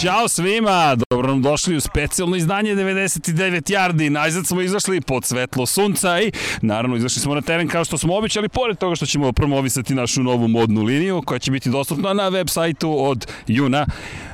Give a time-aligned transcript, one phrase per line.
[0.00, 4.08] Ćao svima, dobro nam došli u specijalno izdanje 99 yardi.
[4.08, 8.16] Najzad smo izašli pod svetlo sunca i naravno izašli smo na teren kao što smo
[8.16, 12.28] običali, pored toga što ćemo promovisati našu novu modnu liniju koja će biti dostupna na
[12.28, 13.86] web sajtu od juna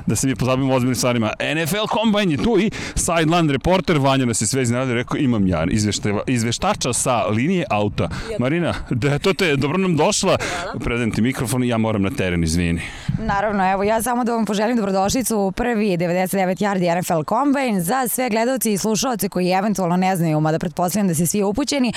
[0.07, 1.31] da se mi pozabimo ozbiljnim stvarima.
[1.55, 5.65] NFL Combine je tu i sideline reporter, Vanja nas je sve iznadio, rekao imam ja
[5.71, 8.09] izvešteva, izveštača sa linije auta.
[8.39, 10.37] Marina, da, to te, dobro nam došla,
[10.79, 12.81] predajem ti mikrofon i ja moram na teren, izvini.
[13.19, 18.07] Naravno, evo ja samo da vam poželim dobrodošlicu u prvi 99 yardi NFL Combine za
[18.07, 21.93] sve gledalci i slušalci koji eventualno ne znaju, mada pretpostavljam da se svi upućeni.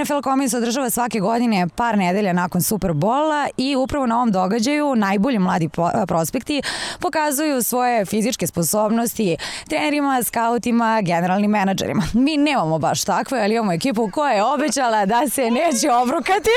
[0.00, 4.96] NFL Combine se održava svake godine par nedelja nakon Superbola i upravo na ovom događaju
[4.96, 5.68] najbolji mladi
[6.06, 6.62] prospekti
[7.00, 9.36] pokazuju svoje fizičke sposobnosti
[9.68, 12.02] trenerima, skautima, generalnim menadžerima.
[12.12, 16.50] Mi nemamo baš takve, ali imamo ekipu koja je obećala da se neće obrukati.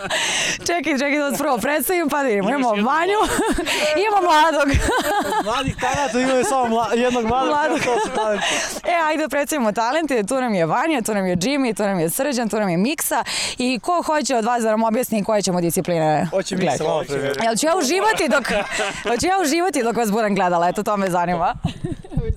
[0.66, 2.28] čekaj, čekaj da vas prvo predstavim, pa da.
[2.28, 3.20] Imamo Vanju,
[4.06, 4.76] imamo mladog.
[5.44, 7.48] Mladih talenta imaju samo mla, jednog mladog.
[7.48, 7.80] Mladog.
[8.84, 10.22] E, ajde da predstavimo talente.
[10.22, 12.76] Tu nam je Vanja, tu nam je Jimmy, tu nam je Srđan, tu nam je
[12.76, 13.24] Miksa.
[13.58, 17.04] I ko hoće od vas da nam objasni koje ćemo discipline Hoće mi se malo
[17.08, 17.36] premijer.
[17.42, 18.44] Jel ću ja uživati dok,
[19.02, 21.54] hoću ja uživati dok vas budem gledala, eto to me zanima.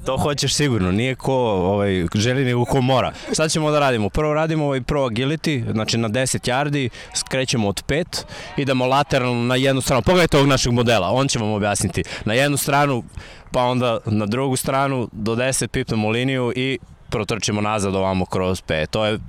[0.05, 3.13] To hoćeš sigurno, nije ko ovaj, želi nego ko mora.
[3.33, 4.09] Šta ćemo da radimo?
[4.09, 8.23] Prvo radimo ovaj pro agility, znači na 10 yardi, skrećemo od 5,
[8.57, 10.01] idemo lateralno na jednu stranu.
[10.01, 12.03] Pogledajte ovog našeg modela, on će vam objasniti.
[12.25, 13.03] Na jednu stranu,
[13.51, 18.87] pa onda na drugu stranu, do 10 pipnemo liniju i protrčimo nazad ovamo kroz 5.
[18.87, 19.19] To je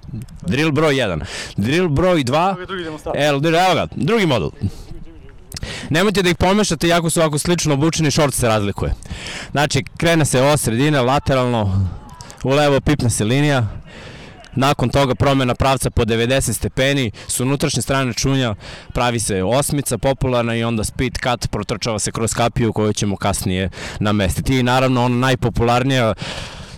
[0.42, 1.20] drill broj 1.
[1.56, 3.24] Drill broj 2, Drugi idemo staviti.
[3.24, 3.40] evo,
[3.74, 4.50] ga, drugi modul.
[5.90, 8.94] Nemojte da ih pomešate, jako su ovako slično obučeni, šort se razlikuje.
[9.50, 11.88] Znači, krene se ova sredina, lateralno,
[12.44, 13.66] u levo pipne se linija,
[14.56, 18.54] nakon toga promena pravca po 90 stepeni, s unutrašnje strane čunja
[18.92, 23.70] pravi se osmica popularna i onda speed cut protrčava se kroz kapiju koju ćemo kasnije
[24.00, 24.58] namestiti.
[24.58, 26.14] I naravno ona najpopularnija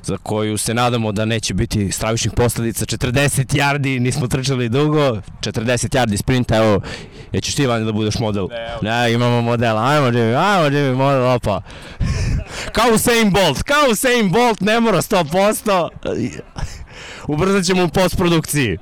[0.07, 2.85] za koju se nadamo da neće biti stravičnih posledica.
[2.85, 6.81] 40 yardi, nismo trčali dugo, 40 yardi sprinta, evo,
[7.33, 8.49] ja ćeš ti Vanja da budeš model.
[8.83, 11.63] Ne, imamo model, ajmo Jimmy, ajmo Jimmy, model, opa.
[12.77, 15.89] kao Usain Bolt, kao Usain Bolt, ne mora 100%.
[17.29, 18.79] Ubrzat ćemo u postprodukciji.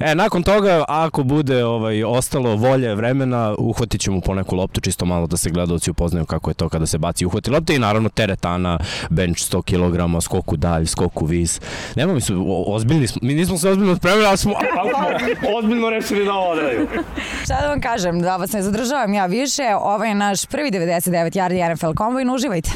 [0.00, 5.04] E, nakon toga, ako bude ovaj, ostalo volje vremena, uhvatit ćemo po neku loptu, čisto
[5.04, 8.08] malo da se gledalci upoznaju kako je to kada se baci uhvati lopta i naravno
[8.08, 8.78] teretana,
[9.10, 11.60] bench 100 kg, skoku dalj, skoku vis.
[11.96, 14.90] Nema mi su, o- ozbiljni smo, mi nismo se ozbiljno spremili, ali smo, ali
[15.36, 16.86] smo ozbiljno rešili da ovo odradimo.
[17.44, 21.10] Šta da vam kažem, da vas ne zadržavam ja više, ovo je naš prvi 99
[21.32, 22.70] yardi NFL Combine, uživajte.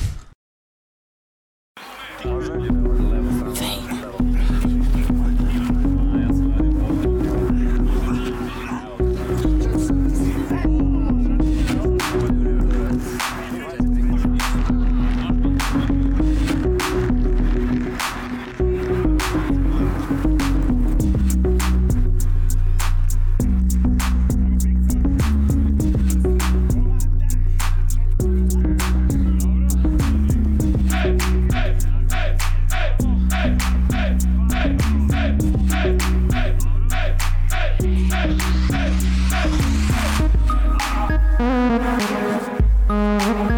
[42.94, 43.53] Mm-hmm.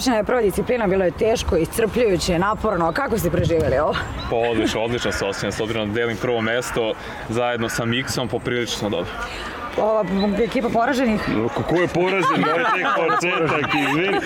[0.00, 2.92] Završena je prva disciplina, bilo je teško, iscrpljujuće, naporno.
[2.92, 3.94] Kako ste preživjeli ovo?
[4.30, 6.94] Pa odlično, odlično se osjećam, s obzirom da delim prvo mesto
[7.28, 9.10] zajedno sa Miksom, poprilično dobro.
[9.80, 10.04] Ova
[10.44, 11.20] ekipa poraženih?
[11.68, 12.44] Ko je poražen?
[12.44, 14.18] Ovo je tek početak, izvini.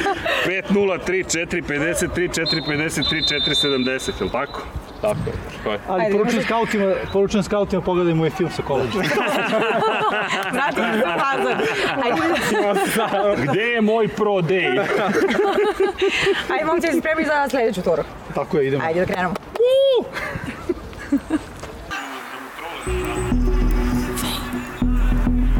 [0.46, 4.60] 5-0, 3-4, 53, 4, 53, 4, 70, je li tako?
[5.00, 5.32] Tako je.
[5.56, 5.78] tako je.
[5.88, 8.98] Ali poručujem skautima, poručujem skautima pogledaj moj film sa koleđa.
[10.52, 11.56] Vratite se nazad.
[12.04, 14.84] Ajde, Gde je moj pro day?
[16.52, 18.02] ajde momci, se spremi za sledeću turu.
[18.34, 18.84] Tako je, idemo.
[18.84, 19.34] Ajde da krenemo.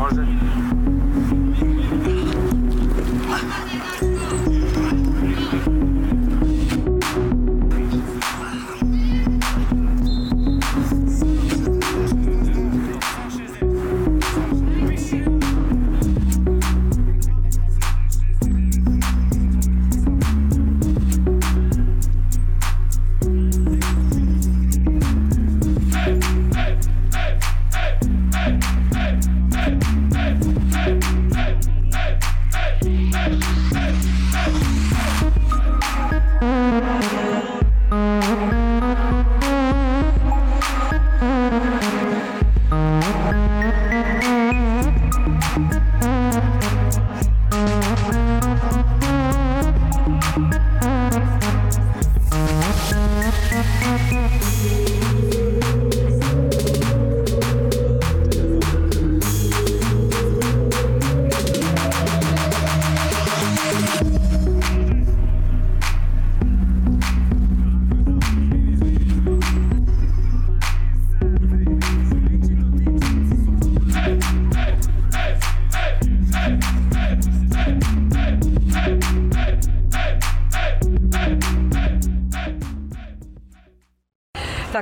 [0.05, 0.34] was it?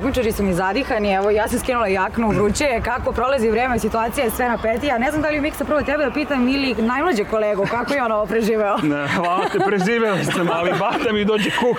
[0.02, 4.24] Takmičari su mi zadihani, evo ja sam skinula jaknu, vruće je, kako prolazi vreme, situacija
[4.24, 4.98] je sve napetija.
[4.98, 8.12] Ne znam da li Miksa prvo tebe da pitam ili najmlađe kolegu, kako je on
[8.12, 8.76] ovo preživeo?
[8.82, 11.76] Ne, hvala te, preživeli sam, ali bata mi dođe kuk.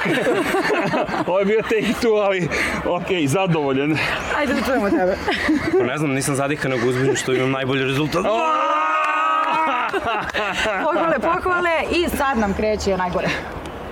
[1.28, 2.50] Ovo je bio take two, ali
[2.86, 3.98] okej, zadovoljen.
[4.38, 5.18] Ajde da čujemo tebe.
[5.78, 8.26] Pa ne znam, nisam zadihan nego uzbuđen što imam najbolji rezultat.
[10.84, 13.28] Pohvale, pohvale i sad nam kreće najgore.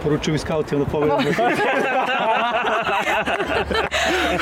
[0.03, 1.17] Poručujem i skautima da pogledam.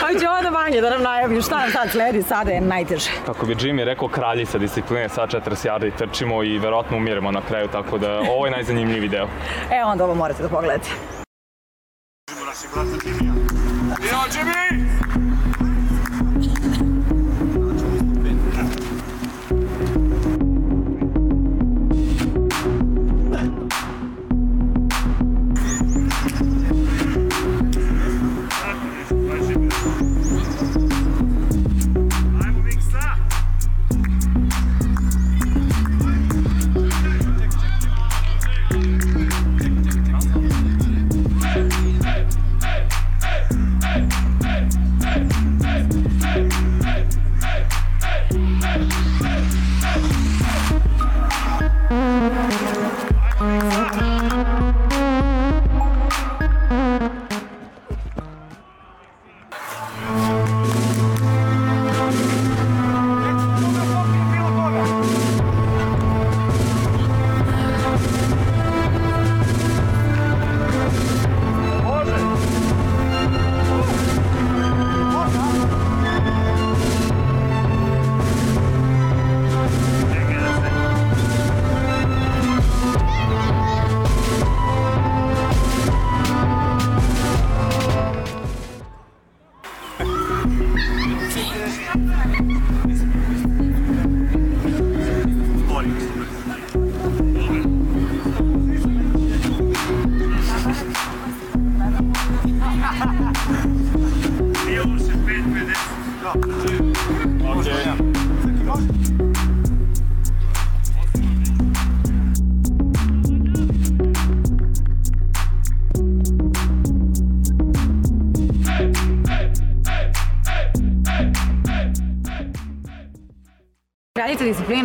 [0.01, 3.09] Hoće ovo da manje da nam najavim šta nam sad sledi, sada je najteže.
[3.25, 7.67] Kako bi Jimmy rekao, kraljica discipline, sad 40 yardi trčimo i verovatno umiremo na kraju,
[7.67, 9.27] tako da ovo je najzanimljiviji deo.
[9.79, 10.89] E onda ovo morate da pogledate.
[14.09, 14.39] Kraljica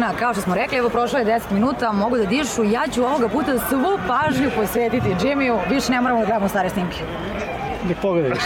[0.05, 3.05] disciplina, kao što smo rekli, evo prošlo je 10 minuta, mogu da dišu, ja ću
[3.05, 7.05] ovoga puta svu pažnju posvetiti Jimmyu, više ne moramo da gledamo stare snimke.
[7.89, 8.39] Ne pogledaj,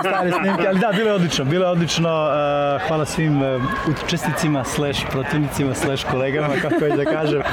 [0.00, 2.08] stare snimke, ali da, bilo je odlično, bilo je odlično.
[2.08, 3.62] Uh, hvala svim uh,
[4.04, 7.38] učesnicima, slash protivnicima, slash kolegama, kako već da kažem.
[7.40, 7.44] Uh,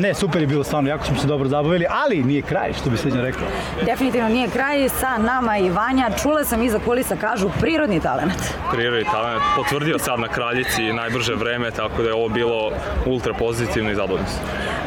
[0.00, 2.96] ne, super je bilo stvarno, jako smo se dobro zabavili, ali nije kraj, što bi
[2.96, 3.46] Srednja rekla.
[3.84, 8.38] Definitivno nije kraj, sa nama i Vanja, čula sam iza kulisa kažu prirodni talent.
[8.72, 12.70] Prirodni talent potvrdio sad na kraljici najbrže vreme, tako da je ovo bilo
[13.06, 14.26] ultra pozitivno i zadovoljno.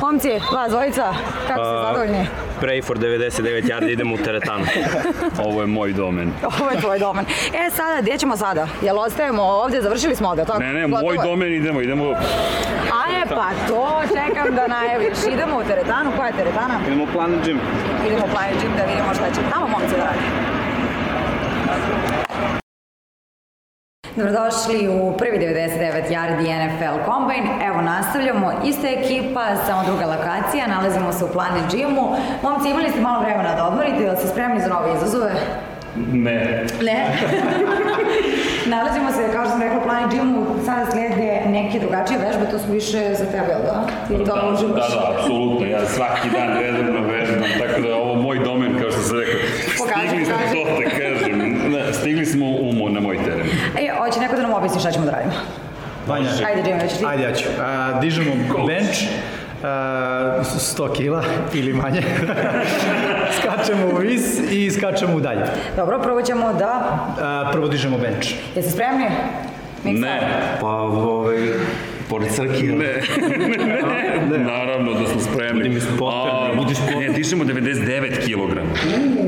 [0.01, 1.13] Momci, vas dvojica,
[1.47, 2.27] kako ste zadovoljni?
[2.61, 4.65] Pray for 99 yardi, idemo u teretanu.
[5.45, 6.31] Ovo je moj domen.
[6.61, 7.25] Ovo je tvoj domen.
[7.53, 8.67] E sada, gdje ćemo sada?
[8.81, 10.59] Jel ostajemo ovdje, završili smo ovdje, tako?
[10.59, 11.19] Ne, ne, Gotovo moj je?
[11.23, 12.03] domen idemo, idemo.
[12.97, 15.17] A e, pa to čekam da najaviš.
[15.33, 16.73] Idemo u teretanu, koja je teretana?
[16.87, 17.57] Idemo u Planet Gym.
[18.07, 20.50] Idemo u Planet Gym da vidimo šta će tamo momci da radi.
[24.15, 27.50] Dobrodošli u prvi 99 yardi NFL Combine.
[27.68, 32.06] Evo nastavljamo, ista ekipa, samo druga lokacija, nalazimo se u Planet Gymu.
[32.44, 35.32] Momci, imali ste malo vremena da odmorite, jel ste spremni za nove izazove?
[36.13, 36.65] Ne.
[36.82, 36.98] Ne.
[38.74, 42.60] Nalazimo se, kao što sam rekla, u Planet Gymu, sada slede neke drugačije vežbe, to
[42.60, 43.88] su više za tebe, da?
[44.10, 44.89] Ili to Da, uživaš?
[44.94, 45.65] da, da, apsolutno.
[45.68, 49.39] Ja svaki dan redovno vežbam, tako da je ovo moj domen, kao što sam rekao.
[49.60, 50.63] Stigli pokaži.
[51.20, 51.20] to
[51.91, 53.47] stigli smo u, mo- na moj teren.
[53.77, 55.33] E, hoće neko da nam objasni šta ćemo da radimo.
[56.07, 57.05] Vanja, Ajde, Jimmy, hoćeš ti?
[57.07, 57.45] ajde ja ću.
[57.61, 58.31] A, dižemo
[58.67, 59.00] bench,
[59.63, 59.67] a,
[60.43, 61.23] 100 kila
[61.53, 62.01] ili manje.
[63.38, 64.21] skačemo u vis
[64.51, 65.41] i skačemo u dalje.
[65.75, 66.97] Dobro, prvo ćemo da...
[67.21, 68.27] A, prvo dižemo bench.
[68.55, 69.05] Jeste spremni?
[69.83, 70.01] Miksa?
[70.01, 70.19] Ne,
[70.61, 71.38] Pa, ovaj,
[72.12, 72.63] pored crke.
[72.84, 72.94] ne,
[74.32, 75.63] ne, naravno da smo spremni.
[75.63, 76.98] Budi mi A, bre, budi spoter.
[76.98, 78.51] Ne, dižemo 99 kg.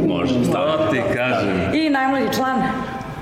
[0.08, 1.56] Može, šta ti kažem.
[1.74, 2.62] I najmlađi član.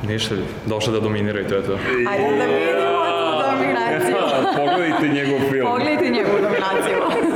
[0.08, 1.78] Ništa, došao da dominira i to je to.
[2.12, 4.16] Ajde da vidimo tu dominaciju.
[4.62, 5.68] Pogledajte njegov film.
[5.68, 7.31] Pogledajte njegovu dominaciju.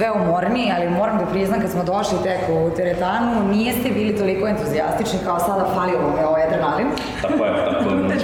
[0.00, 4.48] Sve umorniji, ali moram da priznam kad smo došli tek u teretanu, nijeste bili toliko
[4.48, 6.88] entuzijastični kao sada falio vam je ovaj adrenalin.
[7.22, 8.18] Tako je, tako je.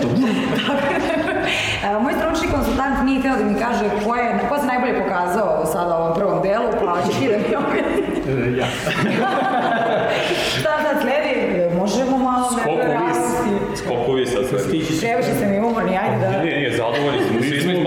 [1.85, 5.67] E, Moj stručni konsultant nije hteo da mi kaže ko, je, ko se najbolje pokazao
[5.73, 8.59] sada u ovom prvom delu, pa ćeš ti da mi objasni.
[8.59, 8.67] Ja.
[10.59, 11.33] Šta sad sledi?
[11.61, 13.51] E, Možemo malo realnosti.
[13.77, 14.59] Skokovi sad sve.
[15.01, 16.43] Previše ste mi umorni, ajde da...
[16.43, 17.41] Nije, nije, zadovoljni smo.
[17.41, 17.86] Svi smo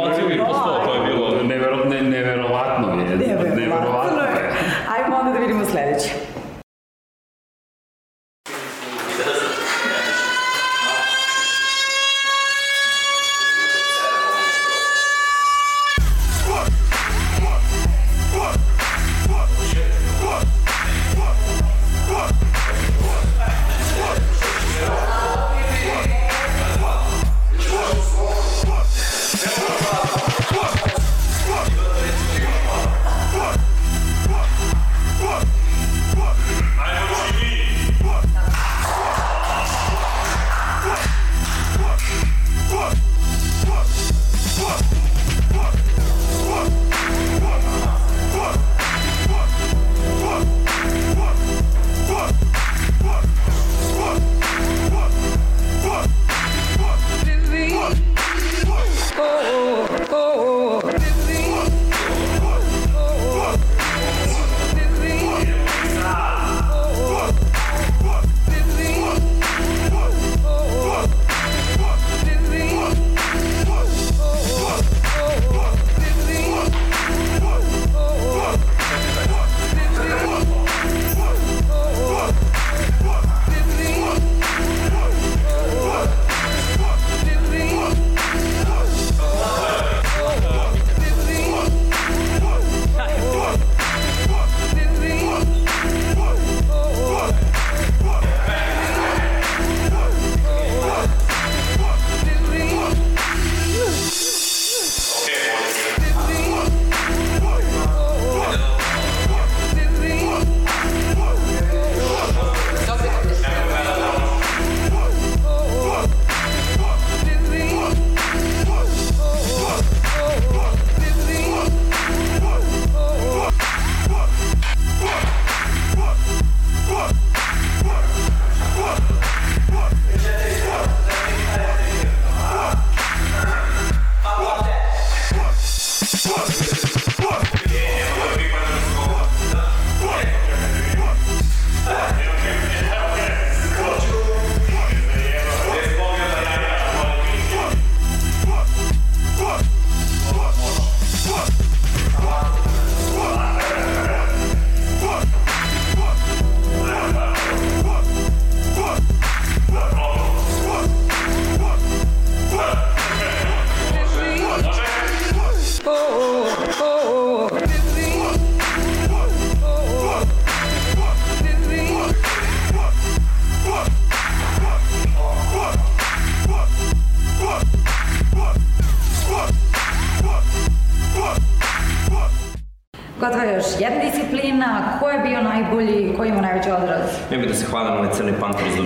[187.59, 188.77] se hvalim, ali Crni Panter iz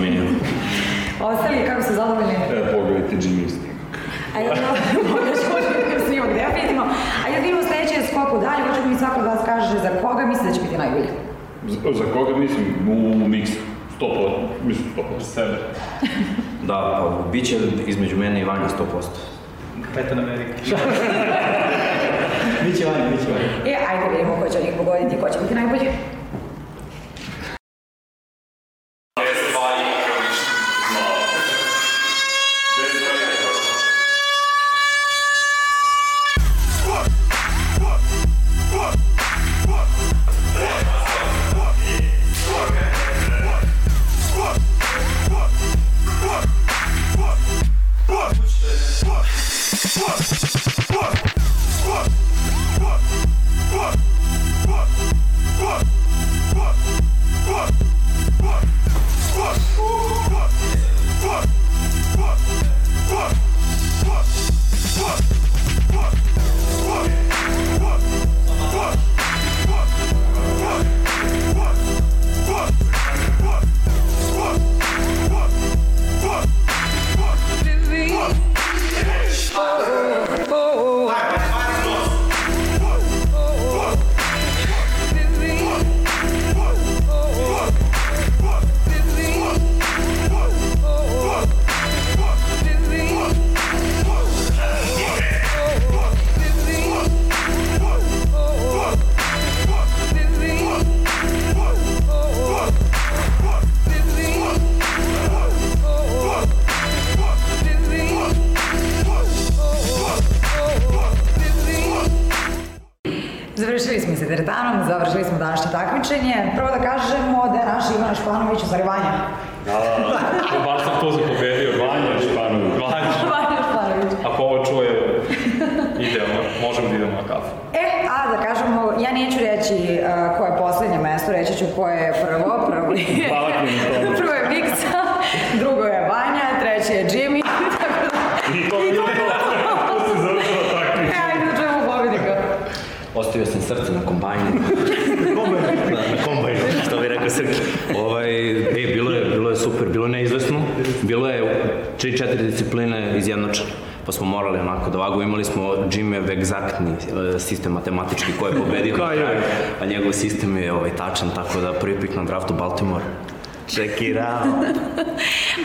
[163.74, 164.76] Check it out.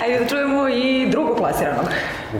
[0.03, 1.85] Ajde da čujemo i drugog plasiranog.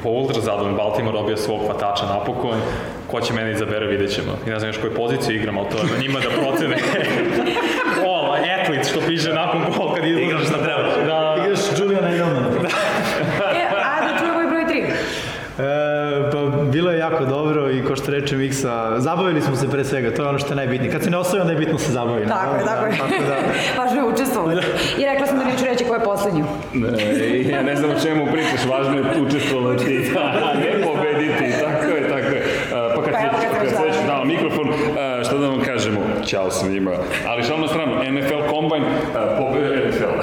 [0.04, 2.60] Po ultra zadovoljno Baltimore dobio svog hvatača napokon.
[3.08, 4.32] Ko će mene izabere, vidjet ćemo.
[4.48, 6.76] I ne znam još koju poziciju igram, ali to je na njima da procene.
[8.08, 10.28] o, atlet, što piše nakon gol kad izlaziš.
[10.28, 11.06] Igraš šta treba.
[11.06, 12.48] Da, Igraš Juliana Edelmana.
[13.56, 14.92] E, a da čujemo i broj 3.
[15.60, 19.84] E, pa bilo je jako dobro i ko što reče Miksa, zabavili smo se pre
[19.84, 20.92] svega, to je ono što je najbitnije.
[20.92, 22.28] Kad se ne osvoji, onda je bitno da se zabavi.
[22.28, 22.92] Tako je, tako je.
[23.00, 23.36] Tako da,
[23.84, 24.62] Baš bi učestvovali.
[24.98, 26.44] I rekla sam da neću reći ko je poslednji.
[26.74, 26.88] Ne,
[27.50, 30.12] ja ne znam o čemu pričaš, važno je učestvovati,
[30.46, 32.44] a ne pobediti, tako je, tako je.
[32.96, 34.68] Pa kad Pa evo se, kad kad se već dao mikrofon,
[35.26, 36.92] šta da vam kažemo, ćao svima.
[37.28, 38.86] Ali šal na stranu, NFL Combine,
[39.38, 40.14] pobedio NFL.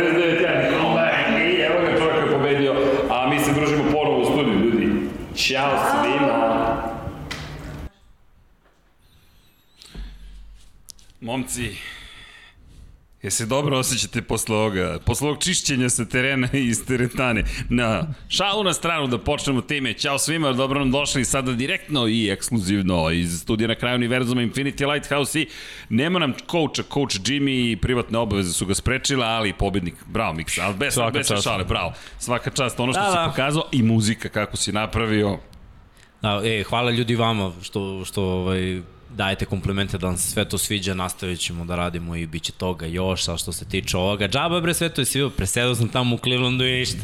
[0.00, 2.74] 99 jedan Combine, i evo ga čovjek je pobedio,
[3.10, 4.88] a mi se družimo ponovo u studiju, ljudi.
[5.34, 6.69] Ćao svima.
[11.30, 11.76] Momci,
[13.22, 17.44] Je se dobro osjećate posle ovoga, posle ovog čišćenja sa terena i iz teretane.
[17.68, 19.94] Na šalu na stranu da počnemo time.
[19.94, 24.92] Ćao svima, dobro nam došli sada direktno i ekskluzivno iz studija na kraju univerzuma Infinity
[24.92, 25.46] Lighthouse i
[25.88, 30.58] nema nam coacha, coach Jimmy i privatne obaveze su ga sprečila, ali pobednik, bravo Miks,
[30.58, 31.44] ali bez, Svaka bez čast.
[31.44, 31.92] šale, bravo.
[32.18, 33.26] Svaka čast, ono što Da, si da.
[33.30, 35.38] pokazao i muzika kako si napravio.
[36.22, 38.82] Da, e, hvala ljudi vama što, što ovaj,
[39.16, 42.52] dajete komplimente da vam se sve to sviđa, nastavit ćemo da radimo i bit će
[42.52, 45.88] toga još, a što se tiče ovoga, džaba bre sve to je svi, presedao sam
[45.88, 46.98] tamo u Clevelandu i ništa.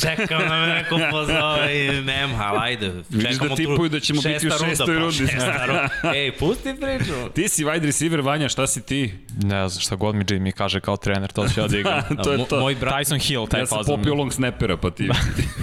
[0.00, 2.92] Čekam da me neko pozove i nema, ali ajde.
[3.10, 5.16] Vidiš čekamo da tu tipuju da ćemo biti u šesta runda, šestoj pa, rundi.
[5.16, 5.88] šesta runda.
[6.18, 7.12] Ej, pusti priču.
[7.34, 9.12] Ti si wide receiver, Vanja, šta si ti?
[9.42, 12.02] Ne znam šta god mi Jimmy kaže kao trener, to ću ja da igram.
[12.24, 12.60] to je to.
[12.60, 13.96] Moj brat Tyson Hill, taj Ja sam fazon.
[13.96, 15.08] popio long snapera, pa ti...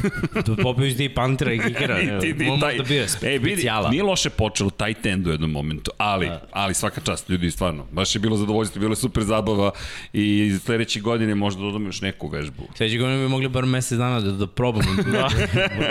[0.64, 2.02] popio iz ti pantera i kikera.
[2.02, 5.28] I ti, ti, Mo- taj, možda bio je e, vidi, nije loše počelo taj tend
[5.28, 8.96] u jednom momentu, ali, ali svaka čast, ljudi, stvarno, baš je bilo zadovoljstvo, bilo je
[8.96, 9.72] super zabava
[10.14, 12.64] i sledeće godine možda dodamo još neku vežbu.
[12.76, 14.92] Sledeće godine bi mogli bar mesec dana da, da probamo.
[15.12, 15.30] Da,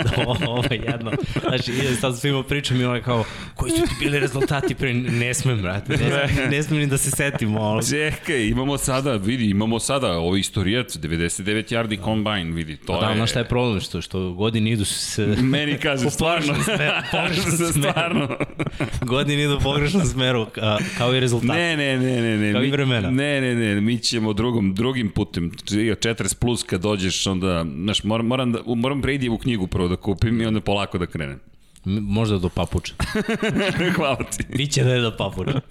[0.03, 1.11] da, ovo je jedno.
[1.47, 3.23] Znači, i sad svima pričam i ovaj kao,
[3.55, 4.93] koji su ti bili rezultati pre...
[4.93, 5.91] Ne smem, brate.
[5.91, 7.57] Ne, smem, ne smem ni da se setim.
[7.57, 7.81] Ono.
[7.83, 13.15] Čekaj, imamo sada, vidi, imamo sada ovo istorijat, 99 yardi combine, vidi, to Da, je...
[13.15, 13.81] znaš šta je problem?
[13.81, 15.25] Što, što godine idu se...
[15.25, 17.71] Meni kaže, stvarno, smeru.
[17.71, 18.37] stvarno.
[19.01, 20.47] godine idu u pogrešnom smeru,
[20.97, 21.53] kao i rezultati.
[21.53, 22.53] Ne, ne, ne, ne, ne.
[22.53, 23.09] Kao i vremena.
[23.09, 25.51] Ne, ne, ne, mi ćemo drugom, drugim putem.
[25.51, 30.41] 40 plus kad dođeš, onda, znaš, moram, moram, da, moram Bradyjevu knjigu prvo da kupim
[30.41, 31.39] i onda polako da krenem.
[31.85, 32.93] Možda do papuča.
[33.95, 34.43] Hvala ti.
[34.57, 35.61] Biće da je do papuča.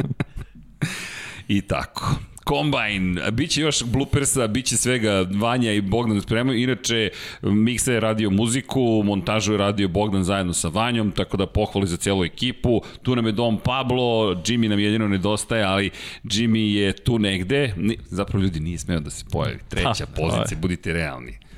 [1.49, 2.14] I tako.
[2.48, 6.62] Combine, bit će još bloopersa, bit će svega Vanja i Bogdan spremaju.
[6.62, 7.11] Inače,
[7.42, 11.96] Miksa je radio muziku, montažu je radio Bogdan zajedno sa Vanjom, tako da pohvali za
[11.96, 12.83] cijelu ekipu.
[13.03, 15.90] Tu nam je Dom Pablo, Jimmy nam jedino nedostaje, ali
[16.24, 17.74] Jimmy je tu negde.
[18.07, 19.59] Zapravo ljudi nije smeo da se pojavi.
[19.68, 21.49] Treća pozicija, budite realni.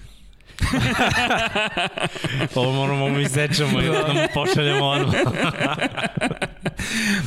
[2.54, 5.14] Ovo moramo mi sečamo i da mu pošaljemo odmah.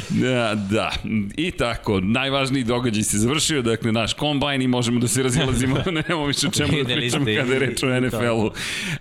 [0.10, 0.92] Da, da.
[1.38, 6.26] I tako, najvažniji događaj se završio, dakle, naš kombajn i možemo da se razilazimo, nemamo
[6.26, 8.52] više o čemu da pričamo kada je reč o NFL-u.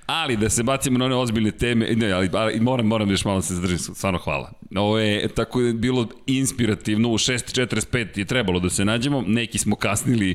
[0.07, 3.39] Ali da se bacimo na one ozbiljne teme, ne, ali, ali moram, moram još malo
[3.39, 4.53] da se zadržim, stvarno hvala.
[4.77, 9.77] Ovo je tako je bilo inspirativno, u 6.45 je trebalo da se nađemo, neki smo
[9.77, 10.35] kasnili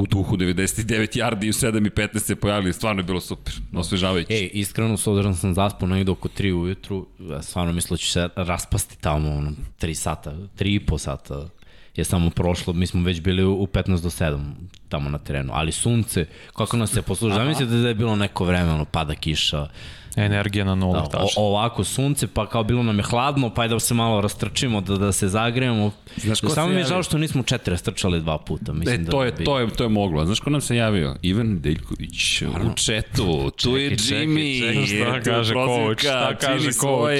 [0.00, 3.39] u duhu 99 yardi i u 7.15 se pojavili, stvarno je bilo super,
[3.74, 4.34] osvežavajuće.
[4.34, 7.98] Ej, iskreno, s obzirom da sam zaspao negde oko 3 ujutru, ja stvarno mislio da
[7.98, 11.48] ću se raspasti tamo, ono, 3 sata, 3 i po sata
[11.96, 14.52] je samo prošlo, mi smo već bili u 15 do 7
[14.88, 16.26] tamo na terenu, ali sunce,
[16.56, 19.68] kako nas se posluža, zamislite da je bilo neko vreme, ono, pada kiša,
[20.16, 21.28] Energija na nulu, da, tačno.
[21.36, 24.96] ovako sunce, pa kao bilo nam je hladno, pa je da se malo rastrčimo, da,
[24.96, 25.90] da se zagrejemo.
[26.16, 28.72] Znaš ko Samo mi je žao što nismo četiri strčali dva puta.
[28.72, 30.26] Mislim E, da to je, bi- to je, to je moglo.
[30.26, 31.16] Znaš ko nam se javio?
[31.22, 32.46] Ivan Deljković u
[32.76, 33.50] četu.
[33.52, 34.60] Tu je Čekaj, čekaj, Jimmy.
[34.60, 37.10] čekaj, šta Eto, kaže prozivka, coach, šta kaže coach?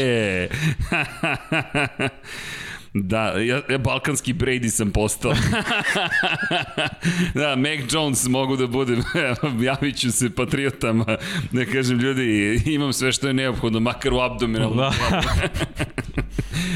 [2.94, 5.33] Da, ja, ja balkanski Brady sam postao.
[7.35, 9.03] da, Mac Jones mogu da budem,
[9.62, 11.16] javit ću se patriotama,
[11.53, 14.76] da kažem ljudi, imam sve što je neophodno, makar u abdominalnom.
[14.76, 14.92] Da.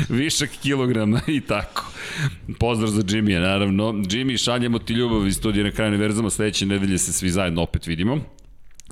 [0.19, 1.91] Višak kilograma i tako.
[2.59, 3.85] Pozdrav za Jimmy, naravno.
[3.93, 7.87] Jimmy, šaljemo ti ljubav iz studija na kraju univerzama, sledeće nedelje se svi zajedno opet
[7.87, 8.21] vidimo.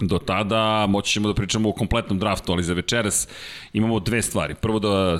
[0.07, 3.29] Do tada moći ćemo da pričamo o kompletnom draftu, ali za večeras
[3.73, 4.55] imamo dve stvari.
[4.55, 5.19] Prvo da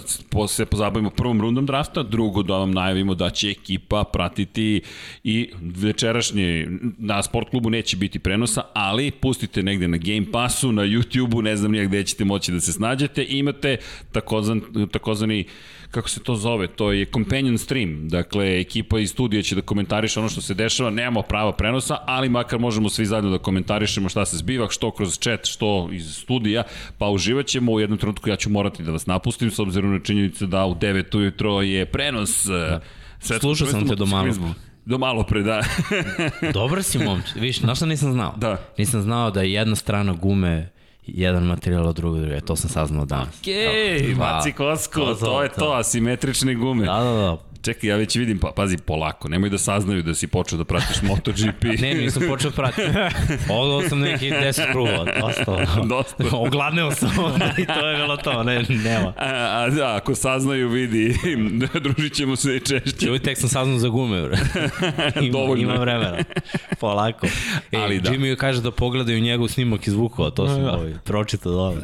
[0.49, 4.83] se pozabavimo prvom rundom drafta, drugo da vam najavimo da će ekipa pratiti
[5.25, 6.67] i večerašnje
[6.99, 11.57] na sport klubu neće biti prenosa, ali pustite negde na Game Passu, na YouTube-u, ne
[11.57, 13.77] znam nijak gde ćete moći da se snađete imate
[14.13, 14.61] takozvan,
[14.93, 15.45] takozvani
[15.93, 20.21] kako se to zove, to je companion stream, dakle ekipa iz studija će da komentariše
[20.21, 24.25] ono što se dešava, nemamo prava prenosa, ali makar možemo svi zajedno da komentarišemo šta
[24.27, 26.63] se zbiva, što kroz chat, što iz studija,
[26.99, 30.01] pa uživat ćemo, u jednom trenutku ja ću morati da vas napustim, s obzirom na
[30.01, 33.39] činjenicu da u 9 ujutro je prenos da.
[33.41, 34.35] Slušao sam te do malo.
[34.85, 35.63] Do malo pre, da.
[36.55, 37.25] Dobar si momč.
[37.35, 38.35] Viš, znaš šta nisam znao?
[38.37, 38.57] Da.
[38.79, 40.72] Nisam znao da je jedna strana gume
[41.07, 42.41] jedan materijal od drugog druge.
[42.41, 43.41] To sam saznao danas.
[43.41, 44.17] Okej, okay,
[44.95, 46.85] to, to, to je to, asimetrične gume.
[46.85, 47.52] Da, da, da.
[47.63, 51.03] Čekaj, ja već vidim, pa, pazi, polako, nemoj da saznaju da si počeo da pratiš
[51.09, 51.65] MotoGP.
[51.81, 52.89] ne, nisam počeo da pratiti.
[53.51, 55.67] Odao sam neki 10 krugova, dosta.
[55.95, 56.37] dosta.
[56.37, 57.11] Ogladneo sam
[57.63, 59.13] i to je bilo to, ne, nema.
[59.17, 61.15] A, a da, ako saznaju, vidi,
[61.83, 63.07] družit ćemo se češće.
[63.07, 64.37] Čuj, tek sam saznao za gume, bro.
[65.21, 65.63] ima, Dovoljno.
[65.63, 66.19] Ima vremena.
[66.81, 67.27] Polako.
[67.73, 68.11] E, Ali da.
[68.11, 70.73] Jimmy kaže da pogledaju njegov snimak iz Vukova, to sam da.
[70.73, 71.83] ovaj, pročitao dobro.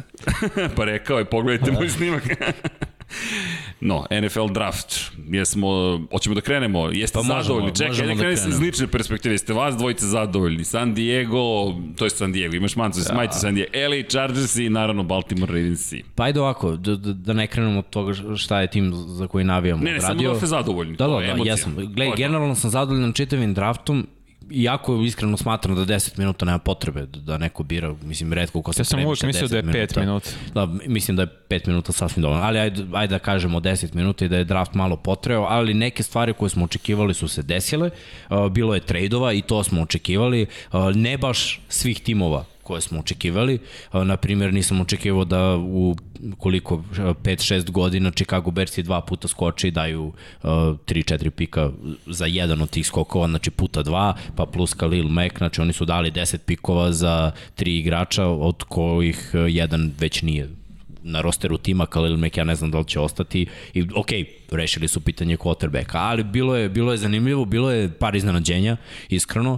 [0.75, 2.23] pa rekao je, pogledajte moj snimak.
[3.81, 5.11] No, NFL draft.
[5.27, 6.89] Jesmo, hoćemo da krenemo.
[6.91, 7.75] Jeste pa možemo, zadovoljni?
[7.75, 9.33] Čekaj, da krenemo iz lične perspektive.
[9.33, 10.63] Jeste vas dvojice zadovoljni?
[10.63, 13.15] San Diego, to je San Diego, imaš mancu, ja.
[13.15, 13.71] majice San Diego.
[13.75, 15.93] LA Chargers i naravno Baltimore Ravens.
[16.15, 19.45] Pa ajde ovako, da, da, da ne krenemo od toga šta je tim za koji
[19.45, 19.83] navijamo.
[19.83, 20.07] Ne, ne, radio.
[20.07, 20.95] samo da ste zadovoljni.
[20.95, 21.75] Da, da, da, jesam.
[21.75, 24.07] Gle, generalno sam zadovoljan čitavim draftom
[24.51, 28.81] iako iskreno smatram da 10 minuta nema potrebe da neko bira, mislim, redko ko se
[28.81, 30.29] Ja sam uvijek mislio da je 5 minuta.
[30.53, 34.25] Da, mislim da je 5 minuta sasvim dovoljno, ali ajde, ajde da kažemo 10 minuta
[34.25, 37.89] i da je draft malo potreo, ali neke stvari koje smo očekivali su se desile,
[38.51, 40.45] bilo je trejdova i to smo očekivali,
[40.95, 43.59] ne baš svih timova koje smo očekivali.
[43.93, 45.95] Na primjer, nisam očekivao da u
[46.37, 51.71] koliko 5-6 godina Chicago Bears dva puta skoče i daju 3-4 pika
[52.05, 55.85] za jedan od tih skokova, znači puta dva, pa plus Khalil Mack, znači oni su
[55.85, 60.58] dali 10 pikova za tri igrača, od kojih jedan već nije
[61.03, 63.45] na rosteru tima, Khalil Mack ja ne znam da li će ostati.
[63.73, 64.09] I ok,
[64.51, 68.77] rešili su pitanje quarterbacka, ali bilo je, bilo je zanimljivo, bilo je par iznenađenja,
[69.09, 69.57] iskreno,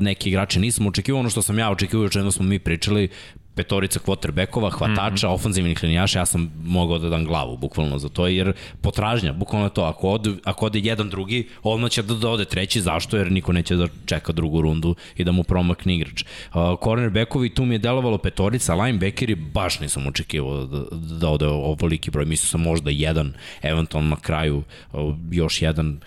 [0.00, 3.08] neki igrači nisam očekivao ono što sam ja očekivao, o čemu smo mi pričali,
[3.54, 5.34] petorica quarterbackova, hvatača, mm -hmm.
[5.34, 9.82] ofanzivnih linijaša, ja sam mogao da dam glavu bukvalno za to, jer potražnja, bukvalno to,
[9.82, 13.16] ako ode, ako ode jedan drugi, odmah će da, da ode treći, zašto?
[13.16, 16.22] Jer niko neće da čeka drugu rundu i da mu promakne igrač.
[16.22, 20.84] Uh, cornerbackovi, tu mi je delovalo petorica, linebackeri, baš nisam očekivao da,
[21.18, 24.62] da ode ovoliki broj, mislio sam možda jedan, eventualno na kraju
[24.92, 26.00] uh, još jedan,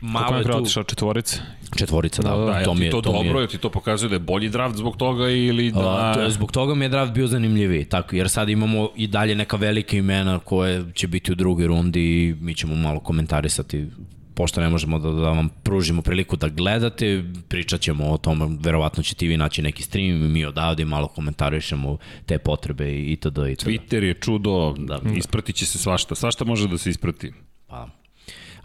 [0.00, 0.56] malo je tu...
[0.56, 1.40] otišao četvorice?
[1.78, 2.30] Četvorica, da.
[2.30, 3.48] da, da to mi je, to, to dobro, je...
[3.48, 5.80] ti to pokazuje da je bolji draft zbog toga ili da...
[5.80, 9.06] A, to je, zbog toga mi je draft bio zanimljiviji, tako, jer sad imamo i
[9.06, 13.86] dalje neka velika imena koje će biti u drugoj rundi i mi ćemo malo komentarisati
[14.38, 19.02] pošto ne možemo da, da vam pružimo priliku da gledate, pričat ćemo o tome, verovatno
[19.02, 23.26] ćete i vi naći neki stream i mi odavde malo komentarišemo te potrebe i itd.
[23.26, 23.66] itd.
[23.66, 27.32] Twitter je čudo, da, ispratit će se svašta, svašta može da se isprati.
[27.66, 27.88] Pa,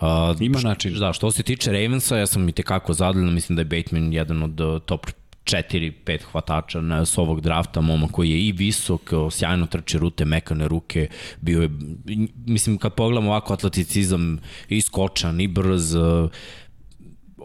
[0.03, 0.93] Uh, Ima način.
[0.99, 4.43] Da, što se tiče Ravensa, ja sam i tekako zadovoljan, mislim da je Bateman jedan
[4.43, 5.07] od uh, top
[5.43, 10.67] 4-5 hvatača na, s ovog drafta, moma koji je i visok, sjajno trči rute, mekane
[10.67, 11.07] ruke,
[11.41, 11.69] bio je,
[12.45, 14.39] mislim, kad pogledamo ovako atleticizam,
[14.69, 16.29] i skočan, i brz, uh,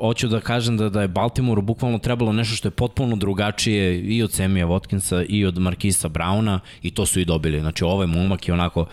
[0.00, 4.22] hoću da kažem da, da je Baltimore bukvalno trebalo nešto što je potpuno drugačije i
[4.22, 7.60] od Semija Watkinsa i od Markisa Brauna i to su i dobili.
[7.60, 8.86] Znači ovaj momak je onako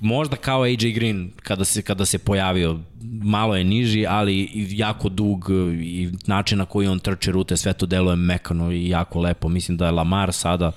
[0.00, 5.50] možda kao AJ Green kada se, kada se pojavio malo je niži, ali jako dug
[5.82, 9.48] i način na koji on trče rute, sve to deluje mekano i jako lepo.
[9.48, 10.72] Mislim da je Lamar sada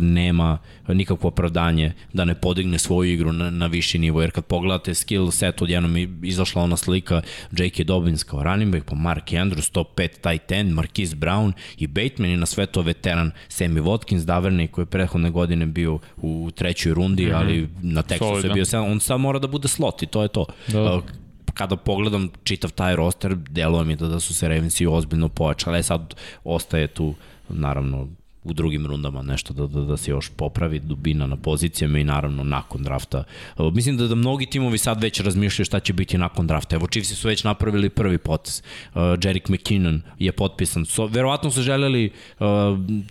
[0.00, 4.94] nema nikakvo opravdanje da ne podigne svoju igru na, na viši nivo, jer kad pogledate
[4.94, 7.84] skill set, odjednom izašla ona slika J.K.
[7.84, 12.30] Dobbins kao running back, pa Mark Andrews, top 5 tight end, Marquise Brown i Bateman
[12.30, 16.94] i na sve to veteran Sammy Watkins, Daverny koji je prethodne godine bio u trećoj
[16.94, 17.36] rundi, mm -hmm.
[17.36, 20.46] ali na tekstu se bio on sad mora da bude slot i to je to.
[20.68, 21.02] Da
[21.58, 25.82] kada pogledam čitav taj roster, deluje mi da, da su se Ravensi ozbiljno pojačali, e
[25.82, 27.14] sad ostaje tu
[27.48, 28.08] naravno
[28.50, 32.44] u drugim rundama nešto da, da, da se još popravi dubina na pozicijama i naravno
[32.44, 33.24] nakon drafta.
[33.72, 36.76] Mislim da, da mnogi timovi sad već razmišljaju šta će biti nakon drafta.
[36.76, 38.62] Evo Chiefs su već napravili prvi potez.
[38.94, 40.84] Uh, Jerick McKinnon je potpisan.
[40.84, 42.46] So, verovatno su želeli uh,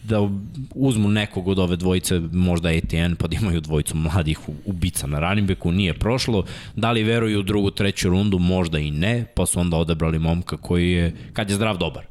[0.04, 0.30] da
[0.76, 5.47] uzmu nekog od ove dvojice, možda ETN, pa da imaju dvojicu mladih ubica na running
[5.47, 5.71] backu.
[5.71, 6.43] Nije prošlo.
[6.76, 8.39] Da li veruju u drugu, treću rundu?
[8.39, 12.06] Možda i ne, pa su onda odabrali momka koji je, kad je zdrav, dobar.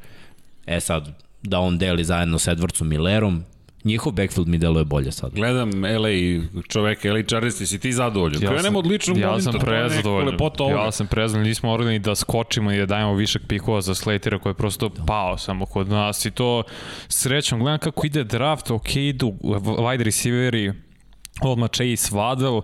[0.66, 3.44] E sad, da on deli zajedno sa Edwardsom Millerom,
[3.84, 5.32] njihov backfield mi deluje bolje sad.
[5.34, 8.42] Gledam LA čoveka, LA Chargers, si ti zadovoljan?
[8.42, 10.36] Ja Krenemo od ličnog ja sam prezadovoljan.
[10.70, 14.50] Ja sam prezadovoljan, nismo morali da skočimo i da dajemo višak pikova za Slatera koji
[14.50, 16.62] je prosto pao samo kod nas i to
[17.08, 17.60] srećom.
[17.60, 19.34] Gledam kako ide draft, ok, idu
[19.78, 20.72] wide receiveri,
[21.42, 22.62] odmah Chase Waddle,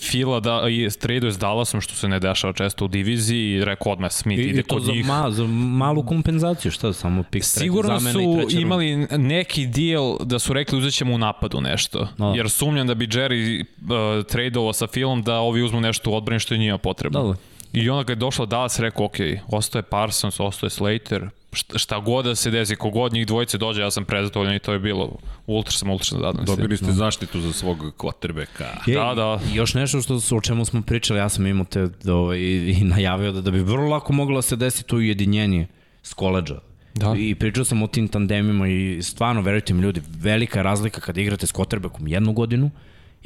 [0.00, 3.92] Fila da, i traduje s Dallasom, što se ne dešava često u diviziji, i rekao
[3.92, 5.06] odmah Smith I, ide kod za njih.
[5.06, 10.78] Ma, za malu kompenzaciju, šta samo pik Sigurno su imali neki deal da su rekli
[10.78, 12.26] uzet ćemo u napadu nešto, da.
[12.26, 16.40] jer sumnjam da bi Jerry uh, tradeovao sa Filom da ovi uzmu nešto u odbrani
[16.40, 17.22] što je njima potrebno.
[17.22, 17.36] Da, da.
[17.72, 19.16] I onda kad je došla Dallas, rekao, ok,
[19.48, 21.28] ostaje Parsons, ostaje Slater,
[21.76, 24.78] šta god da se desi, kogod njih dvojice dođe, ja sam prezadovoljan i to je
[24.78, 26.44] bilo ultra sam ultra zadovoljan.
[26.44, 28.64] Dobili ste zaštitu za svog kvotrbeka.
[28.86, 29.40] Da, da.
[29.54, 33.40] Još nešto što o čemu smo pričali, ja sam imao te ovaj, i najavio da,
[33.40, 35.66] da bi vrlo lako moglo da se desiti to ujedinjenje
[36.02, 36.58] s koleđa.
[36.94, 37.14] Da.
[37.18, 41.46] I pričao sam o tim tandemima i stvarno, verujte mi ljudi, velika razlika kada igrate
[41.46, 42.70] s quarterbackom jednu godinu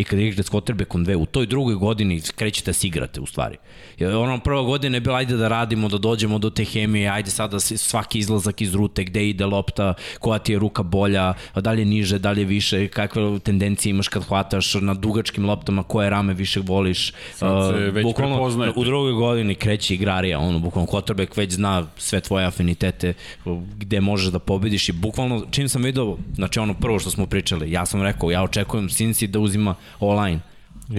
[0.00, 3.26] i kada igrate s quarterbackom dve, u toj drugoj godini krećete da se igrate u
[3.26, 3.56] stvari.
[3.98, 7.30] Jer ono prva godina je bila ajde da radimo, da dođemo do te hemije, ajde
[7.30, 11.82] sada svaki izlazak iz rute, gde ide lopta, koja ti je ruka bolja, da li
[11.82, 16.10] je niže, da li je više, kakve tendencije imaš kad hvataš na dugačkim loptama, koje
[16.10, 17.12] rame više voliš.
[17.34, 18.80] Sad se već prepoznajete.
[18.80, 23.14] U drugoj godini kreće igrarija, ono, bukvalno quarterback već zna sve tvoje afinitete,
[23.78, 27.70] gde možeš da pobediš i bukvalno, čim sam vidio, znači ono prvo što smo pričali,
[27.70, 30.40] ja sam rekao, ja očekujem Cincy da uzima online.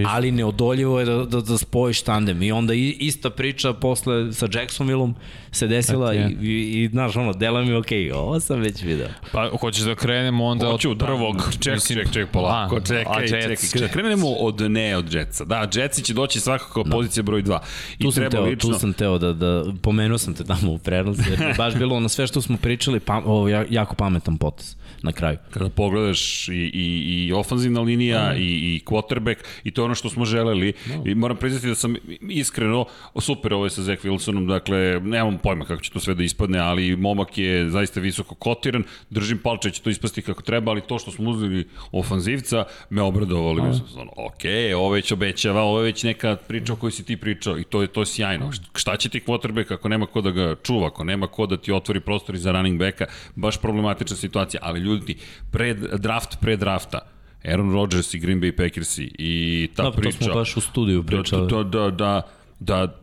[0.06, 2.42] Ali neodoljivo je da, da, da spojiš tandem.
[2.42, 5.14] I onda ista priča posle sa Jacksonvilleom
[5.52, 6.40] se desila okay.
[6.40, 9.08] i, i, i znaš ono, dela mi ok, ovo sam već video.
[9.32, 11.06] Pa hoćeš da krenemo onda Hoću, od da.
[11.06, 11.36] prvog.
[11.36, 13.56] Da, ček, mislim, ček, ček, polako, a, čekaj, a čekaj.
[13.56, 13.80] čekaj.
[13.80, 15.44] Da krenemo od ne od Jetsa.
[15.44, 16.90] Da, Jetsi će doći svakako da.
[16.90, 17.58] pozicija broj 2.
[17.98, 18.72] I tu, sam teo, lično...
[18.72, 22.08] tu sam teo da, da pomenuo sam te tamo u prenosu, jer baš bilo ono
[22.08, 25.38] sve što smo pričali, pa, ovo, jako pametan potes na kraju.
[25.50, 28.36] Kada pogledaš i, i, i ofanzivna linija mm.
[28.36, 31.02] i, i quarterback i to je ono što smo želeli no.
[31.06, 32.84] i moram priznati da sam iskreno
[33.20, 36.58] super ovo je sa Zach Wilsonom, dakle nemam pojma kako će to sve da ispadne,
[36.58, 40.98] ali momak je zaista visoko kotiran, držim palče će to ispasti kako treba, ali to
[40.98, 43.62] što smo uzeli ofanzivca me obradovali.
[43.62, 43.74] Mm.
[43.74, 44.44] Sam, ok,
[44.76, 47.82] ovo već obećava, ovo je već neka priča o kojoj si ti pričao i to
[47.82, 48.50] je to je sjajno.
[48.74, 51.72] Šta će ti quarterback ako nema ko da ga čuva, ako nema ko da ti
[51.72, 55.16] otvori prostor za running backa, baš problematična situacija, ali ljudi
[55.50, 56.98] pred, draft pre drafta,
[57.44, 60.18] Aaron Rodgers i Green Bay Packers i ta da, priča.
[60.18, 61.48] To smo baš u studiju pričali.
[61.50, 62.22] Da, da, da,
[62.60, 63.01] da,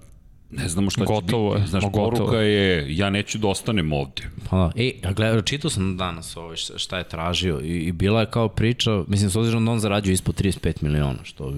[0.51, 1.69] ne znamo šta gotovo će biti.
[1.69, 2.09] Znaš, gotovo.
[2.09, 4.21] poruka je, ja neću da ostanem ovde.
[4.49, 8.19] Pa da, e, a gledaj, čitao sam danas ovo šta je tražio i, i bila
[8.19, 11.53] je kao priča, mislim, s obzirom da on zarađuje ispod 35 miliona, što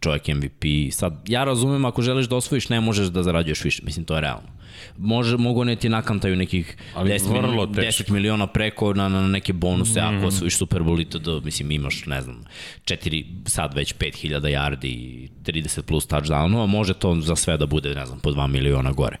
[0.00, 4.04] čovjek MVP, sad, ja razumem ako želiš da osvojiš, ne možeš da zarađuješ više, mislim,
[4.04, 4.55] to je realno
[4.98, 9.52] može, mogu ne ti nakantaju nekih Ali 10, miliona, 10 miliona preko na, na neke
[9.52, 10.18] bonuse, mm -hmm.
[10.18, 12.44] ako osvojiš Super Bowl i to, da, mislim, imaš, ne znam,
[12.84, 17.94] 4, sad već 5000 yardi i 30 plus touchdownova, može to za sve da bude,
[17.94, 19.16] ne znam, po 2 miliona gore.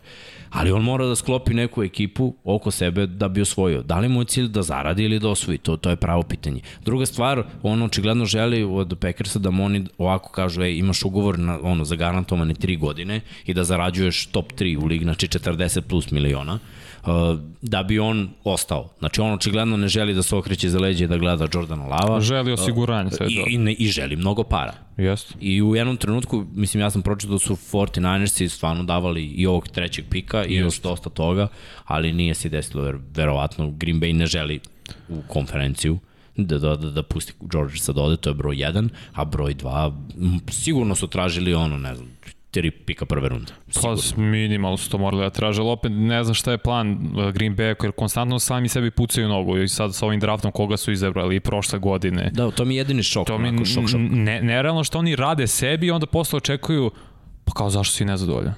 [0.50, 3.82] Ali on mora da sklopi neku ekipu oko sebe da bi osvojio.
[3.82, 5.58] Da li mu je cilj da zaradi ili da osvoji?
[5.58, 6.60] To, to je pravo pitanje.
[6.84, 11.38] Druga stvar, on očigledno želi od Packersa da mu oni ovako kažu, ej, imaš ugovor
[11.38, 15.80] na, ono, za garantovane 3 godine i da zarađuješ top 3 u lig, znači 40
[15.80, 16.58] plus miliona
[17.62, 18.88] da bi on ostao.
[18.98, 22.20] Znači on očigledno ne želi da se okreće za leđe da gleda Jordana Lava.
[22.20, 23.26] Želi osiguranje sve.
[23.26, 24.74] I, i, ne, I želi mnogo para.
[24.96, 25.34] Jeste.
[25.40, 29.68] I u jednom trenutku, mislim ja sam pročitao da su 49ersi stvarno davali i ovog
[29.68, 31.48] trećeg pika i još dosta toga,
[31.84, 34.60] ali nije se desilo jer verovatno Green Bay ne želi
[35.08, 35.98] u konferenciju
[36.36, 39.92] da, da, da, da pusti Georgesa da ode, to je broj 1, a broj 2
[40.48, 42.08] sigurno su tražili ono, ne znam,
[42.56, 43.52] tri pika prve runde.
[43.70, 43.96] Sigurno.
[44.16, 47.30] Pa minimalno su to morali da traže, ali opet ne znam šta je plan uh,
[47.32, 50.92] Green Bay, jer konstantno sami sebi pucaju nogu i sad sa ovim draftom koga su
[50.92, 52.30] izabrali i prošle godine.
[52.32, 53.26] Da, to mi je jedini šok.
[53.26, 54.00] To mi šok, šok.
[54.00, 56.90] Ne, nerealno što oni rade sebi i onda posle očekuju,
[57.44, 58.54] pa kao zašto si nezadovoljan?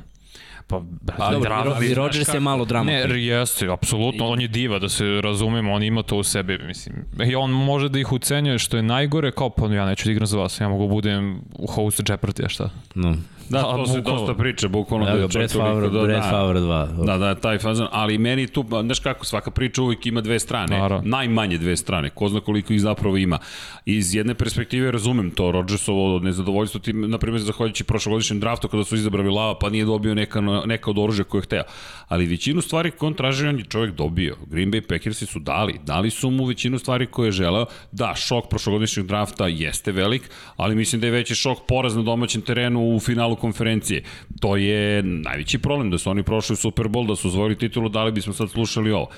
[0.66, 0.76] Pa,
[1.18, 2.90] A, dobro, drama, i Rodgers je malo drama.
[2.90, 6.96] Ne, jeste, apsolutno, on je diva, da se razumemo, on ima to u sebi, mislim.
[7.26, 10.26] I on može da ih ucenjuje, što je najgore, kao pa ja neću da igram
[10.26, 12.70] za vas, ja mogu da budem u hostu Jeopardy, šta?
[12.94, 13.16] No.
[13.48, 17.04] Da, to se dosta priča, bukvalno da, da je Brett Favre, da, Brett Favre 2.
[17.06, 20.78] Da, da, taj fazan, ali meni tu, znaš kako, svaka priča uvijek ima dve strane,
[20.78, 21.08] Naravno.
[21.08, 23.38] najmanje dve strane, ko zna koliko ih zapravo ima.
[23.84, 28.94] Iz jedne perspektive razumem to, Rodgersovo nezadovoljstvo, tim, na primjer, zahvaljujući prošlogodišnjem draftu kada su
[28.94, 31.62] izabrali Lava, pa nije dobio neka, neka od oružja koje je hteo.
[32.08, 34.36] Ali većinu stvari koje on traži, on je čovjek dobio.
[34.46, 37.66] Green Bay Packersi su dali, dali su mu većinu stvari koje je želeo.
[37.92, 42.42] Da, šok prošlogodišnjeg drafta jeste velik, ali mislim da je veći šok poraz na domaćem
[42.42, 44.02] terenu u finalu konferencije.
[44.40, 47.88] To je najveći problem, da su oni prošli u Super Bowl, da su zvojili titulu,
[47.88, 49.08] da li bismo sad slušali ovo?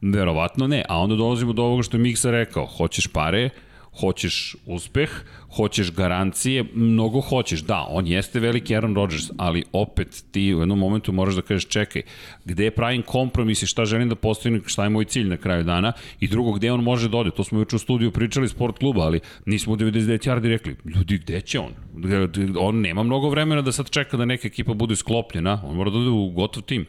[0.00, 3.50] Verovatno ne, a onda dolazimo do ovoga što je Miksa rekao, hoćeš pare,
[4.00, 5.10] hoćeš uspeh,
[5.56, 7.60] hoćeš garancije, mnogo hoćeš.
[7.60, 11.68] Da, on jeste veliki Aaron Rodgers, ali opet ti u jednom momentu moraš da kažeš
[11.68, 12.02] čekaj,
[12.44, 15.92] gde pravim kompromis i šta želim da postignem, šta je moj cilj na kraju dana
[16.20, 17.30] i drugo, gde on može da ode.
[17.30, 21.18] To smo juče u studiju pričali sport kluba, ali nismo u 99 yardi rekli, ljudi,
[21.18, 21.72] gde će on?
[22.58, 25.98] On nema mnogo vremena da sad čeka da neka ekipa bude sklopljena, on mora da
[25.98, 26.86] ode u gotov tim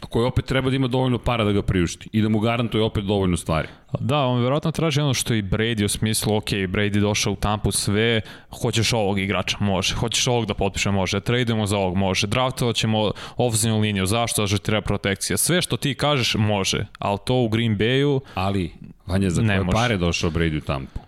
[0.00, 3.04] koji opet treba da ima dovoljno para da ga priušti i da mu garantuje opet
[3.04, 3.68] dovoljno stvari.
[4.00, 7.72] Da, on verovatno traži ono što i Brady u smislu, ok, Brady došao u Tampu
[7.72, 8.20] sve,
[8.62, 13.10] hoćeš ovog igrača, može, hoćeš ovog da potpiše, može, tradujemo za ovog, može, draftovat ćemo
[13.36, 17.78] ofenzivnu liniju, zašto, zašto treba protekcija, sve što ti kažeš može, ali to u Green
[17.78, 18.20] Bayu...
[18.34, 18.72] Ali,
[19.06, 21.07] Vanja, za koje pare došao Brady u Tampu?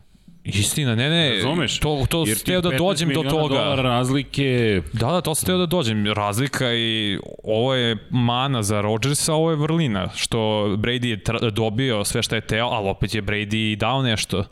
[0.59, 1.79] Istina, ne, ne, Razumeš?
[1.79, 3.75] to, to steo da dođem do toga.
[3.77, 4.83] Razlike...
[4.93, 6.07] Da, da, to steo da dođem.
[6.07, 10.09] Razlika i ovo je mana za Rodgersa, ovo je vrlina.
[10.15, 10.39] Što
[10.79, 14.45] Brady je dobio sve što je teo, ali opet je Brady dao nešto.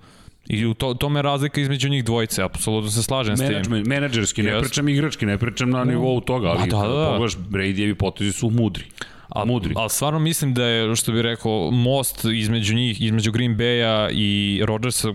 [0.49, 3.83] I u to, tome je razlika između njih dvojice, apsolutno se slažem Management, s tim.
[3.87, 7.11] Menadžerski, ne pričam igrački, ne pričam na nivou toga, ali da, da, da.
[7.11, 8.85] pogledaš, Bradyjevi potezi su mudri.
[9.29, 9.75] A, mudri.
[9.77, 14.61] Ali stvarno mislim da je, što bih rekao, most između njih, između Green Bay-a i
[14.65, 15.13] Rodgersa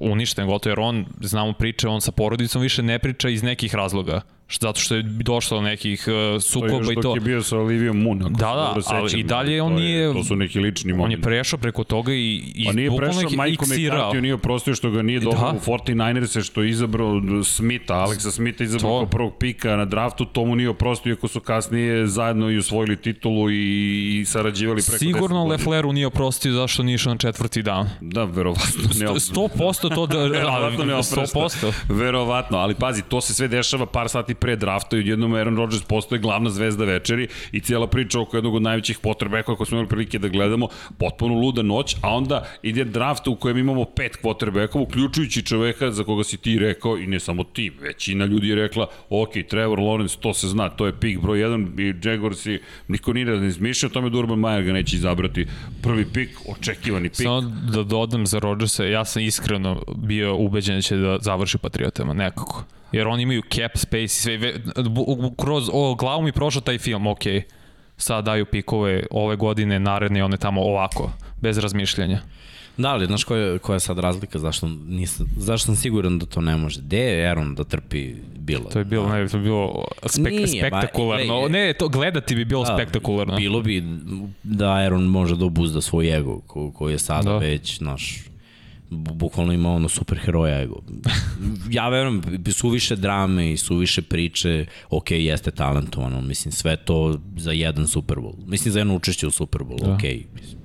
[0.00, 4.20] uništen gotovo, jer on, znamo priče, on sa porodicom više ne priča iz nekih razloga
[4.60, 7.02] zato što je došlo do nekih uh, sukoba i to.
[7.02, 10.12] To je bio sa Olivijom Moon, ako da, da, ali i dalje on nije...
[10.12, 11.04] To su neki lični momenti.
[11.04, 14.90] On je prešao preko toga i, i pa nije prešao, Majko McCarthy nije oprostio što
[14.90, 15.52] ga nije dobro da.
[15.56, 20.44] u 49ers što je izabrao Smitha, Aleksa Smitha izabrao kao prvog pika na draftu, to
[20.44, 25.44] mu nije oprostio iako su kasnije zajedno i osvojili titulu i, i sarađivali preko Sigurno
[25.46, 27.90] Lefleru nije oprostio zašto nije išao na četvrti dan.
[28.00, 30.18] Da, verovatno ne 100% to da...
[30.38, 31.72] verovatno ne 100%.
[31.88, 35.82] Verovatno, ali pazi, to se sve dešava par sati pre drafta i odjednom Aaron Rodgers
[35.82, 39.88] postoje glavna zvezda večeri i cijela priča oko jednog od najvećih potreba kako smo imali
[39.88, 40.68] prilike da gledamo,
[40.98, 46.04] potpuno luda noć, a onda ide draft u kojem imamo pet quarterbackova, uključujući čoveka za
[46.04, 50.18] koga si ti rekao i ne samo ti, većina ljudi je rekla, ok, Trevor Lawrence,
[50.20, 52.58] to se zna, to je pik broj 1 i Jaguars i
[52.88, 55.46] niko nije da izmišlja, tome da Urban Meyer ga neće izabrati.
[55.82, 57.16] Prvi pik, očekivani pik.
[57.16, 57.40] Samo
[57.72, 62.64] da dodam za Rodgersa, ja sam iskreno bio ubeđen da će da završi Patriotama, nekako
[62.94, 64.54] jer oni imaju cap space i sve,
[65.38, 67.22] kroz o, glavu mi prošao taj film, ok,
[67.96, 72.20] sad daju pikove ove godine, naredne, one tamo ovako, bez razmišljanja.
[72.76, 76.40] Da, ali znaš koja koja je sad razlika, zašto, nisam, zašto sam siguran da to
[76.40, 76.80] ne može?
[76.80, 78.64] Gde je Aaron da trpi bilo?
[78.64, 81.42] To je bilo, ne, to je bilo spek, Nije, spektakularno.
[81.42, 83.36] Ba, ne, to gledati bi bilo da, spektakularno.
[83.36, 83.84] Bilo bi
[84.42, 87.38] da Aaron može da obuzda svoj ego, ko, koji je sada da.
[87.38, 88.24] već, znaš,
[88.90, 90.82] bukvalno ima ono superheroja ego.
[91.70, 92.22] Ja verujem,
[92.70, 98.16] više drame i su više priče, ok, jeste talentovano, mislim, sve to za jedan Super
[98.16, 98.34] Bowl.
[98.46, 99.92] Mislim, za jedno učešće u Super Bowl, da.
[99.92, 100.02] ok.
[100.34, 100.63] Mislim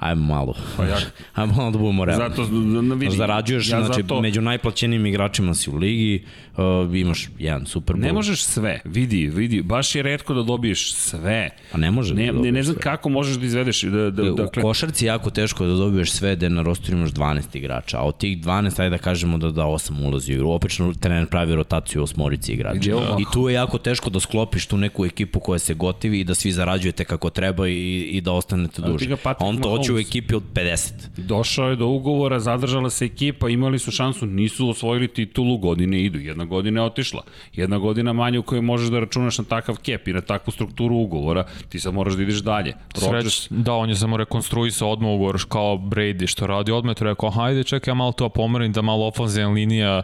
[0.00, 0.54] ajmo malo.
[0.76, 0.96] Pa ja.
[1.34, 2.28] ajmo malo da budemo realni.
[2.28, 4.20] Zato, na, vidi, Zarađuješ, ja znači, zato...
[4.20, 6.24] među najplaćenijim igračima si u ligi,
[6.56, 11.50] uh, imaš jedan super Ne možeš sve, vidi, vidi, baš je redko da dobiješ sve.
[11.72, 12.82] Pa ne može ne, da ne, ne znam sve.
[12.82, 13.82] kako možeš da izvedeš.
[13.82, 14.62] Da, da, u dakle...
[14.62, 18.38] košarci jako teško da dobiješ sve, da na rosteru imaš 12 igrača, a od tih
[18.38, 20.50] 12, ajde da kažemo da da 8 ulazi u igru.
[20.50, 22.90] Opično trener pravi rotaciju osmorici igrača.
[22.90, 23.16] Da.
[23.20, 26.34] I tu je jako teško da sklopiš tu neku ekipu koja se gotivi i da
[26.34, 29.16] svi zarađujete kako treba i, i da ostanete duže.
[29.24, 30.92] A on to hoće u ekipi od 50.
[31.16, 36.18] Došao je do ugovora, zadržala se ekipa, imali su šansu, nisu osvojili titulu, godine idu.
[36.18, 37.22] Jedna godina je otišla.
[37.52, 40.96] Jedna godina manje u kojoj možeš da računaš na takav kep i na takvu strukturu
[40.96, 42.74] ugovora, ti sad moraš da ideš dalje.
[43.02, 43.46] Rodgers...
[43.50, 47.64] da, on je samo rekonstruisao odmah ugovor kao Brady što radi odmah, to rekao, hajde
[47.64, 50.02] čekaj, ja malo to pomerim da malo ofenzivna linija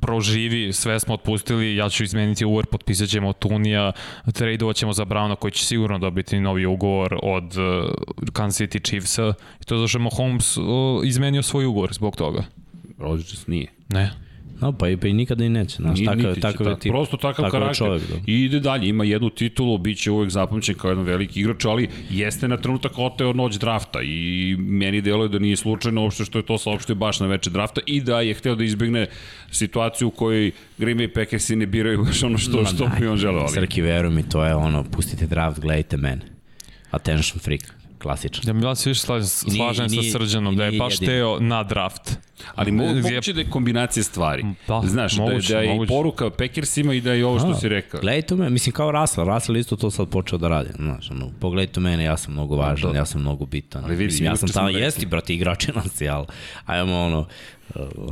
[0.00, 3.92] proživi, sve smo otpustili, ja ću izmeniti ugovor, potpisat ćemo Tunija,
[4.32, 9.34] tradeovat ćemo za Browna koji će sigurno dobiti novi ugovor od uh, Kansas City Chiefsa
[9.60, 10.64] i to zašto Mahomes uh,
[11.04, 12.44] izmenio svoj ugovor zbog toga.
[12.98, 13.66] Rodgers nije.
[13.88, 14.23] Ne.
[14.60, 16.92] No, pa i, pa i nikada i neće, znaš, Ni- takav, takav je tip.
[16.92, 17.76] Prosto takav takav karakter.
[17.76, 18.14] čovjek, da.
[18.26, 21.88] I ide dalje, ima jednu titulu, bit će uvek zapamćen kao jedan veliki igrač, ali
[22.10, 26.42] jeste na trenutak oteo noć drafta i meni deluje da nije slučajno uopšte što je
[26.42, 29.06] to saopštio baš na veče drafta i da je hteo da izbegne
[29.50, 33.16] situaciju u kojoj Green Bay Packersi ne biraju baš ono što, Ma što bi on
[33.16, 33.40] želeo.
[33.40, 33.52] Ali...
[33.52, 36.20] Srki, veruj mi, to je ono, pustite draft, gledajte mene.
[36.90, 37.74] Attention freak,
[38.04, 38.42] klasičan.
[38.46, 41.06] Ja mi ja se više slažem, slažem nije- sa Srđanom da je baš jedini.
[41.08, 42.18] teo na draft.
[42.54, 44.44] Ali mo, moguće da je kombinacija stvari.
[44.68, 45.88] Da, Znaš, moguće, da, je, da je i moguće.
[45.88, 48.00] poruka Packersima i da je ovo što A, si rekao.
[48.00, 51.80] Gledajte me, mislim kao Russell, Russell isto to sad počeo da radi, znaš, ono, pogledajte
[51.80, 52.98] mene, ja sam mnogo važan, Da.
[52.98, 53.84] ja sam mnogo bitan.
[53.84, 56.26] Ali vidi, mislim, ja sam tamo, jesti, brate, igrači nas, ali,
[56.66, 57.26] ajmo ono,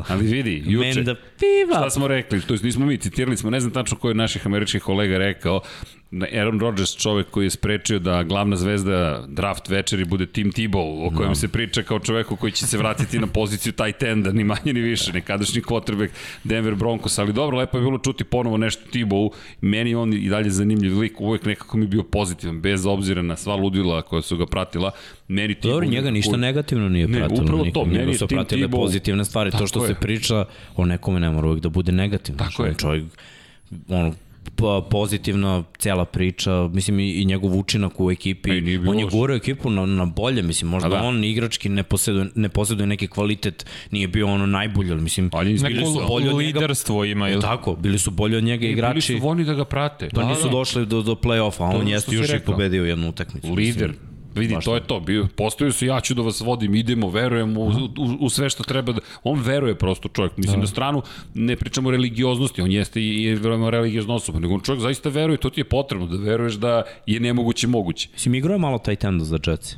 [0.08, 1.78] Ali vidi, juče, da piva.
[1.78, 4.16] šta smo rekli, to jest nismo mi, citirali smo, ne znam tačno ko je od
[4.16, 6.01] naših američkih kolega rekao, da
[6.32, 11.16] Aaron Rodgers čovek koji je sprečio da glavna zvezda draft večeri bude Tim Tebow, o
[11.16, 11.34] kojem no.
[11.34, 14.80] se priča kao čoveku koji će se vratiti na poziciju tight enda, ni manje ni
[14.80, 16.08] više, nekadašnji quarterback
[16.44, 20.50] Denver Broncos, ali dobro, lepo je bilo čuti ponovo nešto Tebow, meni on i dalje
[20.50, 24.36] zanimljiv lik, uvek nekako mi je bio pozitivan, bez obzira na sva ludila koja su
[24.36, 24.90] ga pratila,
[25.28, 25.70] meni Tebow...
[25.70, 27.42] Dobro, njega ništa negativno nije Ne, pratilo.
[27.42, 29.50] upravo to, meni njega je su Tim pratile Tebow- pozitivne stvari.
[29.50, 29.88] To što je.
[29.88, 30.44] se priča
[30.76, 32.38] o nekome ne mora uvijek da bude negativno.
[32.38, 32.74] Tako je.
[32.74, 33.04] Čovjek,
[33.88, 34.14] ono,
[34.90, 38.50] pozitivna cela priča, mislim i, i njegov učinak u ekipi,
[38.84, 41.02] Pa on je gurao ekipu na, na bolje, mislim, možda da.
[41.02, 45.58] on igrački ne posjeduje, ne posjeduje neki kvalitet, nije bio ono najbolji, ali mislim, Ali
[45.68, 46.58] bili su bolji od njega.
[46.58, 47.40] liderstvo ima, ili?
[47.40, 50.08] tako, bili su bolji od njega Bili igrači, su voljni da ga prate.
[50.14, 53.54] pa nisu došli do, do play-offa, a on jeste još i pobedio jednu utakmicu.
[53.54, 53.88] Lider.
[53.88, 54.11] mislim.
[54.34, 55.00] Vidi, Baš to je to.
[55.00, 58.62] Bio, postoju se, ja ću da vas vodim, idemo, verujem u, u, u sve što
[58.62, 59.00] treba da...
[59.22, 60.36] On veruje prosto čovjek.
[60.36, 61.02] Mislim, na stranu
[61.34, 65.08] ne pričamo o religioznosti, on jeste i, i veoma religiozna osoba, nego on čovjek zaista
[65.08, 68.08] veruje, to ti je potrebno, da veruješ da je nemoguće moguće.
[68.12, 69.76] Mislim, igrao je malo tight enda za Jetsi.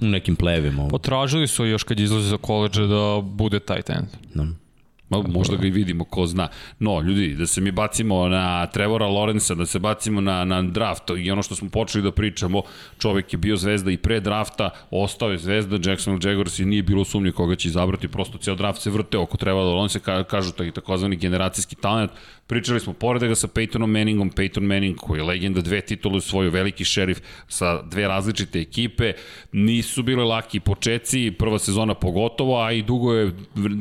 [0.00, 0.88] U nekim plevima.
[0.88, 4.08] Potražili su još kad izlazi za koleđe da bude tight end.
[4.34, 4.46] Da.
[5.08, 6.48] Ma, možda ga i vidimo, ko zna.
[6.78, 11.02] No, ljudi, da se mi bacimo na Trevora Lorenza, da se bacimo na, na draft
[11.18, 12.62] i ono što smo počeli da pričamo,
[12.98, 17.04] čovek je bio zvezda i pre drafta, ostao je zvezda, Jacksonville Jaguars i nije bilo
[17.04, 20.70] sumnje koga će izabrati, prosto ceo draft se vrte oko Trevora Lorenza, ka, kažu taj
[20.70, 22.10] takozvani generacijski talent.
[22.46, 26.50] Pričali smo, pored ga sa Peytonom Manningom, Peyton Manning koji je legenda dve titule svoju,
[26.50, 29.12] veliki šerif sa dve različite ekipe,
[29.52, 33.32] nisu bile laki počeci, prva sezona pogotovo, a i dugo je,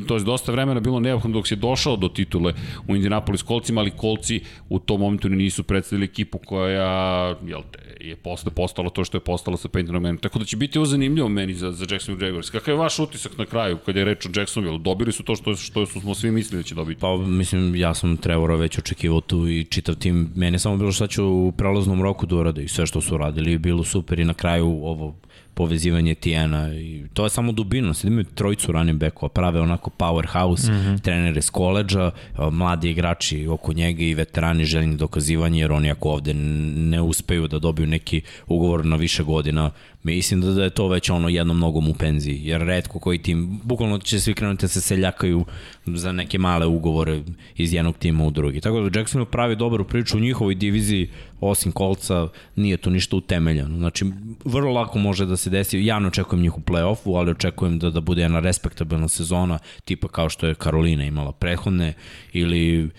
[0.08, 2.54] to je dosta vremena bilo neophodno dok se došao do titule
[2.88, 7.86] u Indianapolis kolcima, ali kolci u tom momentu ni nisu predstavili ekipu koja jel te,
[8.02, 10.18] je posle postala to što je postala sa Peytonom Manningom.
[10.18, 12.50] Tako da će biti ovo zanimljivo meni za, za Jacksonville Jaguars.
[12.50, 14.80] Kakav je vaš utisak na kraju kada je reč o Jacksonville?
[14.80, 17.02] Dobili su to što, što smo svi mislili da će dobiti.
[17.02, 20.30] Pa, mislim, ja sam Trevora već očekivao tu i čitav tim.
[20.36, 23.58] Mene samo bilo šta ću u prelaznom roku da urade i sve što su radili
[23.58, 25.16] bilo super i na kraju ovo
[25.56, 30.72] povezivanje Tijena i to je samo dubina, sad imaju trojicu running backova, prave onako powerhouse,
[30.72, 31.02] mm -hmm.
[31.02, 32.12] trenere s koleđa,
[32.52, 37.60] mladi igrači oko njega i veterani željni dokazivanje, jer oni ako ovde ne uspeju da
[37.60, 39.72] dobiju neki ugovor na više godina,
[40.06, 43.60] mislim da, da je to već ono jednom nogom u penziji, jer redko koji tim,
[43.64, 45.46] bukvalno će svi krenuti da se seljakaju
[45.86, 47.22] za neke male ugovore
[47.58, 48.62] iz jednog tima u drugi.
[48.62, 51.10] Tako da Jacksonville pravi dobru priču u njihovoj diviziji,
[51.42, 53.78] osim kolca, nije to ništa utemeljeno.
[53.78, 54.06] Znači,
[54.46, 57.90] vrlo lako može da se desi, ja ne očekujem njih u play-offu, ali očekujem da,
[57.90, 61.94] da bude jedna respektabilna sezona, tipa kao što je Karolina imala prethodne,
[62.34, 62.90] ili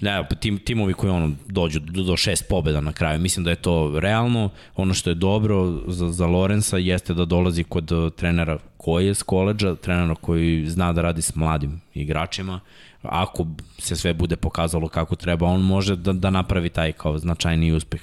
[0.00, 3.20] ne, pa tim, timovi koji ono, dođu do, do šest pobeda na kraju.
[3.20, 4.50] Mislim da je to realno.
[4.76, 9.14] Ono što je dobro za, za Lorenza jeste da dolazi kod uh, trenera koji je
[9.14, 12.60] s koleđa, trenera koji zna da radi s mladim igračima.
[13.02, 13.46] Ako
[13.78, 18.00] se sve bude pokazalo kako treba, on može da, da napravi taj kao značajni uspeh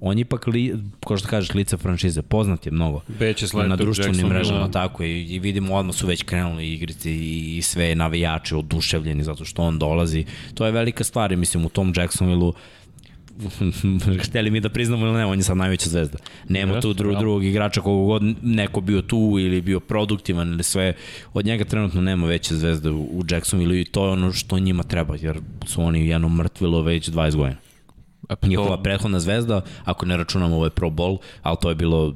[0.00, 0.74] on je ipak, li,
[1.04, 3.00] ko što kažeš, lice franšize, poznat je mnogo.
[3.18, 7.62] Beće na društvenim mrežama, tako i, i vidimo odmah su već krenuli igrici i, i
[7.62, 10.24] sve navijači oduševljeni zato što on dolazi.
[10.54, 12.52] To je velika stvar i mislim u tom Jacksonville-u
[14.26, 16.18] hteli mi da priznamo ili ne, on je sad najveća zvezda.
[16.48, 20.92] Nema tu dru, drugog igrača kogo god neko bio tu ili bio produktivan ili sve.
[21.32, 24.82] Od njega trenutno nema veće zvezde u, u Jacksonville i to je ono što njima
[24.82, 27.67] treba, jer su oni jedno mrtvilo već 20 godina.
[28.42, 32.14] Njihova to, prethodna zvezda, ako ne računamo ovaj Pro Bowl, ali to je bilo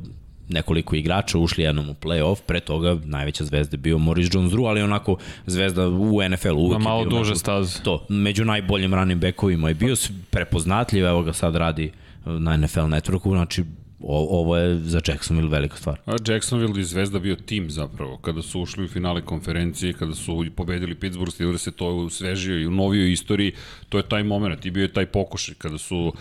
[0.49, 4.83] nekoliko igrača, ušli jednom u play-off, pre toga najveća zvezda je bio Morris Jones-Drew, ali
[4.83, 7.83] onako zvezda u NFL uvek na malo duže staze.
[7.83, 9.95] to, među najboljim running backovima je bio
[10.31, 11.93] prepoznatljiv, evo ga sad radi
[12.25, 13.65] na NFL networku, znači
[14.03, 16.01] o, ovo je za Jacksonville velika stvar.
[16.07, 20.45] A Jacksonville i Zvezda bio tim zapravo, kada su ušli u finale konferencije, kada su
[20.57, 23.53] pobedili Pittsburgh Steelers, se to usvežio i u novijoj istoriji,
[23.89, 26.13] to je taj moment i bio je taj pokušaj, kada su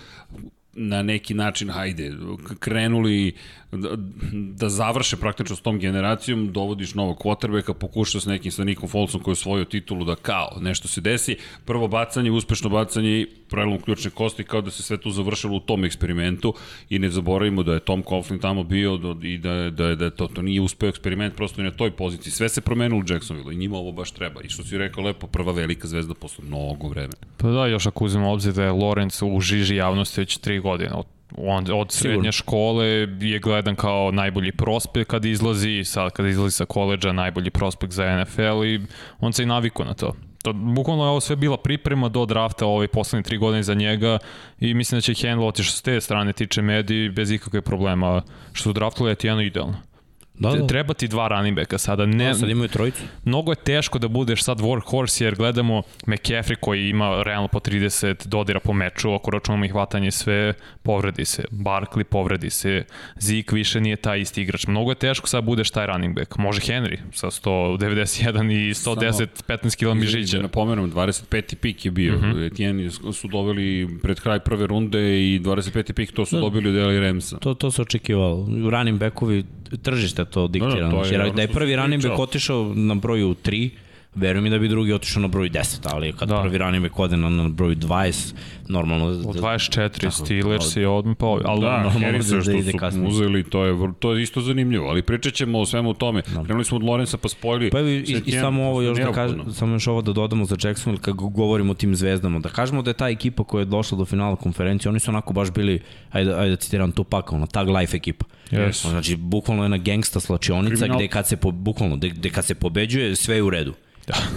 [0.74, 2.14] na neki način, hajde,
[2.60, 3.34] krenuli
[3.72, 3.90] da,
[4.32, 9.22] da završe praktično s tom generacijom, dovodiš novog quarterbacka, pokuša s nekim sa Nikom Folsom
[9.22, 13.82] koji je osvojio titulu da kao nešto se desi, prvo bacanje, uspešno bacanje i prelom
[13.82, 16.54] ključne kosti kao da se sve to završilo u tom eksperimentu
[16.90, 20.42] i ne zaboravimo da je Tom Coughlin tamo bio i da, da, da to, to
[20.42, 22.32] nije uspeo eksperiment prosto na toj poziciji.
[22.32, 24.42] Sve se promenilo u Jacksonville i njima ovo baš treba.
[24.42, 27.14] I što si rekao lepo, prva velika zvezda posle mnogo vremena.
[27.38, 30.92] Pa da, još ako uzmemo obzir da je Lorenz u žiži javnosti već tri godine,
[30.94, 31.06] od
[31.38, 32.32] on od srednje Sigurno.
[32.32, 32.86] škole
[33.20, 38.24] je gledan kao najbolji prospekt kad izlazi, sad kad izlazi sa koleđa najbolji prospekt za
[38.24, 38.82] NFL i
[39.20, 40.14] on se i naviku na to.
[40.44, 44.18] To, bukvalno je ovo sve bila priprema do drafta ove poslednje tri godine za njega
[44.60, 48.22] i mislim da će handlovati što s te strane tiče mediji bez ikakve problema.
[48.54, 49.91] Što su draftali Etienne idealno.
[50.34, 50.68] Da, da.
[50.68, 52.06] Treba ti dva running backa sada.
[52.06, 53.04] Ne, da, sad imaju trojicu.
[53.26, 58.28] Mnogo je teško da budeš sad workhorse jer gledamo McCaffrey koji ima realno po 30
[58.28, 60.54] dodira po meču, ako računamo i hvatanje sve,
[60.84, 61.44] povredi se.
[61.52, 62.84] Barkley povredi se.
[63.20, 64.68] Zik više nije taj isti igrač.
[64.68, 66.38] Mnogo je teško sad budeš taj running back.
[66.38, 69.28] Može Henry sa 191 i 110, Samo,
[69.60, 70.38] 15 kg mižića.
[70.38, 71.56] Da napomenem, 25.
[71.56, 72.16] pik je bio.
[72.16, 72.46] Mm -hmm.
[72.48, 75.94] Etienne su doveli pred kraj prve runde i 25.
[75.94, 77.38] pik to su da, dobili od Eli Ramsa.
[77.38, 78.48] To, to se očekivalo.
[78.70, 79.44] Running backovi
[79.78, 80.90] tržište to diktira.
[80.90, 83.70] Da, da, to je, da je prvi running back otišao na broju 3,
[84.16, 86.42] verujem mi da bi drugi otišao na broj 10, ali kad da.
[86.42, 88.34] prvi running back ode na, na broj 20,
[88.68, 89.06] normalno...
[89.06, 93.08] U 24 Steelers je odmah pa, ali da, Harrison da, što da su kasnije.
[93.08, 96.22] uzeli, to je, to je isto zanimljivo, ali pričat ćemo o svemu tome.
[96.34, 96.44] Da.
[96.44, 97.70] Krenuli smo od Lorenza pa spojili...
[97.70, 100.56] Pa i, i, i samo ovo još da kažem, samo još ovo da dodamo za
[100.64, 103.98] Jacksonville kad govorimo o tim zvezdama, da kažemo da je ta ekipa koja je došla
[103.98, 105.80] do finala konferencije, oni su onako baš bili,
[106.12, 108.26] ajde, ajde da citiram Tupac, ono, tag life ekipa.
[108.52, 108.90] Yes.
[108.90, 110.98] Znači, bukvalno jedna gangsta slačionica Kriminal.
[110.98, 113.74] gde kad se, po, bukvalno, gde, gde kad se pobeđuje, sve je u redu.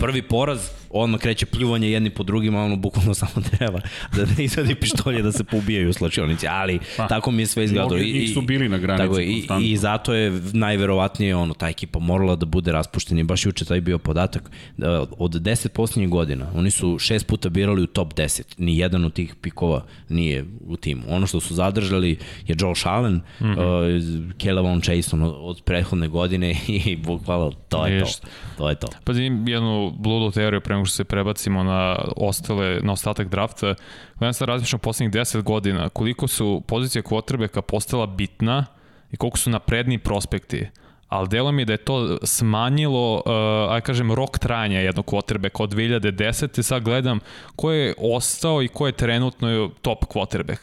[0.01, 3.81] Prvi poraz, odmah kreće pljuvanje jedni po drugima, ono bukvalno samo treba
[4.17, 7.65] da ne izvadi pištolje da se poubijaju u slačionici, ali pa, tako mi je sve
[7.65, 8.01] izgledalo.
[8.01, 11.99] I, i, su bili na granici tako, i, I zato je najverovatnije ono, ta ekipa
[11.99, 16.47] morala da bude raspuštena i baš juče taj bio podatak da od 10 posljednjih godina
[16.55, 20.77] oni su šest puta birali u top 10, ni jedan od tih pikova nije u
[20.77, 21.03] timu.
[21.09, 24.27] Ono što su zadržali je Josh Allen, mm -hmm.
[24.29, 26.51] uh, Kelevon Chason od, od prethodne godine
[26.87, 28.11] i bukvalno to je to.
[28.57, 28.87] To je to.
[29.05, 29.13] Pa
[29.47, 33.75] jednu bludu teoriju prema što se prebacimo na ostale, na ostatak drafta.
[34.19, 38.67] Gledam sad razmišljam poslednjih 10 godina koliko su pozicije kvotrbeka postala bitna
[39.11, 40.67] i koliko su napredni prospekti
[41.15, 45.63] ali delo mi je da je to smanjilo, uh, aj kažem, rok trajanja jednog quarterbacka
[45.63, 46.63] od 2010.
[46.63, 47.21] Sad gledam
[47.57, 50.61] ko je ostao i ko je trenutno top quarterback.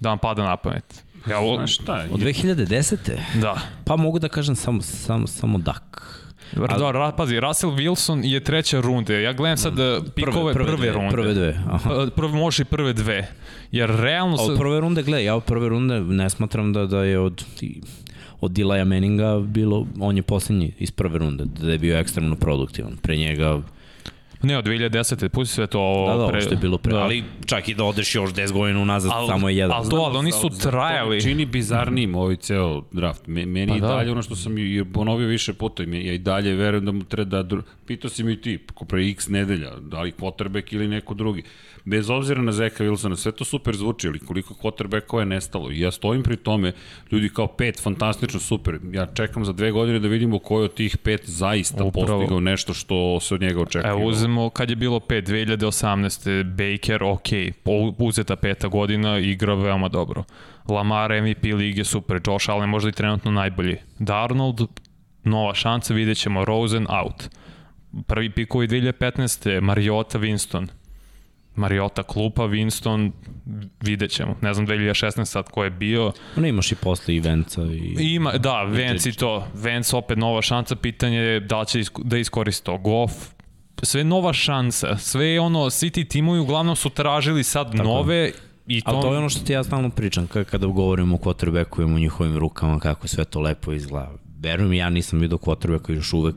[0.00, 1.04] Da vam pada na pamet.
[1.30, 2.04] Ja, o, šta?
[2.10, 3.18] Od 2010.
[3.40, 3.56] Da.
[3.84, 6.22] Pa mogu da kažem samo, samo, samo Dak.
[6.68, 9.22] Ali, da, pazi, Russell Wilson je treća runde.
[9.22, 11.10] Ja gledam sad uh, pikove prve, prve, prve runde.
[11.10, 11.94] Prve dve, aha.
[11.94, 13.28] Uh, prve, može i prve dve.
[13.72, 14.36] Jer realno...
[14.40, 17.44] A od prve runde, gledaj, ja od prve runde ne smatram da, da je od
[18.40, 22.96] od Dilaja Meninga bilo, on je poslednji iz prve runde, da je bio ekstremno produktivan.
[23.02, 23.60] Pre njega
[24.42, 25.28] Ne, od 2010.
[25.28, 26.40] pusti sve to da, da, pre...
[26.40, 26.92] što je bilo pre.
[26.92, 26.98] Da.
[26.98, 29.76] Ali čak i da odeš još 10 godina unazad, al, samo je jedan.
[29.76, 31.22] Ali to, ali oni su trajali.
[31.22, 33.26] Čini bizarnim ovaj ceo draft.
[33.26, 33.88] Meni pa i da.
[33.88, 37.42] dalje ono što sam i ponovio više puta, ja i dalje verujem da mu treba
[37.42, 37.56] da...
[37.86, 41.42] Pitao si mi ti, ko pre x nedelja, da li quarterback ili neko drugi
[41.86, 45.70] bez obzira na Zeka Wilsona, sve to super zvuči, ali koliko quarterbackova je nestalo.
[45.70, 46.72] I ja stojim pri tome,
[47.12, 48.78] ljudi kao pet, fantastično super.
[48.92, 52.06] Ja čekam za dve godine da vidimo koji od tih pet zaista Upravo.
[52.18, 53.90] postigao nešto što se od njega očekuje.
[53.90, 56.44] Evo, uzemo kad je bilo pet, 2018.
[56.44, 57.28] Baker, ok,
[57.98, 60.24] uzeta peta godina, igra veoma dobro.
[60.68, 63.76] Lamar MVP lige super, Josh Allen možda i trenutno najbolji.
[63.98, 64.60] Darnold,
[65.24, 67.28] nova šansa, vidjet ćemo Rosen out.
[68.06, 69.60] Prvi pikovi 2015.
[69.60, 70.66] Mariota Winston,
[71.56, 73.10] Mariota klupa, Winston,
[73.80, 74.36] vidjet ćemo.
[74.40, 76.12] Ne znam 2016 sad ko je bio.
[76.36, 77.62] Ne imaš i posle i Venca.
[77.62, 78.14] I...
[78.14, 79.46] Ima, da, Vence i to.
[79.54, 82.78] Vence opet nova šansa, pitanje je da će da iskoristi to.
[82.78, 83.14] Goff,
[83.82, 87.84] sve nova šansa, sve ono, svi ti timovi uglavnom su tražili sad Tako.
[87.84, 88.32] nove
[88.66, 88.90] I to...
[88.90, 92.38] Ali to je ono što ti ja stalno pričam, kada govorimo o quarterbacku u njihovim
[92.38, 94.12] rukama, kako sve to lepo izgleda.
[94.38, 96.34] Verujem, ja nisam vidio quarterbacka još uvek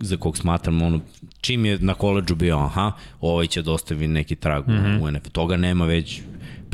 [0.00, 1.00] za kog smatram ono,
[1.44, 5.02] čim je na koleđu bio, aha, ovaj će dostavi neki trag mm -hmm.
[5.02, 5.30] u NFL.
[5.30, 6.20] Toga nema već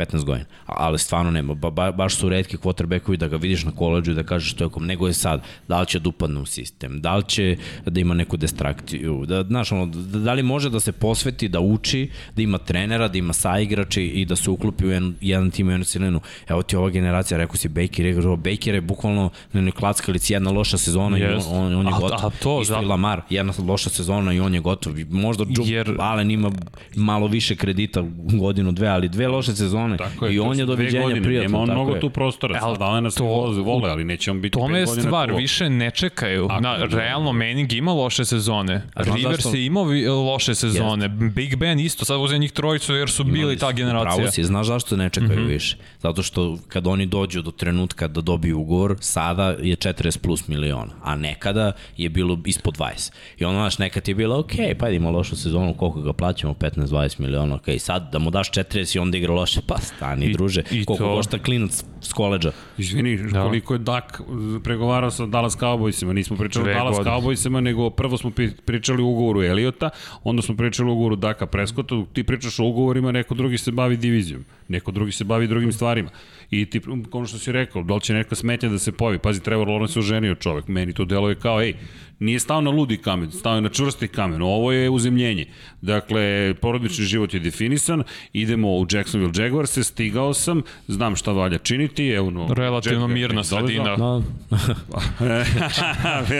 [0.01, 0.46] 15 godina.
[0.66, 1.55] Ali stvarno nema.
[1.55, 4.64] Ba, ba, baš su redki quarterbackovi da ga vidiš na koleđu i da kažeš to
[4.64, 5.42] je kom, nego je sad.
[5.68, 9.42] Da li će da upadne u sistem, da li će da ima neku distrakciju, da,
[9.42, 13.18] znaš, ono, da, da li može da se posveti, da uči, da ima trenera, da
[13.18, 16.20] ima saigrači i da se uklopi u jedan, jedan tim u jednu silinu.
[16.48, 20.51] Evo ti ova generacija, rekao si Baker, rekao, Baker je bukvalno na nekoj klackalici jedna
[20.51, 21.30] loša sezona yes.
[21.30, 22.26] i on, on, on je a, gotov.
[22.26, 24.94] A to, Isto i Lamar, jedna loša sezona i on je gotov.
[25.11, 25.96] Možda Jer...
[25.98, 26.51] Allen ima
[26.96, 31.22] malo više kredita godinu, dve, ali dve loše sezone Tako je, i on je doviđenja
[31.22, 31.43] prijatno.
[31.43, 34.59] Nema on mnogo tu prostora, sad da nas to, voze, vole, ali neće on biti
[34.59, 36.47] Tome je stvar, više ne čekaju.
[36.51, 38.82] Ako, Na, realno, Manning ima loše sezone.
[38.95, 39.84] Rivers je imao
[40.24, 41.05] loše sezone.
[41.05, 41.34] Jest.
[41.34, 44.16] Big Ben isto, sad uzem njih trojicu jer su bili ta generacija.
[44.16, 45.53] Pravo si, znaš zašto ne čekaju mm -hmm.
[45.53, 45.76] više?
[46.03, 50.93] Zato što kad oni dođu do trenutka da dobiju ugovor, sada je 40 plus miliona,
[51.03, 53.12] a nekada je bilo ispod 20.
[53.38, 57.20] I ono, znaš, nekad je bilo, ok, pa idemo lošu sezonu, koliko ga plaćamo, 15-20
[57.20, 60.62] miliona, ok, sad da mu daš 40 i onda igra loše, pa stani, I, druže,
[60.70, 61.16] i koliko to...
[61.16, 62.52] košta klinac s koleđa.
[62.78, 63.42] Izvini, da.
[63.42, 64.20] koliko je Dak
[64.64, 67.16] pregovarao sa Dallas Cowboysima, nismo pričali o Dallas godine.
[67.16, 68.30] Cowboysima, nego prvo smo
[68.64, 69.90] pričali o ugovoru Eliota,
[70.24, 73.96] onda smo pričali o ugovoru Daka Prescota, ti pričaš o ugovorima, neko drugi se bavi
[73.96, 76.10] divizijom, neko drugi se bavi drugim stvarima.
[76.50, 76.80] I ti,
[77.12, 79.92] ono što si rekao, da li će neka smetnja da se pojavi, pazi, Trevor Lawrence
[79.92, 81.74] se oženio čovek, meni to deluje kao, ej,
[82.20, 84.42] nije stao na ludi kamen, stao je na čvrsti kamen.
[84.42, 85.46] Ovo je uzemljenje.
[85.80, 88.02] Dakle, porodični život je definisan,
[88.32, 93.44] idemo u Jacksonville Jaguars, stigao sam, znam šta valja činiti, evo no, Relativno Jack, mirna
[93.44, 93.96] sredina.
[93.96, 94.22] No.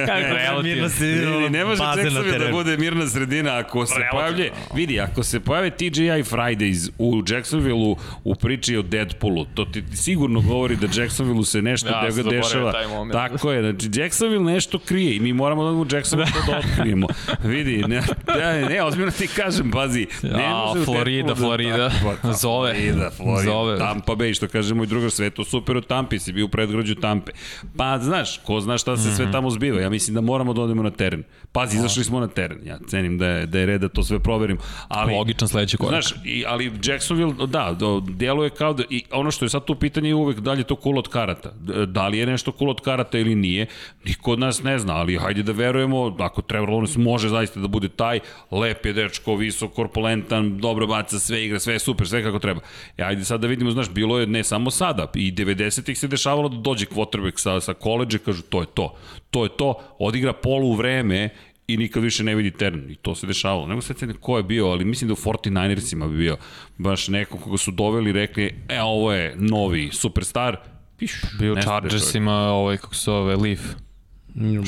[0.07, 1.49] Kako mirna sredina?
[1.49, 6.23] Ne može Jacksonville da bude mirna sredina ako se pojavlje, vidi, ako se pojave TGI
[6.25, 7.95] Fridays u Jacksonville
[8.25, 12.73] u priči o Deadpoolu, to ti sigurno govori da Jacksonville se nešto ja, da dešava.
[13.13, 17.07] Tako je, znači Jacksonville nešto krije i mi moramo da u Jacksonu to da otkrijemo.
[17.45, 18.03] Vidi, ne,
[18.39, 20.07] ne, ne, ozbiljno ti kažem, pazi.
[20.23, 21.91] Ne ja, može Florida, Florida, da,
[22.23, 22.75] pa, zove.
[22.75, 23.79] Florida, Florida, zove.
[23.79, 26.95] Tampa Bay, što kaže moj drugar, sve to super u Tampi, si bio u predgrađu
[26.95, 27.33] Tampe.
[27.77, 29.17] Pa, znaš, ko zna šta se mm -hmm.
[29.17, 29.33] sve mhm.
[29.33, 29.81] tamo zbiva.
[29.81, 31.25] Ja mislim da moramo da odemo na teren.
[31.53, 32.59] Pazi, izašli smo na teren.
[32.65, 34.59] Ja cenim da je, da je red da to sve proverim.
[34.89, 35.93] Ali, Logičan sledeći korak.
[35.93, 39.75] Znaš, i, ali Jacksonville, da, do, djeluje kao da, i ono što je sad tu
[39.75, 41.53] pitanje je uvek da li je to kul od karata.
[41.87, 43.67] Da li je nešto kul od karata ili nije,
[44.05, 47.69] niko od nas ne zna, ali hajde da verujemo, ako Trevor Lawrence može zaista da
[47.69, 52.23] bude taj, lep je dečko, visok, korpulentan, dobro baca sve igra, sve je super, sve
[52.23, 52.61] kako treba.
[52.97, 56.49] E, ajde sad da vidimo, znaš, bilo je ne samo sada, i 90-ih se dešavalo
[56.49, 58.95] da dođe quarterback sa, sa koleđe, kažu, to je to,
[59.31, 61.29] to je to, odigra polu vreme
[61.73, 62.91] i nikad više ne vidi teren.
[62.91, 63.67] I to se dešavalo.
[63.67, 66.37] Nego se cene ko je bio, ali mislim da u 49ersima bi bio
[66.79, 70.57] baš neko koga su doveli i rekli, e, ovo je novi superstar.
[70.99, 73.61] Piš, bio Chargersima, ovaj, kako se zove, Leaf.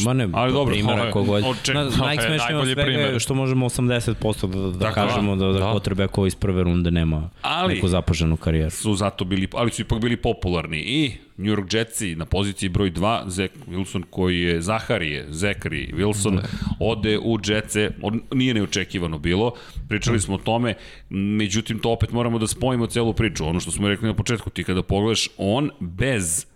[0.04, 1.44] Ma ne, ali dobro, primjera kogod.
[1.74, 5.72] Na, najsmešnije od svega je što možemo 80% da, da dakle, kažemo da, da, da.
[5.72, 8.70] potrebe ko iz prve runde nema ali, neku zapaženu karijeru.
[8.70, 12.90] Su zato bili, ali su ipak bili popularni i New York Jetsi na poziciji broj
[12.90, 16.42] 2, Zach Wilson koji je Zaharije, Zekari Wilson, ne.
[16.80, 19.52] ode u Jetse, on, nije neočekivano bilo,
[19.88, 20.74] pričali smo o tome,
[21.10, 24.64] međutim to opet moramo da spojimo celu priču, ono što smo rekli na početku, ti
[24.64, 26.46] kada pogledaš, on bez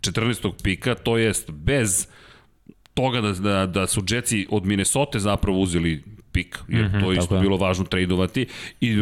[0.00, 0.52] 14.
[0.62, 2.08] pika, to jest bez
[2.94, 7.12] toga da, da, da su Jetsi od Minnesota zapravo uzeli pik, jer mm -hmm, to
[7.12, 8.46] isto bilo važno tradovati
[8.80, 8.96] i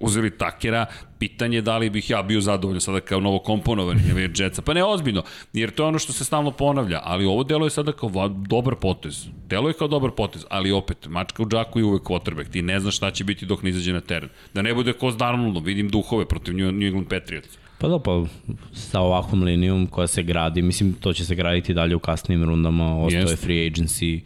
[0.00, 0.86] uzeli Takera,
[1.18, 4.00] pitanje da li bih ja bio zadovoljan sada kao novo komponovani
[4.38, 5.22] Jetsa, pa ne ozbiljno,
[5.52, 8.74] jer to je ono što se stalno ponavlja, ali ovo delo je sada kao dobar
[8.74, 12.62] potez, delo je kao dobar potez, ali opet, mačka u džaku je uvek quarterback, ti
[12.62, 15.16] ne znaš šta će biti dok ne izađe na teren, da ne bude ko s
[15.16, 17.58] Darnoldom, vidim duhove protiv New England Patriots.
[17.78, 18.24] Pa da, pa
[18.72, 22.98] sa ovakvom linijom koja se gradi, mislim, to će se graditi dalje u kasnim rundama,
[22.98, 23.42] ostaje Jest.
[23.42, 24.20] free agency,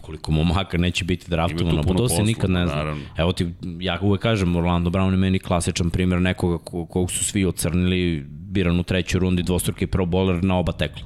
[0.00, 2.76] koliko momaka neće biti draftovano, pa to se nikad ne zna.
[2.76, 3.02] Naravno.
[3.16, 3.46] Evo ti,
[3.80, 6.58] ja uvek kažem, Orlando Brown je meni klasičan primjer nekoga
[6.88, 11.02] kog su svi ocrnili, biran u trećoj rundi, dvostruki pro bowler na oba tekla.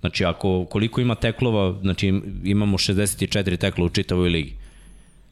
[0.00, 4.59] Znači, ako, koliko ima teklova, znači imamo 64 tekla u čitavoj ligi.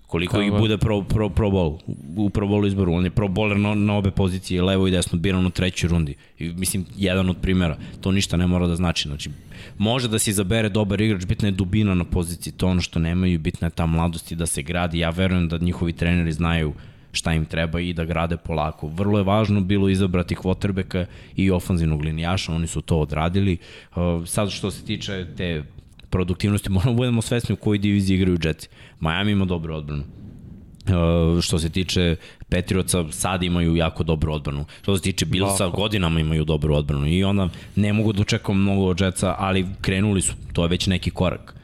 [0.09, 1.79] Koliko ih bude pro, pro, pro bowl,
[2.17, 2.95] u pro bowl izboru.
[2.95, 6.15] On je pro bowler na, na obe pozicije, levo i desno, biran u trećoj rundi.
[6.39, 7.77] I, mislim, jedan od primjera.
[8.01, 9.09] To ništa ne mora da znači.
[9.09, 9.31] Znači,
[9.79, 13.39] može da se izabere dobar igrač, bitna je dubina na poziciji, to ono što nemaju,
[13.39, 14.99] bitna je ta mladost i da se gradi.
[14.99, 16.73] Ja verujem da njihovi treneri znaju
[17.13, 18.89] šta im treba i da grade polako.
[18.89, 21.07] Vrlo je važno bilo izabrati kvotrbeka
[21.37, 23.57] i ofanzivnog linijaša, oni su to odradili.
[23.97, 25.65] Uh, sad što se tiče te
[26.11, 28.69] produktivnosti, moramo da budemo svesni u kojoj diviziji igraju Jetsi.
[29.01, 30.05] Miami ima dobru odbranu.
[30.89, 32.17] Uh, što se tiče
[32.49, 34.65] Patriotsa, sad imaju jako dobru odbranu.
[34.83, 35.77] Što se tiče Billsa, Lako.
[35.77, 37.07] godinama imaju dobru odbranu.
[37.07, 40.33] I onda ne mogu da očekam mnogo od Jetsa, ali krenuli su.
[40.53, 41.59] To je već neki korak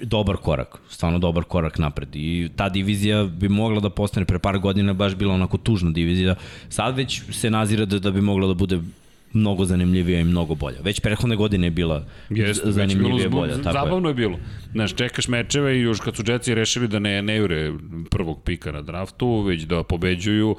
[0.00, 4.58] dobar korak, stvarno dobar korak napred i ta divizija bi mogla da postane pre par
[4.58, 6.34] godina baš bila onako tužna divizija,
[6.68, 8.80] sad već se nazira da, da bi mogla da bude
[9.38, 10.78] mnogo zanimljivija i mnogo bolja.
[10.82, 13.56] Već prethodne godine je bila Jeste, zanimljivija i bolja.
[13.62, 14.10] Tako zabavno je.
[14.10, 14.38] je bilo.
[14.72, 17.72] Znaš, čekaš mečeve i još kad su Jetsi rešili da ne, ne jure
[18.10, 20.56] prvog pika na draftu, već da pobeđuju,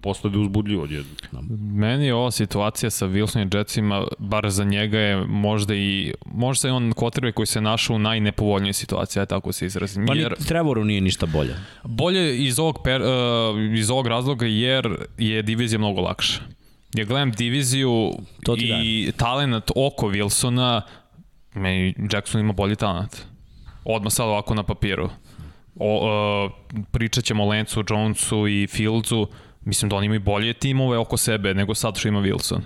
[0.00, 1.10] postade uzbudljivo odjedno.
[1.32, 1.40] Da.
[1.86, 6.68] Meni je ova situacija sa Wilson i Jetsima, bar za njega je možda i, možda
[6.68, 10.06] je on kotrbe koji se našao u najnepovoljnijoj situaciji, ja tako se izrazim.
[10.06, 11.54] Pa jer, Trevoru nije ništa bolje.
[11.84, 13.08] Bolje iz ovog, per, uh,
[13.78, 16.40] iz ovog razloga jer je divizija mnogo lakša.
[16.94, 18.12] Ja gledam diviziju
[18.58, 19.12] i da.
[19.16, 20.80] talent oko Wilsona,
[21.54, 23.16] meni Jackson ima bolji talent.
[23.84, 25.10] Odmah sad ovako na papiru.
[25.76, 26.52] O, uh,
[26.90, 29.28] pričat ćemo o Lencu, Jonesu i Fieldsu,
[29.64, 32.60] mislim da oni imaju bolje timove oko sebe nego sad što ima Wilson.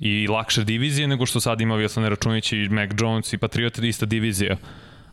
[0.00, 4.06] I lakše divizije nego što sad ima Wilson, ne računajući Mac Jones i Patriot, ista
[4.06, 4.56] divizija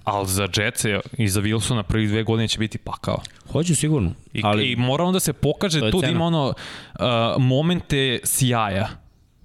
[0.04, 3.22] ali za Jetsa i za Wilsona prvi dve godine će biti pakao.
[3.51, 4.12] Hoće sigurno.
[4.34, 4.72] I, ali...
[4.72, 7.06] I mora onda se pokaže tu da ima ono uh,
[7.39, 8.88] momente sjaja,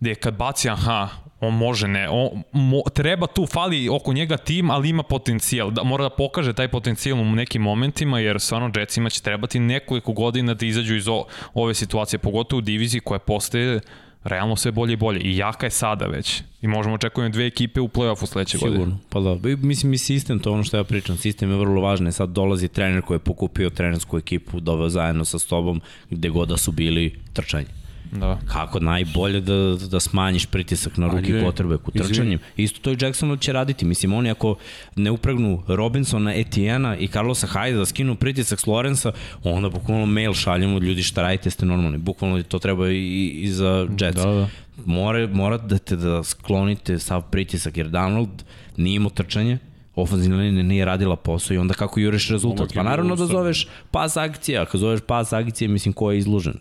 [0.00, 1.08] gde kad baci, aha,
[1.40, 5.82] on može ne, on, mo, treba tu, fali oko njega tim, ali ima potencijal, da,
[5.82, 10.54] mora da pokaže taj potencijal u nekim momentima, jer stvarno Jetsima će trebati nekoliko godina
[10.54, 13.80] da izađu iz o, ove situacije, pogotovo u diviziji koja postaje
[14.24, 15.20] realno sve bolje i bolje.
[15.20, 16.42] I jaka je sada već.
[16.62, 18.76] I možemo očekujemo dve ekipe u play-offu sledeće godine.
[18.76, 18.98] Sigurno.
[19.08, 22.12] Pa da, mislim i sistem, to ono što ja pričam, sistem je vrlo važan.
[22.12, 26.56] Sad dolazi trener koji je pokupio trenersku ekipu, doveo zajedno sa tobom, gde god da
[26.56, 27.77] su bili trčanje.
[28.12, 28.38] Da.
[28.46, 32.38] Kako najbolje da, da smanjiš pritisak na ruki potrebe u trčanjem.
[32.56, 33.84] Isto to i Jacksonu će raditi.
[33.84, 34.56] Mislim, oni ako
[34.96, 39.12] ne upregnu Robinsona, Etiena i Carlosa Hyde da skinu pritisak s Lorenza,
[39.44, 41.98] onda bukvalno mail šaljemo ljudi šta radite, ste normalni.
[41.98, 44.16] Bukvalno to treba i, i za Jets.
[44.16, 44.48] Da, da.
[44.84, 48.28] More, morate da sklonite sav pritisak, jer Donald
[48.76, 49.58] nije imao trčanje,
[49.96, 52.74] ofenzivna linija nije radila posao i onda kako juriš rezultat?
[52.74, 56.54] Pa naravno da zoveš pas akcija, kad zoveš pas akcije, mislim ko je izlužen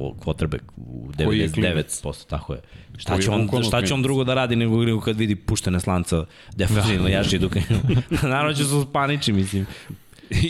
[0.00, 2.60] quarterback u 99%, tako je.
[2.96, 6.24] Šta će, on, šta će on drugo da radi nego, nego kad vidi puštene slanca
[6.56, 7.10] defensivno da.
[7.10, 7.56] jaši dok
[8.22, 9.66] Naravno će se paniči, mislim.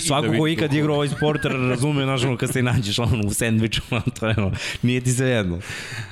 [0.00, 3.30] Svako da ko ikad igra ovaj sport razume, znaš, ono, kad se nađeš ono, u
[3.30, 3.82] sandviču,
[4.20, 4.36] to je,
[4.82, 5.60] nije ti sve jedno.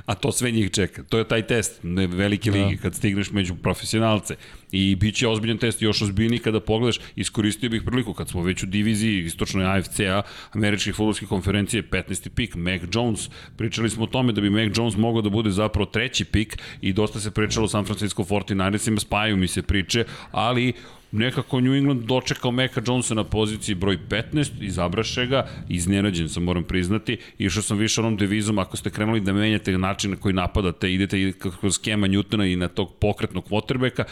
[0.07, 1.03] A to sve njih čeka.
[1.03, 2.59] To je taj test velike da.
[2.59, 4.37] ligi, kad stigneš među profesionalce.
[4.73, 8.62] I bit će ozbiljan test, još ozbiljniji kada pogledaš, iskoristio bih priliku, kad smo već
[8.62, 12.29] u diviziji istočnoj AFC-a, američkih futbolskih konferencije, 15.
[12.29, 15.87] pik, Mac Jones, pričali smo o tome da bi Mac Jones mogao da bude zapravo
[15.87, 20.73] treći pik i dosta se pričalo o San Francisco 49ersima, spaju mi se priče, ali
[21.12, 26.64] nekako New England dočekao Meka Jonesa na poziciji broj 15, izabraše ga, iznenađen sam, moram
[26.64, 30.93] priznati, išao sam više onom devizom, ako ste krenuli da menjate način na koji napadate,
[30.93, 34.05] idete kroz skema Newtona i na tog pokretnog quarterbacka,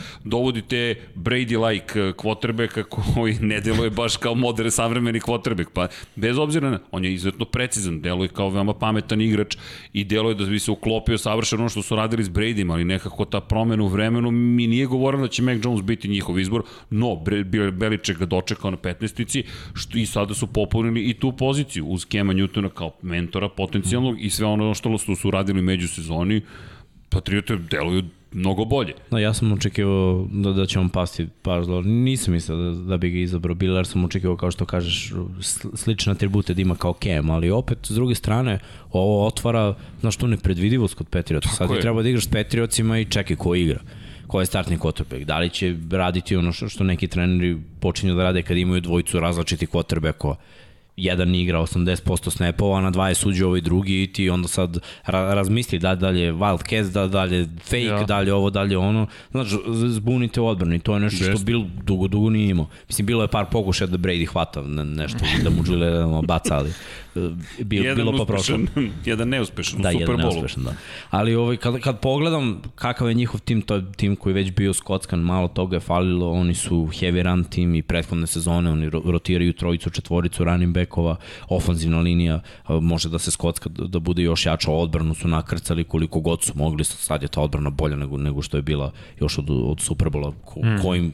[0.50, 2.82] dovodite Brady-like quarterbacka
[3.14, 7.44] koji ne deluje baš kao modern savremeni quarterback, pa bez obzira na, on je izuzetno
[7.44, 9.56] precizan, deluje kao veoma pametan igrač
[9.92, 13.24] i deluje da bi se uklopio savršeno ono što su radili s Bradym, ali nekako
[13.24, 17.16] ta promena u vremenu mi nije govorila da će Mac Jones biti njihov izbor, no
[17.72, 19.44] Beliček ga dočekao na 15-ici
[19.74, 24.30] što i sada su popunili i tu poziciju uz Kema Newtona kao mentora potencijalnog i
[24.30, 26.42] sve ono što su radili među sezoni
[27.10, 28.94] Patriote deluju mnogo bolje.
[29.10, 31.82] No, ja sam očekivao da, da će on pasti par zlo.
[31.82, 35.12] Nisam mislio da, da bi ga izabrao Bilar, sam očekivao kao što kažeš
[35.74, 38.58] slične atribute da ima kao Cam, ali opet s druge strane
[38.92, 41.48] ovo otvara znaš tu nepredvidivost kod Patriota.
[41.48, 43.80] Sad je treba da igraš s Patriotsima i čekaj ko igra
[44.30, 45.24] ko je startni quarterback.
[45.24, 49.20] Da li će raditi ono što, što neki treneri počinju da rade kad imaju dvojicu
[49.20, 50.34] različitih quarterbackova
[51.00, 54.78] jedan igra 80% snapova, a na dva je suđe ovaj drugi i ti onda sad
[55.06, 58.04] ra razmisli da dalje Wildcats, da dalje fake, ja.
[58.04, 59.06] dalje ovo, dalje ono.
[59.30, 59.56] Znači,
[59.88, 62.66] zbunite odbrani, to je nešto što bilo dugo, dugo nije imao.
[62.88, 66.72] Mislim, bilo je par pokušaja da Brady hvata nešto, da mu Julian baca, ali
[67.16, 68.58] e, bil, jedan bilo pa prošlo.
[69.04, 70.06] Jedan neuspešan da, u Superbowlu.
[70.06, 70.74] Da, jedan neuspešan, da.
[71.10, 74.50] Ali ovaj, kad, kad pogledam kakav je njihov tim, to je tim koji je već
[74.50, 78.90] bio skockan, malo toga je falilo, oni su heavy run tim i prethodne sezone, oni
[78.90, 81.16] rotiraju trojicu, četvoricu running bekova,
[81.48, 86.42] ofanzivna linija može da se skocka, da bude još jača, odbranu su nakrcali koliko god
[86.42, 89.80] su mogli, sad je ta odbrana bolja nego, nego što je bila još od, od
[89.80, 90.82] Superbola, ko, mm.
[90.82, 91.12] kojim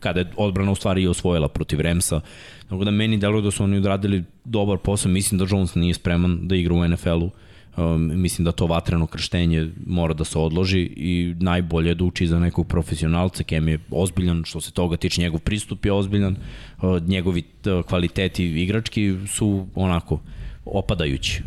[0.00, 2.20] kada je odbrana u stvari i osvojila protiv Remsa.
[2.68, 5.12] Tako da meni deluje da su oni odradili dobar posao.
[5.12, 7.30] Mislim da Jones nije spreman da igra u NFL-u.
[7.76, 12.26] Um, mislim da to vatreno krštenje mora da se odloži i najbolje je da uči
[12.26, 13.42] za nekog profesionalca.
[13.42, 16.36] Kem je ozbiljan, što se toga tiče, njegov pristup je ozbiljan,
[16.82, 20.20] uh, njegovi uh, kvaliteti igrački su onako
[20.64, 21.42] opadajući.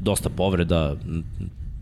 [0.00, 0.96] Dosta povreda,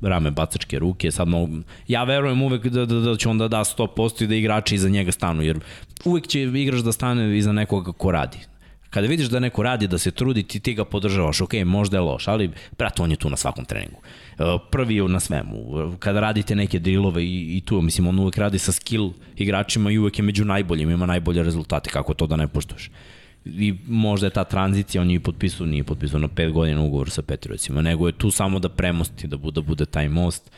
[0.03, 3.59] rame bacačke ruke, sad mogu, ja verujem uvek da, da, da će on da da
[3.59, 5.61] 100% i da igrači iza njega stanu, jer
[6.05, 8.39] uvek će igrač da stane iza nekoga ko radi
[8.97, 12.01] Kada vidiš da neko radi, da se trudi, ti, ti ga podržavaš, ok, možda je
[12.01, 14.01] loš, ali brate, on je tu na svakom treningu.
[14.39, 15.57] E, prvi je na svemu.
[15.99, 19.99] Kada radite neke drillove i, i tu, mislim, on uvek radi sa skill igračima i
[19.99, 22.91] uvek je među najboljim, ima najbolje rezultate, kako to da ne poštuješ
[23.47, 27.23] i možda je ta tranzicija, on je potpisao, nije potpisao na 5 godina ugovor sa
[27.23, 30.51] Petriocima, nego je tu samo da premosti, da bude, da bude taj most.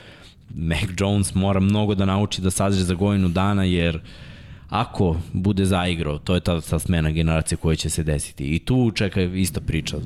[0.54, 4.00] Mac Jones mora mnogo da nauči da sazre za godinu dana, jer
[4.68, 8.54] ako bude zaigrao, to je ta, ta smena generacije koja će se desiti.
[8.54, 9.96] I tu čeka ista priča.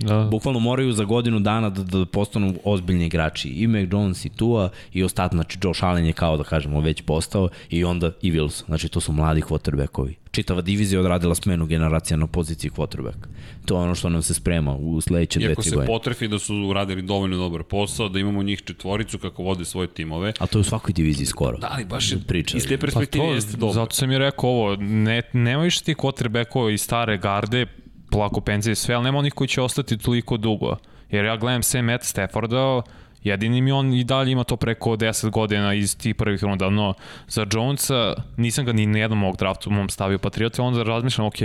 [0.00, 0.28] Da.
[0.30, 3.48] Bukvalno moraju za godinu dana da, da postanu ozbiljni igrači.
[3.48, 7.02] I Mac Jones i Tua i ostatno, znači Josh Allen je kao da kažemo već
[7.02, 8.66] postao i onda i Wilson.
[8.66, 13.16] Znači to su mladi quarterbackovi čitava divizija odradila smenu generacija na poziciji quarterback.
[13.64, 15.76] To je ono što nam se sprema u sledeće dve, tri godine.
[15.76, 19.64] Iako se potrefi da su uradili dovoljno dobar posao, da imamo njih četvoricu kako vode
[19.64, 20.32] svoje timove.
[20.38, 21.58] A to je u svakoj diviziji skoro.
[21.58, 22.56] Da, ali baš priča.
[22.56, 23.74] Iz te perspektive pa to, jeste dobro.
[23.74, 27.66] Zato sam i rekao ovo, ne, nema više ti quarterbackova i stare garde,
[28.10, 30.76] plako penzije sve, ali nema onih koji će ostati toliko dugo.
[31.10, 32.82] Jer ja gledam sve Matt Stafforda,
[33.24, 36.94] Jedini mi on i dalje ima to preko 10 godina iz tih prvih runda, no
[37.28, 41.36] za Jonesa nisam ga ni na jednom ovog draftu mom stavio Patriota, onda razmišljam, ok,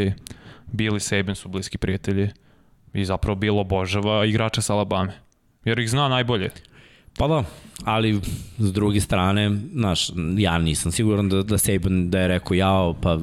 [0.73, 2.29] Billy Saban su bliski prijatelji
[2.93, 5.11] i zapravo bilo obožava igrača sa Alabama,
[5.65, 6.49] jer ih zna najbolje.
[7.17, 7.43] Pa da,
[7.83, 8.21] ali
[8.57, 13.19] s druge strane, znaš, ja nisam siguran da, da Saban da je rekao jao, pa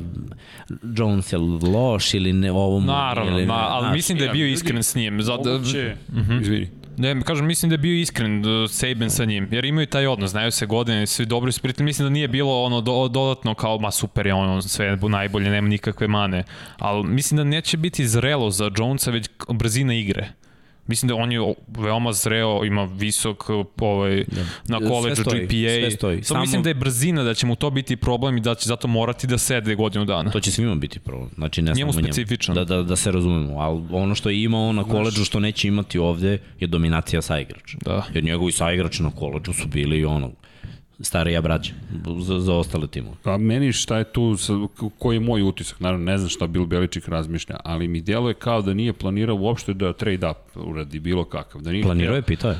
[0.96, 1.38] Jones je
[1.72, 4.82] loš ili ne ovo Naravno, ili ne, ma, ali znaš, mislim da je bio iskren
[4.82, 5.22] s njim.
[5.22, 6.32] Zato, moguće, uh mhm.
[6.32, 6.42] -huh.
[6.42, 10.06] izvini, Ne, kažem, mislim da je bio iskren uh, Saban sa njim, jer imaju taj
[10.06, 13.54] odnos, znaju se godine, svi dobri su prijatelji, mislim da nije bilo ono do, dodatno
[13.54, 16.44] kao, ma super je ono, sve najbolje, nema nikakve mane,
[16.78, 20.32] ali mislim da neće biti zrelo za Jonesa, već brzina igre.
[20.86, 24.44] Mislim da on je veoma zreo, ima visok ovaj, da.
[24.68, 25.72] na koleđu GPA.
[25.80, 26.22] Sve stoji.
[26.22, 28.88] Samo mislim da je brzina, da će mu to biti problem i da će zato
[28.88, 30.30] morati da sede godinu dana.
[30.30, 31.30] To će svima biti problem.
[31.34, 32.54] Znači, ne njemu specifično.
[32.54, 33.60] Da, da, da se razumemo.
[33.60, 37.78] Ali ono što je imao na koleđu što neće imati ovde je dominacija sa igrača.
[37.84, 38.02] Da.
[38.14, 40.30] Jer njegovi sa igrača na koleđu su bili ono
[41.02, 41.72] starija braća
[42.18, 43.16] za, za ostale timove.
[43.24, 44.36] A meni šta je tu,
[44.98, 48.62] koji je moj utisak, naravno ne znam šta Bill Beličik razmišlja, ali mi djeluje kao
[48.62, 51.60] da nije planirao uopšte da trade up uradi bilo kakav.
[51.60, 52.58] Da nije planirao je, pitao je.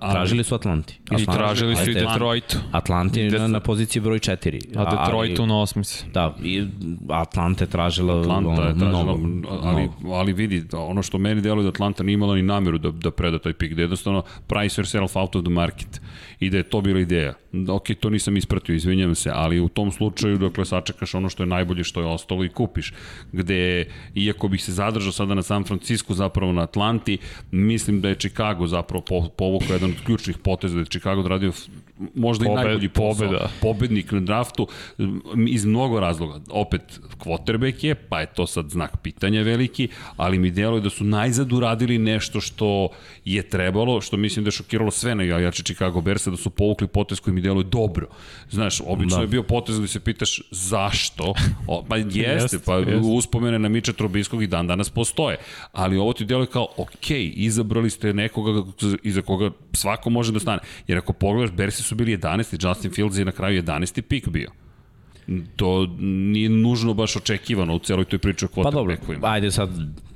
[0.00, 0.98] Ali, tražili su Atlanti.
[1.18, 2.58] I tražili su i Detroitu.
[2.72, 4.78] Atlanti na, na poziciji broj 4.
[4.78, 6.04] A Detroitu na osmici.
[6.12, 6.66] Da, i
[7.08, 11.68] Atlanta je tražila Atlanta je tražila, mnogo, ali, ali vidi, ono što meni djeluje da
[11.68, 15.36] Atlanta nije imala ni nameru da, da preda taj pik, da jednostavno price yourself out
[15.36, 16.00] of the market
[16.42, 17.34] i da je to bila ideja.
[17.68, 21.46] Ok, to nisam ispratio, izvinjam se, ali u tom slučaju, dakle, sačekaš ono što je
[21.46, 22.92] najbolje što je ostalo i kupiš.
[23.32, 23.84] Gde,
[24.14, 27.18] iako bih se zadržao sada na San Francisco, zapravo na Atlanti,
[27.50, 29.04] mislim da je Chicago zapravo
[29.36, 31.52] povukao jedan od ključnih poteza, da je Chicago odradio
[32.14, 33.50] možda Pobed, i najbolji posao, pobeda.
[33.60, 34.68] pobednik na draftu
[35.48, 36.40] iz mnogo razloga.
[36.50, 41.04] Opet, quarterback je, pa je to sad znak pitanja veliki, ali mi deluje da su
[41.04, 42.88] najzad uradili nešto što
[43.24, 46.86] je trebalo, što mislim da je šokiralo sve na jače Chicago Bearsa, da su povukli
[46.86, 48.06] potez koji mi deluje dobro.
[48.50, 49.22] Znaš, obično da.
[49.22, 51.34] je bio potez da se pitaš zašto,
[51.66, 53.04] o, pa jeste, jest, pa jest.
[53.04, 55.36] uspomene na Miča Trobiskog i dan danas postoje,
[55.72, 58.62] ali ovo ti deluje kao, ok, izabrali ste nekoga
[59.02, 60.58] iza koga svako može da stane.
[60.88, 62.68] Jer ako pogledaš, Bearsi su bili 11.
[62.68, 64.00] Justin Fields je na kraju 11.
[64.00, 64.50] pik bio
[65.56, 69.20] to nije nužno baš očekivano u celoj toj priči o quarterbackovima.
[69.20, 69.70] Pa dobro, ajde sad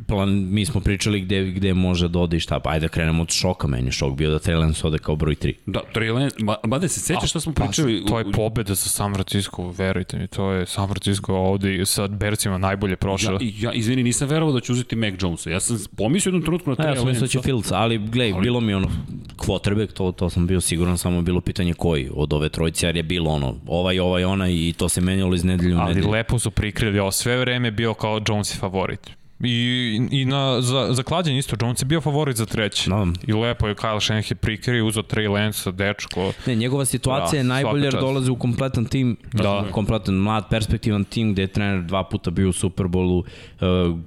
[0.07, 3.23] plan, mi smo pričali gde, gde može da ode i šta, pa ajde da krenemo
[3.23, 5.55] od šoka, meni šok bio da Trey Lance ode kao broj 3.
[5.67, 8.05] Da, Trey Lance, ma, ma da se sećaš što smo pa, pričali?
[8.09, 12.59] To je pobeda za San Francisco, verujte mi, to je San Francisco ovde sa Bercima
[12.59, 13.39] najbolje prošao.
[13.41, 16.71] Ja, ja, izvini, nisam verovao da će uzeti Mac Jonesa, ja sam pomislio jednom trenutku
[16.71, 16.99] na Trey Lance.
[16.99, 18.43] Ja sam mislio da će Fields, ali glej, ali...
[18.43, 18.89] bilo mi ono,
[19.37, 23.03] quarterback, to, to sam bio siguran, samo bilo pitanje koji od ove trojice, jer je
[23.03, 26.07] bilo ono, ovaj, ovaj, ona i to se menjalo iz nedelju u nedelju.
[26.07, 30.61] Ali lepo su prikrili, ovo sve vreme bio kao Jones i favorit I, i na,
[30.61, 32.91] za, za klađenje isto, Jones je bio favorit za treći.
[32.91, 33.13] No.
[33.27, 36.33] I lepo je Kyle Shanahan prikrio, uzao Trey Lance, dečko.
[36.47, 39.65] Ne, njegova situacija da, je najbolja jer dolazi u kompletan tim, da.
[39.71, 43.99] kompletan mlad, perspektivan tim gde je trener dva puta bio u Superbolu, uh,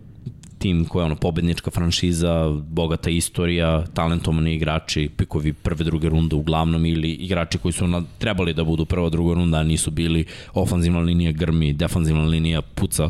[0.60, 6.86] tim koja je ono pobednička franšiza, bogata istorija, talentovani igrači, pikovi prve, druge runde uglavnom
[6.86, 11.00] ili igrači koji su na, trebali da budu prva, druga runda, a nisu bili ofanzivna
[11.00, 13.10] linija grmi, defanzivna linija puca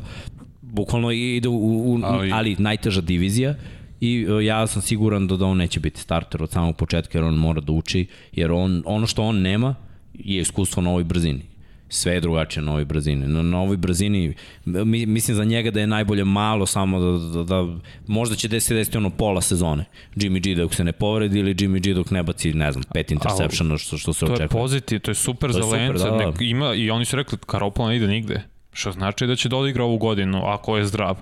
[0.71, 3.55] bukvalno ide u, u ali, ali najteža divizija
[4.01, 7.25] i uh, ja sam siguran da, da on neće biti starter od samog početka jer
[7.25, 9.75] on mora da uči, jer on, ono što on nema
[10.13, 11.41] je iskustvo na ovoj brzini
[11.89, 13.27] sve je drugačije na ovoj brzini.
[13.27, 14.33] Na, na ovoj brzini,
[14.65, 17.67] mi, mislim za njega da je najbolje malo samo da, da, da
[18.07, 19.85] možda će desiti desiti ono pola sezone.
[20.15, 23.11] Jimmy G dok se ne povredi ili Jimmy G dok ne baci, ne znam, pet
[23.11, 24.47] interceptiona što, što se očekuje.
[24.47, 26.09] To je pozitiv, to je super to za Lenca.
[26.09, 26.33] Da, da.
[26.45, 28.41] ima, I oni su rekli, Karopla ne ide nigde.
[28.73, 31.17] Što znači da će da odigra ovu godinu, ako je zdrav.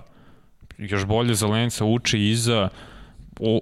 [0.78, 2.68] još bolje za Lenca uči iza,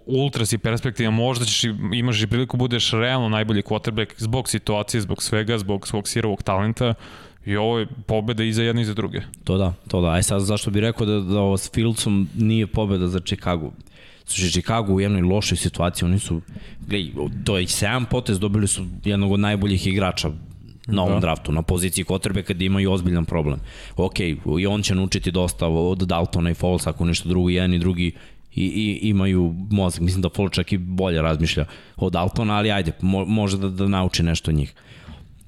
[0.07, 1.64] ultra si perspektiva, možda ćeš
[1.95, 6.95] imaš i priliku budeš realno najbolji quarterback zbog situacije, zbog svega, zbog svog sirovog talenta
[7.47, 9.20] i ovo je pobeda i za jedne i za druge.
[9.45, 10.09] To da, to da.
[10.09, 13.72] Aj sad zašto bih rekao da, da ovo s Fieldsom nije pobeda za Chicago?
[14.24, 16.41] Slušaj, Chicago u jednoj lošoj situaciji, oni su,
[16.87, 17.12] gledaj,
[17.45, 20.30] to je 7 potez, dobili su jednog od najboljih igrača
[20.87, 21.20] na ovom da.
[21.20, 23.61] draftu, na poziciji kotrbe kad imaju ozbiljan problem.
[23.97, 24.20] Ok,
[24.59, 28.12] i on će naučiti dosta od Daltona i Foles, ako nešto drugo, jedan i drugi
[28.55, 30.01] i, i imaju mozak.
[30.01, 31.64] Mislim da Foles čak i bolje razmišlja
[31.97, 34.74] od Daltona, ali ajde, mo, može da, da nauči nešto od njih.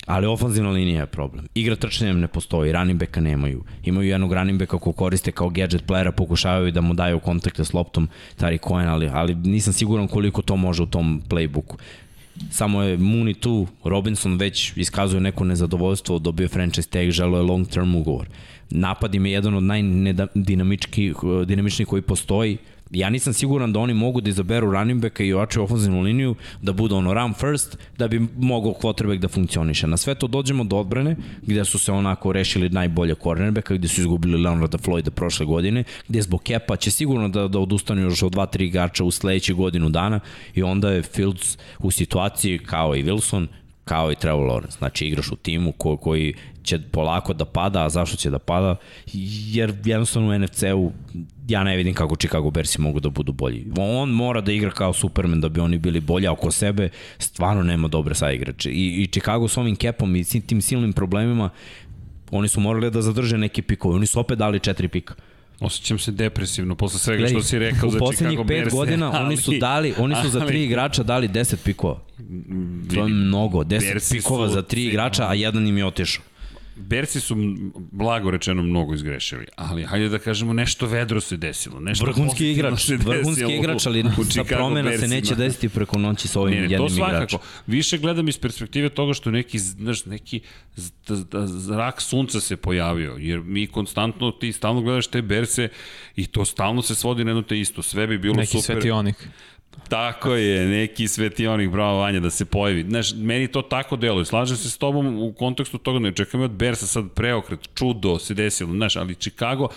[0.08, 1.48] Ali ofanzivna linija je problem.
[1.54, 3.64] Igra trčanjem ne postoji, running backa nemaju.
[3.84, 7.72] Imaju jednog running backa ko koriste kao gadget playera, pokušavaju da mu daju kontakte s
[7.72, 11.76] loptom Tari Cohen, ali, ali nisam siguran koliko to može u tom playbooku.
[12.50, 17.68] Samo je Mooney tu, Robinson već iskazuje neko nezadovoljstvo, dobio franchise tag, želo je long
[17.68, 18.28] term ugovor.
[18.70, 22.58] Napad im je jedan od najdinamičnijih koji postoji,
[22.90, 26.72] ja nisam siguran da oni mogu da izaberu running backa i ojačaju ofenzivnu liniju, da
[26.72, 29.86] bude ono run first, da bi mogao quarterback da funkcioniše.
[29.86, 34.00] Na sve to dođemo do odbrane, gde su se onako rešili najbolje cornerbacka, gde su
[34.00, 38.32] izgubili Leonarda Floyda prošle godine, gde zbog kepa će sigurno da, da odustanu još od
[38.32, 40.20] 2-3 igrača u sledećih godinu dana
[40.54, 43.46] i onda je Fields u situaciji kao i Wilson,
[43.84, 44.78] kao i Trevor Lawrence.
[44.78, 46.34] Znači igraš u timu ko, koji
[46.68, 48.76] će polako da pada, a zašto će da pada?
[49.12, 50.92] Jer jednostavno u NFC-u
[51.48, 53.66] ja ne vidim kako Chicago Bearsi mogu da budu bolji.
[53.78, 56.88] On mora da igra kao Superman da bi oni bili bolji, a oko sebe
[57.18, 58.70] stvarno nema dobre saigrače.
[58.70, 61.50] I, i Chicago s ovim kepom i tim silnim problemima,
[62.30, 63.96] oni su morali da zadrže neke pikove.
[63.96, 65.14] Oni su opet dali četiri pika.
[65.60, 68.66] Osjećam se depresivno posle svega Gledaj, što si rekao za Chicago Bears.
[68.66, 71.56] U poslednjih pet godina ali, oni su dali, oni su za tri igrača dali 10
[71.64, 72.00] pikova.
[72.94, 76.24] To je mnogo, 10 pikova za tri igrača, a jedan im je otišao.
[76.78, 77.36] Berci su
[77.76, 81.80] blago rečeno mnogo izgrešili, ali hajde da kažemo nešto vedro se desilo.
[81.80, 85.08] Nešto vrhunski igrač, vrhunski igrač, ali sa promena Bersima.
[85.08, 87.26] se neće desiti preko noći sa ovim ne, ne, jednim igračom.
[87.26, 87.38] To svakako.
[87.66, 90.40] Više gledam iz perspektive toga što neki, znaš, neki
[91.46, 95.68] zrak sunca se pojavio, jer mi konstantno, ti stalno gledaš te berce
[96.16, 97.82] i to stalno se svodi na jedno te isto.
[97.82, 98.76] Sve bi bilo neki super.
[98.76, 99.28] Neki svetionik.
[99.88, 102.82] Tako je, neki svetionik, bravo Vanja, da se pojavi.
[102.88, 104.24] Znaš, meni to tako deluje.
[104.24, 108.34] Slažem se s tobom u kontekstu toga, ne čekam od Bersa sad preokret, čudo se
[108.34, 109.68] desilo, znaš, ali Chicago,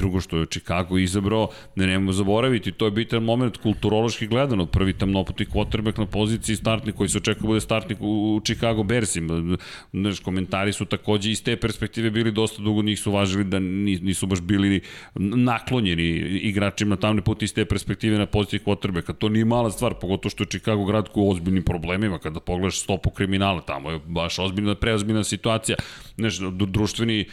[0.00, 4.92] drugo što je Chicago izabrao, ne nemamo zaboraviti, to je bitan moment kulturološki gledano, prvi
[4.92, 9.58] tamnopoti quarterback na poziciji startnik koji se očekuje da bude startnik u Chicago Bearsima.
[9.92, 14.26] Znaš, komentari su takođe iz te perspektive bili dosta dugo, njih su važili da nisu
[14.26, 14.80] baš bili
[15.14, 16.08] naklonjeni
[16.40, 19.12] igračima tamne puti iz te perspektive na poziciji quarterbacka.
[19.12, 22.80] To nije mala stvar, pogotovo što je Chicago grad koji je ozbiljnim problemima, kada pogledaš
[22.80, 25.76] stopu kriminala, tamo je baš ozbiljna, preozbiljna situacija.
[26.16, 27.24] Znaš, društveni,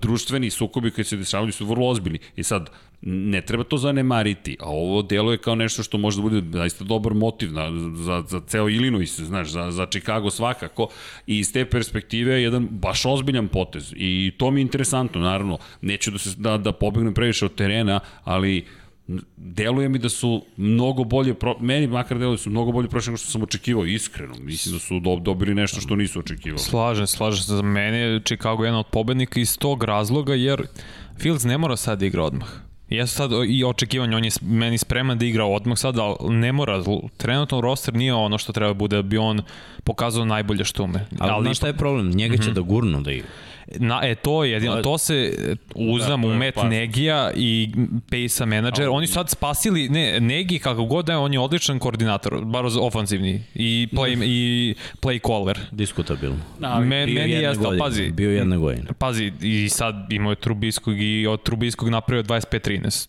[0.00, 2.18] društveni sukobi koji se dešavaju su vrlo ozbiljni.
[2.36, 2.70] I sad,
[3.02, 6.84] ne treba to zanemariti, a ovo delo je kao nešto što može da bude zaista
[6.84, 10.88] dobar motiv na, za, za ceo Illinois, znaš, za, za Chicago svakako,
[11.26, 13.92] i iz te perspektive je jedan baš ozbiljan potez.
[13.96, 18.00] I to mi je interesantno, naravno, neću da, se, da, da pobegnem previše od terena,
[18.24, 18.64] ali
[19.36, 23.10] deluje mi da su mnogo bolje, pro, meni makar deluje da su mnogo bolje prošle
[23.10, 24.34] nego što sam očekivao, iskreno.
[24.40, 26.58] Mislim da su do, dobili nešto što nisu očekivali.
[26.58, 27.54] Slažem, slažem se.
[27.54, 30.66] Za mene je Chicago jedan od pobednika iz tog razloga, jer
[31.18, 32.67] Fields ne mora sad da igra odmah.
[32.90, 36.82] Jesu sad i očekivanje, on je meni spreman da igra odmah sad, ali ne mora.
[37.16, 39.42] Trenutno roster nije ono što treba bude, da bi on
[39.84, 41.06] pokazao najbolje što ume.
[41.18, 42.10] Ali, ali znaš šta je problem?
[42.10, 42.54] Njega će mm -hmm.
[42.54, 43.28] da gurnu da igra.
[43.76, 45.32] Na, e, to je jedino, to se
[45.74, 47.70] uzdam da, u Met Negija i
[48.10, 48.88] Pejsa menadžer.
[48.88, 52.64] Oni su sad spasili, ne, Negi kako god da je, on je odličan koordinator, bar
[52.80, 55.58] ofanzivni i play, i play caller.
[55.70, 56.38] Diskutabilno.
[56.58, 58.10] Da, Me, meni je to, pazi.
[58.10, 58.92] Bio jedna godina.
[58.98, 63.08] Pazi, i sad imao je Trubiskog i od Trubiskog napravio 25-13 This.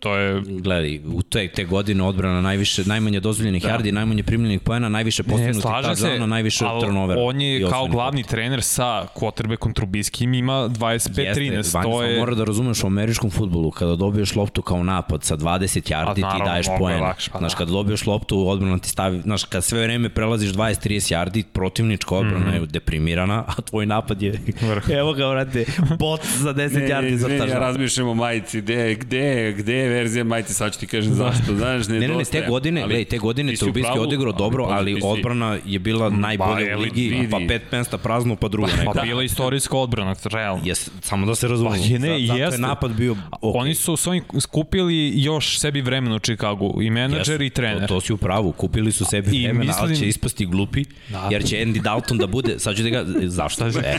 [0.00, 0.42] To je...
[0.46, 3.68] Gledaj, u te, te godine odbrana najviše, najmanje dozvoljenih da.
[3.68, 7.16] yardi, najmanje primljenih poena, najviše postignutih touchdown, najviše turnover.
[7.20, 8.30] On je kao glavni poena.
[8.30, 11.82] trener sa quarterbackom Trubiskim ima 25-13.
[11.82, 12.18] To je...
[12.18, 16.44] Mora da razumeš u američkom futbolu, kada dobiješ loptu kao napad sa 20 yardi, ti
[16.44, 17.14] daješ poena.
[17.32, 17.58] Pa znaš, da.
[17.58, 22.46] kada dobiješ loptu, odbrana ti stavi, znaš, kada sve vreme prelaziš 20-30 yardi, protivnička odbrana
[22.46, 22.60] mm -hmm.
[22.60, 24.40] je deprimirana, a tvoj napad je,
[25.00, 25.64] evo ga, vrate,
[25.98, 27.46] bot za 10 ne, yardi za touchdown.
[27.46, 31.54] Ne, ja razmišljam o majici, gde, gde, gde verzija Majte, sad ću ti kažem zašto,
[31.56, 35.58] znaš, ne, ne, ne, te godine, ali, te godine Trubisky odigrao dobro, ali, ali odbrana
[35.66, 38.92] je bila najbolja u ligi, pa pet mesta prazno, pa druga neka.
[38.94, 40.62] Pa bila istorijska odbrana, realno.
[40.64, 41.76] Jes, samo da se razumemo.
[41.76, 42.54] Pa je, ne, Zato jeste.
[42.54, 43.60] je napad bio okay.
[43.60, 47.80] Oni su s ovim skupili još sebi vremena u Chicagu, i menadžer Yes, i trener.
[47.80, 50.84] To, to si u pravu, kupili su sebi I vremena, ali mislim- će ispasti glupi,
[51.08, 51.28] Da.
[51.30, 53.66] jer će Andy Dalton da bude, sad ću da ga, zašto?
[53.66, 53.98] E,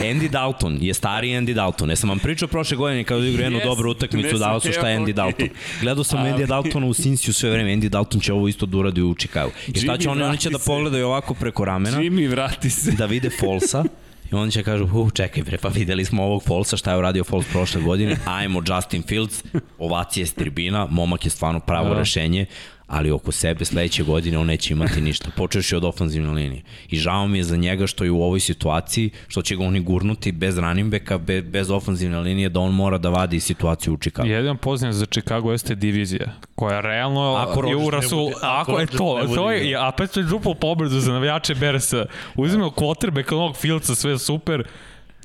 [0.00, 1.90] Andy Dalton je stari Andy Dalton.
[1.90, 4.60] Ja sam vam pričao prošle godine kada je igrao jednu Yes, dobru utakmicu, ne dao
[4.60, 5.12] su šta je Andy.
[5.18, 5.48] Dalton.
[5.80, 8.76] Gledao sam Ali- Andy Daltona u Cinciu sve vreme, Andy Dalton će ovo isto da
[8.76, 9.50] uradi u Chicago.
[9.68, 12.92] I šta će oni, oni će da pogledaju ovako preko ramena, Jimmy, vrati se.
[12.92, 13.84] da vide Folsa,
[14.24, 17.24] I onda će kažu, uh, čekaj bre, pa videli smo ovog Folsa, šta je uradio
[17.24, 19.44] Fols prošle godine, ajmo Justin Fields,
[19.78, 21.98] ovacije s tribina, momak je stvarno pravo Da.
[21.98, 22.46] rešenje,
[22.88, 25.30] ali oko sebe sledeće godine on neće imati ništa.
[25.36, 26.62] Počeš od ofanzivne linije.
[26.90, 29.80] I žao mi je za njega što je u ovoj situaciji, što će ga oni
[29.80, 33.98] gurnuti bez running backa, be, bez ofanzivne linije, da on mora da vadi situaciju u
[33.98, 34.28] Chicago.
[34.28, 38.80] Jedan poziv za Chicago jeste divizija, koja realno Ako je u Rasul, bude- ako ako
[38.80, 42.06] je to, to je, a pa to je duplo pobedu za navijače Bersa.
[42.36, 44.64] Uzimao quarterback onog Fieldsa, sve super,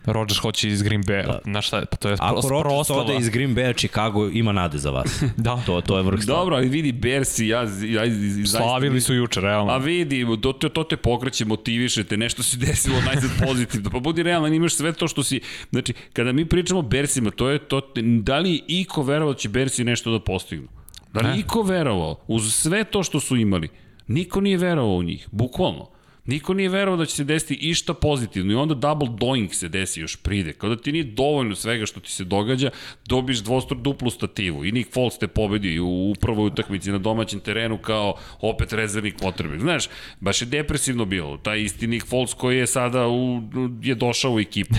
[0.05, 1.39] Rodgers hoće iz Green Bay, da.
[1.43, 3.01] znaš šta, pa to je Ako Rodgers proslava.
[3.01, 5.23] ode iz Green Bay, Chicago ima nade za vas.
[5.38, 5.63] Da.
[5.65, 6.39] To, to je vrh stava.
[6.39, 9.71] Dobro, ali vidi, Bersi, ja, ja, ja Slavili su juče, realno.
[9.71, 13.89] A vidi, to, to, to te pokreće, motivišete, nešto se desilo najzad pozitivno.
[13.89, 15.41] Pa budi realan, imaš sve to što si...
[15.71, 17.81] Znači, kada mi pričamo o Bersima, to je to...
[18.21, 20.67] Da li je Iko verovao da će Bersi nešto da postignu?
[21.13, 21.39] Da li je Ne.
[21.39, 22.15] Iko verovao?
[22.27, 23.69] Uz sve to što su imali,
[24.07, 25.93] niko nije verovao u njih, bukvalno.
[26.26, 30.02] Niko nije verovao da će se desiti išta pozitivno i onda double doing se desi
[30.02, 30.54] još pride.
[30.54, 32.70] Kao da ti nije dovoljno svega što ti se događa,
[33.06, 37.40] dobiš dvostru duplu stativu i Nick Foles te pobedi u, u prvoj utakmici na domaćem
[37.40, 39.60] terenu kao opet rezervni quarterback.
[39.60, 39.90] Znaš,
[40.20, 41.38] baš je depresivno bilo.
[41.38, 43.41] Taj isti Nick Foles koji je sada u,
[43.82, 44.76] je došao u ekipu.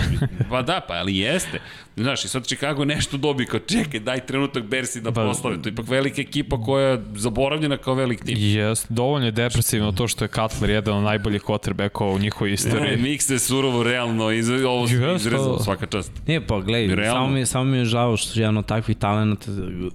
[0.50, 1.60] Pa da, pa ali jeste.
[1.96, 5.56] Znaš, i sad Chicago nešto dobi kao čekaj, daj trenutak Bersi da Pa- proslave.
[5.56, 8.34] To je ipak velika ekipa koja je zaboravljena kao velik tim.
[8.38, 12.54] Jes, dovoljno je depresivno to što je Cutler jedan od najboljih quarterbackova u njihovoj Ne,
[12.54, 12.96] istoriji.
[12.98, 15.14] Mix se surovo realno iz, ovo se Jeste.
[15.16, 16.12] izrezalo svaka čast.
[16.26, 17.14] Ne, pa gledaj, Realno.
[17.14, 19.50] samo mi, je, samo mi je žao što je jedan od takvih talenta,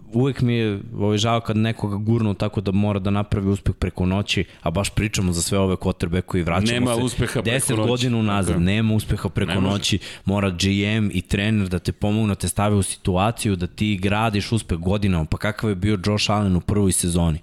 [0.09, 4.05] uvek mi je ovaj, žao kad nekoga gurnu tako da mora da napravi uspeh preko
[4.05, 7.69] noći, a baš pričamo za sve ove quarterbacke i vraćamo Nema se uspeha preko 10
[7.71, 7.89] noći.
[7.89, 8.61] godina unazad, je.
[8.61, 9.67] nema uspeha preko Ne može.
[9.69, 13.99] noći, mora GM i trener da te pomognu, da te stave u situaciju da ti
[14.01, 17.39] gradiš uspeh godinama, pa kakav je bio Josh Allen u prvoj sezoni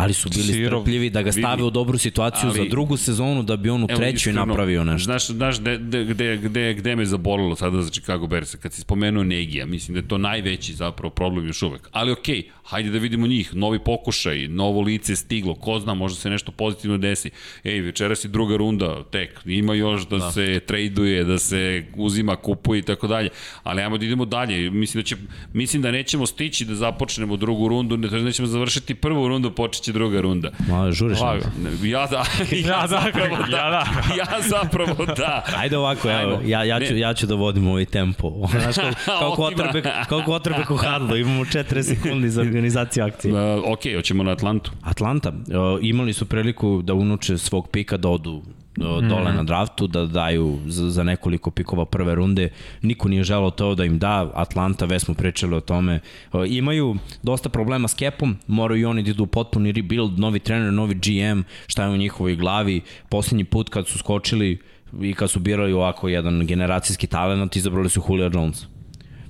[0.00, 1.62] ali su bili Sirov, strpljivi da ga stave vidi.
[1.62, 5.04] u dobru situaciju Ali- za drugu sezonu da bi on u trećoj iskreno, napravio nešto.
[5.04, 8.54] Znaš, znaš gde, gde, gde, gde, gde me zabolilo sada za Chicago Bears?
[8.54, 11.88] Kad si spomenuo Negija, mislim da je to najveći zapravo problem još uvek.
[11.92, 16.20] Ali okej, okay, hajde da vidimo njih, novi pokušaj, novo lice stiglo, ko zna, možda
[16.20, 17.30] se nešto pozitivno desi.
[17.64, 20.32] Ej, večeras je druga runda, tek, ima još da, da.
[20.32, 23.28] se traduje, da se uzima, kupuje i tako dalje.
[23.62, 24.70] Ali ajmo da idemo dalje.
[24.70, 25.16] Mislim da, će,
[25.52, 30.20] mislim da nećemo stići da započnemo drugu rundu, ne, nećemo završiti prvu rundu, počeće druga
[30.20, 30.50] runda.
[30.68, 31.20] Malo žuriš.
[31.20, 31.44] Lago.
[31.82, 32.24] Ja da,
[32.68, 33.86] Ja da, zapravo ja da.
[34.16, 35.44] ja zapravo da.
[35.56, 36.40] Ajde ovako, evo, Ajmo.
[36.44, 37.00] ja, ja, ću, Ne.
[37.00, 38.32] ja ću da vodim ovaj tempo.
[38.72, 43.34] Znaš, kao, kao, quarterback, kao u hadlu, imamo 4 sekundi za organizaciju akcije.
[43.34, 44.70] Uh, ok, hoćemo na Atlantu.
[44.82, 48.42] Atlanta, uh, imali su priliku da unuče svog pika da odu
[48.78, 52.48] uh, dole na draftu, da daju za, za nekoliko pikova prve runde.
[52.82, 54.30] Niko nije želao to da im da.
[54.34, 56.00] Atlanta, već smo pričali o tome.
[56.48, 60.72] Imaju dosta problema s kepom, moraju i oni da idu u potpuni rebuild, novi trener,
[60.72, 62.80] novi GM, šta je u njihovoj glavi.
[63.08, 64.58] Poslednji put kad su skočili
[65.00, 68.66] i kad su birali ovako jedan generacijski talent, izabrali su Julio Jones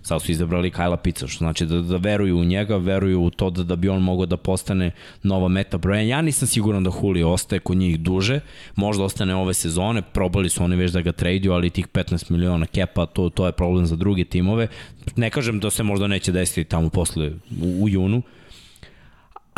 [0.02, 3.50] sad su izabrali Kajla Pica, što znači da, da veruju u njega, veruju u to
[3.50, 4.90] da, da bi on mogao da postane
[5.22, 6.00] nova meta broja.
[6.00, 8.40] Ja nisam siguran da Julio ostaje kod njih duže,
[8.76, 12.66] možda ostane ove sezone, probali su oni već da ga traduju, ali tih 15 miliona
[12.66, 14.68] kepa, to, to je problem za druge timove.
[15.16, 17.30] Ne kažem da se možda neće desiti tamo posle
[17.62, 18.22] u, u junu,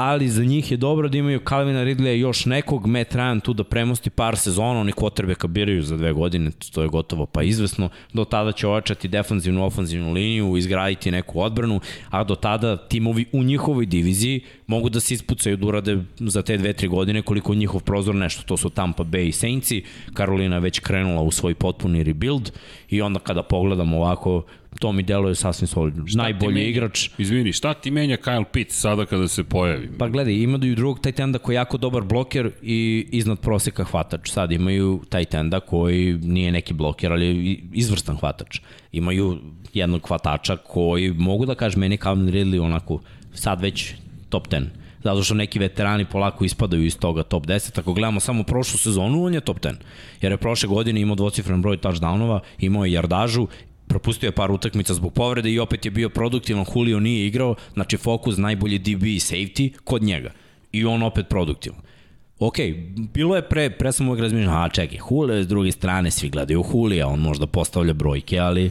[0.02, 3.64] ali za njih je dobro da imaju Calvina Ridleya još nekog, Matt Ryan tu da
[3.64, 8.24] premosti par sezona, oni quarterbacka biraju za dve godine, to je gotovo pa izvesno, do
[8.24, 11.80] tada će ojačati defanzivnu, ofanzivnu liniju, izgraditi neku odbranu,
[12.10, 16.56] a do tada timovi u njihovoj diviziji mogu da se ispucaju da urade za te
[16.56, 19.82] dve, tri godine koliko njihov prozor nešto, to su Tampa Bay Saintsi,
[20.14, 22.50] Karolina već krenula u svoj potpuni rebuild
[22.92, 24.42] i onda kada pogledamo ovako,
[24.80, 26.06] to mi deluje sasvim solidno.
[26.06, 29.90] Šta Najbolji menja- igrač, Izvini, šta ti menja Kyle Pitts sada kada se pojavi?
[29.98, 34.30] Pa gledaj, imaju drugog tight enda koji je jako dobar bloker i iznad proseka hvatač.
[34.30, 38.60] Sad imaju tight enda koji nije neki bloker, ali je izvrstan hvatač.
[38.92, 39.38] Imaju
[39.74, 43.00] jednog hvatača koji mogu da kažem meni Calvin Ridley onako
[43.34, 43.94] sad već
[44.28, 44.64] top 10
[45.04, 47.78] zato što neki veterani polako ispadaju iz toga top 10.
[47.78, 49.74] Ako gledamo samo prošlu sezonu, on je top 10.
[50.20, 53.46] Jer je prošle godine imao dvocifren broj touchdownova, imao je jardažu
[53.92, 57.96] propustio je par utakmica zbog povrede i opet je bio produktivan, Julio nije igrao, znači
[57.96, 60.30] fokus najbolji DB i safety kod njega.
[60.72, 61.80] I on opet produktivan.
[62.38, 62.56] Ok,
[63.14, 64.98] bilo je pre, pre sam uvek razmišljao, a čekaj,
[65.36, 68.70] je s druge strane, svi gledaju Julija, on možda postavlja brojke, ali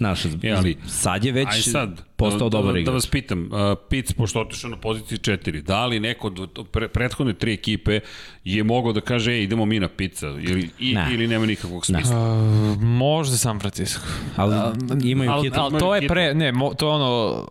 [0.00, 2.86] Znaš, ja, ali, sad je već sad, postao da, dobar da, igrač.
[2.86, 6.88] Da vas pitam, uh, Pitts, pošto otišao na poziciji 4, da li neko od pre,
[6.88, 8.00] prethodne tri ekipe
[8.44, 11.08] je mogao da kaže, ej, idemo mi na pizza, ili, i, ne.
[11.12, 12.16] ili nema nikakvog smisla?
[12.16, 14.06] Uh, možda San Francisco.
[14.36, 17.48] Ali imaju al, al, to je pre, ne, mo, to je ono,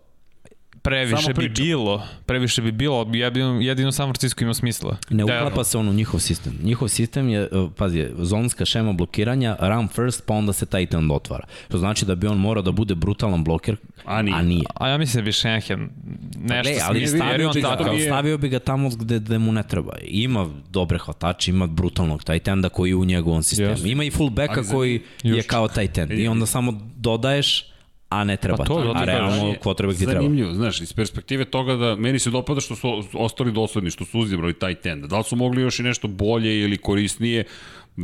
[0.82, 4.98] Previše bi bilo, previše bi bilo, jedino, jedino San Francisco ima smisla.
[5.10, 6.60] Ne uklapa se on u njihov sistem.
[6.64, 7.48] Njihov sistem je, e,
[7.78, 11.48] pazi, zonska šema blokiranja, run first, pa onda se tight end otvara.
[11.68, 13.76] To znači da bi on morao da bude brutalan bloker,
[14.06, 14.38] a nije.
[14.38, 14.64] A, nije.
[14.74, 15.90] a ja mislim da bi Šenhen
[16.38, 18.06] nešto ne, ali stavio, bi ga, je...
[18.06, 19.94] stavio bi ga tamo gde, gde mu ne treba.
[20.02, 23.76] Ima dobre hvatače, ima brutalnog tight enda koji je u njegovom sistemu.
[23.76, 23.92] Yes.
[23.92, 26.12] Ima i fullbacka koji je kao tight end.
[26.12, 27.70] I onda samo dodaješ
[28.10, 28.94] a ne treba pa to, to.
[28.95, 30.22] a realno quarterback ti treba.
[30.22, 34.19] Zanimljivo, znaš, iz perspektive toga da meni se dopada što su ostali dosledni, što su
[34.19, 35.06] uzibrali taj tend.
[35.06, 37.44] Da li su mogli još i nešto bolje ili korisnije,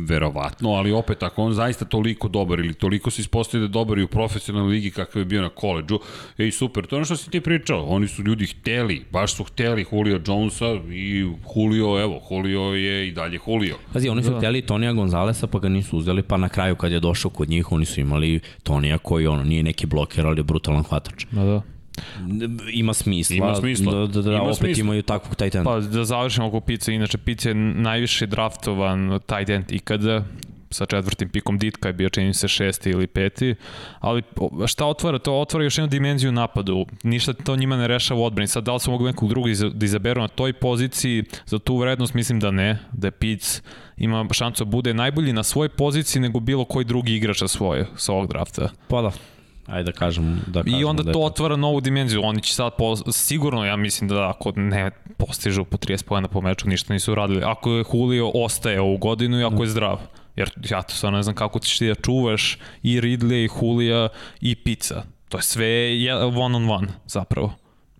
[0.04, 3.98] Verovatno, ali opet ako on zaista toliko dobar ili toliko se ispostavio da je dobar
[3.98, 5.98] i u profesionalnoj ligi kakav je bio na koleđu,
[6.38, 9.44] ej super, to je ono što si ti pričao, oni su ljudi hteli, baš su
[9.44, 13.76] hteli Julio Jonesa i Julio, evo, Julio je i dalje Julio.
[13.92, 14.38] Pazi, oni su da.
[14.38, 17.72] hteli Tonija Gonzalesa pa ga nisu uzeli, pa na kraju kad je došao kod njih,
[17.72, 21.26] oni su imali Tonija koji ono, nije neki bloker, ali je brutalan hvatač.
[21.30, 21.75] Da, da
[22.72, 23.36] ima smisla.
[23.36, 23.92] Ima smisla.
[23.92, 24.80] Da, da, da ima opet smisla.
[24.80, 25.70] imaju takvog tight enda.
[25.70, 30.24] Pa da završimo oko Pice, inače Pice je najviše draftovan tight end ikada
[30.70, 33.54] sa četvrtim pikom Ditka je bio čini se šesti ili peti,
[34.00, 34.22] ali
[34.66, 35.18] šta otvara?
[35.18, 36.86] To otvara još jednu dimenziju napadu.
[37.02, 38.46] Ništa to njima ne rešava u odbrani.
[38.46, 42.14] Sad da li su mogli nekog drugog da izaberu na toj poziciji, za tu vrednost
[42.14, 43.62] mislim da ne, da je Pic
[43.96, 47.86] ima šancu da bude najbolji na svojoj poziciji nego bilo koji drugi igrač sa svoje,
[47.96, 48.68] sa ovog drafta.
[48.88, 49.10] Pa da.
[49.66, 52.20] Ajde da kažem, da kažem I onda da to otvara novu dimenziju.
[52.24, 56.40] Oni će sad, po, sigurno, ja mislim da ako ne postižu po 30 pojena po
[56.40, 57.42] meču, ništa nisu radili.
[57.44, 60.00] Ako je Julio ostaje ovu godinu i ako je zdrav.
[60.36, 64.08] Jer ja to stvarno ne znam kako ćeš ti da čuvaš i Ridley, i Julija,
[64.40, 65.02] i Pizza.
[65.28, 65.90] To je sve
[66.36, 67.52] one on one, zapravo.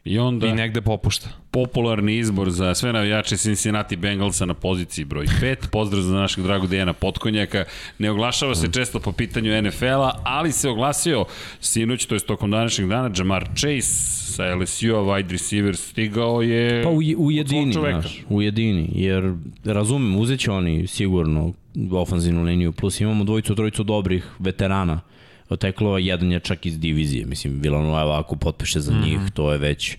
[0.07, 0.47] I onda...
[0.47, 1.29] I negde popušta.
[1.51, 5.57] Popularni izbor za sve navijače Cincinnati Bengalsa na poziciji broj 5.
[5.73, 7.65] Pozdrav za našeg dragog Dejana Potkonjaka.
[7.99, 11.25] Ne oglašava se često po pitanju NFL-a, ali se oglasio
[11.61, 16.83] sinoć, to je tokom današnjeg dana, Jamar Chase sa LSU-a, wide receiver, stigao je...
[16.83, 19.35] Pa u, u jedini, znaš, u jedini, jer
[19.65, 21.53] razumem, uzet će oni sigurno
[21.93, 25.01] ofanzivnu liniju, plus imamo dvojicu, trojicu dobrih veterana
[25.49, 29.33] oteklo, jedan je čak iz divizije, mislim, Villanova ako potpiše za njih, mm -hmm.
[29.33, 29.97] to je već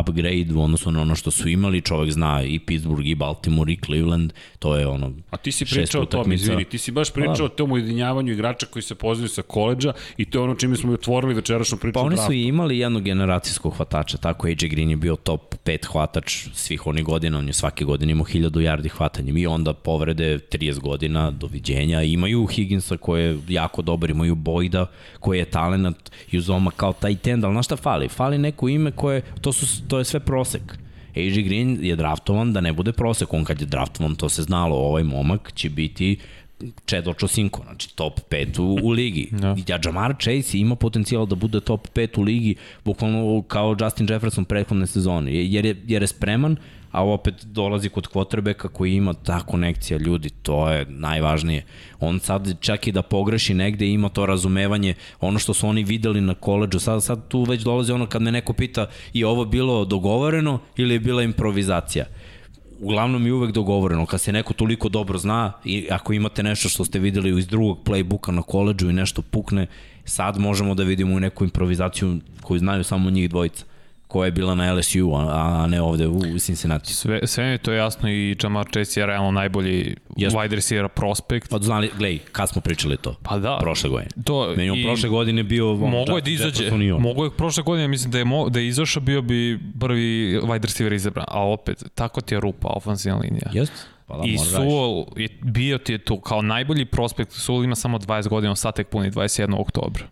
[0.00, 3.78] upgrade u odnosu na ono što su imali, čovek zna i Pittsburgh i Baltimore i
[3.86, 7.34] Cleveland, to je ono A ti si pričao o tome, izvini, ti si baš pričao
[7.38, 10.76] pa, o tom ujedinjavanju igrača koji se pozivaju sa koleđa i to je ono čime
[10.76, 11.94] smo otvorili večerašnju priču.
[11.94, 15.86] Pa oni su i imali jednog generacijskog hvatača, tako AJ Green je bio top 5
[15.86, 20.38] hvatač svih onih godina, on je svake godine imao 1000 yardi hvatanjem i onda povrede
[20.38, 24.86] 30 godina, doviđenja, imaju Higginsa koji je jako dobar, imaju Bojda
[25.20, 28.08] koji je talent i Uzoma kao taj tend, ali znaš šta fali?
[28.08, 30.78] Fali neko ime koje, to, su, to je sve prosek.
[31.16, 34.76] AJ Green je draftovan da ne bude prosek, on kad je draftovan to se znalo,
[34.76, 36.18] ovaj momak će biti
[36.84, 39.28] Čedo Čosinko, znači top 5 u, u ligi.
[39.40, 39.56] Da.
[39.66, 42.54] Ja, Jamar Chase ima potencijal da bude top 5 u ligi,
[42.84, 46.56] bukvalno kao Justin Jefferson prethodne sezone, jer je, jer je spreman,
[46.90, 51.64] a opet dolazi kod kvotrbeka koji ima ta konekcija ljudi, to je najvažnije.
[52.00, 56.20] On sad čak i da pogreši negde ima to razumevanje, ono što su oni videli
[56.20, 59.84] na koleđu, sad, sad tu već dolazi ono kad me neko pita i ovo bilo
[59.84, 62.04] dogovoreno ili je bila improvizacija
[62.80, 64.06] uglavnom je uvek dogovoreno.
[64.06, 67.78] Kad se neko toliko dobro zna i ako imate nešto što ste videli iz drugog
[67.84, 69.66] playbooka na koleđu i nešto pukne,
[70.04, 73.64] sad možemo da vidimo u neku improvizaciju koju znaju samo njih dvojica
[74.10, 76.94] koja je bila na LSU, a, ne ovde u Cincinnati.
[76.94, 80.38] Sve, sve je to jasno i Jamar Chase je realno najbolji Jasno.
[80.38, 81.50] wide receiver prospekt.
[81.50, 83.16] Pa znali, glej, kad smo pričali to?
[83.22, 83.58] Pa da.
[83.60, 84.10] Prošle godine.
[84.24, 85.74] To, Meni on prošle godine bio...
[85.74, 86.70] Mogo je da izađe.
[86.98, 90.62] Mogo je prošle godine, mislim da je, mo, da je izašao, bio bi prvi wide
[90.62, 91.26] receiver izabran.
[91.28, 93.50] A opet, tako ti je rupa, ofenzivna linija.
[93.52, 93.76] Jeste.
[94.06, 97.32] Pa da, I Suol je bio ti je tu kao najbolji prospekt.
[97.32, 99.60] Suol ima samo 20 godina, sad tek puni 21.
[99.60, 100.04] oktobra.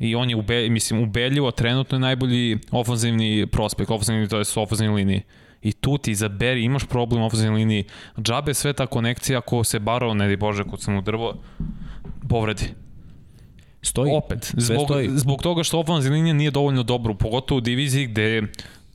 [0.00, 4.56] I on je, ube, mislim, ubedljivo trenutno je najbolji ofanzivni prospekt, ofanzivni, to je s
[4.56, 5.22] ofanzivni liniji.
[5.62, 7.84] I tu ti izaberi, imaš problem u ofanzivnoj liniji.
[8.22, 11.34] Džabe sve ta konekcija ko se barao, ne di Bože, kod sam drvo,
[12.28, 12.64] povredi.
[13.82, 14.12] Stoji.
[14.14, 15.08] Opet, zbog, stoji.
[15.14, 18.42] zbog toga što ofanzivna linija nije dovoljno dobro, pogotovo u diviziji gde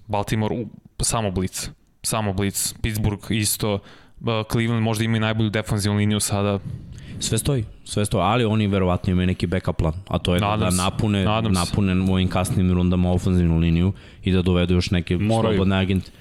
[0.07, 0.67] Baltimore u,
[1.01, 1.69] samo blic.
[2.03, 2.73] Samo blic.
[2.81, 3.79] Pittsburgh isto
[4.51, 6.59] Cleveland možda ima i najbolju defanzivnu liniju sada.
[7.19, 10.75] Sve stoji, sve stoji, ali oni verovatno imaju neki backup plan, a to je Nadam
[10.75, 13.93] da napune, napune u ovim kasnim rundama ofenzivnu liniju
[14.23, 15.55] i da dovedu još neke Moraju.
[15.55, 16.11] slobodne agente.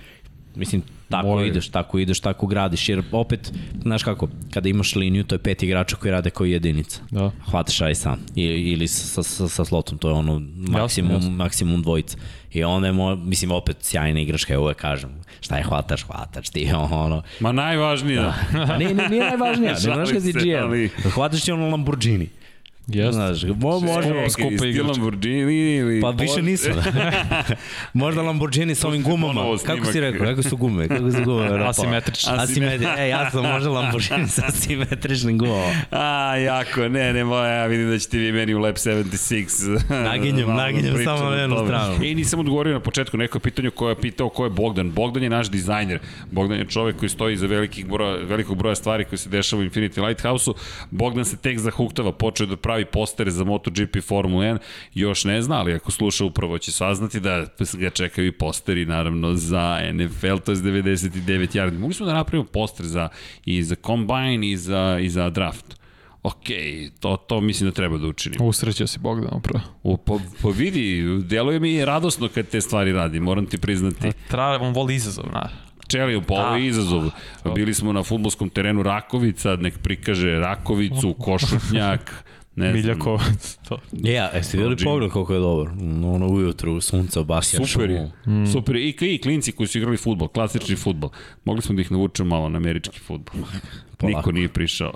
[0.59, 1.49] Mislim, tako Moraju.
[1.49, 3.53] ideš, tako ideš, tako gradiš, jer opet,
[3.83, 7.01] znaš kako, kada imaš liniju, to je pet igrača koji rade kao jedinica.
[7.11, 7.31] Da.
[7.51, 11.31] Hvataš aj sam, ili, ili sa, sa, sa slotom, to je ono maksimum, jasne, jasne.
[11.31, 12.19] maksimum dvojica.
[12.53, 15.11] I onda je, mo, mislim, opet sjajna igračka, ja uvek kažem,
[15.41, 17.23] šta je hvataš, hvataš ti, ono.
[17.41, 18.35] Ma najvažnija.
[18.53, 18.77] Da.
[18.77, 20.89] nije, nije, nije najvažnija, ne znaš kad si GM, ali...
[20.89, 22.29] hvataš ti ono Lamborghini.
[22.89, 23.13] Yes.
[23.13, 24.87] Znaš, mo, može skupa igrač.
[24.87, 26.01] Lamborghini ili...
[26.01, 26.69] Pa više nisu.
[27.93, 29.43] Možda Lamborghini sa ovim gumama.
[29.67, 30.27] Kako si rekao?
[30.27, 30.89] Kako su gume?
[30.89, 31.65] Kako su gume?
[31.69, 32.33] Asimetrične.
[32.37, 32.95] Asimetrične.
[32.99, 35.73] E, ja sam možda Lamborghini sa asimetričnim gumama.
[35.91, 36.89] A, jako.
[36.89, 39.81] Ne, ne, moja, ja vidim da ćete vi meni u Lab 76.
[40.11, 42.05] naginjem, naginjem samo na jednu stranu.
[42.05, 44.91] I nisam odgovorio na početku neko pitanje koje je pitao ko je Bogdan.
[44.91, 45.99] Bogdan je naš dizajner.
[46.31, 49.65] Bogdan je čovek koji stoji iza velikih broja, velikog broja stvari koje se dešava u
[49.65, 50.55] Infinity Lighthouse-u.
[50.91, 54.59] Bogdan se tek zahuktava, počeo da pravi pravi postere za MotoGP Formula 1,
[54.95, 59.35] još ne zna, ali ako sluša upravo će saznati da ga čekaju i posteri naravno
[59.35, 61.79] za NFL, to je 99 yardi.
[61.79, 63.09] Mogli smo da napravimo poster za,
[63.45, 65.79] i za Combine i za, i za draft.
[66.23, 66.47] Ok,
[67.01, 68.45] to, to mislim da treba da učinimo.
[68.45, 69.65] Usrećao si Bogdan upravo.
[69.83, 74.13] U, po, po vidi, deluje mi radosno kad te stvari radi, moram ti priznati.
[74.29, 75.49] Treba, on voli izazov, na.
[75.89, 77.11] Čeliju, po ovo izazov.
[77.55, 82.25] Bili smo na futbolskom terenu Rakovica, nek prikaže Rakovicu, Košutnjak,
[82.59, 83.79] Ne Miljakovac, to.
[83.93, 85.69] Ja, jeste videli pogled koliko je dobar?
[86.15, 88.47] Ono ujutru, sunca, basket, Super je, mm.
[88.47, 91.11] super I, I klinci koji su igrali futbol, klasični futbol.
[91.45, 93.35] Mogli smo da ih navučemo malo na američki futbol.
[93.99, 94.19] Polako.
[94.19, 94.93] Niko nije prišao.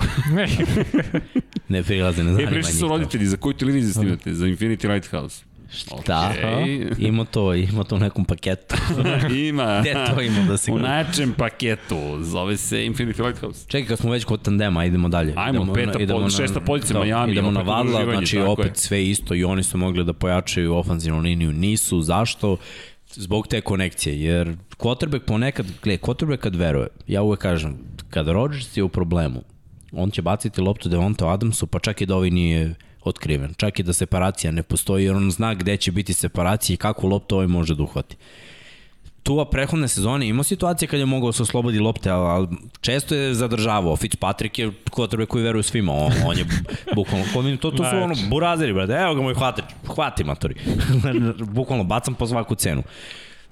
[1.69, 2.59] ne prilaze, ne zanima njih.
[2.59, 4.35] E, prišli su roditelji, za koju televiziju snimate?
[4.35, 5.45] Za Infinity Lighthouse.
[5.73, 6.33] Šta?
[6.37, 6.95] Okay.
[6.99, 8.77] Ima to, ima to u nekom paketu.
[9.49, 9.81] ima.
[9.81, 12.19] Gde to ima da se U najčem paketu.
[12.21, 13.67] Zove se Infinity Lighthouse.
[13.69, 15.33] Čekaj, kad smo već kod tandema, idemo dalje.
[15.37, 17.33] Ajmo, idemo peta, na, idemo šesta pozicija da, Miami.
[17.33, 18.75] Idemo na Vadla, znači opet je.
[18.75, 21.53] sve isto i oni su mogli da pojačaju ofanzivnu liniju.
[21.53, 22.57] Nisu, zašto?
[23.11, 27.79] Zbog te konekcije, jer quarterback ponekad, gledaj, quarterback kad veruje, ja uvek kažem,
[28.11, 29.43] kad Rodgers je u problemu,
[29.93, 33.55] on će baciti loptu Devonta Adamsu, pa čak i da ovaj nije otkriven.
[33.57, 37.09] Čak i da separacija ne postoji, jer on zna gde će biti separacija i kakvu
[37.09, 38.17] loptu ovaj može da uhvati.
[39.23, 42.49] Tua prehodne sezone imao situacije kad je mogao se oslobodi lopte, ali
[42.81, 43.97] često je zadržavao.
[43.97, 45.93] Fitzpatrick je quarterback koji veruje svima.
[45.93, 46.45] On, on je
[46.95, 48.93] bukvalno, to, to su ono burazeri, brate.
[48.93, 50.55] Evo ga moj hvatač, hvati matori.
[51.55, 52.83] bukvalno bacam po svaku cenu.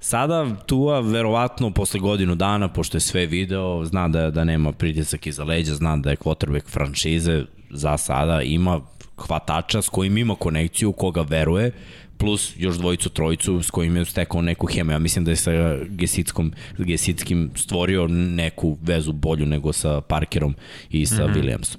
[0.00, 5.26] Sada Tua verovatno posle godinu dana, pošto je sve video, zna da, da nema pritisak
[5.26, 8.80] iza leđa, zna da je quarterback franšize, za sada ima
[9.26, 11.72] hvatača s kojim ima konekciju, koga veruje,
[12.18, 14.92] plus još dvojicu, trojicu s kojim je stekao neku hemu.
[14.92, 15.50] Ja mislim da je sa
[15.88, 20.54] Gesickom, Gesickim stvorio neku vezu bolju nego sa Parkerom
[20.90, 21.34] i sa mm -hmm.
[21.34, 21.76] Williamsom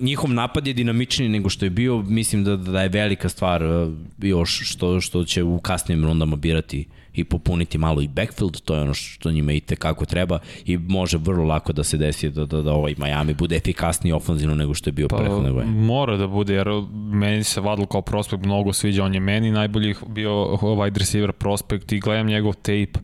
[0.00, 3.92] njihov napad je dinamičniji nego što je bio, mislim da, da je velika stvar uh,
[4.18, 8.80] još što, što će u kasnim rundama birati i popuniti malo i backfield, to je
[8.80, 12.62] ono što njima i tekako treba i može vrlo lako da se desi da, da,
[12.62, 15.72] da ovaj Miami bude efikasniji ofanzivno nego što je bio pa, prethodne godine.
[15.72, 16.68] Mora da bude, jer
[17.12, 20.30] meni se Vadl kao prospekt mnogo sviđa, on je meni najbolji bio
[20.62, 23.00] wide receiver prospekt i gledam njegov tape,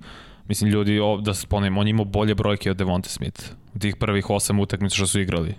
[0.49, 3.41] Mislim, ljudi, da se spomenem, on imao bolje brojke od Devonte Smith.
[3.79, 5.55] Tih prvih osam utakmica što su igrali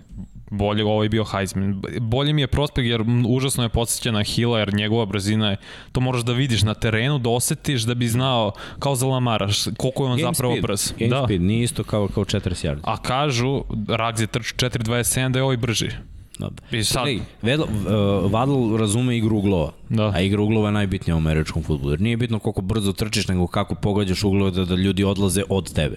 [0.50, 1.82] bolje ovaj bio Heisman.
[2.00, 5.56] Bolje mi je prospekt jer užasno je podsjeća na Hila jer njegova brzina je,
[5.92, 10.04] to moraš da vidiš na terenu, da osetiš da bi znao kao za Lamara koliko
[10.04, 10.62] je on game zapravo speed.
[10.62, 10.92] brz.
[10.98, 11.24] Game da.
[11.24, 12.80] speed, nije isto kao, kao 40 yardi.
[12.82, 15.90] A kažu, Ragz je trču 4.27 da je ovaj brži.
[16.38, 16.64] Dobro.
[16.72, 17.06] I sad...
[17.06, 20.12] Hey, Vedl, uh, Vadl razume igru uglova, da.
[20.14, 21.92] a igra uglova je najbitnija u američkom futbolu.
[21.92, 25.72] Jer nije bitno koliko brzo trčiš, nego kako pogađaš uglove da, da ljudi odlaze od
[25.72, 25.96] tebe.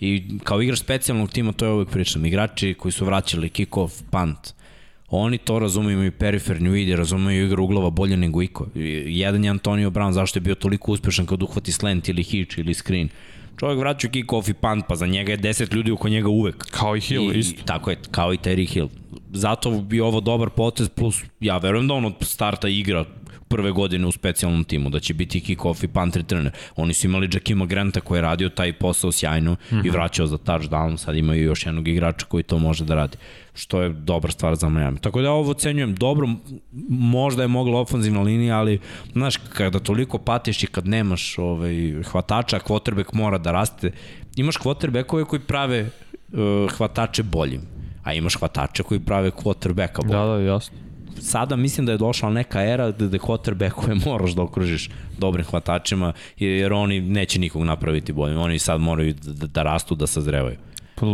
[0.00, 4.54] I kao igrač specijalnog tima, to je uvek pričam, igrači koji su vraćali kick-off, punt,
[5.08, 8.66] oni to razumeju, imaju periferni vid, razumeju igru uglova bolje nego iko.
[9.06, 12.74] Jedan je Antonio Brown, zašto je bio toliko uspešan kad uhvati slant ili hitch ili
[12.74, 13.08] screen.
[13.58, 16.56] Čovjek vraća kick-off i punt, pa za njega je 10 ljudi oko njega uvek.
[16.70, 17.62] Kao i Hill, I, isto.
[17.64, 18.88] Tako je, kao i Terry Hill.
[19.32, 23.04] Zato bi ovo dobar potez, plus ja verujem da on od starta igra
[23.50, 26.52] prve godine u specijalnom timu, da će biti kick-off i punt returner.
[26.76, 29.84] Oni su imali Jackima Granta koji je radio taj posao sjajno mm -hmm.
[29.84, 29.90] i mhm.
[29.90, 33.16] vraćao za touchdown, sad imaju još jednog igrača koji to može da radi
[33.54, 34.98] što je dobra stvar za Miami.
[34.98, 36.28] Tako da ovo ocenjujem dobro,
[36.88, 38.78] možda je mogla ofanzivna linija, ali
[39.12, 43.92] znaš, kada toliko patiš i kad nemaš ovaj, hvatača, quarterback mora da raste,
[44.36, 45.90] imaš quarterbackove koji prave
[46.32, 47.62] uh, hvatače boljim,
[48.04, 50.12] a imaš hvatače koji prave quarterbacka boljim.
[50.12, 50.89] Da, da, jasno
[51.20, 56.12] sada mislim da je došla neka era gde, gde quarterbackove moraš da okružiš dobrim hvatačima,
[56.38, 58.38] jer oni neće nikog napraviti boljim.
[58.38, 60.56] Oni sad moraju da, da rastu, da sazrevaju.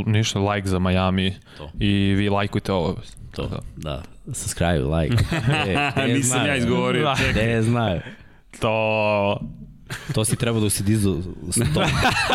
[0.07, 1.71] Ništa, like za Miami to.
[1.81, 2.97] i vi lajkujte ovo.
[3.33, 4.03] To, da.
[4.33, 5.17] Subscribe, like.
[5.69, 6.49] E, e, Nisam znaju.
[6.49, 7.47] ja izgovorio, čekaj.
[7.47, 8.01] Ne znaju.
[8.61, 9.41] To...
[10.15, 11.11] To si trebao da usidi za
[11.51, 11.81] sto.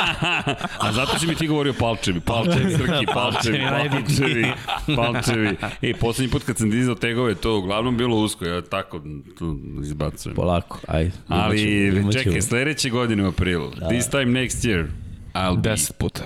[0.85, 4.51] A zato si mi ti govorio palčevi, palčevi, srki, palčevi, palčevi,
[4.95, 5.57] palčevi.
[5.81, 9.01] E, poslednji put kad sam dizao tegove, to uglavnom bilo usko, ja tako
[9.37, 10.35] tu izbacujem.
[10.35, 11.11] Polako, aj.
[11.27, 13.87] Ali, čekaj, sledeće godine u aprilu, da.
[13.87, 14.85] this time next year,
[15.33, 15.69] I'll be...
[15.69, 16.23] Deset puta.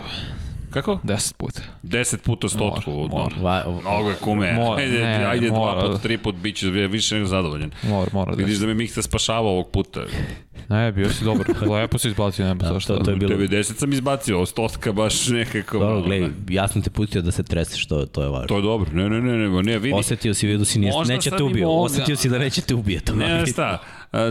[0.75, 0.99] Kako?
[1.03, 1.61] 10 puta.
[1.83, 2.91] 10 puta stotku.
[2.91, 3.65] Mora, mora.
[3.81, 4.53] Mnogo je kume.
[4.53, 5.73] Mora, ajde, ne, ajde mora.
[5.73, 7.71] dva puta, tri puta, bit će više nego zadovoljen.
[7.83, 8.33] Mora, mora.
[8.33, 10.01] Vidiš da me Mihta spašava ovog puta.
[10.69, 11.45] Ne, bio si dobar.
[11.71, 12.97] Lepo si izbacio, nema da, šta.
[12.97, 13.35] To, to je bilo...
[13.35, 15.79] 90 sam izbacio, stotka baš nekako...
[15.79, 18.47] Dobro, gledaj, ja sam te putio da se treseš, to, to je važno.
[18.47, 19.93] To je dobro, ne, ne, ne, ne, ne, vidi.
[19.97, 21.69] Osetio si, vidio si, nije, neće te ubio.
[21.69, 22.99] Osetio si da neće te ubije.
[22.99, 23.79] To ne, ne, šta,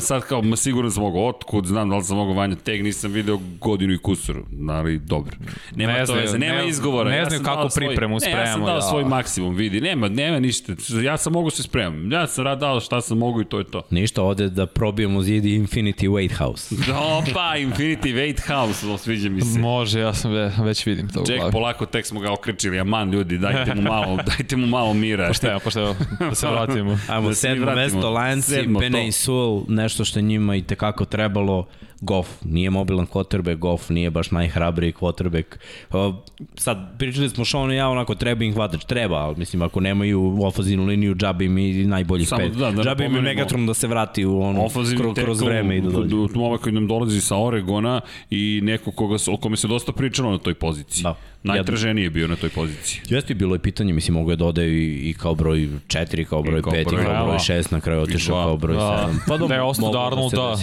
[0.01, 3.12] sad kao, ma sigurno sam mogo, otkud, znam da li sam mogo vanja teg, nisam
[3.12, 5.36] video godinu i kusuru, ali dobro.
[5.74, 7.10] Nema ne to veze, nema ne, izgovora.
[7.10, 8.42] Ne znam ja kako pripremu spremamo.
[8.42, 8.80] Ne, ja sam dao da.
[8.80, 10.72] svoj maksimum, vidi, nema, nema ništa,
[11.05, 13.64] ja sam mogu se spremam, ja sam rad dao šta sam mogu i to je
[13.64, 13.82] to.
[13.90, 16.74] Ništa, ovde da probijemo zidi Infinity Weight House.
[17.18, 19.59] Opa, Infinity Weight House, sviđa mi se.
[19.59, 20.32] Može, ja sam
[20.64, 24.56] već vidim to Ček, polako, tek smo ga okrečili, aman ljudi, dajte mu malo, dajte
[24.56, 25.28] mu malo mira.
[25.28, 26.98] Pošteno, pošteno, da se vratimo.
[27.09, 31.66] Ajmo, da sedmo mesto, Lions i Bene i Sul, nešto što njima i tekako trebalo.
[32.05, 35.44] Goff nije mobilan quarterback, Goff nije baš najhrabriji quarterback.
[35.90, 36.14] Uh,
[36.56, 40.39] sad, pričali smo Sean i ja, onako treba im hvatač, treba, ali mislim, ako nemaju
[40.43, 42.52] ofazinu liniju, džabe im i najboljih Samo, pet.
[42.52, 44.94] Da, da džabe im Megatron da se vrati u ono, kroz,
[45.24, 46.39] kroz vreme i da dođe.
[46.39, 48.01] Momak koji nam dolazi sa Oregona
[48.31, 51.02] i neko koga, o kome se dosta pričalo na toj poziciji.
[51.02, 51.14] Da.
[51.44, 53.01] Najtraženiji je bio na toj poziciji.
[53.09, 56.62] Jeste bilo je pitanje, mislim, mogu je dodaju i, i kao broj 4, kao broj
[56.62, 58.78] 5, i kao broj 6, na kraju otišao kao broj 7.
[58.78, 59.10] Da.
[59.26, 60.56] Pa dobro, da je ostao Darnold, da.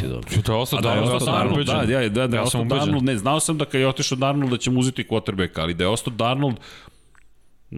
[0.45, 3.39] Da je ostao Darnold, da, Darnold, da, da, da, da, ja sam Darnold, ne, znao
[3.39, 6.13] sam da kad je otišao Darnold da će mu uzeti quarterback, ali da je ostao
[6.13, 6.55] Darnold,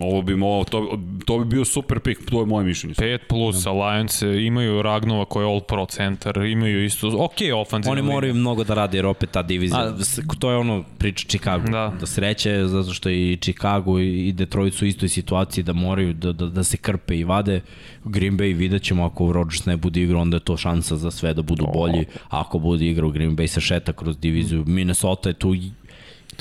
[0.01, 2.93] Ovo bi mo, to, to bi bio super pick, to je moje mišljenje.
[2.95, 7.91] 5 plus, Alliance imaju Ragnova koji je all pro centar, imaju isto, ok, ofenzivno.
[7.91, 9.93] Oni moraju mnogo da rade jer opet ta divizija, A,
[10.39, 11.93] to je ono priča Chicago, da.
[11.99, 16.31] da sreće zato što i Chicago i Detroit su u istoj situaciji da moraju da,
[16.31, 17.61] da, da se krpe i vade.
[18.03, 21.33] Green Bay vidjet ćemo ako Rodgers ne bude igrao, onda je to šansa za sve
[21.33, 22.05] da budu bolji.
[22.29, 25.55] Ako bude igrao Green Bay se šeta kroz diviziju, Minnesota je tu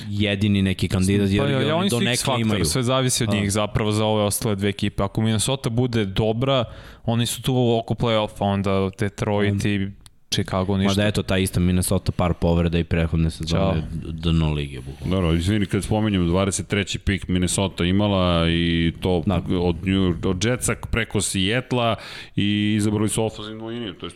[0.09, 2.65] jedini neki kandidat jer pa, ja, ja, oni do neka imaju.
[2.65, 3.33] Sve zavisi od A.
[3.33, 5.03] njih zapravo za ove ostale dve ekipe.
[5.03, 6.65] Ako Minnesota bude dobra,
[7.05, 9.91] oni su tu oko play-offa, onda Detroit i
[10.33, 10.91] Chicago ništa.
[10.91, 14.81] Ma da eto, ta ista Minnesota par povreda i prehodne sezone dno lige.
[14.81, 15.17] Bukvalno.
[15.17, 16.99] Dobro, izvini, kad spomenjem 23.
[16.99, 19.43] pik Minnesota imala i to da.
[19.61, 21.97] od, New, od Jetsa preko Sijetla
[22.37, 24.13] i izabrali su ofazivnu liniju, to je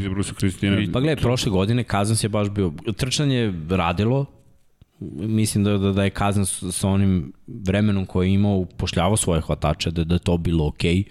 [0.00, 0.76] izabrali su Kristina.
[0.92, 4.26] Pa gledaj, prošle godine Kazans je baš bio, trčanje radilo,
[5.00, 9.90] mislim da, da, da je kazan sa onim vremenom koje je imao upošljavao svoje hvatače,
[9.90, 10.94] da, da je to bilo okej.
[10.94, 11.04] Okay.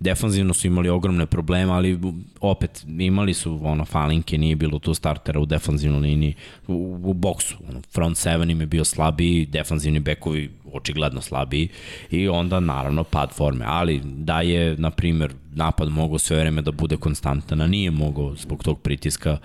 [0.00, 1.98] Defanzivno su imali ogromne probleme, ali
[2.40, 6.34] opet imali su ono falinke, nije bilo tu startera u defanzivnoj liniji,
[6.66, 7.56] u, u boksu.
[7.68, 11.68] Ono, front seven im je bio slabiji, defanzivni bekovi očigledno slabiji
[12.10, 13.64] i onda naravno pad forme.
[13.68, 18.34] Ali da je, na primer, napad mogao sve vreme da bude konstantan, a nije mogao
[18.36, 19.38] zbog tog pritiska,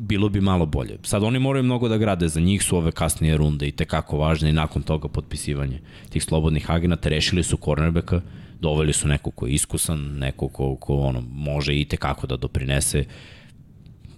[0.00, 0.98] bilo bi malo bolje.
[1.02, 4.50] Sad oni moraju mnogo da grade, za njih su ove kasnije runde i tekako važne
[4.50, 8.20] i nakon toga potpisivanje tih slobodnih agenata, rešili su cornerbacka,
[8.60, 13.04] doveli su neko ko je iskusan, neko ko, ko ono, može i tekako da doprinese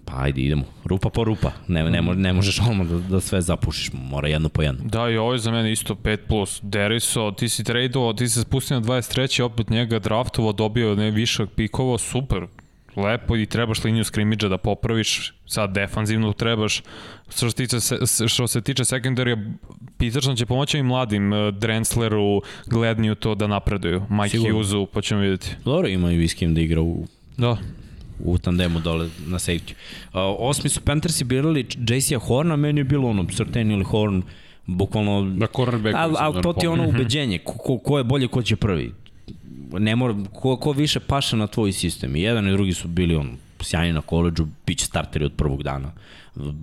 [0.05, 3.91] pa ajde idemo, rupa po rupa, ne, ne, ne možeš ono da, da sve zapušiš,
[3.93, 4.81] mora jedno po jedno.
[4.85, 6.17] Da, i ovo je za mene isto 5+.
[6.27, 6.59] Plus.
[6.63, 9.41] Deriso, ti si tradeovao, ti se spustio na 23.
[9.43, 12.47] opet njega draftovao, dobio ne višak pikova, super,
[12.95, 16.81] lepo i trebaš liniju skrimidža da popraviš, sad defanzivno trebaš,
[17.29, 17.77] što se tiče,
[18.27, 19.37] što se tiče sekundarija,
[19.97, 25.21] Peterson će pomoći i mladim, uh, Drensleru, Gledniju to da napreduju, Mike Hughesu, pa ćemo
[25.21, 25.49] vidjeti.
[25.65, 27.05] Dobro, ima i Viskim da igra u
[27.37, 27.57] Da
[28.19, 29.71] u tandemu dole na safety.
[29.71, 34.21] Uh, osmi su Panthersi birali JC-a Horna, meni je bilo ono, Srten ili Horn,
[34.65, 35.35] bukvalno...
[35.37, 35.95] Da, cornerback.
[35.95, 38.93] Ali al, to ti je ono ubeđenje, ko, ko je bolje, ko će prvi
[39.79, 42.15] ne mora, ko, ko više paša na tvoj sistem.
[42.15, 45.63] I jedan i drugi su bili on sjajni na koleđu, bit će starteri od prvog
[45.63, 45.91] dana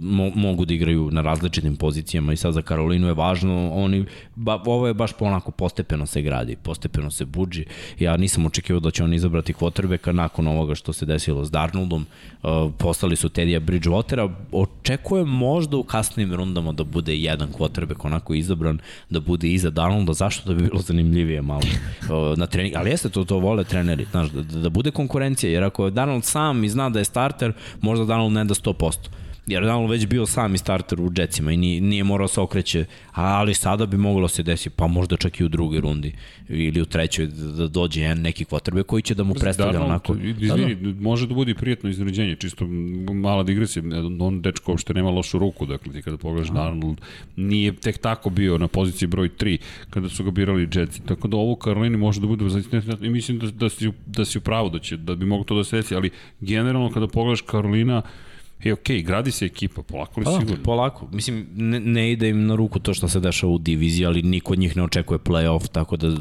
[0.00, 4.04] mo, mogu da igraju na različitim pozicijama i sad za Karolinu je važno, oni,
[4.36, 7.64] ba, ovo je baš ponako postepeno se gradi, postepeno se buđi.
[7.98, 12.06] Ja nisam očekivao da će oni izabrati quarterbacka nakon ovoga što se desilo s Darnoldom,
[12.42, 18.34] uh, postali su Tedija Bridgewatera, očekujem možda u kasnim rundama da bude jedan quarterback onako
[18.34, 18.78] izabran,
[19.10, 23.08] da bude iza Darnolda, zašto da bi bilo zanimljivije malo uh, na trening, ali jeste
[23.08, 26.68] to, to vole treneri, znaš, da, da bude konkurencija, jer ako je Darnold sam i
[26.68, 29.20] zna da je starter, možda Darnold ne da 100%.
[29.46, 33.54] Jer Donald već bio sami starter u Jetsima i nije, nije morao se okreće, ali
[33.54, 36.12] sada bi moglo se desiti, pa možda čak i u drugoj rundi.
[36.48, 40.14] Ili u trećoj da dođe jedan neki kvotrbe koji će da mu predstavlja Darnold, onako.
[40.14, 41.00] Izvini, da, da.
[41.00, 42.66] može da bude prijetno iznenađenje, čisto
[43.12, 43.82] mala digresija,
[44.20, 47.00] on dečko uopšte nema lošu ruku, dakle ti kada pogledaš Darnold,
[47.36, 49.58] nije tek tako bio na poziciji broj 3
[49.90, 52.44] kada su ga birali Jetsi, tako da ovo Karolini može da bude
[53.00, 55.56] i mislim da, da, si, da si u pravu da će, da bi mogo to
[55.56, 56.10] da se desi, ali
[56.40, 58.02] generalno kada pogledaš Karolina,
[58.64, 60.64] E, okej, okay, gradi se ekipa, polako li pa, sigurno?
[60.64, 61.08] Polako.
[61.12, 64.52] Mislim, ne, ne ide im na ruku to što se dešava u diviziji, ali niko
[64.52, 66.16] od njih ne očekuje play-off, tako da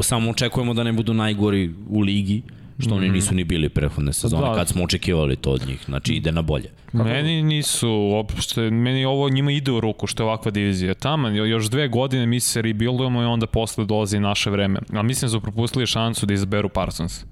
[0.00, 2.42] samo očekujemo da ne budu najgori u ligi,
[2.78, 3.14] što oni mhm.
[3.14, 4.54] nisu ni bili prethodne sezone, da.
[4.54, 6.70] kad smo očekivali to od njih, znači ide na bolje.
[6.92, 10.94] Meni nisu uopšte, meni ovo njima ide u ruku što je ovakva divizija.
[10.94, 14.80] Tamo još dve godine mi se rebuildujemo i onda posle dolazi naše vreme.
[14.92, 17.24] Ali mislim da su propustili šansu da izaberu Parsons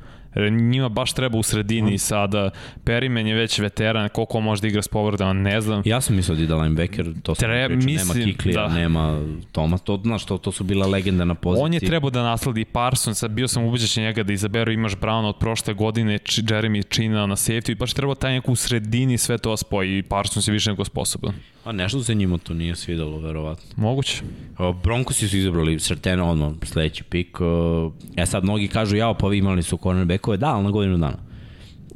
[0.50, 1.98] njima baš treba u sredini mm.
[1.98, 2.50] sada.
[2.84, 5.82] Perimen je već veteran, koliko može da igra s povredama, ne znam.
[5.84, 8.74] Ja sam mislio da ide linebacker, to sam Tre, pričao, mislim, nema Kiklija, da.
[8.74, 9.20] nema
[9.52, 11.64] Toma, to, znaš, to, to su bila legenda na poziciji.
[11.64, 15.28] On je trebao da nasledi Parsons, bio sam ubeđen će njega da izaberu, imaš Brown
[15.28, 19.56] od prošle godine, Jeremy China na safety, baš trebao taj neku u sredini sve to
[19.56, 21.34] spoji i Parsons je više nego sposoban.
[21.66, 23.64] A nešto se njima to nije svidalo, verovatno.
[23.76, 24.22] Moguće.
[24.82, 27.38] Broncosi su izabrali Srtena odmah, sledeći pik.
[28.16, 31.18] E sad, mnogi kažu, jao, pa vi imali su cornerbackove, da, ali na godinu dana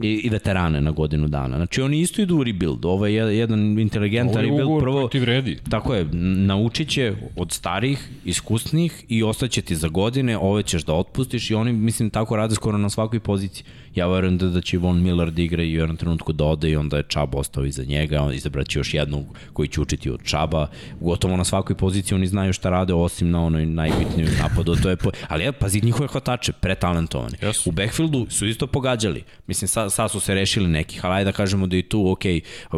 [0.03, 1.57] i, i veterane na godinu dana.
[1.57, 2.85] Znači oni isto idu u rebuild.
[2.85, 4.81] Ovo je jedan inteligentan rebuild.
[4.81, 5.59] Prvo, ti vredi.
[5.71, 6.05] Tako je,
[6.47, 11.55] naučit će od starih, iskusnih i ostaće ti za godine, ove ćeš da otpustiš i
[11.55, 13.65] oni, mislim, tako rade skoro na svakoj poziciji.
[13.95, 16.71] Ja verujem da, da će Von Miller da igra i u jednom trenutku da ode
[16.71, 20.23] i onda je Čaba ostao iza njega, on izabraće još jednog koji će učiti od
[20.25, 20.67] Čaba.
[21.01, 24.77] Gotovo na svakoj poziciji oni znaju šta rade osim na onoj najbitnijoj napadu.
[24.77, 25.11] To je po...
[25.29, 27.37] Ali ja, pazi, njihove hvatače, pretalentovani.
[27.41, 27.69] Yes.
[27.69, 29.25] U backfieldu su isto pogađali.
[29.47, 32.25] Mislim, sad, sad su se rešili nekih, ali ajde da kažemo da i tu, ok,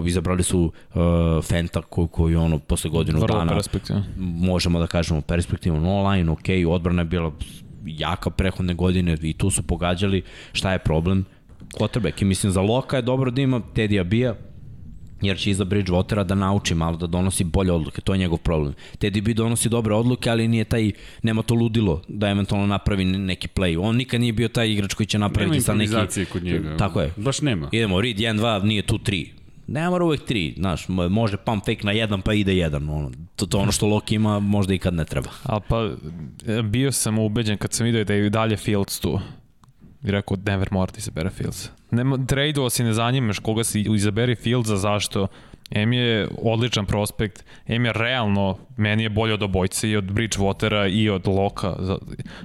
[0.06, 1.02] izabrali su uh,
[1.44, 3.60] Fenta koji, koji ono, posle godinu Vrlo dana,
[4.18, 7.32] možemo da kažemo perspektivno online, ok, odbrana je bila
[7.86, 10.22] jaka prehodne godine i tu su pogađali
[10.52, 11.24] šta je problem
[11.78, 12.22] quarterback.
[12.22, 14.34] I mislim, za Loka je dobro da ima Teddy Abija,
[15.22, 18.74] jer će iza Bridgewatera da nauči malo da donosi bolje odluke, to je njegov problem.
[18.98, 20.92] Teddy B donosi dobre odluke, ali nije taj,
[21.22, 23.78] nema to ludilo da eventualno napravi neki play.
[23.80, 25.92] On nikad nije bio taj igrač koji će napraviti sa neki...
[25.92, 26.76] Nema kod njega.
[26.76, 27.12] Tako je.
[27.16, 27.68] Baš nema.
[27.72, 31.92] Idemo, read 1-2, nije tu 3 ne mora uvek tri, znaš, može pump fake na
[31.92, 35.04] jedan pa ide jedan, ono, to, to ono što Loki ima možda i kad ne
[35.04, 35.30] treba.
[35.42, 35.90] A pa,
[36.64, 39.20] bio sam ubeđen kad sam vidio da je i dalje Fields tu.
[40.04, 41.70] I rekao, Denver mora da izabere Fields.
[41.90, 45.26] Ne, trade si ne zanimaš koga si izaberi Fieldsa, zašto?
[45.70, 50.88] M je odličan prospekt, M je realno, meni je bolje od obojce i od Bridgewatera
[50.92, 51.76] i od Loka.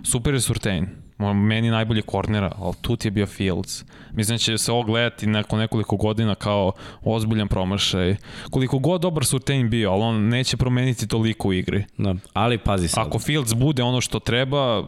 [0.03, 3.83] Super je Surtain meni najbolje kornera, ali tu ti je bio Fields.
[4.11, 6.71] Mislim da će se ovo gledati nakon nekoliko godina kao
[7.03, 8.15] ozbiljan promašaj.
[8.51, 11.85] Koliko god dobar Surtain bio, ali on neće promeniti toliko u igri.
[11.97, 13.07] Da, ali pazi sad.
[13.07, 14.83] Ako Fields bude ono što treba,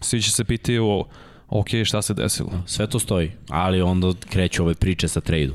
[0.00, 1.04] svi će se pitaju
[1.48, 2.50] ok, šta se desilo.
[2.66, 5.50] Sve to stoji, ali onda kreću ove priče sa trade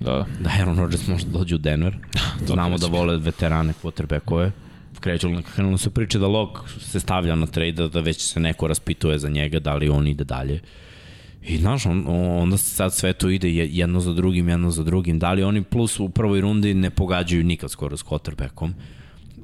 [0.00, 0.26] Da.
[0.40, 1.96] Da Aaron Rodgers može da dođe u Denver.
[2.46, 4.50] Znamo da vole veterane quarterbackove
[5.04, 8.68] kreću, krenuli su priče da Lok se stavlja na trade, da, da već se neko
[8.68, 10.60] raspituje za njega, da li on ide dalje.
[11.42, 15.18] I znaš, on, onda sad sve to ide jedno za drugim, jedno za drugim.
[15.18, 18.72] Da li oni plus u prvoj rundi ne pogađaju nikad skoro s quarterbackom.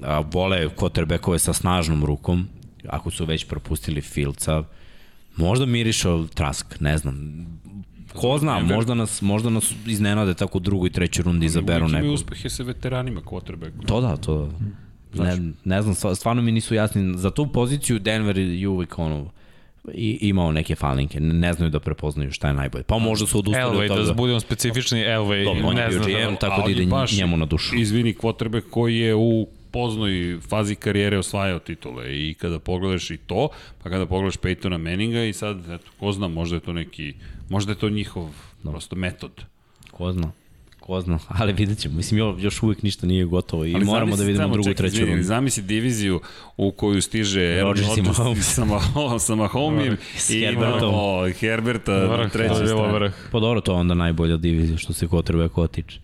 [0.02, 2.48] A, vole quarterbackove sa snažnom rukom,
[2.88, 4.64] ako su već propustili Filca.
[5.36, 7.46] Možda mirišao Trask, ne znam.
[8.14, 12.06] Ko zna, možda nas, možda nas iznenade tako u drugoj i trećoj rundi izaberu nekog.
[12.06, 13.86] Uvijek uspehe sa veteranima quarterbackom.
[13.86, 14.89] To da, to da.
[15.14, 17.18] Ne, ne znam, stvarno mi nisu jasni.
[17.18, 19.30] Za tu poziciju Denver je uvijek ono,
[19.94, 22.84] i imao neke falinke, ne znaju da prepoznaju šta je najbolje.
[22.84, 24.02] Pa možda su odustali Elway, od toga.
[24.02, 27.46] da budemo specifični, Elway, Dobro, on je bio GM, tako da ide baš, njemu na
[27.46, 27.76] dušu.
[27.76, 33.48] Izvini, kvotrbe koji je u poznoj fazi karijere osvajao titule i kada pogledaš i to,
[33.82, 37.14] pa kada pogledaš Peytona Manninga i sad, eto, ko zna, možda je to neki,
[37.48, 38.30] možda je to njihov
[38.62, 38.70] no.
[38.70, 39.44] prosto metod.
[39.90, 40.32] Ko zna
[40.90, 41.96] ko zna, ali vidjet ćemo.
[41.96, 45.22] Mislim, još uvijek ništa nije gotovo i ali moramo da vidimo drugu, treću rundu.
[45.22, 46.20] Zamisli diviziju
[46.56, 48.54] u koju stiže Rodgers i Mahomes.
[49.26, 53.10] Sa Mahomes i imamo Herberta na trećoj strani.
[53.32, 56.00] Pa dobro, to je onda najbolja divizija što se kotrbe ko tiče.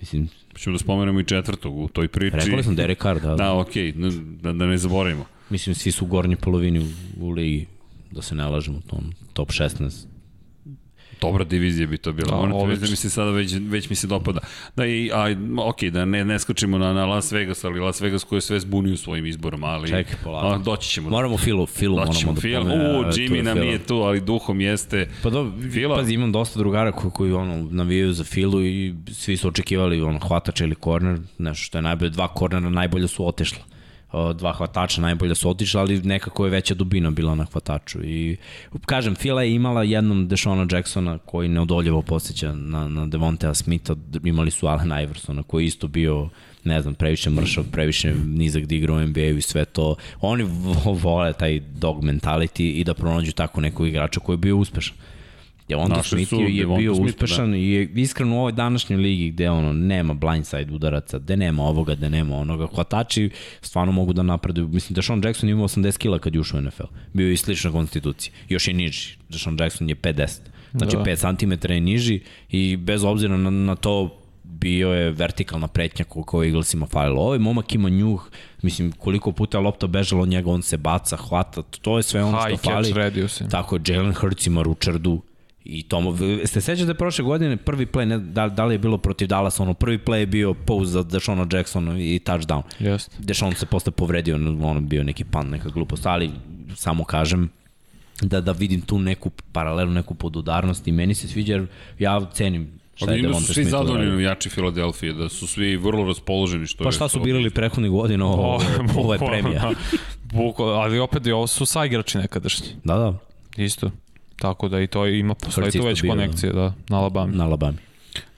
[0.00, 2.36] Mislim, Ćemo da spomenemo i četvrtog u toj priči.
[2.36, 3.34] Rekli sam Derek Carr, da.
[3.34, 5.24] Da, okej, okay, da, da ne zaboravimo.
[5.50, 6.86] Mislim, svi su u gornji polovini u,
[7.20, 7.66] u ligi,
[8.10, 10.06] da se ne lažemo, tom top 16
[11.20, 12.30] Dobra divizija bi to bila.
[12.30, 14.40] Da, Moram da mi se sada već, već mi se dopada.
[14.76, 18.24] Da, i, a, ok, da ne, ne skočimo na, na Las Vegas, ali Las Vegas
[18.24, 21.10] koji je sve zbunio svojim izborom, ali Čekaj, a, doći ćemo.
[21.10, 25.08] Moramo Filu, Filu doći moramo da Fil, U, Jimmy nam nije tu, ali duhom jeste.
[25.22, 25.96] Pa do, Fila.
[25.96, 30.18] Pazi, imam dosta drugara koji, koji ono, navijaju za Filu i svi su očekivali ono,
[30.18, 33.77] hvatač ili korner, nešto što je najbolje, dva kornera najbolje su otešla
[34.34, 38.04] dva hvatača najbolje su otišli, ali nekako je veća dubina bila na hvataču.
[38.04, 38.36] I,
[38.86, 43.94] kažem, Fila je imala jednom Deshona Jacksona koji neodoljevo posjeća na, na Devontea Smitha,
[44.24, 46.28] imali su Allen Iversona koji isto bio
[46.64, 49.94] ne znam, previše mršav, previše nizak da igra u NBA-u i sve to.
[50.20, 50.44] Oni
[51.02, 54.96] vole taj dog mentality i da pronađu tako nekog igrača koji je bio uspešan.
[55.68, 57.56] Devonta Smith je, je bio Smith, uspešan da.
[57.56, 61.94] i je iskreno u ovoj današnjoj ligi gde ono nema blindside udaraca, gde nema ovoga,
[61.94, 63.30] gde nema onoga, hvatači
[63.60, 64.68] stvarno mogu da napreduju.
[64.68, 66.86] Mislim da Sean Jackson ima 80 kila kad je ušao u NFL.
[67.12, 68.32] Bio je i slična konstitucija.
[68.48, 69.16] Još je niži.
[69.28, 70.38] Da Sean Jackson je 50.
[70.72, 71.02] Znači da.
[71.02, 72.20] 5 cm je niži
[72.50, 77.22] i bez obzira na, na to bio je vertikalna pretnja koju Eaglesima falilo.
[77.22, 78.30] Ovaj momak ima njuh,
[78.62, 82.24] mislim koliko puta je lopta bežala od njega, on se baca, hvata, to je sve
[82.24, 82.92] ono High što fali.
[83.50, 85.22] Tako je, Jalen Hurts ima ručardu,
[85.68, 88.78] I to, ste sećate da je prošle godine prvi play, ne, da, da li je
[88.78, 92.62] bilo protiv Dallas, ono prvi play je bio pause za Deshona Jacksona i touchdown.
[92.80, 93.08] Yes.
[93.18, 96.30] Deshon se posle povredio, ono bio neki pan, neka glupost, ali
[96.76, 97.50] samo kažem,
[98.22, 101.66] da, da vidim tu neku paralelu, neku podudarnost i meni se sviđa jer
[101.98, 103.46] ja cenim šta je Smith.
[103.46, 106.66] su svi zadovoljni jači Filadelfije, da su svi vrlo raspoloženi.
[106.66, 108.62] Što pa šta su birali prethodnih godina, ovo,
[108.98, 109.70] ovo je premija.
[110.32, 112.68] Buko, ali opet i ovo su saigrači nekadašnji.
[112.84, 113.14] Da, da.
[113.64, 113.90] Isto.
[114.38, 117.32] Tako da i to ima, postoji tu već konekcije, da, na Alabama.
[117.32, 117.78] Na Alabama.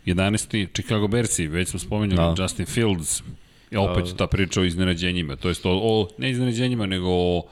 [0.06, 0.66] 11.
[0.72, 2.43] Chicago Bearsi, već smo spomenuli da.
[2.43, 3.22] Justin Fields,
[3.70, 4.16] i opet da.
[4.16, 7.43] ta priča o iznenađenjima, to je to o, ne iznenađenjima, nego o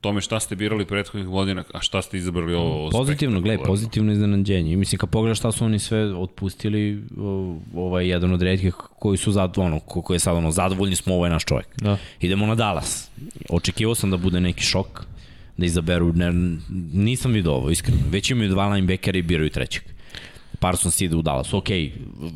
[0.00, 4.72] tome šta ste birali prethodnih godina, a šta ste izabrali ovo Pozitivno, gledaj, pozitivno iznenađenje.
[4.72, 7.02] I mislim, kad pogledaš šta su oni sve otpustili,
[7.74, 11.30] ovaj jedan od redkih koji su zadovoljni, koji je sad ono, zadovoljni smo, ovo je
[11.30, 11.66] naš čovjek.
[11.76, 11.96] Da.
[12.20, 13.10] Idemo na Dallas.
[13.48, 15.06] Očekivao sam da bude neki šok,
[15.60, 16.32] da izaberu, ne,
[16.92, 18.00] nisam vidio ovo, iskreno.
[18.10, 19.82] Već imaju dva linebackera i biraju trećeg.
[20.58, 21.54] Parsons ide u Dallas.
[21.54, 21.68] Ok,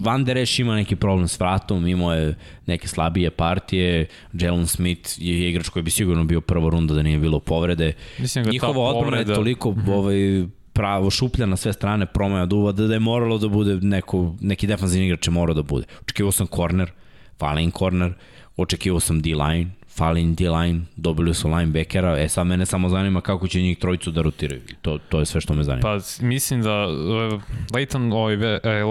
[0.00, 2.34] Van Der Esch ima neki problem s vratom, imao je
[2.66, 7.18] neke slabije partije, Jalen Smith je igrač koji bi sigurno bio prva runda da nije
[7.18, 7.92] bilo povrede.
[8.18, 9.92] Mislim da Njihova odbrana je toliko -hmm.
[9.92, 14.34] ovaj, pravo šuplja na sve strane, promaja duva, da, da je moralo da bude neko,
[14.40, 15.86] neki defanzivni igrač je morao da bude.
[16.02, 16.90] Očekivao sam corner,
[17.38, 18.12] falen corner,
[18.56, 23.62] očekivao sam D-line, falling D-line, dobili su linebackera, e sad mene samo zanima kako će
[23.62, 24.62] njih trojicu da rotiraju.
[24.82, 25.82] To, to je sve što me zanima.
[25.82, 27.42] Pa mislim da uh,
[27.74, 28.42] Leighton, ovaj, uh,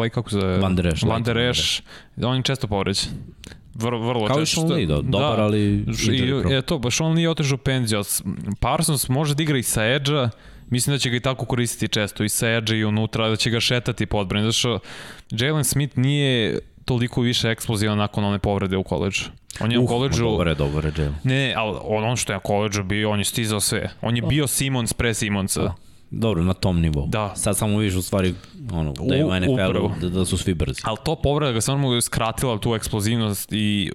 [0.01, 0.57] like, kako se zove?
[0.57, 1.03] Van der Esch.
[1.03, 1.81] Van der Esch,
[2.21, 3.09] on je često povređen.
[3.75, 4.61] Vrlo, vrlo Kao često.
[4.61, 5.85] Kao i Sean Lee, da, dobar, da, ali...
[6.09, 8.01] I, je to, ba Sean Lee otežao penziju.
[8.59, 10.27] Parsons može da igra i sa edge
[10.69, 13.49] Mislim da će ga i tako koristiti često, i sa edge i unutra, da će
[13.49, 14.51] ga šetati po odbrani.
[14.51, 14.79] Zato
[15.31, 19.23] Jalen Smith nije toliko više eksplozivan nakon one povrede u koleđu.
[19.59, 20.23] On je uh, u koleđu...
[20.23, 23.59] Dobar je, dobar je, Ne, ali on što je na koleđu bio, on je stizao
[23.59, 23.89] sve.
[24.01, 25.61] On je bio Simons pre Simonsa.
[25.61, 25.75] Da.
[26.11, 27.07] Dobro, na tom nivou.
[27.07, 27.35] Da.
[27.35, 28.33] Sad samo vidiš u stvari
[28.71, 30.81] ono, da je u NFL-u, da, da su svi brzi.
[30.83, 33.91] Ali to povreda ga samo skratila tu eksplozivnost i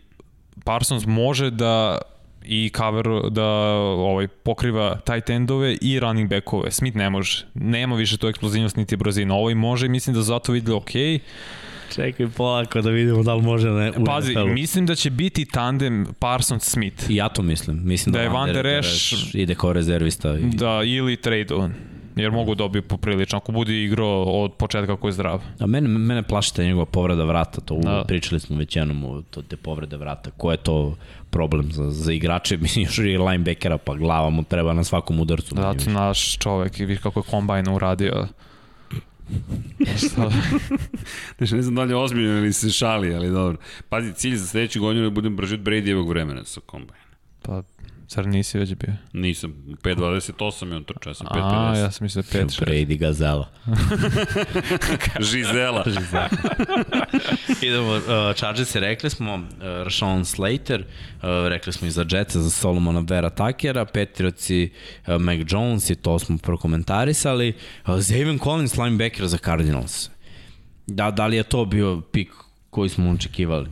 [0.65, 1.99] Parsons može da
[2.45, 3.47] i cover da
[3.85, 6.71] ovaj pokriva tight endove i running backove.
[6.71, 7.47] Smith ne može.
[7.55, 9.35] Nema više tu eksplozivnost niti brzinu.
[9.35, 10.91] Ovaj može i mislim da zato vidi ok.
[11.95, 14.47] Čekaj polako da vidimo da li može ne, u Pazi, NFL-u.
[14.47, 17.11] mislim da će biti tandem Parsons-Smith.
[17.11, 17.81] I ja to mislim.
[17.85, 20.39] Mislim da, da je Van Der Esch ide kao rezervista.
[20.39, 20.43] I...
[20.43, 21.75] Da, ili tradeovan
[22.23, 25.43] jer mogu dobiti poprilično ako bude igrao od početka koji je zdrav.
[25.59, 28.05] A mene, mene plašite njegova povreda vrata, to da.
[28.07, 30.31] pričali smo već jednom o to, te povrede vrata.
[30.31, 30.97] Ko je to
[31.31, 35.55] problem za, za igrače, mislim još i linebackera, pa glava mu treba na svakom udarcu.
[35.55, 38.27] Da, to naš čovek i vidi kako je kombajn uradio.
[41.39, 43.59] Znači, ne znam da li je ozbiljno ili se šali, ali dobro.
[43.89, 47.09] Pazi, cilj za sledeću godinu je da budem brži od Bradyjevog vremena sa kombajnom.
[47.43, 47.63] Pa,
[48.09, 48.95] Zar nisi već bio?
[49.13, 49.55] Nisam.
[49.83, 51.73] 5.28 je on trčao, ja sam 5.50.
[51.73, 52.65] A, ja sam mislio 5.6.
[52.65, 53.49] Brady Gazela.
[55.21, 55.85] Žizela.
[55.99, 56.29] Žizela.
[57.63, 58.03] Idemo, uh,
[58.37, 63.01] Chargers je rekli smo, uh, Rashawn Slater, uh, rekli smo i za Jetsa, za Solomona
[63.09, 64.71] Vera Takera, Petrioci,
[65.07, 67.53] uh, Mac Jones i to smo prokomentarisali.
[67.87, 70.11] Uh, Zaven Collins, linebacker za Cardinals.
[70.87, 72.31] Da, da li je to bio pik
[72.71, 73.69] koji smo očekivali?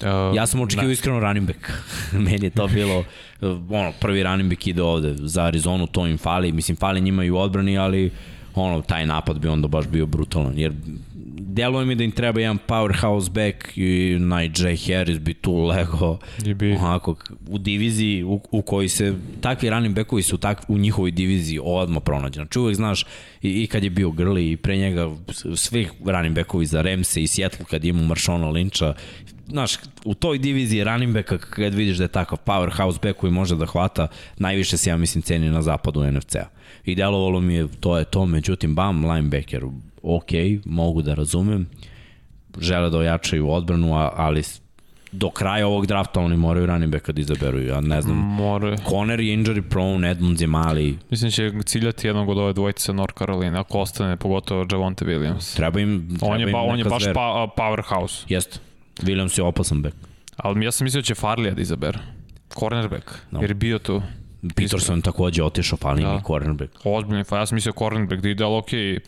[0.00, 1.58] Uh, ja sam očekio iskreno running back.
[2.26, 3.04] Meni je to bilo
[3.70, 6.52] ono, prvi running back ide ovde za Arizonu, to im fali.
[6.52, 8.10] Mislim, fali njima i u odbrani, ali
[8.54, 10.72] ono, taj napad bi onda baš bio brutalan, jer
[11.38, 16.18] deluje mi da im treba jedan powerhouse back i Najee Harris bi tu lego
[16.56, 16.72] bi.
[16.72, 17.16] onako,
[17.48, 22.02] u diviziji u, u kojoj se takvi running backovi su tak, u njihovoj diviziji odmah
[22.04, 22.34] pronađe.
[22.34, 23.04] Znači uvek znaš
[23.42, 25.10] i, i kad je bio Grli i pre njega
[25.56, 28.92] svih running backovi za Remse i Seattle kad ima Marshona Lyncha
[29.48, 33.56] znaš, u toj diviziji running backa kad vidiš da je takav powerhouse back koji može
[33.56, 34.08] da hvata,
[34.38, 36.44] najviše se ja mislim ceni na zapadu NFC-a.
[36.84, 39.64] I delovalo mi je, to je to, međutim, bam, linebacker,
[40.02, 40.30] ok,
[40.64, 41.66] mogu da razumem,
[42.60, 44.42] žele da ojačaju odbranu, ali
[45.12, 48.16] do kraja ovog drafta oni moraju running backa da izaberu, ja ne znam.
[48.16, 48.76] More.
[48.90, 50.98] Conner je injury prone, Edmunds je mali.
[51.10, 55.56] Mislim će ciljati jednog od ove dvojice North Carolina, ako ostane, pogotovo Javonte Williams.
[55.56, 58.24] Treba im, treba on je, im ba, on je baš pa, powerhouse.
[58.28, 58.58] Jeste.
[59.02, 59.96] Williams je opasan back.
[60.36, 61.98] Ali ja sam mislio da će Farlija da izabere.
[62.58, 63.40] Cornerback, No.
[63.40, 64.02] jer je bio tu.
[64.56, 66.12] Peterson takođe otišao, fali Da.
[66.14, 66.72] mi cornerback.
[66.84, 68.98] Ozbiljno, pa ja sam mislio cornerback da ide, ali okej,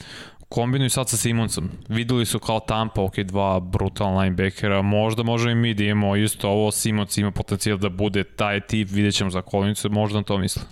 [0.49, 1.71] kombinuju sad sa Simonsom.
[1.89, 6.49] Videli su kao Tampa, ok, dva brutalna linebackera, možda možemo i mi da imamo isto
[6.49, 10.39] ovo, Simons ima potencijal da bude taj tip, vidjet ćemo za kolonicu, možda na to
[10.39, 10.63] misle.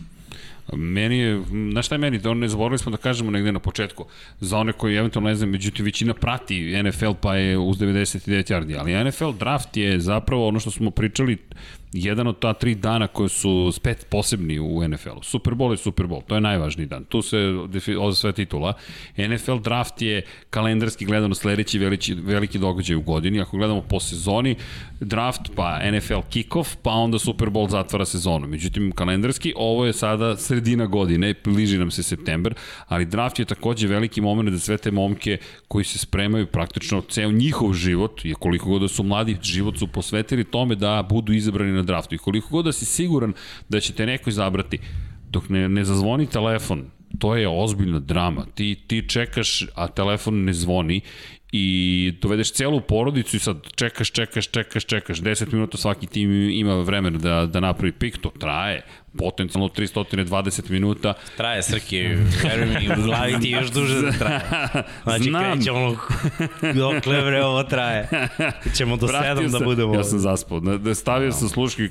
[0.72, 4.04] Meni je, znaš šta je meni, da ne zaboravili smo da kažemo negde na početku,
[4.40, 8.78] za one koji eventualno ne znam, međutim većina prati NFL pa je uz 99 yardi,
[8.78, 11.38] ali NFL draft je zapravo ono što smo pričali,
[11.98, 15.22] jedan od ta tri dana koje su spet posebni u NFL-u.
[15.22, 17.04] Super Bowl je Super Bowl, to je najvažniji dan.
[17.04, 17.38] Tu se
[18.14, 18.72] sve titula.
[19.18, 23.40] NFL draft je kalendarski gledano sledeći veliki, veliki događaj u godini.
[23.40, 24.56] Ako gledamo po sezoni,
[25.00, 28.46] draft pa NFL kickoff, pa onda Super Bowl zatvara sezonu.
[28.46, 32.54] Međutim, kalendarski, ovo je sada sredina godine, bliži nam se september,
[32.86, 37.30] ali draft je takođe veliki moment za sve te momke koji se spremaju praktično ceo
[37.30, 41.72] njihov život, je koliko god da su mladi, život su posvetili tome da budu izabrani
[41.72, 42.14] na draftu.
[42.14, 43.32] I koliko god da si siguran
[43.68, 44.78] da će te neko izabrati,
[45.30, 46.84] dok ne, ne zazvoni telefon,
[47.18, 48.46] to je ozbiljna drama.
[48.54, 51.00] Ti, ti čekaš, a telefon ne zvoni
[51.52, 55.18] i dovedeš celu porodicu i sad čekaš, čekaš, čekaš, čekaš.
[55.18, 58.82] 10 minuta svaki tim ima vremena da, da napravi pik, to traje
[59.18, 61.14] potencijalno 320 minuta.
[61.36, 62.02] Traje Srki,
[62.44, 64.40] veruj mi, u glavi ti još duže da traje.
[65.02, 65.52] Znači, Znam.
[65.52, 65.96] krećemo
[66.74, 68.08] dokle bre ovo traje.
[68.76, 69.94] Ćemo do Vratio 7 da sam- budemo.
[69.94, 70.60] Ja sam zaspao.
[70.60, 71.88] Da, da stavio sam sluški,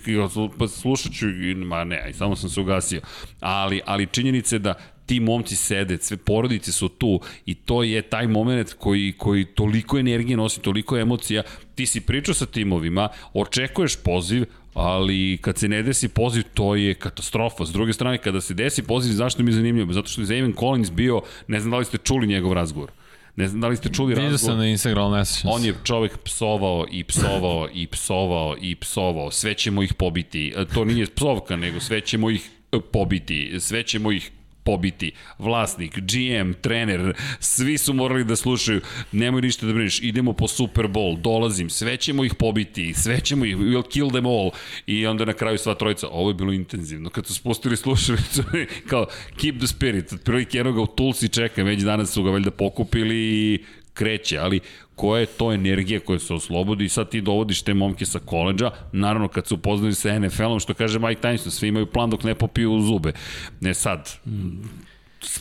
[0.59, 1.25] pa slušat ću,
[1.57, 3.01] ma ne, samo sam se ugasio.
[3.39, 4.73] Ali, ali činjenica je da
[5.05, 9.97] ti momci sede, sve porodice su tu i to je taj moment koji, koji toliko
[9.99, 11.43] energije nosi, toliko emocija.
[11.75, 16.93] Ti si pričao sa timovima, očekuješ poziv, ali kad se ne desi poziv, to je
[16.93, 17.65] katastrofa.
[17.65, 19.93] S druge strane, kada se desi poziv, zašto mi je zanimljivo?
[19.93, 22.91] Zato što je Zayvon Collins bio, ne znam da li ste čuli njegov razgovor.
[23.35, 24.51] Ne znam da li ste čuli Vidio razgovor.
[24.53, 29.31] sam na Instagramu, ne sećam On je čovek psovao i psovao i psovao i psovao.
[29.31, 30.53] Sve ćemo ih pobiti.
[30.57, 33.55] E, To nije psovka, nego sve ćemo ih e, pobiti.
[33.59, 34.31] Sve ćemo ih
[34.65, 35.11] pobiti.
[35.39, 38.81] Vlasnik, GM, trener, svi su morali da slušaju,
[39.11, 43.45] nemoj ništa da brineš, idemo po Super Bowl, dolazim, sve ćemo ih pobiti, sve ćemo
[43.45, 44.51] ih, we'll kill them all.
[44.87, 47.09] I onda na kraju sva trojica, ovo je bilo intenzivno.
[47.09, 48.43] Kad su spustili slušalicu,
[48.89, 49.05] kao,
[49.41, 53.63] keep the spirit, otprilike jednog u Tulsi čeka, već danas su ga valjda pokupili i
[53.95, 54.59] kreće, ali
[54.95, 58.71] koja je to energija koja se oslobodi i sad ti dovodiš te momke sa koleđa,
[58.91, 62.35] naravno kad su upoznali sa NFL-om, što kaže Mike Tyson, svi imaju plan dok ne
[62.35, 63.11] popiju u zube.
[63.59, 64.11] Ne sad,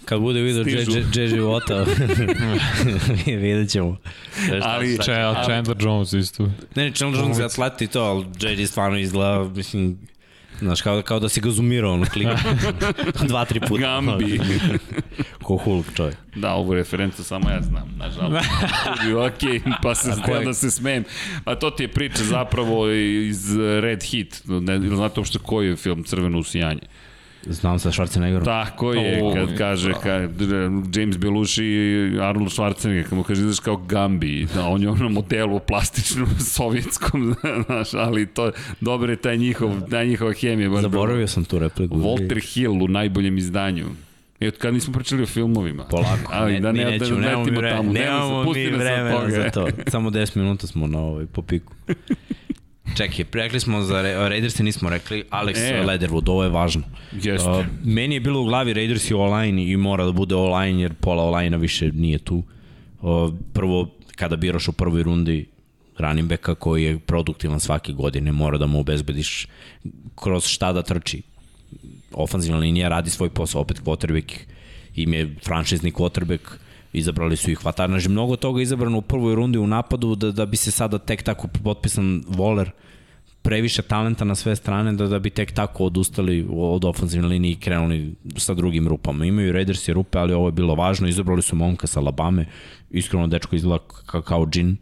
[0.05, 0.65] Kad bude video.
[1.15, 1.87] J života,
[3.27, 3.97] vidjet ćemo.
[4.63, 4.99] Ali-
[5.45, 6.51] Chandler Jones isto.
[6.75, 9.99] Ne, Chandler Jones je atlet i to, ali JJ stvarno izgleda, mislim,
[10.67, 12.37] znaš, kao, kao da si ga zoomirao, ono, klika.
[13.29, 13.81] Dva, tri puta.
[13.81, 14.41] Gambi.
[15.45, 16.17] Ko Hulk čovjek.
[16.35, 18.49] Da, ovu referencu samo ja znam, nažalost.
[18.85, 20.45] Drugi, ok, pa se A koji?
[20.45, 21.05] da se smijem.
[21.45, 24.43] A to ti je priča zapravo iz Red Hit.
[24.45, 26.81] Ne, znate uopšte koji je film Crveno usijanje?
[27.47, 28.45] Znam sa Schwarzeneggerom.
[28.45, 30.31] Tako je, O, kad kaže kad,
[30.95, 35.09] James Belushi i Arnold Schwarzenegger, kad mu kaže izdaš kao Gambi, da, on je ono
[35.09, 37.35] modelu plastičnom sovjetskom,
[37.67, 38.51] znaš, ali to,
[38.81, 40.71] dobro je taj njihov, taj njihova hemija.
[40.71, 41.95] baš Zaboravio sam tu repliku.
[41.95, 43.87] Walter Hill u najboljem izdanju.
[44.41, 45.85] I od kad nismo pričali o filmovima.
[45.85, 47.93] Polako, Ali ne, da ne, mi da nećemo, ne nemamo mi vremena, tamo.
[47.93, 49.69] nemamo mi vremena za to.
[49.87, 51.73] Samo 10 minuta smo na ovaj, po piku.
[52.97, 55.83] Čekaj, rekli smo za Ra- Raidersi nismo rekli, Alex E.
[55.87, 56.83] Leatherwood, ovo je važno.
[57.13, 57.51] Jeste.
[57.51, 61.25] Uh, meni je bilo u glavi Raidersi online i mora da bude online jer pola
[61.25, 62.43] online više nije tu.
[63.01, 65.47] Uh, prvo, kada biraš u prvoj rundi
[65.99, 69.47] running backa koji je produktivan svake godine, mora da mu obezbediš
[70.15, 71.23] kroz šta da trči.
[72.13, 74.33] Ofanzivna linija radi svoj posao, opet quarterback
[74.95, 76.41] im je franšizni quarterback,
[76.95, 77.89] izabrali su ih hvatar.
[77.89, 80.99] Znači, mnogo toga je izabrano u prvoj rundi u napadu da, da bi se sada
[80.99, 82.71] tek tako potpisan Voler
[83.43, 87.57] previše talenta na sve strane da, da bi tek tako odustali od ofenzivne linije i
[87.61, 89.25] krenuli sa drugim rupama.
[89.25, 91.09] Imaju Raiders i rupe, ali ovo je bilo važno.
[91.09, 92.47] Izabrali su momka sa Alabame.
[92.91, 94.77] Iskreno, dečko izgleda kao, kao džin.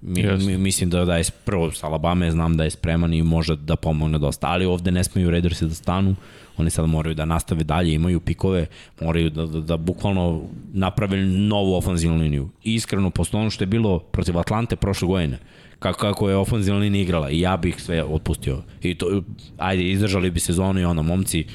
[0.00, 0.46] Mi, yes.
[0.46, 3.76] mi, mislim da, da je prvo sa Alabama znam da je spreman i može da
[3.76, 6.14] pomogne dosta, ali ovde ne smeju Raidersi da stanu,
[6.58, 8.66] oni sad moraju da nastave dalje, imaju pikove,
[9.00, 12.48] moraju da, da, da bukvalno naprave novu ofenzivnu liniju.
[12.64, 15.38] I iskreno, posle ono što je bilo protiv Atlante prošle godine,
[15.78, 18.62] kako, kako je ofenzivna linija igrala i ja bih sve otpustio.
[18.82, 19.22] I to,
[19.58, 21.46] ajde, izdržali bi sezonu i ono, momci,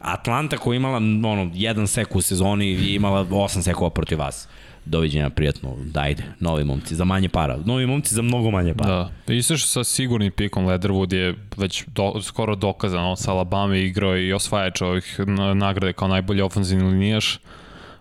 [0.00, 4.48] Atlanta koja imala ono, jedan sek u sezoni i imala osam sekova protiv vas
[4.86, 7.58] doviđenja, prijatno, dajde, novi momci, za manje para.
[7.64, 9.10] Novi momci za mnogo manje para.
[9.26, 14.32] Da, Isto sa sigurnim pikom Leatherwood je već do, skoro dokazano, sa Alabama igrao i
[14.32, 15.20] osvajač ovih
[15.54, 17.38] nagrade kao najbolji ofenzivni linijaš.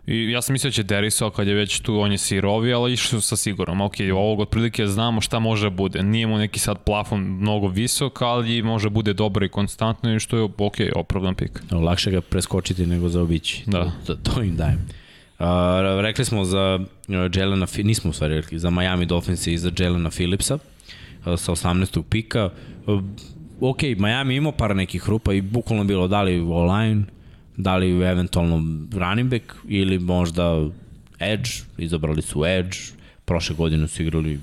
[0.08, 2.94] I ja sam mislio da će Deriso, kad je već tu, on je sirovi, ali
[2.94, 3.82] išli sa sigurom.
[3.82, 6.04] Ok, ovog otprilike znamo šta može bude.
[6.04, 10.38] Nije mu neki sad plafon mnogo visok, ali može bude dobar i konstantno i što
[10.38, 11.62] je ok, opravdan pik.
[11.72, 13.64] Lakše ga preskočiti nego zaobići.
[13.66, 13.92] Da.
[14.08, 14.88] To, to im dajem.
[15.40, 15.46] Uh,
[16.02, 20.10] rekli smo za uh, Jelena, nismo u stvari rekli, za Miami Dolphins i za Jelena
[20.10, 22.04] Phillipsa uh, sa 18.
[22.10, 22.50] pika.
[22.88, 23.04] Uh,
[23.62, 27.04] ok, Miami imao par nekih rupa i bukvalno bilo da li online,
[27.58, 28.56] da li eventualno
[28.94, 30.70] running back ili možda
[31.20, 32.78] edge, izabrali su edge,
[33.26, 34.40] prošle godine su igrali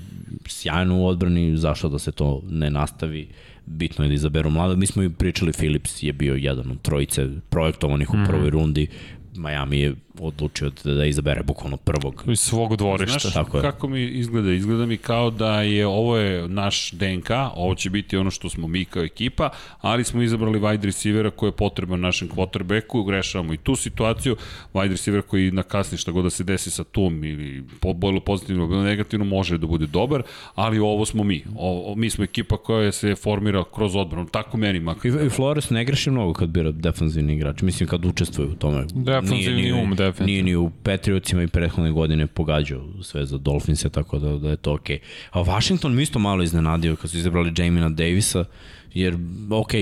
[0.47, 3.27] sjajno u odbrani, zašto da se to ne nastavi,
[3.65, 4.75] bitno je da izaberu mlada.
[4.75, 8.25] Mi smo i pričali, Phillips je bio jedan od trojice projektovanih u mhm.
[8.25, 8.87] prvoj rundi,
[9.35, 12.23] Miami je odlučio da, da izabere bukvalno prvog.
[12.27, 13.19] Iz svog dvorišta.
[13.19, 13.63] Znaš Tako je.
[13.63, 14.51] kako mi izgleda?
[14.51, 18.67] Izgleda mi kao da je ovo je naš DNK, ovo će biti ono što smo
[18.67, 19.49] mi kao ekipa,
[19.81, 24.35] ali smo izabrali wide receivera koji je potreban našem quarterbacku, grešavamo i tu situaciju,
[24.73, 27.63] wide receiver koji na kasni šta god da se desi sa tom ili
[27.95, 30.23] bojilo pozitivno ili negativno može da bude dobar,
[30.55, 31.43] ali ovo smo mi.
[31.57, 35.11] O, mi smo ekipa koja se formira kroz odbranu, tako meni makar.
[35.11, 38.85] I, i Flores ne greši mnogo kad bira defensivni igrač, mislim kad učestvuje u tome.
[38.93, 40.31] Defensivni um, defensivni.
[40.31, 44.57] Nije ni u Patriotsima i prethodne godine pogađao sve za Dolphinse, tako da, da je
[44.57, 44.97] to okej.
[44.97, 45.01] Okay.
[45.31, 48.45] A Washington mi isto malo iznenadio kad su izabrali Jamina Davisa,
[48.93, 49.17] jer,
[49.49, 49.73] ok,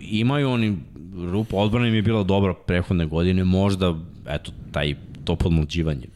[0.00, 0.76] imaju oni
[1.32, 3.94] rupa, odbrana im je bila dobra prethodne godine, možda,
[4.28, 4.94] eto, taj,
[5.24, 6.06] to podmlađivanje.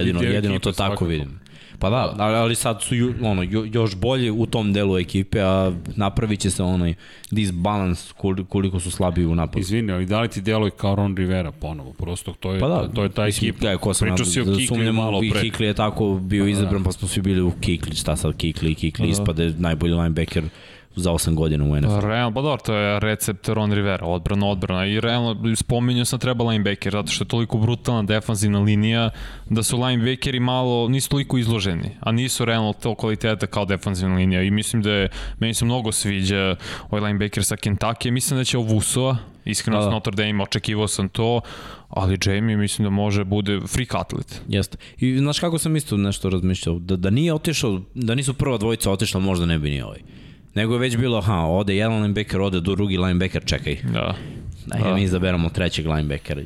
[0.00, 1.37] jedino, jedino to tako vidim.
[1.78, 3.42] Pa da, ali, ali sad su ono,
[3.72, 6.94] još bolje u tom delu ekipe, a napravit će se onaj
[7.30, 8.12] disbalans
[8.48, 9.60] koliko su slabi u napadu.
[9.60, 11.92] Izvini, ali da li ti deluje kao Ron Rivera ponovo?
[11.92, 13.58] Prosto to je, pa da, to je ta ekipa.
[13.60, 15.40] Da, ko sam Pričao si o da Kikli malo pre.
[15.40, 18.74] Kikli je tako bio pa izabran, pa smo svi bili u Kikli, šta sad Kikli,
[18.74, 20.44] Kikli pa ispade najbolji linebacker
[20.98, 22.06] za 8 godina u NFL.
[22.06, 26.44] Realno, pa dobro, to je recept Ron Rivera, odbrana, odbrana i realno spominjao sam treba
[26.44, 29.10] linebacker, zato što je toliko brutalna defanzivna linija
[29.50, 34.42] da su linebackeri malo, nisu toliko izloženi, a nisu realno to kvaliteta kao defanzivna linija
[34.42, 35.08] i mislim da je,
[35.38, 36.56] meni se mnogo sviđa
[36.90, 39.90] ovaj linebacker sa Kentucky, mislim da će Ovusova, iskreno da, da.
[39.90, 41.40] s Notre Dame očekivao sam to,
[41.88, 44.40] ali Jamie mislim da može bude freak atlet.
[44.48, 44.78] Jeste.
[44.98, 48.90] I znaš kako sam isto nešto razmišljao, da, da nije otišao, da nisu prva dvojica
[48.90, 49.98] otišla, možda ne bi ni ovaj.
[50.54, 53.76] Nego je već bilo, aha, ode jedan linebacker, ode drugi linebacker, čekaj.
[53.92, 54.14] Da.
[54.70, 54.94] Ajde, da.
[54.94, 56.42] mi izaberamo trećeg linebackera.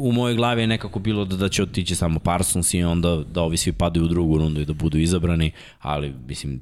[0.00, 3.42] U mojoj glavi je nekako bilo da, da će otići samo Parsons i onda da
[3.42, 5.50] ovi svi padaju u drugu rundu i da budu izabrani,
[5.80, 6.60] ali mislim,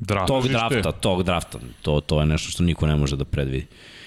[0.00, 0.26] Draft.
[0.26, 3.66] tog drafta, tog drafta, to, to je nešto što niko ne može da predvidi.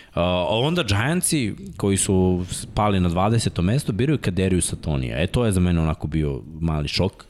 [0.10, 3.62] Uh, onda Giantsi koji su pali na 20.
[3.62, 5.22] mesto biraju Kaderiju Satonija.
[5.22, 7.26] E to je za mene onako bio mali šok.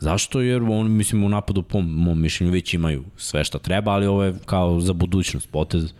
[0.00, 0.40] Zašto?
[0.40, 4.24] Jer on, mislim, u napadu po mom mišljenju već imaju sve što treba, ali ovo
[4.24, 5.92] je kao za budućnost potez.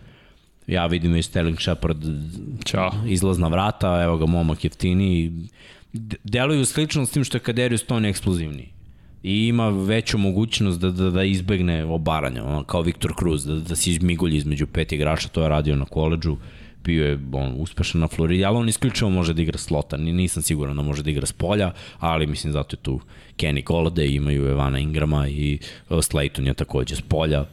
[0.67, 1.97] Ja vidim i Sterling Shepard
[2.65, 2.91] Ćao.
[3.07, 5.31] izlazna vrata, evo ga momak jeftini.
[6.23, 8.69] Deluju slično s tim što je Kaderius Stone eksplozivniji
[9.23, 13.75] i ima veću mogućnost da, da, da izbegne obaranja, ono, kao Viktor Cruz, da, da
[13.75, 16.37] se izmigulji između pet igrača, to je radio na koleđu,
[16.83, 20.75] bio je on, uspešan na Floridi, ali on isključivo može da igra slota, nisam siguran
[20.75, 22.99] da može da igra s polja, ali mislim zato je tu
[23.37, 25.59] Kenny Golladay, imaju Evana Ingrama i
[25.89, 27.45] uh, Slayton je takođe s polja,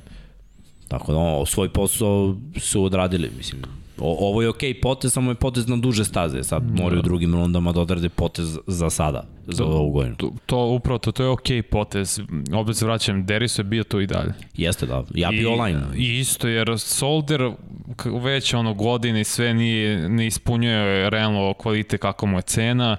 [0.88, 3.62] tako da o, svoj posao su odradili, mislim,
[4.00, 6.42] O, ovo je okej okay potez, samo je potez na duže staze.
[6.44, 6.82] Sad da.
[6.82, 10.16] moraju drugim rundama da odrade potez za sada, za to, ovu godinu.
[10.16, 12.20] To, to upravo to, to je okej okay potez.
[12.54, 14.32] Opet se vraćam, Deris je bio to i dalje.
[14.54, 15.80] Jeste da, ja bi online.
[15.96, 17.50] I isto, jer Solder
[18.22, 22.96] već ono godine sve nije, ne ispunjuje realno kvalite kako mu je cena,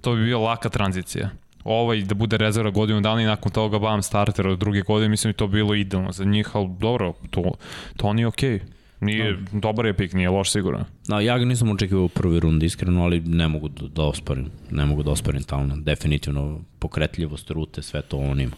[0.00, 1.30] to bi bio laka tranzicija
[1.66, 5.32] ovaj da bude rezerva godinu dana i nakon toga bam starter od druge godine, mislim
[5.32, 7.52] da to bilo idealno za njih, ali dobro, to,
[7.96, 8.58] to nije okej.
[8.58, 8.75] Okay.
[9.00, 9.60] Nije, no.
[9.60, 10.84] dobar je pik, nije loš sigurno.
[11.08, 14.46] Da, ja ga nisam očekivao u prvi rundi, iskreno, ali ne mogu da, da osporim.
[14.70, 15.84] Ne mogu da osporim talent.
[15.84, 18.56] Definitivno pokretljivost, rute, sve to on ima.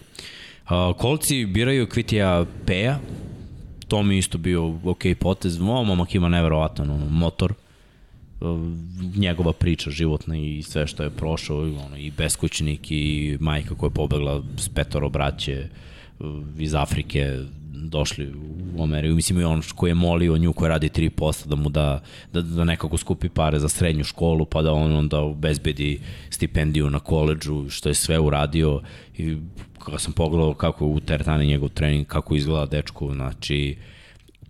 [0.65, 2.99] Uh, kolci biraju Kvitija Peja,
[3.89, 5.61] to mi isto bio ok potez.
[5.61, 7.55] Ovo momak ima neverovatan ono, motor,
[9.17, 13.95] njegova priča životna i sve što je prošao, ono, i beskućnik i majka koja je
[13.95, 15.69] pobegla s petoro braće
[16.59, 17.39] iz Afrike,
[17.83, 18.33] došli
[18.77, 19.15] u Ameriku.
[19.15, 22.03] Mislim i on koji je molio nju koja radi 3% da mu da,
[22.33, 26.01] da, da nekako skupi pare za srednju školu pa da on onda obezbedi
[26.31, 28.81] stipendiju na koleđu što je sve uradio.
[29.19, 29.37] I
[29.85, 33.77] kada sam pogledao kako u teretani njegov trening, kako izgleda dečko, znači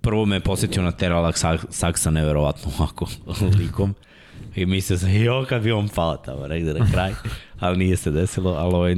[0.00, 1.36] prvo me je posetio na Teralak
[1.70, 3.06] Saksa neverovatno ovako
[3.60, 3.94] likom.
[4.56, 7.12] I mislio sam, jo, kad bi on pao tamo, negde na kraj,
[7.58, 8.96] ali nije se desilo, ali ovaj,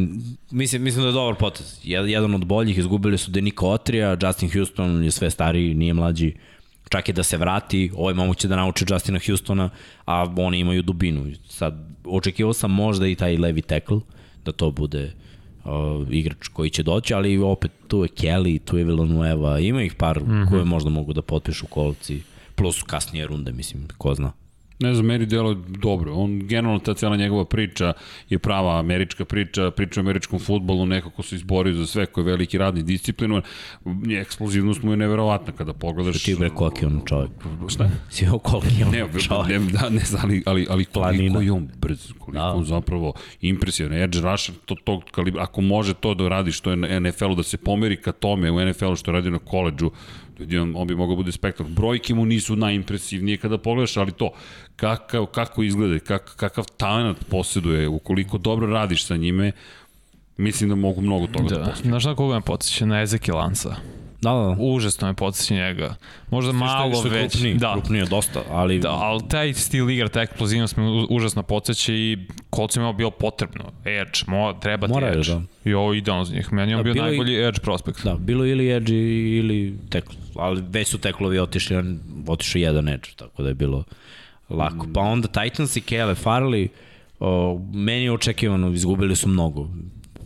[0.51, 1.81] mislim, mislim da je dobar potez.
[1.83, 6.35] Jedan od boljih, izgubili su Denika Otrija, Justin Houston je sve stariji, nije mlađi,
[6.89, 9.71] čak i da se vrati, ovaj momak će da nauči Justina Houstona,
[10.07, 11.27] a oni imaju dubinu.
[11.49, 11.75] Sad,
[12.05, 14.01] očekivao sam možda i taj levi tackle,
[14.45, 15.13] da to bude
[15.65, 15.71] uh,
[16.11, 20.21] igrač koji će doći, ali opet tu je Kelly, tu je Villanueva, ima ih par
[20.21, 20.49] mm -hmm.
[20.51, 22.23] koje možda mogu da potpišu kolci,
[22.55, 24.33] plus kasnije runde, mislim, ko zna.
[24.81, 26.15] Ne znam, meni delo dobro.
[26.15, 27.93] On, generalno, ta cijela njegova priča
[28.29, 32.27] je prava američka priča, priča o američkom futbolu, nekako se izborio za sve, koji je
[32.27, 33.43] veliki radni disciplinovan.
[34.21, 36.17] Eksplozivnost mu je neverovatna kada pogledaš...
[36.17, 37.31] Što ti bre koliki on čovjek?
[37.69, 37.91] Šta?
[38.11, 39.61] Si ho koliki on ne, čovjek?
[39.61, 42.53] Ne, da, ne, ali, ali, ali koliko je on brz, koliko da.
[42.53, 43.93] on zapravo impresivan.
[43.93, 47.43] Edge rusher, to, to kalibra, ako može to da radi što je na NFL-u, da
[47.43, 49.91] se pomeri ka tome u NFL-u što je radio na koleđu,
[50.63, 51.69] on, on bi mogao bude spektakl.
[51.69, 54.31] Brojke mu nisu najimpresivnije kada pogledaš, ali to,
[54.77, 59.53] kakav, kako izgleda, kak, kakav talent posjeduje, ukoliko dobro radiš sa njime,
[60.37, 61.91] mislim da mogu mnogo toga da, da posjeduje.
[61.91, 62.87] Znaš na koga me podsjeća?
[62.87, 63.77] Na Ezeki Lansa.
[64.21, 64.57] Da, da.
[64.59, 65.95] Užasno me podsjeća njega.
[66.31, 67.33] Možda malo što je, već.
[67.33, 67.73] Krupniji, da.
[67.73, 68.79] Krupniji dosta, ali...
[68.79, 72.19] Da, ali taj stil igra, ta eksplozivnost me užasno podsjeća i
[72.51, 73.65] koliko mi bilo potrebno.
[73.85, 75.33] Edge, mo, treba ti Edge.
[75.33, 75.43] Da.
[75.65, 76.53] I ovo idealno za njih.
[76.53, 78.05] Meni je da, bio najbolji i, Edge prospekt.
[78.05, 78.95] Da, bilo ili Edge
[79.39, 80.13] ili tekl.
[80.37, 81.77] Ali već su teklovi otišli,
[82.27, 83.85] otišao jedan Edge, tako da je bilo
[84.51, 84.87] lako.
[84.87, 84.93] Mm.
[84.93, 86.69] Pa onda Titans i Kele Farley,
[87.21, 89.69] o, meni je očekivano, izgubili su mnogo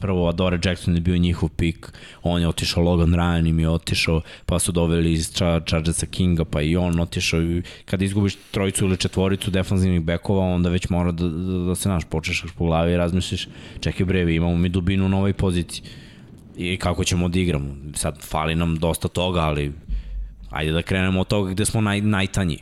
[0.05, 4.21] prvo Adore Jackson je bio njihov pik, on je otišao, Logan Ryan im je otišao,
[4.47, 5.31] pa su doveli iz
[5.67, 10.69] Chargersa Kinga, pa i on otišao i kada izgubiš trojicu ili četvoricu defanzivnih bekova, onda
[10.69, 13.49] već mora da, da, da se naš počešaš po glavi i razmisliš,
[13.81, 15.85] čekaj brevi, imamo mi dubinu u novoj poziciji
[16.57, 17.77] i kako ćemo da igramo.
[17.95, 19.73] Sad fali nam dosta toga, ali
[20.51, 22.59] ajde da krenemo od toga gde smo naj, najtanji.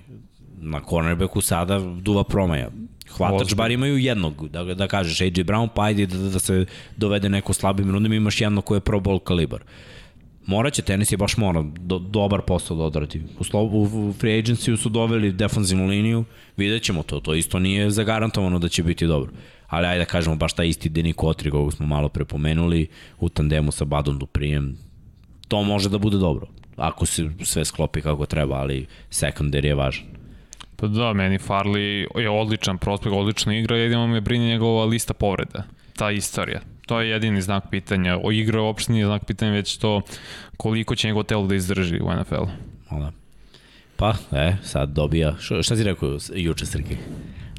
[0.61, 2.69] Na cornerbacku sada duva promaja
[3.17, 6.67] hvatač, bar imaju jednog, da, da kažeš AJ Brown, pa ajde da, da se
[6.97, 9.65] dovede neko slabim rundom, imaš jedno koje je pro ball kalibar.
[10.47, 13.23] Moraće, tenis je baš mora do, dobar posao da odradi.
[13.39, 16.25] U, slo, u, free agency su doveli defanzivnu liniju,
[16.57, 19.33] vidjet ćemo to, to isto nije zagarantovano da će biti dobro.
[19.69, 22.87] Ali ajde da kažemo, baš taj isti Denis Kotri, kog smo malo prepomenuli,
[23.21, 24.77] u tandemu sa Badom Duprijem,
[25.49, 26.47] to može da bude dobro.
[26.77, 30.22] Ako se sve sklopi kako treba, ali secondary je važan.
[30.83, 35.63] Pa da, meni Farley je odličan prospekt, odlična igra, jedino me brine njegova lista povreda,
[35.97, 36.61] ta istorija.
[36.87, 38.19] To je jedini znak pitanja.
[38.23, 40.01] O igra uopšte nije znak pitanja, već to
[40.57, 42.49] koliko će njegov telo da izdrži u NFL-u.
[42.91, 43.13] Da.
[43.97, 46.97] Pa, e, sad dobija, šta si rekao juče, Srki?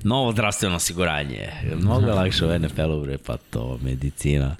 [0.03, 1.49] Novo zdravstveno osiguranje.
[1.75, 4.55] Mnogo je lakše u NFL-u, bre, pa to, medicina.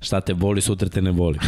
[0.00, 1.38] Šta te boli, sutra te ne boli.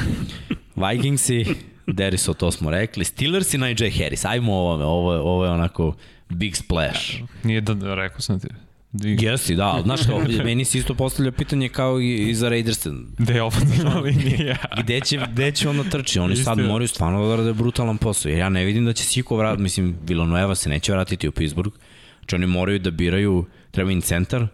[0.77, 1.45] Vikingsi,
[1.87, 3.05] Deriso, to smo rekli.
[3.05, 4.25] Steelers i Najee Harris.
[4.25, 5.95] Ajmo ovome, ovo, ovo je onako
[6.29, 7.23] big splash.
[7.43, 8.49] Nije da, rekao sam ti.
[8.93, 12.91] Jesi, da, znaš kao, meni se isto postavlja pitanje kao i, i za Raidersa.
[13.19, 14.57] Gde je ofenzivna linija?
[14.83, 16.19] gde, će, gde će ono trči?
[16.19, 18.31] Oni sad moraju stvarno da rade brutalan posao.
[18.31, 21.77] Jer ja ne vidim da će Siko vratiti, mislim, Villanueva se neće vratiti u Pittsburgh.
[22.19, 24.47] Znači oni moraju da biraju, treba im centar,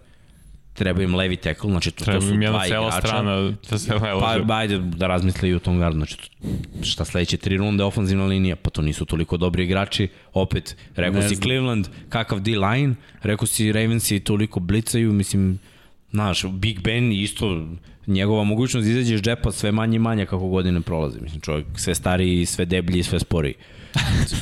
[0.74, 3.00] treba im levi tackle, znači to, treba to su dva igrača.
[3.00, 4.20] strana da se levo.
[4.20, 6.16] Pa ajde da razmisle i u tom gardu, znači
[6.82, 11.28] šta sledeće tri runde ofanzivna linija, pa to nisu toliko dobri igrači, opet rekao ne
[11.28, 11.42] si znam.
[11.42, 15.58] Cleveland, kakav D-line, rekao si Ravensi toliko blicaju, mislim,
[16.10, 17.66] znaš, Big Ben isto
[18.06, 21.20] njegova mogućnost da izađe iz džepa sve manje i manje kako godine prolaze.
[21.20, 23.54] Mislim, čovjek sve stariji, sve deblji i sve sporiji.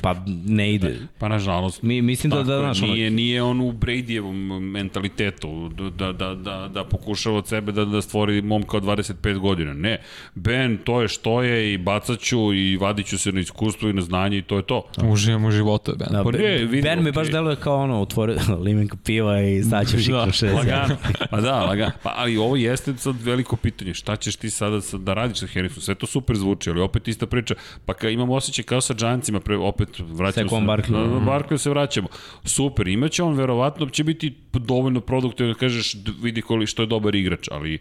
[0.03, 0.17] Pa
[0.47, 0.97] ne ide.
[1.19, 1.83] Pa nažalost.
[1.83, 5.69] Mi, mislim da, da, znaš, nije, nije on u Bradyjevom mentalitetu
[5.99, 9.75] da, da, da, da pokušava od sebe da, da stvori momka od 25 godina.
[9.75, 9.99] Ne.
[10.35, 14.39] Ben, to je što je i bacaću i vadiću se na iskustvo i na znanje
[14.39, 14.83] i to je to.
[15.03, 16.09] Uživam u životu, Ben.
[16.11, 17.15] Da, pa ne, vidim, ben mi okay.
[17.15, 18.37] baš deluje kao ono, otvori
[18.67, 20.55] limenka piva i staće šikru da, šest.
[20.55, 20.97] Lagano.
[21.31, 21.93] Pa da, lagano.
[22.03, 23.95] Pa, ali ovo jeste sad veliko pitanje.
[23.95, 25.83] Šta ćeš ti sada da radiš sa Harrisom?
[25.83, 27.55] Sve to super zvuči, ali opet ista priča.
[27.87, 30.57] Pa ka, imam osjećaj kao sa Giantsima pre, opet vraćamo se.
[30.57, 30.93] Barkley.
[30.93, 32.09] Na, na Barkley se vraćamo.
[32.45, 37.15] Super, imaće on verovatno će biti dovoljno produktivno da kažeš vidi koli što je dobar
[37.15, 37.79] igrač, ali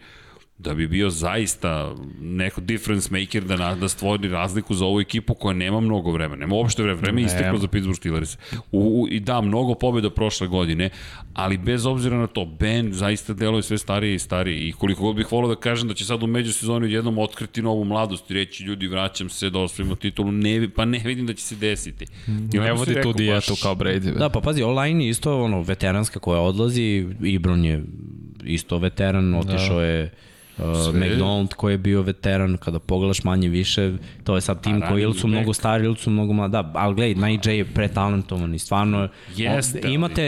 [0.60, 5.34] da bi bio zaista neko difference maker da, na, da stvori razliku za ovu ekipu
[5.34, 6.40] koja nema mnogo vremena.
[6.40, 7.02] Nema uopšte vremena.
[7.02, 8.38] Vreme isteklo za Pittsburgh Steelers.
[8.72, 10.90] U, u, I da, mnogo pobjeda prošle godine,
[11.34, 14.68] ali bez obzira na to, Ben zaista deluje sve stariji i stariji.
[14.68, 17.84] I koliko god bih volao da kažem da će sad u međusezoni jednom otkriti novu
[17.86, 21.44] mladost i reći ljudi vraćam se da osvojimo titulu, ne, pa ne vidim da će
[21.44, 22.06] se desiti.
[22.54, 23.62] I ne vodi tu dijetu baš...
[23.62, 24.18] kao Brady.
[24.18, 27.84] Da, pa pazi, online je isto ono, veteranska koja odlazi, Ibron je
[28.44, 29.86] isto veteran, otišao da.
[29.86, 30.12] je
[30.60, 35.04] Uh, McDonald koji je bio veteran, kada pogledaš manje više, to je sad tim koji
[35.04, 38.60] ili su mnogo stari ili su mnogo mlada, da, ali gledaj, Najee je pretalentovan i
[38.60, 40.22] stvarno Jeste, on, imate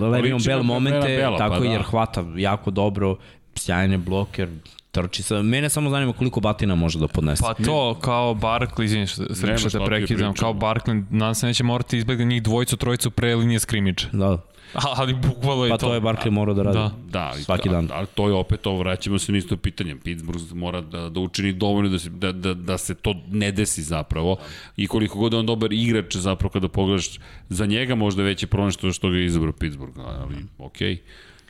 [0.00, 1.66] Le'Veon Bell momente, Bela, tako pa da.
[1.66, 3.16] jer hvata jako dobro,
[3.54, 4.48] sjajan je bloker,
[4.90, 5.42] trči sa...
[5.42, 7.42] Mene samo zanima koliko batina može da podnese.
[7.42, 12.26] Pa to, kao Barkley, što, što te prekidam, kao Barkley, nadam se neće morati izbjegati
[12.26, 14.08] njih dvojicu, trojicu pre linije skrimidža.
[14.12, 14.38] Da.
[14.72, 15.86] Ali bukvalo je pa to.
[15.86, 16.78] Pa to je Barkley morao da radi.
[16.78, 17.88] Da, da svaki dan.
[17.92, 19.96] Ali to je opet ovo, vraćamo se na isto pitanje.
[20.04, 23.82] Pittsburgh mora da, da učini dovoljno da se, da, da, da se to ne desi
[23.82, 24.36] zapravo.
[24.76, 27.18] I koliko god je on dobar igrač zapravo kada pogledaš,
[27.48, 29.98] za njega možda veći problem što, što ga je izabrao Pittsburgh.
[29.98, 30.94] Ali, okej.
[30.94, 30.98] Okay.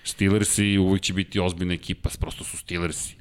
[0.04, 3.16] Steelersi uvijek će biti ozbiljna ekipa, prosto su Steelersi.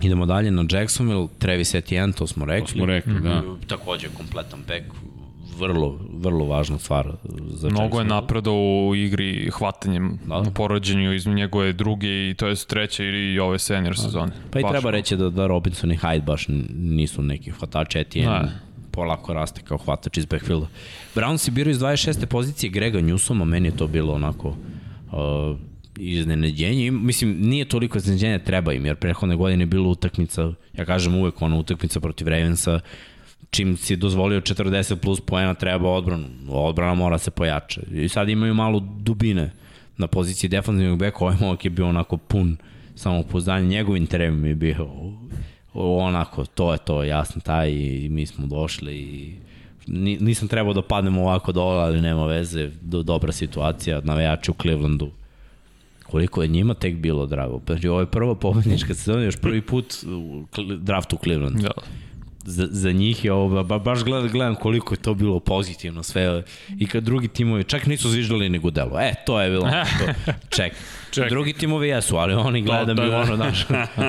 [0.00, 2.66] Idemo dalje na Jacksonville, Travis Etienne, to smo rekli.
[2.66, 3.58] To smo rekli, mm -hmm.
[3.60, 3.66] da.
[3.66, 4.84] Takođe kompletan back,
[5.58, 7.12] vrlo, vrlo važna stvar
[7.50, 10.38] za Mnogo je napredo u igri hvatanjem da.
[10.38, 14.02] u porođenju iz njegove druge i to je treće ili ove senior da.
[14.02, 14.32] sezone.
[14.50, 18.38] Pa i baš treba reći da, da Robinson i Hyde baš nisu neki hvatači, Etienne
[18.38, 18.50] da.
[18.90, 20.66] polako raste kao hvatač iz backfielda.
[21.14, 22.26] Browns je birao iz 26.
[22.26, 25.56] pozicije Grega Newsoma, meni je to bilo onako uh,
[25.98, 26.90] iznenađenje.
[26.90, 31.42] Mislim, nije toliko iznenađenje, treba im, jer prethodne godine je bila utakmica, ja kažem uvek
[31.42, 32.80] ona utakmica protiv Ravensa,
[33.50, 36.26] čim si dozvolio 40 plus poena treba odbranu.
[36.48, 37.80] Odbrana mora se pojača.
[37.92, 39.50] I sad imaju malo dubine
[39.96, 41.18] na poziciji defanzivnog beka.
[41.20, 42.56] Ovaj momak je bio onako pun
[42.94, 43.68] samopouzdanja.
[43.68, 44.88] Njegov interim je bio
[45.74, 49.34] onako, to je to, jasno taj i mi smo došli i
[50.20, 55.10] nisam trebao da padnem ovako dole, ali nema veze, do, dobra situacija, navijači u Clevelandu.
[56.02, 57.60] Koliko je njima tek bilo drago.
[57.66, 60.44] Znači, ovo je prva pobednička sezona, još prvi put u
[60.80, 61.62] draftu u Clevelandu.
[61.62, 61.70] Da
[62.48, 66.42] za, za njih je ovo, ba, baš gledam, gledam koliko je to bilo pozitivno sve
[66.78, 69.00] i kad drugi timovi čak nisu zviždali nego delo.
[69.00, 70.32] E, to je bilo to.
[70.56, 70.72] Ček.
[71.10, 71.28] Ček.
[71.28, 73.18] Drugi timovi jesu, ali oni gledam da, da, da.
[73.18, 73.66] ono, znaš,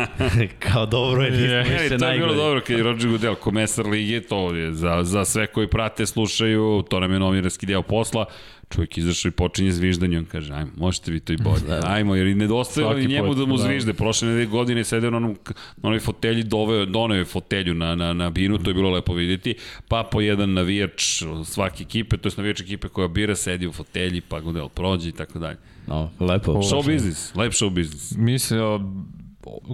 [0.72, 3.86] kao dobro je, nismo je, više To je bilo dobro kad je Roger Goodell, komesar
[3.86, 8.26] lige, to je za, za sve koji prate, slušaju, to nam je novinarski deo posla,
[8.70, 11.88] čovjek izašao i počinje zviždanje, on kaže, ajmo, možete vi to i bolje, da, da.
[11.88, 13.64] ajmo, jer i nedostaje i njemu da mu da.
[13.64, 13.94] zvižde.
[13.94, 15.38] Prošle godine sedeo na onom,
[15.78, 19.14] na onoj fotelji, doveo, doneo je fotelju na, na, na binu, to je bilo lepo
[19.14, 19.56] vidjeti,
[19.88, 24.22] pa po jedan navijač svake ekipe, to je navijač ekipe koja bira, sedi u fotelji,
[24.22, 25.58] pa Goodell prođe i tako dalje.
[25.88, 26.54] No, lepo.
[26.54, 28.16] Show business, lep show business.
[28.18, 28.60] Mislim,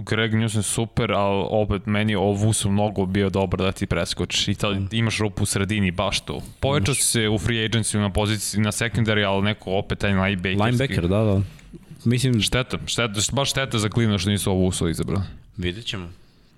[0.06, 4.50] Greg Newsom super, ali opet meni ovu su mnogo bio dobar da ti preskoči.
[4.50, 6.40] I tad imaš rupu u sredini, baš to.
[6.60, 10.66] Povećao si se u free agency na poziciji na secondary, ali neko opet taj linebacker.
[10.66, 11.40] Linebacker, da, da.
[12.04, 12.40] Mislim...
[12.40, 15.22] Šteta, šteta, baš šteta za klina što nisu ovu uso izabrali.
[15.56, 16.08] Vidjet ćemo.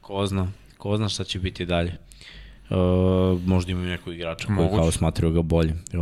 [0.00, 0.52] Ko zna.
[0.78, 1.92] Ko zna šta će biti dalje.
[2.70, 2.76] Uh,
[3.46, 5.70] možda imaju nekog igrača koji kao smatraju ga bolje.
[5.70, 6.00] Uh,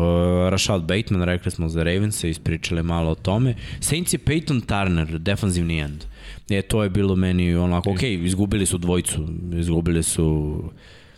[0.50, 3.54] Rashad Bateman, rekli smo za Ravens, ispričali malo o tome.
[3.80, 6.04] Saints je Peyton Turner, defensivni end.
[6.50, 10.56] E, to je bilo meni onako, ok, izgubili su dvojicu, izgubili su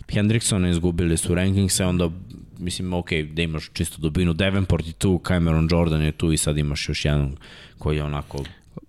[0.08, 2.10] Hendricksona, izgubili su Rankingsa, onda
[2.58, 6.58] mislim, ok, da imaš čisto dobinu, Davenport je tu, Cameron Jordan je tu i sad
[6.58, 7.36] imaš još jedan
[7.78, 8.44] koji je onako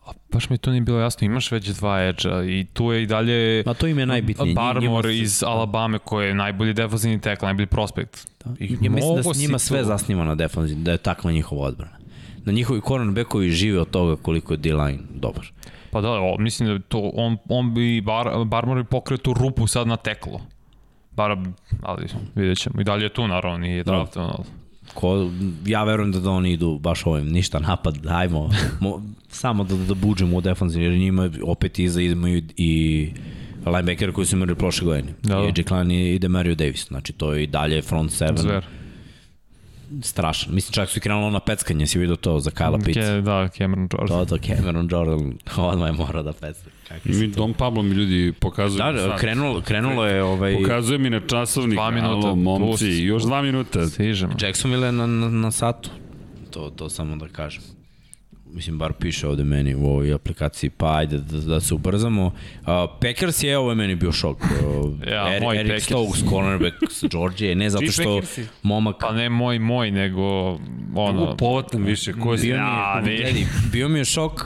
[0.06, 3.06] A baš mi to nije bilo jasno, imaš već dva edža i tu je i
[3.06, 4.54] dalje Ma to im je najbitnije.
[4.54, 8.28] Barmore iz Alabama koji je najbolji defensivni tackle, najbolji prospekt.
[8.46, 8.52] Da.
[8.60, 11.98] I ja mislim da s njima sve zasniva na defensivni, da je takva njihova odbrana.
[12.46, 15.52] Da njihovi cornerbackovi žive od toga koliko je D-line dobar.
[15.92, 19.88] Pa da, o, mislim da to, on, on bi bar, Barmore pokrio tu rupu sad
[19.88, 20.42] na teklo.
[21.12, 21.38] Bar,
[21.82, 22.82] ali vidjet ćemo.
[22.82, 23.92] I dalje je tu, naravno, nije da.
[23.92, 24.16] draft.
[24.16, 24.36] Da.
[24.94, 25.30] Ko,
[25.66, 28.50] ja verujem da, da oni idu baš ovim, ništa napad, dajmo,
[28.80, 33.12] mo, samo da, da buđemo u defanziju, jer njima opet iza imaju i
[33.66, 35.14] linebacker koji su imali prošle godine.
[35.24, 35.38] Da.
[35.38, 38.38] I AJ Klein i Demario Davis, znači to je i dalje front seven.
[38.38, 38.66] Zver
[40.04, 40.54] strašan.
[40.56, 43.00] Mislim, čak su i krenulo na peckanje, si vidio to za Kyle Pitts.
[43.00, 44.18] Ke, da, Cameron Jordan.
[44.18, 45.34] To, to, Cameron Jordan,
[45.72, 46.70] odmah je morao da pecka.
[47.04, 48.78] Mi Dom Pablo mi ljudi pokazuju.
[48.78, 50.58] Da, da krenulo, krenulo je ovaj...
[50.58, 52.82] Pokazuje mi na časovnik, dva minuta, alo, momci, plus.
[52.82, 53.88] još dva minuta.
[53.88, 54.34] Stižemo.
[54.42, 55.90] Jacksonville je na, na, na satu.
[56.52, 57.79] To, to samo da kažem
[58.54, 62.26] mislim, bar piše ovde meni u ovoj aplikaciji, pa ajde da, da se ubrzamo.
[62.26, 62.68] Uh,
[63.02, 64.38] Packers je, ovo je meni bio šok.
[64.70, 65.86] Uh, ja, er, moj Eric Packers.
[65.86, 68.22] Stokes, cornerback s Georgije, ne zato što
[68.64, 68.96] momak...
[69.00, 70.24] Pa ne moj, moj, nego
[70.96, 71.36] ono...
[71.38, 72.48] Povotam više, ko je...
[72.48, 73.04] Ja,
[73.74, 74.46] bio mi je šok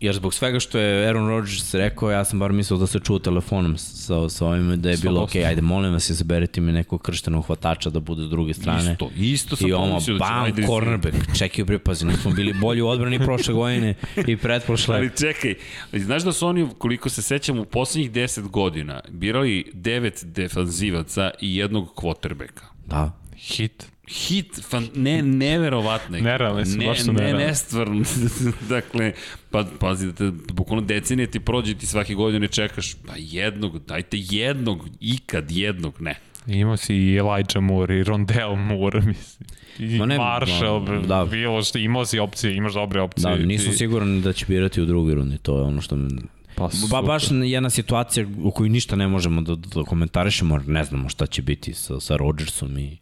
[0.00, 3.18] jer zbog svega što je Aaron Rodgers rekao, ja sam bar mislio da se čuo
[3.18, 7.46] telefonom sa, sa ovim, da je bilo, ok, ajde, molim vas, izaberite mi nekog krštenog
[7.46, 8.92] hvatača da bude s druge strane.
[8.92, 12.52] Isto, isto sam I ono, pomislio da bam, Raiders- cornerback, čekaj bre, pazi, nismo bili
[12.52, 13.94] bolji u odbrani prošle godine
[14.26, 14.96] i pretprošle.
[14.96, 15.54] Ali čekaj,
[15.92, 21.56] znaš da su oni, koliko se sećam, u poslednjih 10 godina birali devet defanzivaca i
[21.56, 22.62] jednog quarterbacka.
[22.86, 23.12] Da.
[23.36, 23.86] Hit.
[24.10, 26.16] Hit, fan, ne, neverovatno.
[26.16, 26.22] je.
[26.22, 27.44] Nerealni su, ne, baš su ne, nerealni.
[27.44, 28.04] nestvarno.
[28.68, 29.12] dakle,
[29.50, 34.16] pa, pazi, da te, bukvalno decenije ti prođe ti svake godine čekaš, pa jednog, dajte
[34.20, 36.14] jednog, ikad jednog, ne.
[36.46, 39.48] Imao si i Elijah Moore i Rondell Moore, mislim.
[39.78, 43.36] I Ma ne, Marshall, da, da, bilo što, imao si opcije, imaš dobre opcije.
[43.36, 46.08] Da, nisam Ti- siguran da će birati u drugoj rundi, to je ono što me...
[46.54, 51.08] Pa, Ba, baš jedna situacija u kojoj ništa ne možemo da, da komentarišemo, ne znamo
[51.08, 52.98] šta će biti sa, sa Rodgersom i,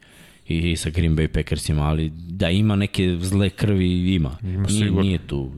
[0.49, 4.37] i sa Green Bay Packersima, ali da ima neke zle krvi, ima.
[4.43, 5.03] Ima nije, sigurno.
[5.03, 5.51] nije tu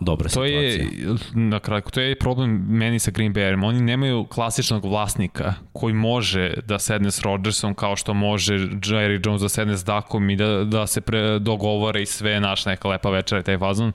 [0.00, 0.60] dobra To situacija.
[0.60, 0.88] je,
[1.34, 3.64] na kraju, to je problem meni sa Green Bayem.
[3.66, 9.42] Oni nemaju klasičnog vlasnika koji može da sedne s Rodgersom kao što može Jerry Jones
[9.42, 13.10] da sedne s Dakom i da, da se pre, dogovore i sve naš neka lepa
[13.10, 13.92] večera i taj fazon.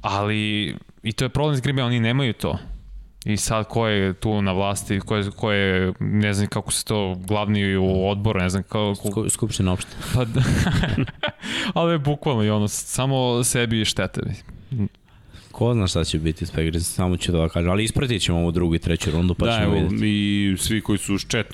[0.00, 2.58] Ali i to je problem s Green Bayem, oni nemaju to.
[3.26, 6.84] I sad ko je tu na vlasti, ko je, ko je ne znam kako se
[6.84, 8.94] to, glavni u odboru, ne znam kako...
[8.94, 9.90] Sku- Skupština opšte.
[10.14, 10.42] Pa, da.
[11.74, 14.20] ali je bukvalno i ono, samo sebi štete.
[15.52, 17.70] Ko zna šta će biti s Packers, samo ću da vam kažem.
[17.70, 20.06] Ali ispratit ćemo ovu drugu i treću rundu, pa da, ćemo evo, vidjeti.
[20.06, 21.44] i svi koji su sve,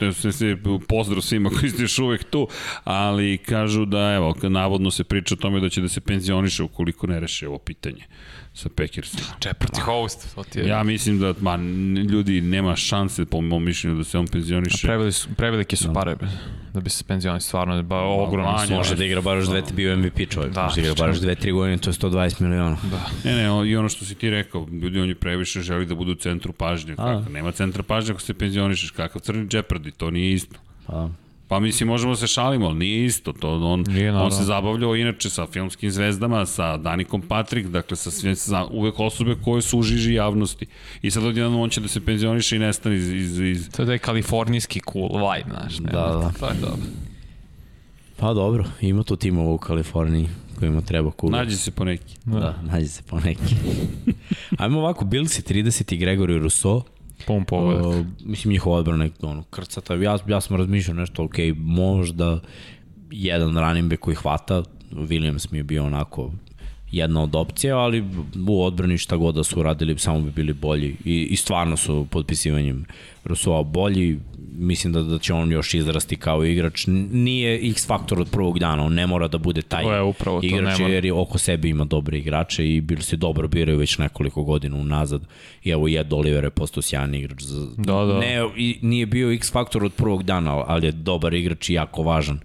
[0.88, 2.48] pozdrav svima koji ste još uvek tu,
[2.84, 7.06] ali kažu da, evo, navodno se priča o tome da će da se penzioniše ukoliko
[7.06, 8.04] ne reše ovo pitanje
[8.54, 9.22] sa Packersima.
[9.38, 10.66] Čeprti host, to ti je...
[10.66, 11.56] Ja mislim da, ma,
[12.04, 14.86] ljudi, nema šanse po mom mišljenju da se on penzioniše.
[14.86, 16.28] Preveli su, prevelike su pare bre,
[16.74, 18.74] da bi se penzionali stvarno, ba ogromno manje, su.
[18.74, 21.52] Može da igra baš dve, bio MVP čovjek, Da, može da igra baš dve, tri
[21.52, 22.76] godine, to je 120 miliona.
[22.82, 23.10] Da.
[23.24, 25.94] Ne, ne, o- i ono što si ti rekao, ljudi on je previše želi da
[25.94, 26.96] budu u centru pažnje.
[26.96, 27.30] Kako?
[27.30, 30.56] Nema centra pažnje ako se penzionišeš, kakav crni Jeopardy, to nije isto.
[30.86, 31.08] Pa,
[31.52, 33.32] Pa mislim, možemo se šalimo, ali nije isto.
[33.32, 38.10] To, on, Nije, on se zabavljao inače sa filmskim zvezdama, sa Danikom Patrik, dakle sa,
[38.10, 40.66] sve, sa uvek osobe koje su u žiži javnosti.
[41.02, 43.12] I sad odjednom on će da se penzioniše i nestane iz...
[43.12, 43.70] iz, iz...
[43.70, 45.78] To je da je kalifornijski cool vibe, znaš.
[45.78, 46.32] Ne, Da, da.
[46.40, 46.86] To je dobro.
[48.16, 51.36] pa dobro, ima tu timova u Kaliforniji kojima treba kuga.
[51.36, 52.16] Nađi se po neki.
[52.24, 53.54] Da, nađe se po neki.
[54.58, 56.82] Ajmo ovako, Bills i 30 i Gregory Rousseau.
[57.26, 57.86] Pun pogodak.
[57.86, 59.94] Uh, mislim, njihova odbrana je ono, krcata.
[59.94, 62.40] Ja, ja sam razmišljao nešto, ok, možda
[63.10, 66.30] jedan running back koji hvata, Williams mi je bio onako
[66.92, 68.04] jedna od opcija, ali
[68.48, 70.96] u odbrani šta god da su uradili, samo bi bili bolji.
[71.04, 72.84] I, i stvarno su potpisivanjem
[73.24, 74.18] Rousseau bolji,
[74.52, 76.84] mislim da, da će on još izrasti kao igrač.
[77.12, 80.80] Nije X faktor od prvog dana, on ne mora da bude taj je upravo igrač,
[80.80, 84.76] jer je oko sebe ima dobre igrače i bili se dobro biraju već nekoliko godina
[84.76, 85.22] unazad.
[85.64, 87.42] I evo Jed Oliver je postao sjajan igrač.
[87.42, 88.18] Za, Da, da.
[88.18, 92.02] Ne, i nije bio X faktor od prvog dana, ali je dobar igrač i jako
[92.02, 92.40] važan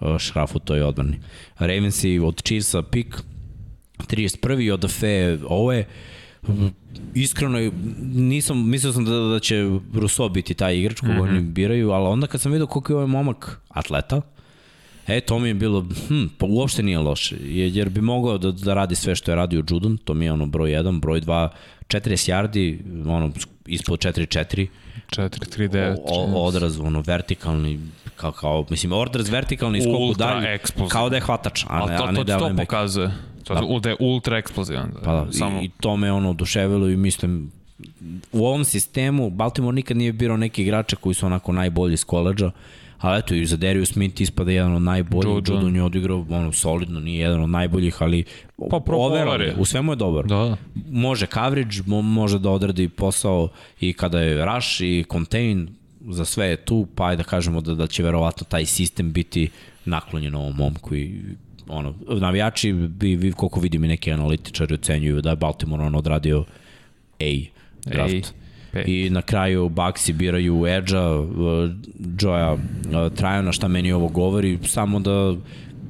[0.00, 1.16] uh, šraf u toj odbrani.
[1.58, 3.22] Ravensi od Chiefsa pik,
[4.06, 4.72] 31.
[4.72, 5.84] od Fe ove,
[7.14, 7.70] iskreno
[8.14, 9.64] nisam, mislio sam da, da će
[9.94, 11.28] Rousseau biti taj igrač koga mm -hmm.
[11.28, 14.22] oni biraju, ali onda kad sam vidio koliko je ovaj momak atleta,
[15.06, 18.74] E, to mi je bilo, hm, pa uopšte nije loše, jer bi mogao da, da
[18.74, 21.48] radi sve što je radio Judon, to mi je ono broj 1, broj 2,
[21.88, 23.30] 40 yardi, ono,
[23.66, 24.66] ispod 4-4,
[25.10, 25.96] 4-3-9.
[26.04, 27.80] o, odraz, ono, vertikalni,
[28.16, 30.58] kao, kao mislim, odraz vertikalni skok u dalje,
[30.88, 33.10] kao da je hvatač, a ne, a ne da je to, pokazuje.
[33.44, 33.78] To da.
[33.80, 34.90] da je ultra eksplozivan.
[34.94, 35.00] Da.
[35.00, 37.52] Pa da, Samo, i, i to me ono oduševilo i mislim,
[38.32, 42.50] u ovom sistemu Baltimore nikad nije birao neki igrača koji su onako najbolji iz koleđa,
[42.98, 45.56] ali eto i za Darius Smith ispada jedan od najboljih, Judon.
[45.56, 48.24] Judon je odigrao ono, solidno, nije jedan od najboljih, ali
[48.70, 49.54] Pa overall je.
[49.58, 50.26] u svemu je dobar.
[50.26, 50.56] Da, da.
[50.90, 53.48] Može coverage, mo, može da odradi posao
[53.80, 55.68] i kada je rush i contain,
[56.08, 59.50] za sve je tu, pa ajde da kažemo da, da će verovatno taj sistem biti
[59.84, 61.20] naklonjen ovom momku i
[61.68, 66.44] ono, navijači, bi, vi, koliko vidim i neki analitičari ocenjuju da je Baltimore on odradio
[67.20, 67.44] A
[67.86, 68.34] draft.
[68.72, 68.88] Pet.
[68.88, 71.70] I na kraju Baxi biraju Edge-a, uh,
[72.18, 75.34] Joya uh, Trajana, šta meni ovo govori, samo da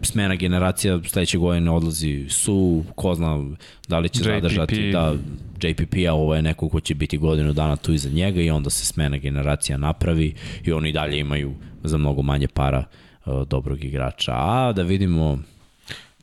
[0.02, 3.44] smena generacija sledeće godine odlazi su, ko zna
[3.88, 4.28] da li će JPP.
[4.28, 5.14] zadržati da
[5.62, 8.86] JPP-a, ovo je neko ko će biti godinu dana tu iza njega i onda se
[8.86, 10.34] smena generacija napravi
[10.64, 12.84] i oni dalje imaju za mnogo manje para
[13.26, 14.32] uh, dobrog igrača.
[14.34, 15.38] A da vidimo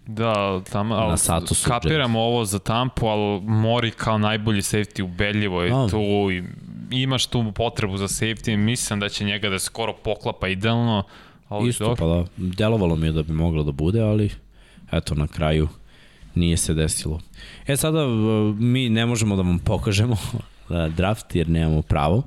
[0.10, 5.04] Da, tamo, ali Na satu su kapiramo ovo za Tampu, ali Mori kao najbolji safety
[5.04, 6.44] ubedljivo je tu i
[6.92, 11.04] imaš tu potrebu za safety, mislim da će njega da skoro poklapa idealno.
[11.50, 14.30] Ali Isto, pa da, delovalo mi je da bi moglo da bude, ali
[14.92, 15.68] eto na kraju
[16.36, 17.20] nije se desilo.
[17.68, 18.08] E sada
[18.58, 20.18] mi ne možemo da vam pokažemo
[20.98, 22.24] draft jer nemamo pravo,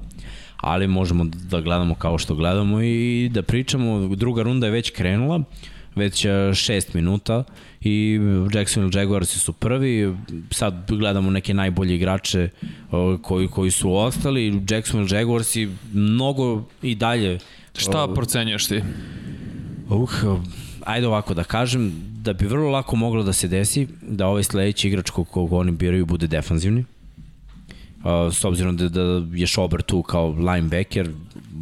[0.56, 4.16] ali možemo da gledamo kao što gledamo i da pričamo.
[4.16, 5.40] Druga runda je već krenula,
[5.94, 7.44] već šest minuta
[7.80, 8.18] i
[8.54, 10.14] Jacksonville Jaguars su prvi,
[10.50, 12.48] sad gledamo neke najbolje igrače
[13.22, 15.56] koji, koji su ostali, Jacksonville Jaguars
[15.92, 17.38] mnogo i dalje.
[17.76, 18.82] Šta procenjaš ti?
[19.88, 20.10] Uh,
[20.84, 21.92] ajde ovako da kažem,
[22.22, 26.06] da bi vrlo lako moglo da se desi da ovaj sledeći igrač kog oni biraju
[26.06, 26.84] bude defanzivni.
[28.04, 31.10] Uh, s obzirom da, da je Schober tu kao linebacker,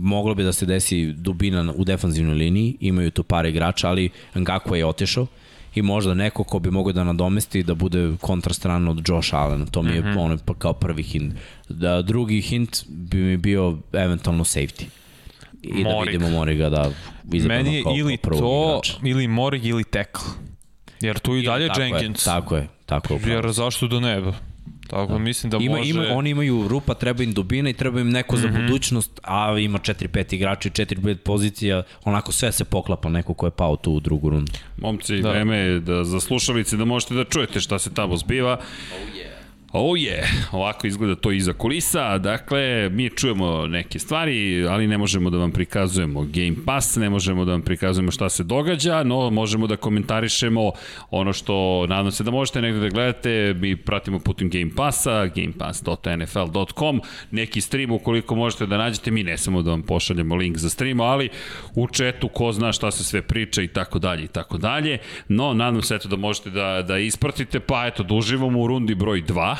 [0.01, 4.74] moglo bi da se desi dubina u defanzivnoj liniji, imaju tu par igrača, ali Ngakwa
[4.74, 5.27] je otešao
[5.74, 9.66] i možda neko ko bi mogao da nadomesti da bude kontrastrana od Josh Allen.
[9.66, 10.18] To mi je mm -hmm.
[10.18, 11.35] ono pa kao prvi hint.
[11.68, 14.85] Da, drugi hint bi mi bio eventualno safety.
[15.62, 15.86] I Morik.
[15.86, 16.90] da vidimo Moriga da
[17.32, 19.02] izabrano Meni je kao, ili kao to, igrač.
[19.05, 20.32] ili Morig ili tackle.
[21.01, 22.22] Jer tu i dalje tako Jenkins.
[22.22, 23.20] Je, tako je, tako je.
[23.27, 24.32] Jer zašto da ne?
[24.90, 25.18] Tako da.
[25.18, 25.90] mislim da ima, može...
[25.90, 28.42] Ima, oni imaju rupa, treba im dubina i treba im neko mm -hmm.
[28.42, 28.66] za mhm.
[28.66, 33.50] budućnost, a ima 4-5 igrača i 4-5 pozicija, onako sve se poklapa neko ko je
[33.50, 34.52] pao tu u drugu rundu.
[34.76, 35.30] Momci, da.
[35.30, 38.52] vreme je da za slušalice da možete da čujete šta se tamo zbiva.
[38.52, 39.30] Oh yeah.
[39.72, 40.55] Oh je, yeah.
[40.55, 45.52] ovako izgleda to iza kulisa, dakle, mi čujemo neke stvari, ali ne možemo da vam
[45.52, 50.72] prikazujemo Game Pass, ne možemo da vam prikazujemo šta se događa, no možemo da komentarišemo
[51.10, 57.01] ono što nadam se da možete negde da gledate, mi pratimo putem Game Passa, gamepass.nfl.com,
[57.30, 61.01] neki stream ukoliko možete da nađete, mi ne samo da vam pošaljemo link za stream,
[61.01, 61.28] ali
[61.74, 64.98] u četu ko zna šta se sve priča i tako dalje i tako dalje,
[65.28, 68.94] no nadam se eto da možete da, da ispratite, pa eto, da uživamo u rundi
[68.94, 69.59] broj 2,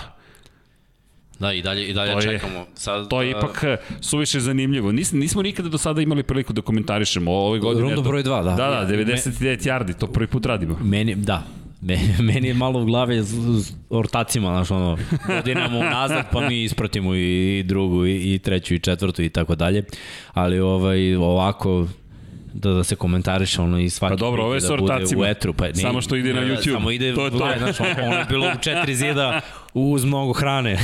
[1.41, 2.59] Da, i dalje, i dalje to čekamo.
[2.59, 4.93] Je, Sad, to je ipak eh, suviše zanimljivo.
[4.93, 7.87] Nis, nismo nikada do sada imali priliku da komentarišemo ove godine.
[7.87, 8.51] Rundu broj 2, da.
[8.51, 10.79] Da, da, 99 yardi, to prvi put radimo.
[10.83, 11.47] Meni, da,
[11.81, 16.65] Meni, meni je malo u glave s, s ortacima, znaš, ono, godinamo nazad, pa mi
[16.65, 19.85] ispratimo i drugu, i, i treću, i četvrtu, i tako dalje.
[20.33, 21.87] Ali ovaj, ovako,
[22.53, 25.53] da, da se komentariše ono i svaki pa dobro, ove da bude u etru.
[25.53, 26.73] Pa, ne, samo što ide na YouTube.
[26.73, 27.39] Samo ide, to je to.
[27.59, 29.41] Znaš, ono je bilo u četiri zida
[29.75, 30.73] uz mnogo hrane.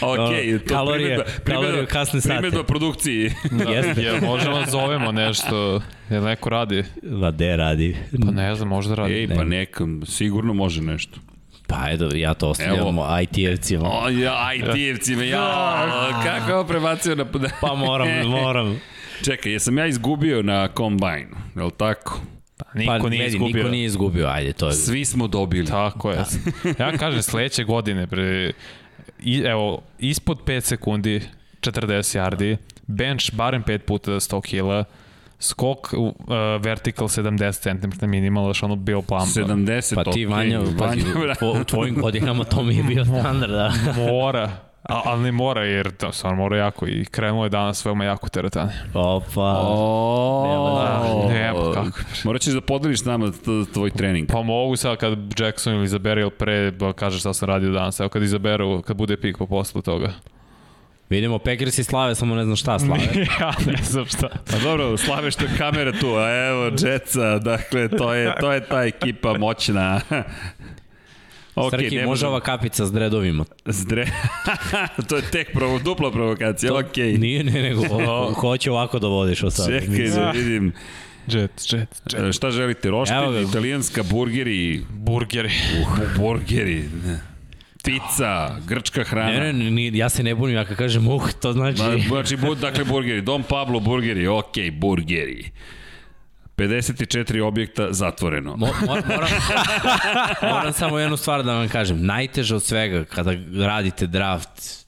[0.00, 2.34] ok, to kalorije, primedba, kalorije kasne sate.
[2.34, 3.30] Primedba produkciji.
[3.50, 4.02] da, Jeste.
[4.02, 5.80] Ja, možemo da zovemo nešto,
[6.10, 6.84] jel neko radi?
[7.02, 7.96] Va, de radi?
[8.24, 9.14] Pa ne znam, možda radi.
[9.14, 11.20] Ej, pa nekom, sigurno može nešto.
[11.66, 13.88] Pa edo, ja to ostavljam IT-evcima.
[13.92, 17.24] O, ja, IT-evcima, ja, kako je ovo prebacio na...
[17.60, 18.80] pa moram, moram.
[19.24, 22.20] Čekaj, jesam ja izgubio na Combine, je li tako?
[22.56, 23.56] Pa, niko pa, nije izgubio.
[23.56, 24.72] Niko nije izgubio, ajde, to je.
[24.72, 25.66] Svi smo dobili.
[25.66, 26.16] Tako je.
[26.16, 26.84] Da.
[26.84, 28.52] ja kažem, sledeće godine, pre,
[29.22, 31.20] i, evo, ispod 5 sekundi,
[31.60, 32.56] 40 yardi,
[32.86, 34.84] bench barem 5 puta 100 kila,
[35.38, 36.12] skok uh,
[36.60, 39.26] vertical 70 cm minimal, što ono bio plan.
[39.26, 41.34] 70, pa ti Vanja, okay.
[41.40, 43.72] pa, u tvojim godinama to mi je bio standard, da.
[43.96, 44.65] Mora.
[44.88, 48.28] A, ali ne mora, jer to stvarno mora jako i krenulo je danas veoma jako
[48.28, 48.72] teretanje.
[48.94, 49.56] Opa.
[49.60, 51.98] O, ne, pa kako.
[52.24, 53.32] Morat ćeš da podeliš s nama
[53.72, 54.28] tvoj trening.
[54.32, 58.00] Pa mogu sad kad Jackson ili izabere ili pre, da kaže šta sam radio danas.
[58.00, 60.12] Evo kad izaberu, kad bude pik po poslu toga.
[61.10, 63.02] Vidimo, Packers i slave, samo ne znam šta slave.
[63.40, 64.28] ja ne znam šta.
[64.50, 68.60] Pa dobro, slave što je kamera tu, a evo, Jetsa, dakle, to je, to je
[68.60, 70.00] ta ekipa moćna.
[71.56, 73.44] Okay, Srki, može ova kapica s dredovima.
[73.66, 74.06] S dre...
[75.08, 77.18] to je tek provo, dupla provokacija, to, okay.
[77.18, 79.80] Nije, ne, nego o, hoće ovako da vodiš od sada.
[79.80, 80.72] Čekaj da vidim.
[81.28, 82.28] Jet, jet, jet.
[82.28, 84.82] E, šta želite, roštilj, italijanska, burgeri?
[84.90, 85.50] Burgeri.
[85.82, 86.84] Uh, burgeri.
[87.84, 89.30] Pizza, grčka hrana.
[89.30, 91.82] Ne, ne, ne, ja se ne bunim, ja kad kažem uh, to znači...
[91.82, 93.22] Ma, znači, bud, dakle, burgeri.
[93.22, 95.50] Dom Pablo burgeri, okej, okay, burgeri.
[96.56, 98.56] 54 objekta zatvoreno.
[98.56, 99.04] Mo, moram,
[100.52, 102.06] moram samo jednu stvar da vam kažem.
[102.06, 103.32] Najteže od svega kada
[103.66, 104.86] radite draft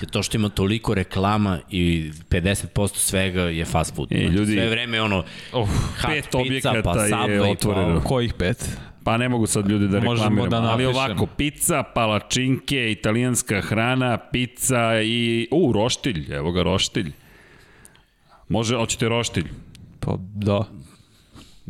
[0.00, 4.12] je to što ima toliko reklama i 50% svega je fast food.
[4.12, 5.68] E, ljudi, Sve vreme ono oh,
[6.06, 8.00] pet pizza, objekata pa je otvoreno.
[8.00, 8.78] Pa, kojih pet?
[9.04, 15.02] Pa ne mogu sad ljudi da reklamiramo, da ali ovako, pizza, palačinke, italijanska hrana, pizza
[15.02, 15.48] i...
[15.50, 17.12] U, roštilj, evo ga roštilj.
[18.48, 19.48] Može, hoćete roštilj?
[20.00, 20.64] Pa da.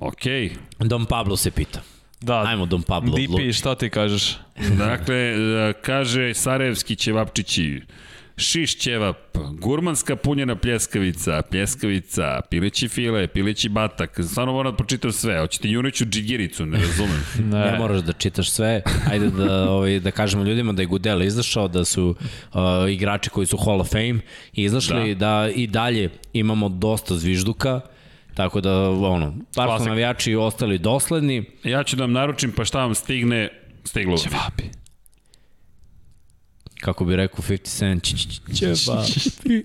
[0.00, 0.50] Okej.
[0.78, 0.88] Okay.
[0.88, 1.80] Dom Pablo se pita.
[2.20, 2.44] Da.
[2.46, 3.16] Ajmo Dom Pablo.
[3.16, 4.36] DP, šta ti kažeš?
[4.78, 7.80] dakle, e, kaže Sarajevski ćevapčići,
[8.36, 9.16] šiš ćevap,
[9.52, 14.20] gurmanska punjena pljeskavica, pljeskavica, pileći file, pileći batak.
[14.30, 15.40] Stvarno moram da pročitam sve.
[15.40, 17.24] Hoćete juniću džigiricu, ne razumem.
[17.52, 17.58] ne.
[17.58, 18.82] ne moraš da čitaš sve.
[19.10, 22.14] Ajde da, ovaj, da kažemo ljudima da je Gudela izašao, da su
[22.52, 22.60] uh,
[22.90, 24.20] igrači koji su Hall of Fame
[24.52, 25.26] izašli, da.
[25.26, 27.80] da i dalje imamo dosta zvižduka
[28.40, 31.44] Tako da, ono, par su navijači ostali dosledni.
[31.64, 33.48] Ja ću da vam naručim, pa šta vam stigne,
[33.84, 34.22] stiglo vam.
[34.22, 34.64] Ćevapi.
[36.80, 38.04] Kako bi rekao 50 Cent,
[38.54, 39.62] ćevapi.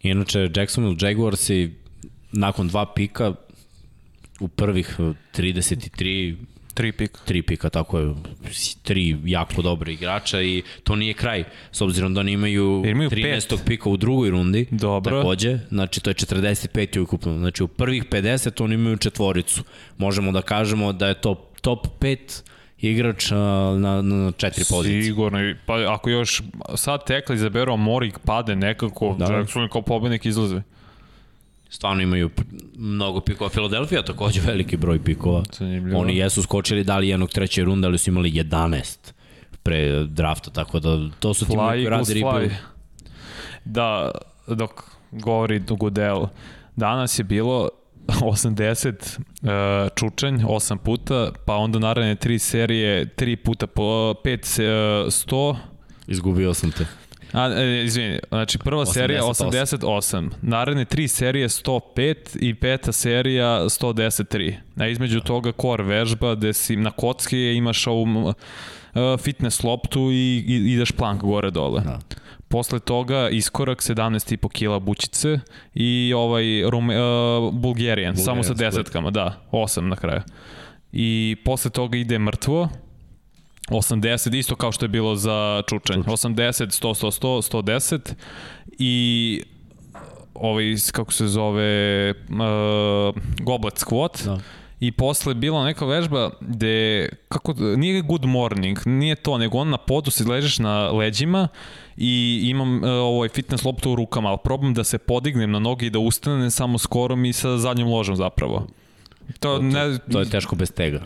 [0.00, 1.70] Inače, Jacksonville Jaguars i
[2.32, 3.34] nakon dva pika
[4.40, 6.36] u prvih 33
[6.74, 7.20] Tri pika.
[7.24, 8.14] Tri pika, tako je.
[8.82, 11.44] Tri jako dobre igrača i to nije kraj.
[11.72, 13.50] S obzirom da oni imaju, imaju 13.
[13.50, 13.60] Pet.
[13.66, 14.66] pika u drugoj rundi.
[14.70, 15.16] Dobro.
[15.16, 17.00] Takođe, znači to je 45.
[17.00, 17.38] ukupno.
[17.38, 19.62] Znači u prvih 50 oni imaju četvoricu.
[19.98, 22.42] Možemo da kažemo da je to top 5
[22.78, 25.02] igrač na, na četiri pozicije.
[25.02, 26.42] Sigurno, pa ako još
[26.74, 29.32] sad tekli izaberu Morik pade nekako, da.
[29.32, 30.62] Jackson kao pobednik izlaze.
[31.70, 32.30] Stvarno imaju
[32.76, 33.50] mnogo pikova.
[33.50, 35.42] Filadelfija takođe veliki broj pikova.
[35.52, 36.00] Zanimljivo.
[36.00, 39.12] Oni jesu skočili dali jednog treće runde, ali su imali 11
[39.62, 42.50] pre drafta, tako da to su timovi koji rade rebuild.
[43.64, 44.10] Da,
[44.46, 44.70] dok
[45.10, 46.26] govori Gudel,
[46.76, 47.68] danas je bilo
[48.06, 55.06] 80 uh, čučanj, 8 puta, pa onda naravno tri serije, 3 puta po 5 uh,
[55.06, 55.56] 100.
[56.06, 56.86] Izgubio sam te.
[57.32, 58.92] A, e, izvini, znači prva 88.
[58.92, 64.54] serija 88, naredne tri serije 105 i peta serija 110.3.
[64.76, 68.34] A između toga core vežba gde si na kocki imaš ovu uh,
[69.20, 71.80] fitness loptu i, i ideš plank gore dole.
[71.80, 71.98] Da.
[72.48, 75.38] Posle toga iskorak 17,5 kila bučice
[75.74, 80.20] i ovaj Rume, uh, Bulgarian, samo sa desetkama, da, 8 na kraju.
[80.92, 82.68] I posle toga ide mrtvo,
[83.70, 86.02] 80, isto kao što je bilo za čučanj.
[86.02, 88.14] 80, 100, 100, 100, 110
[88.78, 89.42] i
[90.34, 94.24] ovaj, kako se zove, uh, goblet squat.
[94.24, 94.38] Da.
[94.80, 99.76] I posle bila neka vežba gde, kako, nije good morning, nije to, nego on na
[99.76, 101.48] podu se ležeš na leđima
[101.96, 105.86] i imam uh, ovaj fitness loptu u rukama, ali probam da se podignem na noge
[105.86, 108.66] i da ustanem samo skoro mi sa zadnjom ložom zapravo.
[109.38, 111.02] To, to, ne, to je teško bez tega.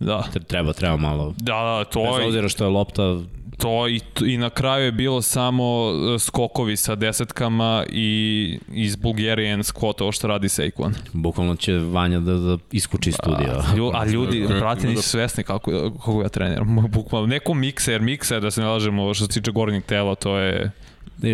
[0.00, 0.24] Da.
[0.46, 1.34] Treba, treba malo.
[1.36, 2.18] Da, da, to je...
[2.18, 3.16] Bez obzira što je lopta
[3.58, 9.60] to i, i na kraju je bilo samo e, skokovi sa desetkama i iz Bulgarian
[9.60, 10.94] squat ovo što radi Saquon.
[11.12, 13.62] Bukvalno će Vanja da, da iskuči studio.
[13.72, 16.76] A, lju, a ljudi, brate, nisu svesni kako, kako ja treniram.
[16.94, 20.70] Bukvalno, neko mikser, mikser, da se ne lažemo što se tiče gornjeg tela, to je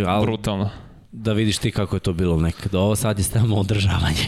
[0.07, 0.71] ali, brutalno
[1.17, 2.75] da vidiš ti kako je to bilo nekad.
[2.75, 4.27] Ovo sad je stavno održavanje.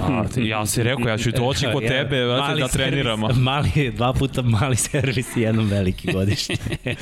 [0.00, 3.26] A, ja si rekao, ja ću doći kod tebe mali da treniramo.
[3.26, 6.56] Servis, mali, dva puta mali servis i jednom veliki godišnji.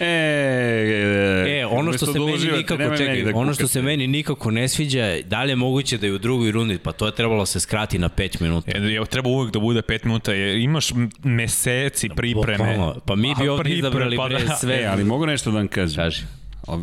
[0.00, 4.50] E, e, e, ono što se meni nikako, čekaj, da ono što se meni nikako
[4.50, 7.46] ne sviđa, da li je moguće da je u drugoj rundi, pa to je trebalo
[7.46, 8.70] se skrati na 5 minuta.
[8.74, 10.88] E, treba uvek da bude 5 minuta, jer imaš
[11.24, 12.58] meseci pripreme.
[12.58, 14.54] Bukvalno, pa mi bi ovdje izabrali pa pre da.
[14.54, 14.82] sve.
[14.82, 15.96] E, ali mogu nešto da vam kažem.
[16.04, 16.22] Kaži.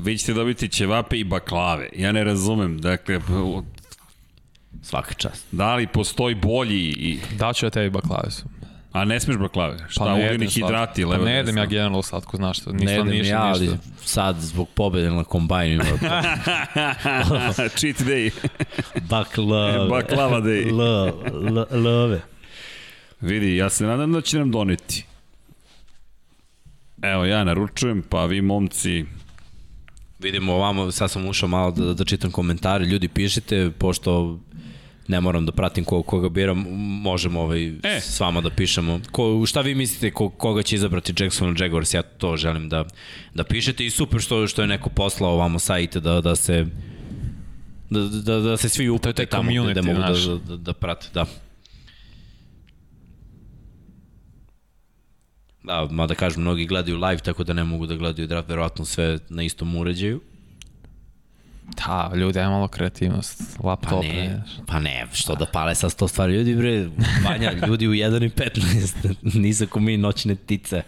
[0.03, 1.89] Vi ćete dobiti ćevape i baklave.
[1.95, 2.81] Ja ne razumem.
[2.81, 3.19] Dakle,
[4.81, 5.45] Svaka čast.
[5.51, 7.19] Da li postoji bolji i...
[7.37, 8.45] Da ću ja tebi baklave su.
[8.91, 9.77] A ne smeš baklave?
[9.89, 11.03] Šta, pa uglini hidrati?
[11.03, 13.69] Pa ne jedem ja generalno slatko, znaš što, nisam ne jedem ništa, ja, ali
[14.03, 15.83] sad zbog pobede na kombajnu
[17.77, 18.31] Cheat day.
[19.09, 19.89] Baklave.
[19.89, 20.71] Baklava day.
[20.79, 21.11] Love,
[21.71, 22.21] love.
[23.21, 25.05] Vidi, ja se nadam da će nam doneti.
[27.01, 29.05] Evo, ja naručujem, pa vi momci
[30.21, 34.39] Vidimo ovamo, sad sam ušao malo da, da čitam komentare, ljudi pišite, pošto
[35.07, 36.65] ne moram da pratim ko, koga biram,
[37.01, 37.99] možemo ovaj, e.
[38.01, 38.99] s vama da pišemo.
[39.11, 41.93] Ko, šta vi mislite ko, koga će izabrati Jackson Jaguars?
[41.93, 42.85] Ja to želim da,
[43.33, 46.65] da pišete i super što, što je neko poslao ovamo sajte da, da se
[47.89, 51.07] da, da, da se svi upute tamo gde mogu da, da, da prate.
[51.13, 51.25] Da.
[55.63, 59.19] Da, mada kažem, mnogi gledaju live, tako da ne mogu da gledaju draft, verovatno sve
[59.29, 60.21] na istom uređaju.
[61.77, 63.89] Da, ljudi, ajmo malo kreativnost, laptop.
[63.89, 66.33] Pa ne, pa ne, što da pale sa sto stvari.
[66.33, 66.87] Ljudi, bre,
[67.25, 70.81] Vanja, ljudi u 1.15, nisu ko mi noćne tice.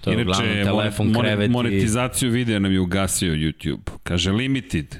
[0.00, 2.32] To je Inače, uglavnom telefon, mon, krevet monetizaciju i...
[2.32, 3.90] videa nam je ugasio YouTube.
[4.02, 4.96] Kaže, limited.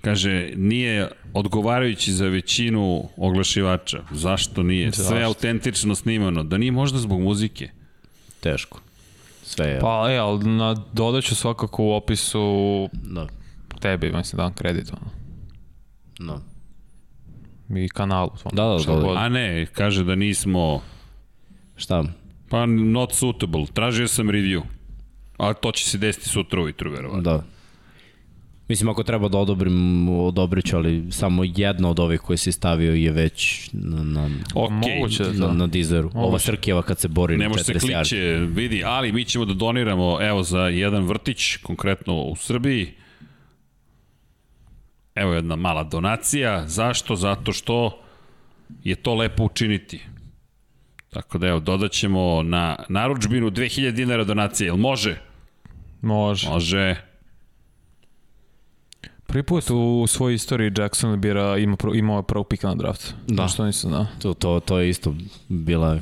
[0.00, 4.02] Kaže, nije odgovarajući za većinu oglašivača.
[4.10, 4.92] Zašto nije?
[4.92, 6.42] Sve autentično snimano.
[6.42, 7.70] Da nije možda zbog muzike
[8.40, 8.80] teško.
[9.42, 9.80] Sve je...
[9.80, 13.26] Pa, e, ali na, dodat ću svakako u opisu da.
[13.80, 15.10] tebi, mislim, dan kredit, ono.
[16.18, 16.40] Da.
[17.80, 18.30] I kanalu.
[18.44, 19.18] Ono, da, da, da, da.
[19.18, 20.82] A ne, kaže da nismo...
[21.76, 22.04] Šta?
[22.48, 23.66] Pa, not suitable.
[23.74, 24.62] Tražio sam review.
[25.38, 27.22] A to će se desiti sutra ujutru, verovatno.
[27.22, 27.42] Da.
[28.70, 32.94] Mislim, ako treba da odobrim, odobrit ću, ali samo jedna od ovih koje si stavio
[32.94, 34.98] je već na, na, okay.
[34.98, 35.52] Moguće, na, da.
[35.52, 36.10] na dizeru.
[36.14, 37.96] Ova Srkijeva kad se bori Ne na može se 40 yardi.
[37.96, 38.16] kliče,
[38.54, 42.92] vidi, ali mi ćemo da doniramo, evo, za jedan vrtić, konkretno u Srbiji.
[45.14, 46.68] Evo jedna mala donacija.
[46.68, 47.16] Zašto?
[47.16, 47.98] Zato što
[48.84, 50.00] je to lepo učiniti.
[51.08, 54.66] Tako da evo, dodat ćemo na naručbinu 2000 dinara donacije.
[54.66, 55.20] Jel može?
[56.02, 56.48] Može.
[56.48, 57.09] Može.
[59.30, 63.14] Prvi put u svojoj istoriji Jackson bira, ima, pro, imao prvog pika na draft.
[63.26, 63.48] Da.
[63.48, 64.06] Što nisam znao.
[64.22, 65.14] To, to, to je isto
[65.48, 65.98] bila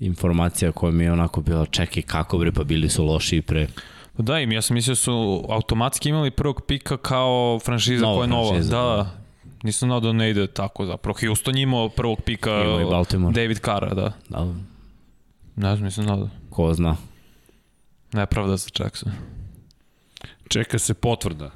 [0.00, 3.66] informacija koja mi je onako bila čekaj kako bre pa bili su loši pre
[4.16, 8.16] Pa Da, im, ja sam mislio da su automatski imali prvog pika kao franšiza Nova
[8.16, 8.48] koja je nova.
[8.48, 8.96] franšiza, da, da.
[8.96, 9.10] da.
[9.62, 11.18] Nisam znao da ne ide tako zapravo.
[11.20, 13.32] Houston imao prvog pika Imao i Baltimore.
[13.34, 14.12] David Carra, da.
[14.28, 14.44] da,
[15.56, 16.28] Ne znam, nisam znao da.
[16.50, 16.96] ko zna.
[18.12, 19.12] Nepravda za Jackson.
[20.48, 21.50] Čeka se potvrda.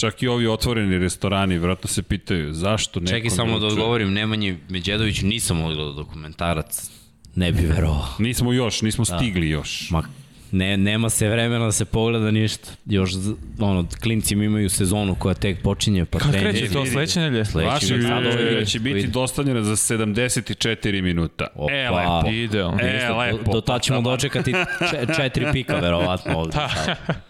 [0.00, 4.58] Čak i ovi otvoreni restorani vjerojatno se pitaju zašto neko Čekaj samo da odgovorim Nemanji
[4.68, 6.90] Međedoviću nisam odgledao dokumentarac.
[7.34, 8.06] Ne bi verovao.
[8.18, 9.90] Nismo još, nismo stigli još.
[9.90, 10.02] Ma,
[10.50, 12.70] ne, nema se vremena da se pogleda ništa.
[12.86, 13.10] Još,
[13.58, 16.50] ono, klinci imaju sezonu koja tek počinje, pa Kad krene.
[16.50, 17.42] kreće to sledeće nedelje?
[17.42, 19.08] Izvješća ovaj će biti vidi.
[19.08, 21.46] dostavljena za 74 minuta.
[21.54, 21.72] Opa.
[21.72, 22.30] E, lepo.
[22.30, 22.78] Idealno.
[22.82, 23.44] E, lepo.
[23.44, 24.52] Do, do ta ćemo dočekati
[24.90, 26.56] če, četiri pika, verovatno ovde.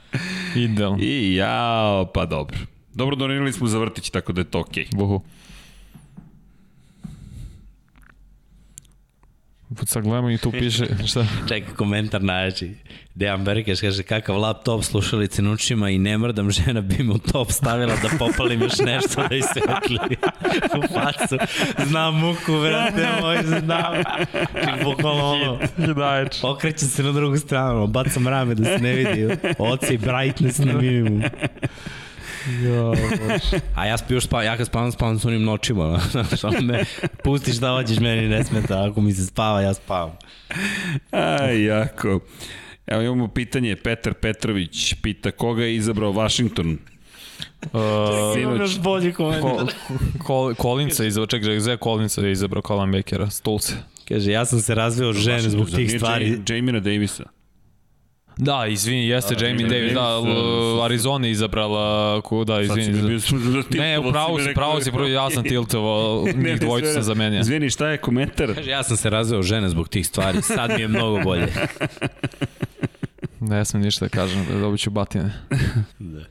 [0.56, 0.98] Idealno.
[1.00, 2.56] I jao, pa dobro.
[2.94, 4.84] Dobro, donirali smo za vrtić, tako da je to okej.
[4.84, 4.96] Okay.
[4.96, 5.22] Buhu.
[9.86, 11.26] Sad gledamo i tu piše, šta?
[11.48, 12.74] Čekaj, komentar najjači.
[13.14, 17.52] Dejan Berkeš kaže kakav laptop slušalice na ušima i ne mrdam žena bi mu top
[17.52, 19.98] stavila da popalim još nešto da isvetli
[20.78, 21.36] u facu.
[21.86, 23.94] Znam muku, vrate moj, znam.
[24.52, 25.58] Ček, bukvalno ono,
[26.42, 29.28] okrećem se na drugu stranu, bacam rame da se ne vidi.
[29.58, 30.72] Oci i brightness na
[32.48, 32.96] minimum.
[33.76, 36.00] A ja spiju spavam, ja kad spavam, spavam s onim noćima.
[36.10, 36.84] Znaš, me,
[37.24, 38.84] pustiš da hoćeš, meni ne smeta.
[38.90, 40.12] Ako mi se spava, ja spavam.
[41.10, 42.20] Aj, jako.
[42.86, 46.78] Evo imamo pitanje, Petar Petrović pita koga je izabrao Washington?
[47.62, 47.80] Uh,
[48.34, 48.78] Sinoć.
[48.78, 49.72] bolji komentar.
[50.24, 53.72] Kol, Kolinca je izabrao, čekaj, Zé Kolinca je izabrao Colin Bakera, Stulce.
[54.08, 56.40] Kaže, ja sam se razveo žene zbog tih stvari.
[56.48, 57.24] Jamina Davisa.
[58.38, 60.38] Da, izvini, jeste Da, Jamie Davis, da, Davis, l-
[60.74, 63.02] uh, Arizona je izabrala, ko, da, Sad si izvini.
[63.02, 66.94] mi bio Ne, upravo si, pravo si, prvo ja sam tiltovao, ne, njih dvojicu sve-
[66.94, 67.40] sam zamenio.
[67.40, 68.54] Izvini, šta je komentar?
[68.54, 70.42] Kaže, ja sam se razveo žene zbog tih stvari.
[70.42, 71.46] Sad mi je mnogo bolje.
[73.40, 75.32] Ne smem ništa da kažem, da dobit ću batine.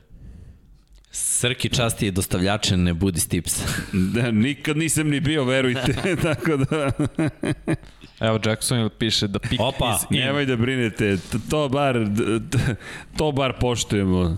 [1.10, 3.62] Srki časti je dostavljačen, ne budi stips.
[3.92, 5.94] Da, nikad nisam ni bio, verujte.
[6.22, 6.90] Tako da,
[8.20, 10.20] Evo, Jackson piše da pick Opa, is in.
[10.20, 11.16] nemoj da brinete.
[11.50, 11.96] To, bar,
[13.16, 14.36] to bar poštujemo.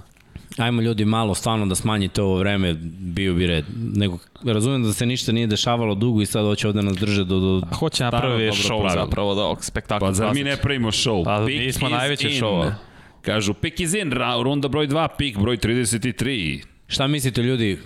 [0.59, 3.65] Ajmo ljudi malo stvarno da smanjite ovo vreme, bio bi red.
[3.95, 7.39] Nego, razumem da se ništa nije dešavalo dugo i sad hoće ovde nas drže do...
[7.41, 7.63] do...
[7.75, 9.05] Hoće napravi show pravilo.
[9.07, 10.09] zapravo da ovog spektakla.
[10.09, 11.25] Pa zar mi ne pravimo show?
[11.25, 12.41] Pa, Pick mi smo is najveće in.
[12.43, 12.73] showa.
[13.23, 16.63] Kažu, pick is in, runda broj 2, pick broj 33.
[16.87, 17.79] Šta mislite ljudi,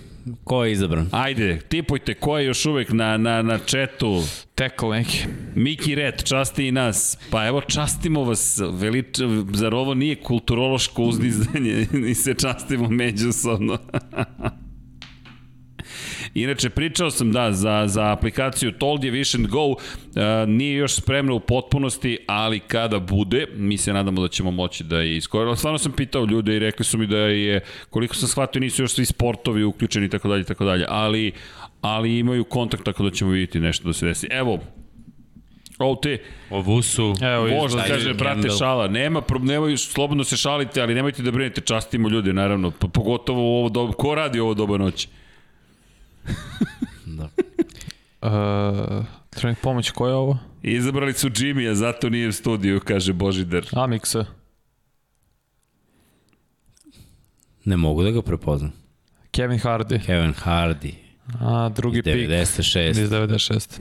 [0.43, 1.09] ko je izabran?
[1.11, 4.23] Ajde, tipujte ko je još uvek na, na, na četu.
[4.55, 5.25] Tackle neki.
[5.55, 7.17] Miki Red, časti i nas.
[7.31, 8.61] Pa evo, častimo vas.
[8.71, 9.19] Velič,
[9.53, 13.77] zar ovo nije kulturološko uzdizanje i se častimo međusobno?
[16.35, 19.77] Inače, pričao sam da za, za aplikaciju Told je Vision Go uh,
[20.47, 24.99] nije još spremna u potpunosti, ali kada bude, mi se nadamo da ćemo moći da
[24.99, 25.55] je iskoristimo.
[25.55, 28.93] Stvarno sam pitao ljude i rekli su mi da je, koliko sam shvatio, nisu još
[28.93, 31.31] svi sportovi uključeni i tako dalje, tako dalje, ali,
[31.81, 34.27] ali imaju kontakt tako da ćemo vidjeti nešto da se desi.
[34.31, 34.59] Evo,
[35.79, 36.17] Ovo te,
[36.49, 37.13] Ovu su...
[37.21, 41.61] Evo, Možda kaže, brate, šala, nema, pro- nemoj, slobodno se šalite, ali nemojte da brinete,
[41.61, 45.07] častimo ljude, naravno, pa pogotovo u ovo doba, ko radi ovo doba noći?
[47.05, 47.29] Da.
[48.21, 50.37] Uh, trening pomoć, ko je ovo?
[50.63, 53.65] Izabrali su Jimmy-a, zato nije u studiju, kaže Božidar.
[53.71, 54.25] Amiksa.
[57.65, 58.71] Ne mogu da ga prepoznam.
[59.31, 60.05] Kevin Hardy.
[60.05, 60.93] Kevin Hardy,
[61.39, 62.13] A, drugi pik.
[62.13, 62.89] 96.
[62.89, 63.79] Iz 96.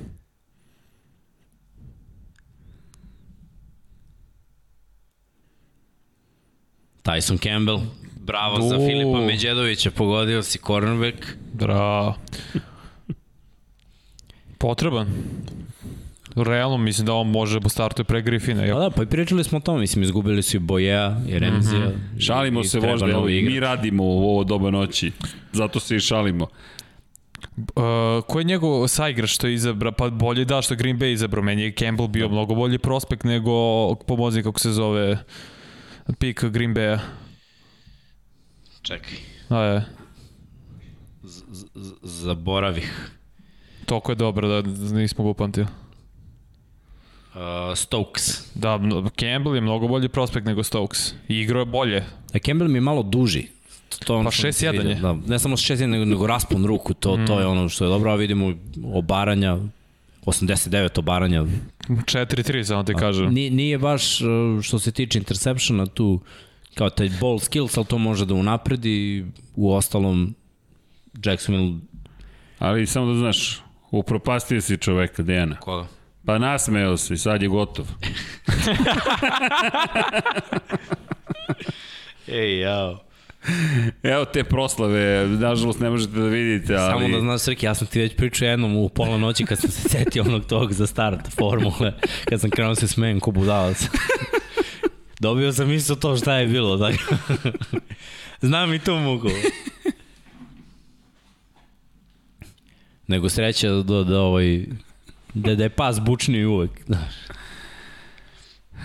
[7.03, 7.81] Tyson Campbell.
[8.25, 8.87] Bravo za Du.
[8.87, 11.27] Filipa Međedovića, pogodio si cornerback.
[11.53, 12.15] Bravo.
[14.59, 15.07] Potreban.
[16.37, 18.65] Realno mislim da on može da startuje pre Griffina.
[18.65, 21.81] Ja, da, pa i pričali smo o tome, mislim, izgubili su i Bojeja i Remzija.
[21.81, 22.27] Mm -hmm.
[22.27, 25.13] Šalimo se vožda, i mi radimo u ovo doba noći,
[25.53, 26.47] zato se i šalimo.
[27.57, 27.85] Uh,
[28.27, 31.63] ko je njegov saigrač što je izabra, pa bolje da što Green Bay izabrao, meni
[31.63, 35.19] je Campbell bio mnogo bolji prospekt nego pomozi kako se zove
[36.19, 37.24] pik Green Bay-a.
[38.85, 39.17] Čekaj.
[39.49, 39.85] A je.
[41.23, 41.43] Z,
[41.75, 43.11] z, zaboravih.
[43.87, 45.67] Toliko je dobro da nismo ga upamtili.
[47.35, 47.41] Uh,
[47.77, 48.55] Stokes.
[48.55, 48.79] Da,
[49.21, 51.13] Campbell je mnogo bolji prospekt nego Stokes.
[51.29, 52.05] I igrao je bolje.
[52.35, 53.47] A Campbell mi je malo duži.
[54.07, 54.95] To ono pa 6-1 je.
[54.95, 57.27] Da, ne samo 6-1, nego, nego raspon ruku, to, mm.
[57.27, 58.53] to je ono što je dobro, a vidimo
[58.93, 59.59] obaranja,
[60.27, 61.45] 89 obaranja.
[61.89, 63.35] 4-3, samo ti kažem.
[63.35, 64.29] Nije, nije baš uh,
[64.63, 66.21] što se tiče interceptiona tu
[66.75, 69.27] kao taj ball skills, ali to može da unapredi.
[69.57, 70.35] U ostalom,
[71.25, 71.79] Jacksonville...
[72.59, 75.57] Ali samo da znaš, upropastio si čoveka, Dejana.
[75.57, 75.87] Koga?
[76.27, 77.87] Pa nasmeo se i sad je gotov.
[82.29, 83.05] Ej, jao.
[84.03, 86.93] Evo te proslave, nažalost ne možete da vidite, ali...
[86.93, 89.71] Samo da znaš, Srki, ja sam ti već pričao jednom u pola noći kad sam
[89.71, 91.93] se setio onog tog za start formule,
[92.29, 93.89] kad sam krenuo se smejem ko budalac.
[95.25, 97.17] Dobio sam isto to šta je bilo, tako.
[98.49, 99.29] Znam i tu muku.
[103.07, 104.67] Nego sreća da, da, da ovaj,
[105.35, 106.71] da, da je pas bučni uvek.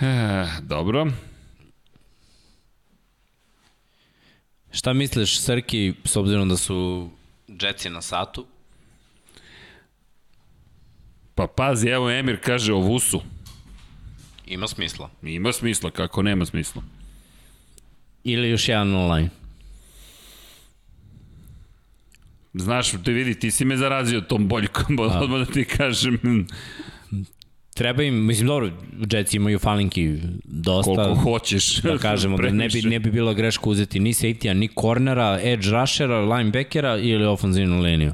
[0.01, 1.07] E, dobro.
[4.71, 7.09] Šta misliš, Srki, s obzirom da su
[7.47, 8.45] Jetsi na satu?
[11.35, 13.21] Pa pazi, evo Emir kaže o Vusu.
[14.49, 15.09] Ima smisla.
[15.23, 16.81] Ima smisla, kako nema smisla.
[18.23, 19.29] Ili još jedan online.
[22.53, 26.47] Znaš, te vidi, ti si me zarazio tom boljkom, odmah da ti kažem.
[27.73, 28.71] Treba im, mislim, dobro,
[29.11, 30.95] Jetsi imaju falinki dosta.
[30.95, 31.81] Koliko hoćeš.
[31.81, 35.69] Da kažemo, da ne bi, ne bi bilo greško uzeti ni safety-a, ni cornera, edge
[35.69, 38.13] rushera, linebackera ili ofenzivnu liniju.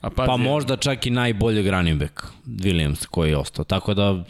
[0.00, 3.64] A pa, pa možda čak i najbolji running back, Williams, koji je ostao.
[3.64, 4.24] Tako da,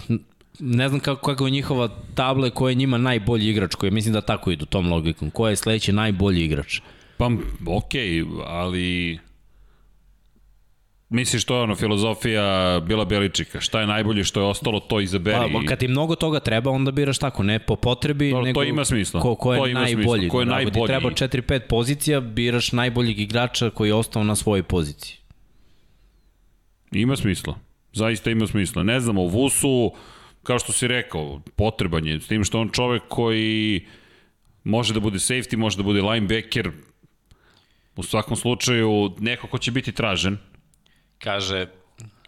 [0.61, 4.21] ne znam kako, kako je njihova tabla, ko je njima najbolji igrač, koji mislim da
[4.21, 5.31] tako idu tom logikom.
[5.31, 6.81] Ko je sledeći najbolji igrač?
[7.17, 7.31] Pa,
[7.67, 9.19] okej, okay, ali...
[11.09, 15.53] Misliš to je ono filozofija Bila Beličika, šta je najbolje što je ostalo, to izaberi.
[15.53, 18.65] Pa, kad ti mnogo toga treba, onda biraš tako, ne po potrebi, to, nego to
[18.65, 19.21] ima smisla.
[19.21, 20.05] Ko, ko je to ima najbolji.
[20.05, 20.29] Smisla.
[20.31, 20.71] Ko je najbolji.
[20.71, 25.17] Ako ti treba 4-5 pozicija, biraš najboljeg igrača koji je ostao na svojoj poziciji.
[26.93, 27.55] Ima smisla.
[27.93, 28.83] Zaista ima smisla.
[28.83, 29.93] Ne znam, u Vusu,
[30.47, 33.87] kao što si rekao, potreban je, s tim što on čovek koji
[34.65, 36.71] može da bude safety, može da bude linebacker,
[37.97, 40.39] u svakom slučaju neko ko će biti tražen.
[41.19, 41.67] Kaže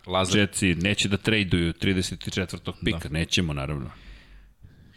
[0.07, 0.39] Lazar...
[0.39, 2.73] Jetsi neće da traduju 34.
[2.85, 3.19] pika, da.
[3.19, 3.91] nećemo naravno.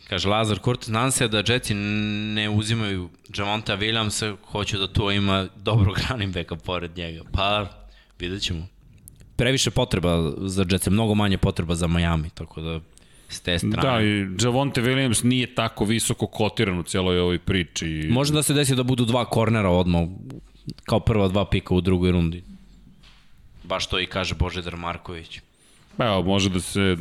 [0.10, 5.48] Kaže Lazar Kurt, znam se da Jetsi ne uzimaju Javonta Williamsa, hoću da to ima
[5.56, 7.22] dobrog running backa pored njega.
[7.34, 7.68] Pa,
[8.20, 8.68] vidjet ćemo.
[9.36, 12.80] Previše potreba za Jetsi, mnogo manje potreba za Miami, tako da
[13.32, 13.82] s te strane.
[13.82, 18.08] Da, i Javonte Williams nije tako visoko kotiran u celoj ovoj priči.
[18.10, 20.08] Može da se desi da budu dva kornera odmah,
[20.84, 22.44] kao prva dva pika u drugoj rundi.
[23.64, 25.40] Baš to i kaže Božedar Marković.
[25.98, 26.98] Pa evo, može da se,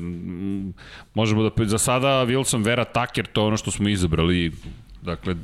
[1.14, 4.52] možemo da, za sada Wilson Vera Tucker, to je ono što smo izabrali,
[5.02, 5.34] dakle,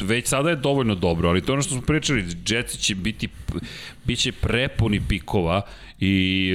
[0.00, 3.28] već sada je dovoljno dobro, ali to ono što smo pričali, Jetsi će biti,
[4.10, 5.62] bit će prepuni pikova
[6.00, 6.54] i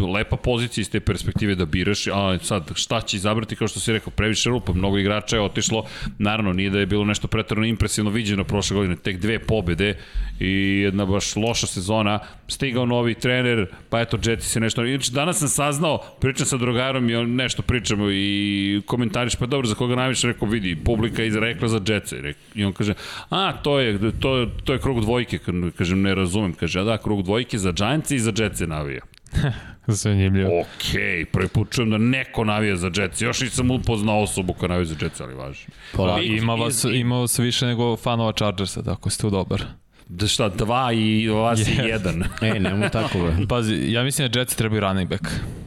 [0.00, 3.80] uh, lepa pozicija iz te perspektive da biraš, a sad šta će izabrati, kao što
[3.80, 5.84] si rekao, previše rupa, mnogo igrača je otišlo,
[6.18, 9.96] naravno nije da je bilo nešto pretredno impresivno viđeno prošle godine, tek dve pobede
[10.40, 12.18] i jedna baš loša sezona,
[12.48, 17.10] stigao novi trener, pa eto Jetsi se nešto, inače danas sam saznao, pričam sa drugarom
[17.10, 21.28] i on nešto pričamo i komentariš, pa dobro, za koga najviše rekao, vidi, publika je
[21.28, 22.16] izrekla za Jetsi,
[22.54, 22.94] i on kaže,
[23.30, 25.38] a, to je, to, to je krug dvojke,
[25.78, 29.02] kažem, ne razumem, kaže, a da, krug dvojke za Giants i za Jets je navija.
[29.86, 30.60] Zanimljivo.
[30.60, 33.20] Okej, okay, prvi put čujem da neko navija za Jets.
[33.20, 35.66] Još nisam upoznao osobu koja navija za Jets, ali važi.
[35.96, 39.64] Pa, ima, vas, ima vas više nego fanova Chargersa, tako ste tu dobar.
[40.08, 41.84] Da šta, dva i vas yes.
[41.84, 42.24] i jedan.
[42.42, 43.18] e, nemo tako.
[43.18, 43.46] Be.
[43.48, 45.24] Pazi, ja mislim da Jetsi trebaju running back.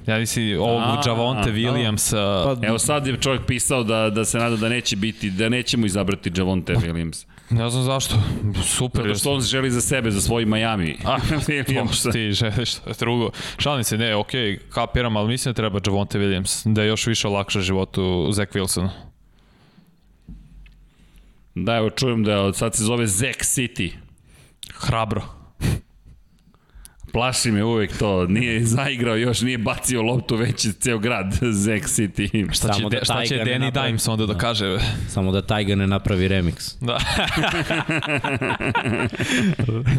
[0.07, 2.11] Ja mislim, ovog Javonte Williams...
[2.43, 5.85] Pa, Evo sad je čovjek pisao da, da se nada da neće biti, da nećemo
[5.85, 7.25] izabrati Javonte Williams.
[7.49, 8.15] Ne znam zašto.
[8.63, 9.03] Super.
[9.03, 10.97] Zato što on želi za sebe, za svoj Miami.
[11.05, 11.17] A,
[12.03, 13.29] to ti želiš drugo.
[13.57, 17.27] Šalim se, ne, okay, kapiram, ali mislim da treba Javonte Williams, da je još više
[17.27, 18.89] olakša životu Zach Wilsonu.
[21.55, 23.91] Da, evo čujem da sad se zove Zach City.
[24.73, 25.36] Hrabro.
[27.17, 32.53] Plaši me uvek to, nije zaigrao još, nije bacio loptu već ceo grad, Zek City.
[32.53, 33.87] Šta će, da šta će Danny napravi...
[33.87, 34.77] Dimes onda da, da kaže?
[35.13, 36.75] Samo da Tiger ne napravi remix.
[36.81, 36.99] Da.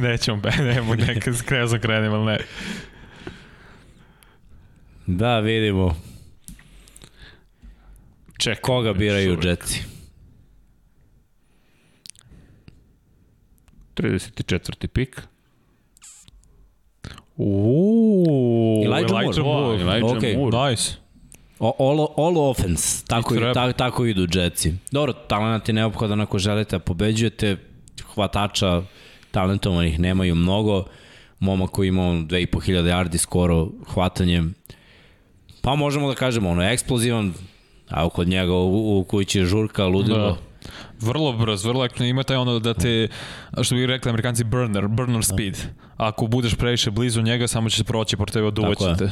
[0.08, 2.38] Nećemo, be, nemo neka skrezo krenem, ali ne.
[5.06, 5.96] Da, vidimo.
[8.38, 8.60] Čekaj.
[8.62, 9.82] Koga biraju Jetsi?
[13.94, 14.86] 34.
[14.86, 15.22] pik.
[17.38, 19.26] Uuu, Elijah Moore.
[19.26, 19.82] Elijah Moore.
[19.82, 20.36] Elijah Okej.
[20.36, 20.70] Moore.
[20.70, 20.96] Nice.
[21.60, 24.74] O, all, all offense, tako, I ta, tako idu Jetsi.
[24.90, 27.56] Dobro, talent je neophodan ako želite da pobeđujete,
[28.14, 28.82] hvatača
[29.30, 30.84] talentovanih nemaju mnogo,
[31.40, 34.54] momak koji ima 2500 yardi skoro hvatanjem,
[35.62, 37.34] pa možemo da kažemo, ono je eksplozivan,
[37.88, 40.18] a kod njega u, u kući je žurka, ludilo.
[40.18, 40.47] Da.
[41.00, 42.06] Vrlo brz, vrlo aktivno.
[42.06, 43.08] Ima taj ono da te,
[43.62, 45.56] što bi rekli amerikanci, burner, burner speed.
[45.96, 48.96] Ako budeš previše blizu njega, samo će se proći por tebe od Tako je.
[48.96, 49.10] te.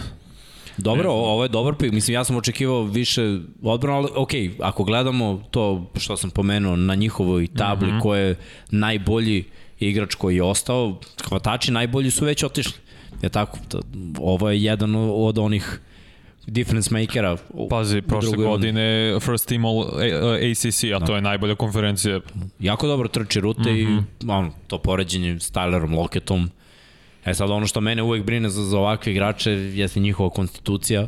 [0.78, 1.92] Dobro, ovo je dobar pik.
[1.92, 6.94] Mislim, ja sam očekivao više odbrana, ali ok, ako gledamo to što sam pomenuo na
[6.94, 8.02] njihovoj tabli, mm -hmm.
[8.02, 8.36] ko je
[8.70, 9.44] najbolji
[9.78, 12.74] igrač koji je ostao, hvatači najbolji su već otišli.
[13.22, 13.58] Je tako,
[14.20, 15.80] ovo je jedan od onih
[16.46, 17.36] difference makera.
[17.70, 18.44] Pazi, prošle rundi.
[18.44, 19.80] godine First Team All
[20.50, 22.20] ACC, a to je najbolja konferencija.
[22.60, 24.02] Jako dobro trči rute mm -hmm.
[24.20, 26.50] i ono, to poređenje s Tylerom Locketom.
[27.24, 31.06] E sad ono što mene uvek brine za, za ovakve igrače jeste njihova konstitucija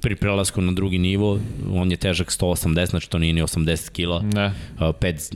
[0.00, 1.38] pri prelasku na drugi nivo.
[1.72, 4.22] On je težak 180, znači to nije ni 80 kila.
[4.22, 4.46] Ne.
[4.46, 5.32] Uh, pet,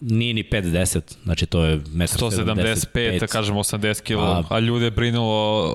[0.00, 4.90] nije ni 5-10, znači to je 1,75 175, da kažem 80 kg, A- a ljude
[4.90, 5.72] brinulo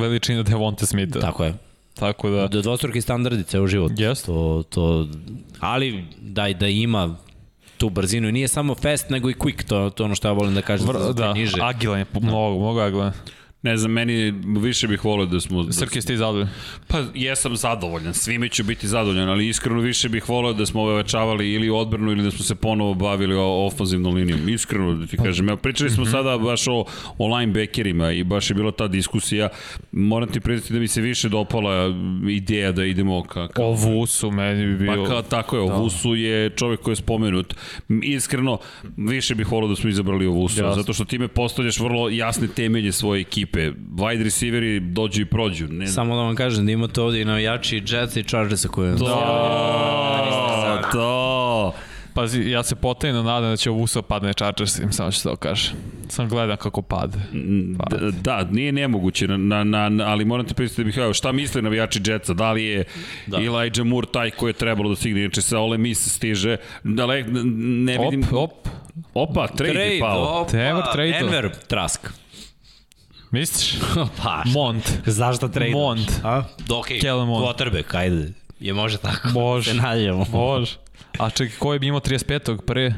[0.00, 1.20] veličina Devonte Smitha.
[1.20, 1.54] Tako je.
[1.98, 3.92] Tako da, Do dvostruki standardi ceo život.
[3.96, 4.26] Jest.
[4.26, 5.08] To, to,
[5.60, 7.16] ali da, da ima
[7.78, 10.54] tu brzinu i nije samo fast nego i quick, to, to ono što ja volim
[10.54, 11.56] da kažem vr, da, niže.
[11.62, 13.12] agilan je, mnogo, mnogo agilan.
[13.62, 15.62] Ne znam, meni više bih volio da smo...
[15.62, 16.48] Da Srki, ste zadovoljni?
[16.86, 21.52] Pa jesam zadovoljan, svime ću biti zadovoljan, ali iskreno više bih volio da smo ovećavali
[21.52, 24.48] ili odbranu ili da smo se ponovo bavili o ofanzivnom linijom.
[24.48, 26.84] Iskreno da ti kažem, evo pričali smo sada baš o,
[27.18, 29.48] o linebackerima i baš je bila ta diskusija.
[29.92, 31.94] Moram ti priznati da mi se više dopala
[32.30, 35.04] ideja da idemo ka, ka O Vusu meni bi bio...
[35.04, 37.54] Pa ka, tako je, Ovusu je čovjek koji je spomenut.
[38.02, 38.58] Iskreno,
[38.96, 40.74] više bih volio da smo izabrali Ovusu, Jasno.
[40.74, 43.55] zato što time postavljaš vrlo jasne temelje svoje ekipe.
[43.92, 45.66] Wide receiveri dođu i prođu.
[45.66, 48.96] Ne, Samo da vam kažem da imate ovde i navijači Jetsa i Chargersa koje...
[48.96, 49.04] To,
[50.92, 51.72] to.
[52.14, 55.74] Pazi, ja se potajno nadam da će Vusa padne Chargersim, samo ću to kažem.
[56.08, 57.18] Sam gledam kako pade.
[57.78, 57.96] Pa.
[57.96, 61.32] D- Da, nije nemoguće, na, na, na, ali moram te pristati da bih evo, šta
[61.32, 62.84] misle navijači Jetsa, da li je
[63.26, 63.36] da.
[63.38, 67.22] Elijah Moore taj koji je trebalo da stigne, inače sa Ole Miss stiže, da le,
[67.22, 68.22] ne vidim...
[68.22, 68.68] Op, op.
[69.14, 70.40] Opa, trade, je Trade, pao.
[70.40, 71.18] opa, Denver trade-o.
[71.20, 72.00] Denver, Trask.
[73.30, 73.80] Misliš?
[74.22, 74.92] pa, Mont.
[75.06, 75.70] zašto trade?
[75.70, 76.20] Mont.
[76.24, 76.42] A?
[76.70, 77.44] Ok, Kellen Mond.
[77.46, 78.32] quarterback, ajde.
[78.60, 79.28] Je može tako.
[79.28, 79.70] Može.
[79.74, 80.26] Se nađemo.
[80.32, 80.76] Može.
[81.18, 82.60] A čekaj, ko je imao 35.
[82.66, 82.94] pre?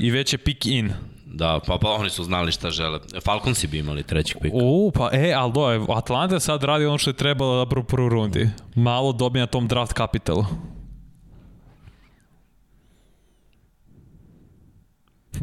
[0.00, 0.92] I već je pick in.
[1.26, 2.98] Da, pa, pa oni su znali šta žele.
[3.24, 4.56] Falconsi bi imali trećeg pika.
[4.56, 8.08] U, pa e, ali do, Atlanta sad radi ono što je trebalo da u prvoj
[8.08, 8.48] rundi.
[8.74, 10.44] Malo dobije na tom draft kapitalu.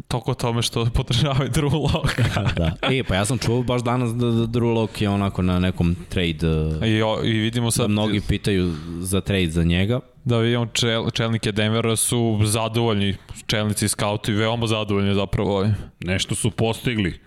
[0.08, 2.20] Toko tome što podržavaju Drew Lock.
[2.58, 2.72] da.
[2.82, 5.96] E, pa ja sam čuo baš danas da, da Drew Lock je onako na nekom
[6.08, 6.46] trade...
[6.86, 10.00] I, o- I vidimo Da sad mnogi pitaju za trade za njega.
[10.24, 13.16] da vidimo čel, čelnike Denvera su zadovoljni,
[13.46, 15.74] čelnici skauti veoma zadovoljni zapravo ovim.
[16.00, 17.25] Nešto su postigli.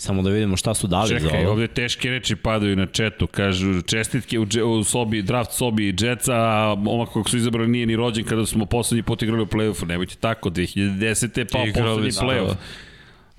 [0.00, 1.50] Samo da vidimo šta su dali Čekaj, za ovo.
[1.50, 6.34] ovde teške reči padaju na četu, kažu čestitke u, dže- u sobi, draft sobi Jetsa,
[6.34, 9.86] a omak kog su izabrali nije ni rođen kada smo poslednji put igrali u play-offu,
[9.86, 11.52] nemojte tako, 2010.
[11.52, 12.54] pa Igrali poslednji play-off.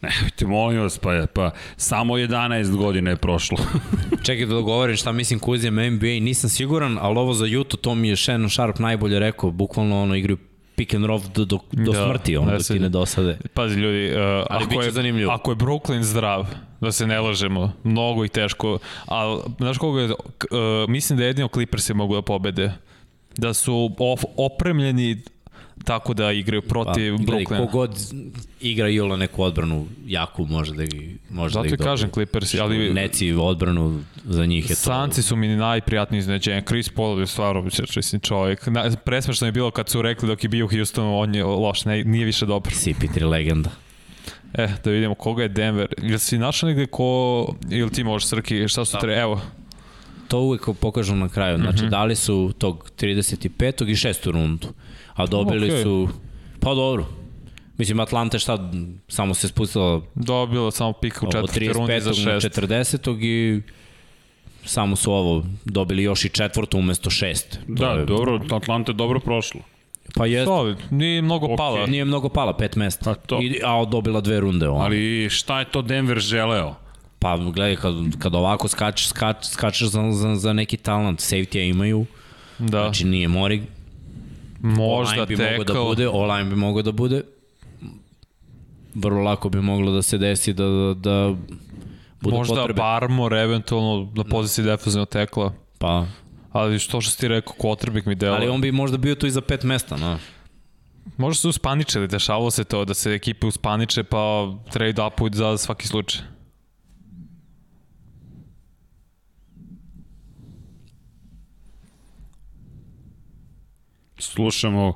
[0.01, 3.57] Nemojte, molim vas, pa, pa samo 11 godina je prošlo.
[4.25, 8.09] Čekaj da dogovorim šta mislim uzima NBA, nisam siguran, ali ovo za Utah, to mi
[8.09, 10.37] je Shannon Sharp najbolje rekao, bukvalno ono igraju
[10.79, 13.37] pick and roll do, do, do Da, smrti, ono, ne dok ti ne dosade.
[13.53, 15.31] Pazi ljudi, uh, Ali ako, je, zanimljivo.
[15.31, 16.47] ako je Brooklyn zdrav,
[16.81, 20.15] da se ne lažemo, mnogo i teško, ali znaš koga je, uh,
[20.87, 22.71] mislim da jedino Clippers je mogu da pobede.
[23.37, 25.21] Da su of, opremljeni
[25.83, 27.57] tako da igraju protiv Pa, gledaj, Brooklyna.
[27.61, 27.97] kogod
[28.61, 31.85] igra Jola neku odbranu, jaku može da, ih- može Zato da i ih dobije.
[31.85, 34.75] kažem Clippers, ali Neci odbranu za njih je to.
[34.75, 36.61] Sanci su mi najprijatniji iznenađenje.
[36.61, 38.67] Chris Paul je stvarno mislim čovjek.
[38.67, 41.85] Na, presmešno je bilo kad su rekli dok je bio u Houstonu, on je loš,
[41.85, 42.73] ne, nije više dobar.
[42.73, 43.69] CP3 legenda.
[44.53, 45.93] E, da vidimo koga je Denver.
[45.99, 49.41] Jel si našao negde ko, ili ti možeš Srki, šta su tre, evo,
[50.29, 51.57] To uvek pokažu na kraju.
[51.57, 51.89] Znači, Mhm.
[51.89, 53.49] dali su tog 35.
[53.83, 54.27] i 6.
[54.27, 54.67] rundu.
[55.13, 55.83] A dobili Okej.
[55.83, 56.09] su...
[56.59, 57.05] Pa dobro.
[57.77, 58.71] Mislim, Atlanta je šta,
[59.07, 62.25] samo se spustila dobila samo pik u četvrti rundi za 35.
[62.25, 62.45] na šest.
[62.51, 63.17] 40.
[63.21, 63.61] i
[64.65, 67.51] samo su ovo dobili još i četvrtu umesto šest.
[67.57, 69.61] To da, je- dobro, Atlanta je dobro prošlo.
[70.15, 71.85] Pa je, Solid, nije mnogo pala.
[71.85, 73.05] nije mnogo pala, pet mesta.
[73.05, 73.41] Pa to.
[73.41, 74.69] I, a dobila dve runde.
[74.69, 74.79] Ono.
[74.79, 76.75] Ali šta je to Denver želeo?
[77.19, 82.05] Pa gledaj, kad, kad ovako skačeš, skač, skačeš za, za, za neki talent, safety imaju,
[82.59, 83.61] Da, znači nije Morig,
[84.59, 85.85] možda bi mogao da tekao.
[85.85, 87.21] bude, online bi mogao da bude.
[88.95, 91.35] vrlo lako bi moglo da se desi da, da, da
[92.21, 92.77] bude Možda potrebe.
[92.77, 95.53] Barmor, eventualno na poziciji defensivnog tekla.
[95.77, 96.05] Pa,
[96.51, 98.35] Ali što što si ti rekao, Kotrbik mi delo.
[98.35, 100.19] ali on bi možda bio tu i za pet mesta, no.
[101.17, 105.87] Možda su uspaničili, dešavalo se to da se ekipe uspaniče pa trade upuju za svaki
[105.87, 106.21] slučaj.
[114.19, 114.93] Slušamo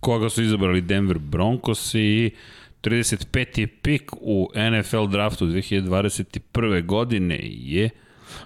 [0.00, 2.30] koga su izabrali Denver Broncos i
[2.82, 3.66] 35.
[3.82, 6.86] pik u NFL draftu 2021.
[6.86, 7.90] godine je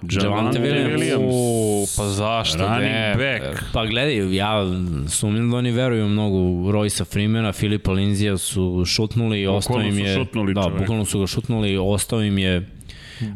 [0.03, 0.99] Javante Williams.
[0.99, 1.33] Williams.
[1.33, 3.15] U, pa zašto Running ne?
[3.17, 3.63] back.
[3.73, 4.65] Pa gledaj, ja
[5.09, 6.37] sumnjam da oni veruju mnogo
[6.73, 10.15] Roysa Freemana, Filipa Linzija su šutnuli i ostao im su je...
[10.15, 12.67] šutnuli, da, bukvalno su ga šutnuli i ostao im je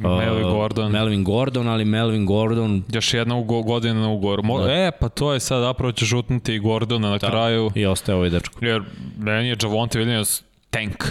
[0.01, 0.93] Melvin uh, Gordon.
[0.93, 4.43] Melvin Gordon, ali Melvin Gordon Još jedna ugo, godina na ugovoru.
[4.43, 4.73] Mo, Da.
[4.73, 7.31] E, pa to je sad zapravo će žutnuti i Gordona na Da.
[7.31, 7.71] kraju.
[7.75, 8.65] i ostaje ovaj dečko.
[8.65, 8.83] Jer
[9.19, 11.05] meni je Javonte Williams tank.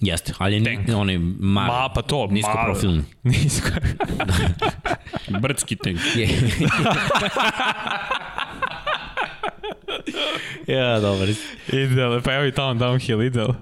[0.00, 3.02] Jeste, ali ni, on je mar, Ma, pa to, nisko mar- profilni.
[3.22, 3.68] Nisko.
[5.40, 5.98] Brdski tank.
[10.66, 11.28] Ja, dobar.
[11.68, 13.54] Ideal, pa evo i tamo downhill, ideal.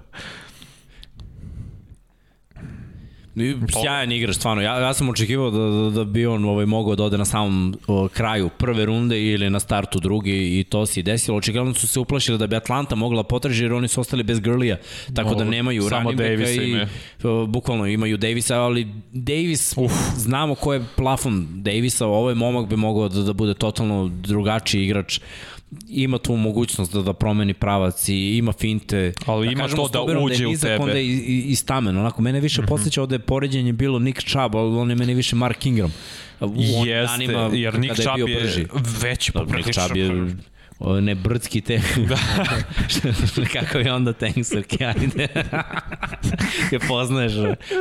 [3.37, 4.63] I Sjajan igrač, stvarno.
[4.63, 7.75] Ja, ja sam očekivao da, da, da bi on ovaj, mogao da ode na samom
[7.87, 11.37] o, kraju prve runde ili na startu drugi i to se i desilo.
[11.37, 14.77] Očigledno su se uplašili da bi Atlanta mogla potraži jer oni su ostali bez grlija.
[15.15, 15.51] Tako da Mogu.
[15.51, 15.83] nemaju
[16.17, 16.87] Davisa i
[17.25, 19.93] o, bukvalno imaju Davisa, ali Davis, Uf.
[20.17, 25.21] znamo ko je plafon Davisa, ovaj momak bi mogao da, da bude totalno drugačiji igrač
[25.89, 29.13] ima tu mogućnost da, da promeni pravac i ima finte.
[29.27, 30.83] Ali ima kažemo to da uđe je u nizak, tebe.
[30.83, 31.97] Onda je i, i, i stamen.
[31.97, 32.69] Onako, mene više mm -hmm.
[32.69, 35.93] podsjeća da je poređenje bilo Nick Chubb, ali on je meni više Mark Ingram.
[36.41, 38.67] U Jeste, danima jer Nick Chubb bio je brži.
[39.03, 39.73] veći Dobro, Nick.
[39.73, 40.37] Chubb je
[41.01, 41.81] ne brdski te.
[42.09, 42.19] Da.
[43.61, 45.29] Kako je onda tanksarki, ajde.
[46.73, 47.33] je poznaješ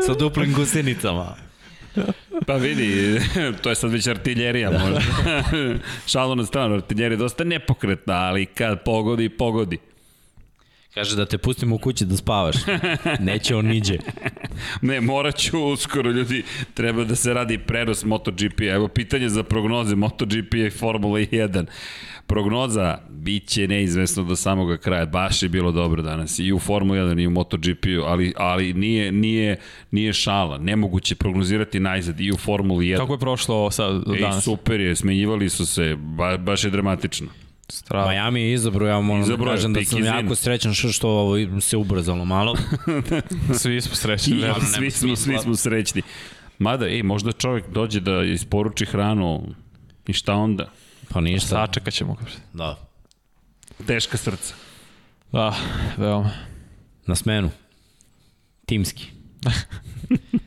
[0.05, 1.35] sa duplim gusenicama.
[2.47, 3.19] Pa vidi,
[3.61, 5.01] to je sad već artiljerija možda.
[6.11, 9.77] Šalu na stranu, artiljerija je dosta nepokretna, ali kad pogodi, pogodi.
[10.93, 12.55] Kaže da te pustimo u kući da spavaš.
[13.19, 13.97] Neće on niđe.
[14.81, 18.61] Ne, morat ću uskoro, ljudi, treba da se radi prenos MotoGP.
[18.61, 21.65] Evo, pitanje za prognoze MotoGP i Formula 1.
[22.27, 25.05] Prognoza bit će neizvesno do samoga kraja.
[25.05, 29.11] Baš je bilo dobro danas i u Formula 1 i u MotoGP, ali, ali nije,
[29.11, 29.59] nije,
[29.91, 30.57] nije šala.
[30.57, 32.97] Nemoguće prognozirati najzad i u Formuli 1.
[32.97, 34.43] Kako je prošlo sad Ej, danas?
[34.43, 37.27] super je, smenjivali su se, ba, baš je dramatično.
[37.73, 38.11] Strava.
[38.11, 41.61] Miami je izabro, ja moram da je, kažem da sam jako srećan što, što ovo
[41.61, 42.55] se ubrzalo malo.
[43.59, 44.33] Svi smo srećni.
[44.33, 44.61] Verujem.
[44.61, 46.01] svi, smo, svi smo srećni.
[46.59, 49.55] Mada, ej, možda čovjek dođe da isporuči hranu
[50.07, 50.69] i šta onda?
[51.09, 51.47] Pa ništa.
[51.47, 52.15] Sačekat ćemo.
[52.53, 52.77] Da.
[53.87, 54.53] Teška srca.
[55.31, 55.55] Da,
[55.97, 56.31] veoma.
[57.07, 57.49] Na smenu.
[58.65, 59.07] Timski.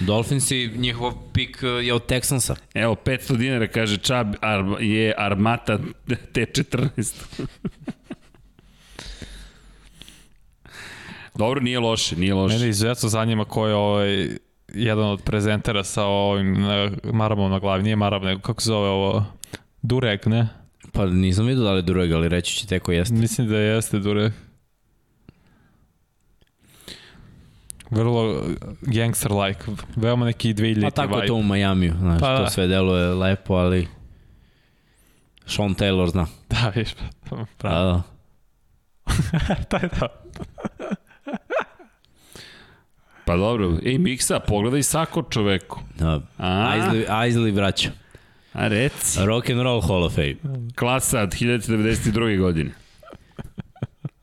[0.00, 2.54] Dolphinsi, njihov pik eh, je od Texansa.
[2.74, 7.14] Evo, 500 dinara, kaže Čab, ar, je Armata T14.
[11.34, 12.54] Dobro, nije loše, nije loše.
[12.54, 14.28] Mene izuzetno zanima ko je ovaj
[14.74, 17.82] jedan od prezentera sa ovim na, maramom na glavi.
[17.82, 19.24] Nije maram, nego kako se zove ovo?
[19.82, 20.48] Durek, ne?
[20.92, 23.14] Pa nisam vidio da li je Dureg, ali reći ću teko jeste.
[23.14, 24.32] Mislim da jeste Durek.
[27.90, 28.44] Vrlo
[28.82, 29.64] gangster-like.
[29.96, 31.26] Veoma neki 2000 Pa tako vibe.
[31.26, 32.44] to u Majamiju, znaš, Pa pa, da.
[32.44, 33.88] to sve deluje lepo, ali
[35.46, 36.26] Sean Taylor zna.
[36.50, 36.88] Da, viš.
[37.30, 37.92] Da, Pravo.
[39.48, 39.54] da.
[39.64, 40.08] to je to.
[43.24, 45.80] Pa dobro, ej Miksa, pogledaj sako čoveku.
[45.98, 46.20] da.
[46.38, 46.72] A?
[47.08, 47.90] Aisley vraća.
[48.52, 49.18] A reci.
[49.26, 50.36] Rock and Roll Hall of Fame.
[50.76, 52.38] Klasa od 1992.
[52.38, 52.70] godine.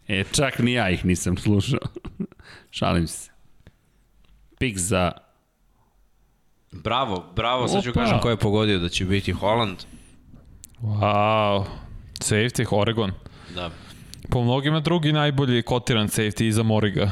[0.07, 1.79] E, čak ni ja ih nisam slušao.
[2.71, 3.31] Šalim se.
[4.57, 5.11] Pik za...
[6.71, 9.77] Bravo, bravo, sad ću kažem ko je pogodio da će biti Holland.
[10.81, 11.65] Wow.
[12.19, 13.11] Safety, Oregon.
[13.55, 13.71] Da.
[14.29, 17.11] Po mnogima drugi najbolji kotiran safety iza Moriga.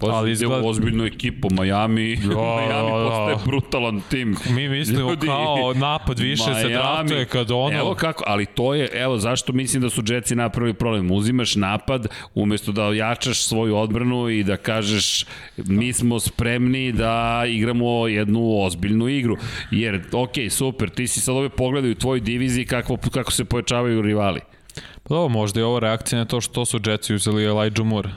[0.00, 0.64] Pa Ali izgleda- izgled...
[0.64, 2.16] ozbiljnu ekipu Miami.
[2.16, 2.28] Da,
[2.60, 3.08] Miami da, da.
[3.08, 4.36] postaje brutalan tim.
[4.50, 6.72] Mi mislimo Ljudi, kao napad više se Miami.
[6.72, 7.78] draftuje kad ono...
[7.78, 11.10] Evo kako, ali to je, evo zašto mislim da su Jetsi napravili problem.
[11.10, 17.10] Uzimaš napad umesto da ojačaš svoju odbranu i da kažeš mi smo spremni da
[17.48, 19.36] igramo jednu ozbiljnu igru.
[19.70, 24.02] Jer, ok, super, ti si sad ove pogledaj u tvojoj diviziji kako, kako se pojačavaju
[24.02, 24.40] rivali.
[25.02, 28.10] Pa dobro, možda je ovo reakcija na to što su Jetsi uzeli Elijah Moore.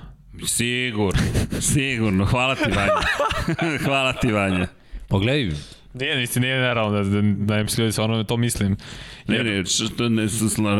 [0.46, 1.22] Sigurno,
[1.62, 2.26] sigurno.
[2.26, 3.78] Hvala ti, Vanja.
[3.86, 4.68] Hvala ti, Vanja.
[5.08, 5.50] Pogledaj,
[5.94, 8.78] Nije, mislim, nije nerealno da, da, da ne misli, ono to mislim.
[9.28, 10.28] Ne, ne, što, ne,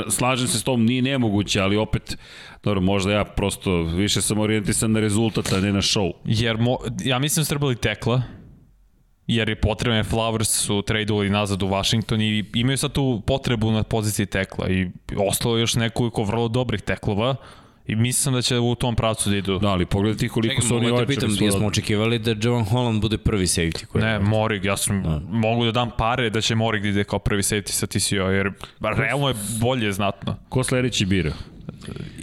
[0.10, 2.18] slažem se s tom, nije nemoguće, ali opet,
[2.64, 6.12] dobro, možda ja prosto više sam orijentisan na rezultat, a ne na show.
[6.26, 8.22] Jer mo, ja mislim da su tekla,
[9.28, 13.84] jer je potrebno, Flowers su tradeovali nazad u Washington i imaju sad tu potrebu na
[13.84, 17.36] poziciji tekla i ostalo još nekoliko vrlo dobrih teklova
[17.88, 19.60] I mislim da će u tom pravcu da idu.
[19.60, 21.16] Da, ali pogledajte koliko Čekaj, su oni ojačali.
[21.16, 23.86] Čekaj, pitam, jesmo očekivali da Jovan Holland bude prvi safety?
[23.86, 25.22] Koji ne, Morig, ja sam, da.
[25.30, 28.52] mogu da dam pare da će Morig da ide kao prvi safety sa TCO, jer
[28.98, 30.36] realno je bolje znatno.
[30.50, 31.34] Ko sledeći bira?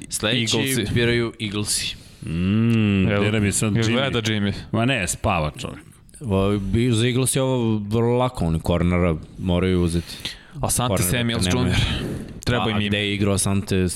[0.08, 0.94] Sledeći Eaglesi.
[0.94, 1.96] biraju Eaglesi.
[2.26, 3.92] Mm, jel, nam je sad Jimmy.
[3.92, 4.52] Gleda Jimmy.
[4.72, 5.84] Ma ne, spava čovjek.
[6.90, 10.16] Za Eagles je ovo vrlo lako, oni kornera moraju uzeti.
[10.60, 11.76] Asante Samuels Jr.
[12.50, 12.88] Treba im ime.
[12.88, 13.88] Gde je igrao Asante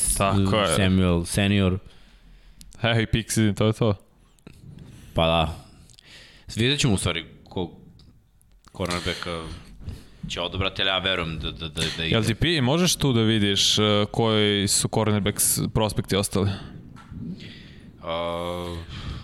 [0.76, 1.78] Samuel senior?
[2.80, 3.94] Hej, Pixi, to je to.
[5.14, 5.54] Pa da.
[6.56, 7.70] Vidjet ćemo u stvari ko
[8.76, 9.42] cornerbacka
[10.28, 13.78] će odobrati, ali ja verujem da, da, da, da ti pi, možeš tu da vidiš
[13.78, 16.50] uh, koji su cornerbacks prospekti ostali?
[17.98, 18.78] Uh,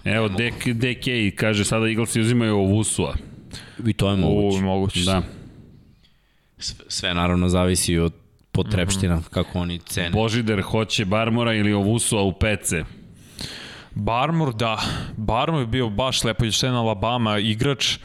[0.04, 3.14] Evo, DK, DK kaže sada Eaglesi uzimaju Ovusua.
[3.86, 4.58] I to je moguće.
[4.58, 5.00] U, moguće.
[5.00, 5.22] Da.
[6.58, 8.12] Sve, sve naravno zavisi od
[8.52, 9.30] potrepština, mm -hmm.
[9.30, 10.10] kako oni cene.
[10.10, 12.72] Božider hoće Barmora ili Ovusua u PC.
[13.94, 14.78] Barmor, da.
[15.16, 17.98] Barmor je bio baš lepo išten Alabama igrač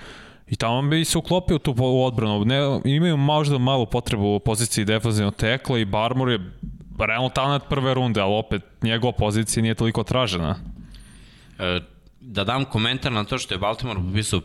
[0.48, 2.46] i tamo bi se uklopio tu u odbranu.
[2.46, 6.52] Ne, imaju možda malu potrebu u poziciji defensivnog tekla i Barmor je
[7.00, 10.56] realno talent prve runde, ali opet njegova pozicija nije toliko tražena.
[11.60, 11.80] E,
[12.22, 14.42] da dam komentar na to što je Baltimore popisao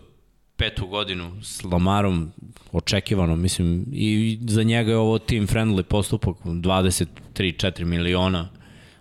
[0.61, 2.33] petu godinu s Lamarom
[2.73, 8.49] očekivano, mislim, i za njega je ovo team friendly postupak, 23-4 miliona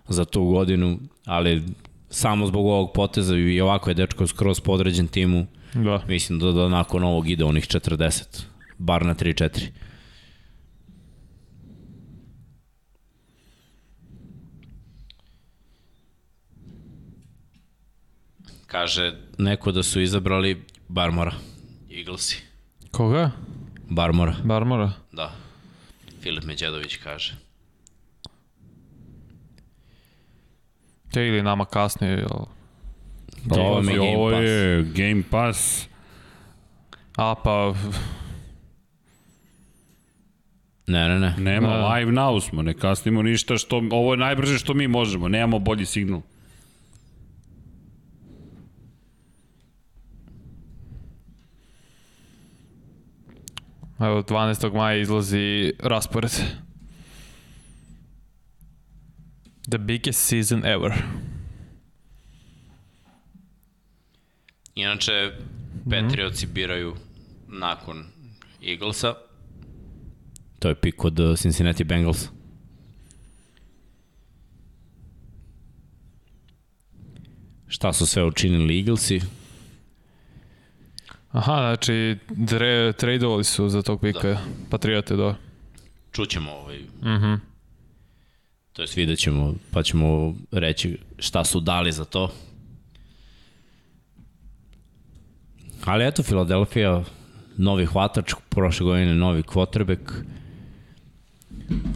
[0.08, 1.62] za tu godinu, ali
[2.10, 6.02] samo zbog ovog poteza i ovako je dečko skroz podređen timu, da.
[6.08, 8.42] mislim da, da nakon ovog ide onih 40,
[8.78, 9.68] bar na 3-4.
[18.66, 21.49] Kaže neko da su izabrali Barmora.
[22.00, 22.42] Eaglesi.
[22.90, 23.30] Koga?
[23.90, 24.36] Barmora.
[24.44, 24.92] Barmora?
[25.12, 25.32] Da.
[26.22, 27.34] Filip Međedović kaže.
[31.12, 32.28] Te ili nama kasnije, jel?
[33.44, 35.88] Da, ovo, je, ovo je Game Pass.
[37.16, 37.74] A, pa...
[40.86, 41.34] Ne, ne, ne.
[41.38, 41.76] Nema, ne.
[41.76, 43.82] live now smo, ne kasnimo ništa što...
[43.90, 46.20] Ovo je najbrže što mi možemo, nemamo bolji signal.
[54.00, 54.74] Evo, 12.
[54.74, 56.32] maja izlazi raspored.
[59.70, 60.92] The biggest season ever.
[64.74, 65.32] Inače,
[65.90, 66.54] Patriotsi mm -hmm.
[66.54, 66.94] biraju
[67.48, 68.04] nakon
[68.62, 69.14] Eaglesa.
[70.58, 72.28] To je pik od uh, Cincinnati Bengals.
[77.68, 79.20] Šta su sve učinili Eaglesi?
[81.32, 82.16] Aha, znači
[82.96, 84.40] tradeovali su za tog pika da.
[84.70, 85.34] Patriote, da.
[86.12, 86.78] Čućemo ovaj.
[86.78, 87.10] Mhm.
[87.10, 87.38] Mm -hmm.
[88.72, 92.32] to jest vidjet ćemo, pa ćemo reći šta su dali za to.
[95.84, 97.04] Ali eto, Filadelfija,
[97.56, 100.12] novi hvatač, prošle godine novi quarterback.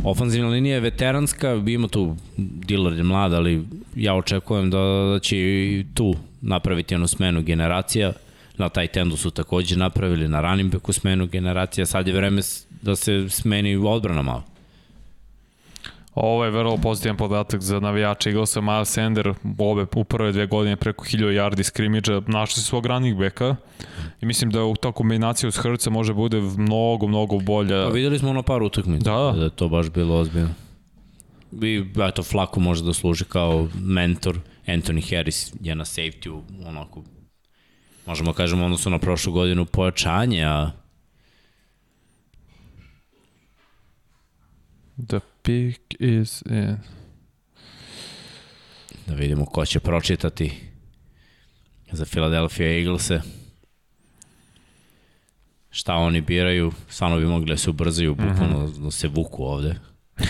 [0.05, 3.65] Ofanzivna linija je veteranska, ima tu Dillard je mlad, ali
[3.97, 4.79] ja očekujem da,
[5.13, 8.13] da će i tu napraviti onu smenu generacija
[8.58, 12.42] na taj tendu su takođe napravili na running backu smenu generacija, sad je vreme
[12.83, 14.42] da se smeni odbrana malo.
[16.15, 18.60] Ovo je vrlo pozitivan podatak za navijača Eaglesa.
[18.60, 23.57] Miles Sander obe u prve dve godine preko 1000 yardi skrimidža našli svog running backa
[24.20, 27.84] i mislim da ta kombinacija uz Hrca može bude mnogo, mnogo bolja.
[27.84, 29.33] Pa videli smo ono par utakmica da.
[29.36, 30.55] da je to baš bilo ozbiljno.
[31.62, 34.39] I eto, Flako može da služi kao mentor.
[34.66, 37.02] Anthony Harris je na safety-u onako
[38.07, 40.70] možemo da kažemo odnosno na prošlu godinu pojačanje, a
[45.08, 46.76] The pick is in.
[49.07, 50.52] Da vidimo ko će pročitati
[51.92, 53.20] za Philadelphia Eaglese.
[55.70, 58.28] Šta oni biraju, stvarno bi mogli da se ubrzaju, mhm.
[58.28, 59.74] bukvalno da se vuku ovde.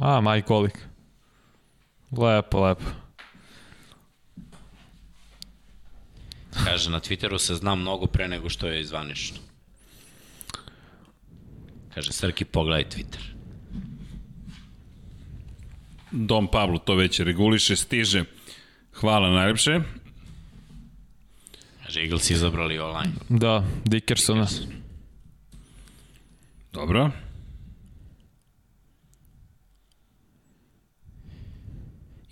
[0.00, 0.91] A, Mike Golik.
[2.12, 2.84] Lepo, lepo.
[6.64, 9.38] Kaže, na Twitteru se zna mnogo pre nego što je izvanično.
[11.94, 13.24] Kaže, Srki, pogledaj Twitter.
[16.10, 18.24] Dom Pablo to već reguliše, stiže.
[18.94, 19.80] Hvala najlepše.
[21.84, 23.12] Kaže, Eagles izabrali online.
[23.28, 24.46] Da, Dickersona.
[26.72, 27.10] Dobro.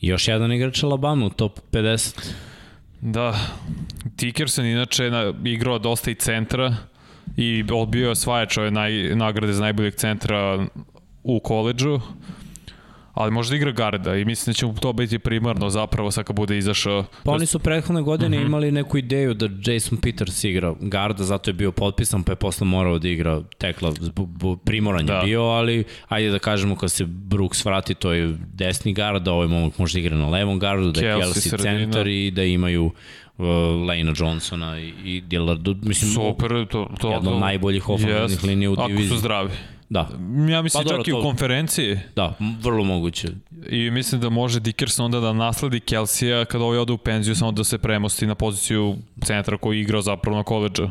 [0.01, 2.33] Još jedan igrač Alabama u top 50.
[3.01, 3.39] Da,
[4.05, 6.77] Dickerson inače na, igrao dosta i centra
[7.37, 10.67] i odbio je osvajač ove naj, nagrade za najboljeg centra
[11.23, 12.01] u koleđu
[13.21, 16.25] ali može da igra garda i mislim da će mu to biti primarno zapravo sad
[16.25, 17.05] kad bude izašao.
[17.25, 18.47] Pa oni su prethodne godine mm -hmm.
[18.47, 22.67] imali neku ideju da Jason Peters igra garda, zato je bio potpisan, pa je posle
[22.67, 23.93] morao da igra tekla,
[24.65, 25.23] primoran je da.
[25.25, 29.49] bio, ali ajde da kažemo kad se Brooks vrati, to je desni gard, da ovaj
[29.49, 32.85] momak može da igra na levom gardu, da je Kelsey, Kelsey centar i da imaju
[32.85, 33.47] uh,
[33.89, 38.77] Lena Johnsona i, i Dillardu, mislim, Super, to, to, jedno od najboljih ofenzivnih linija u
[38.77, 39.07] diviziji.
[39.07, 39.51] Ako su zdravi.
[39.91, 40.09] Da.
[40.51, 41.99] Ja mislim pa, čak dobro, i u konferenciji.
[42.17, 43.29] Da, vrlo moguće.
[43.69, 47.53] I mislim da može Dickerson onda da nasledi Kelsija kada ovaj ode u penziju, samo
[47.53, 50.91] da se premosti na poziciju centra koji igrao zapravo na koleđa.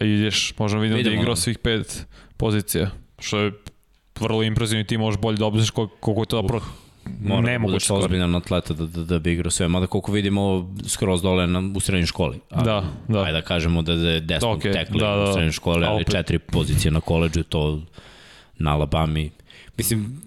[0.00, 1.40] E, ideš, možemo vidjeti da je igrao da.
[1.40, 3.52] svih pet pozicija, što je
[4.20, 6.62] vrlo impresivno i ti možeš bolje da obziriš koliko je to uh.
[7.20, 10.74] Mora ne da budeš ozbiljan atleta da, da, da bi igrao sve, mada koliko vidimo
[10.86, 12.40] skroz dole na, u srednjoj školi.
[12.50, 13.22] A, da, da.
[13.22, 16.04] Ajde da kažemo da, da je desno okay, tekli da, da, u srednjoj školi, ali
[16.04, 17.82] četiri pozicije na koleđu, to
[18.58, 19.30] na Alabami.
[19.76, 20.22] Mislim,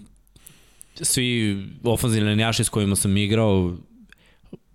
[0.96, 3.74] svi ofanzivni linijaši s kojima sam igrao,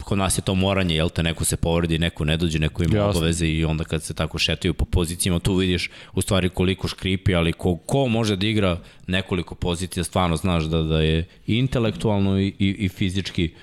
[0.05, 2.97] kod nas je to moranje, jel te, neko se povredi, neko ne dođe, neko ima
[2.97, 3.11] Jasne.
[3.11, 7.35] obaveze i onda kad se tako šetaju po pozicijama, tu vidiš u stvari koliko škripi,
[7.35, 12.47] ali ko, ko može da igra nekoliko pozicija, stvarno znaš da, da je intelektualno i,
[12.59, 13.55] i, i fizički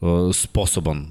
[0.00, 1.06] uh, sposoban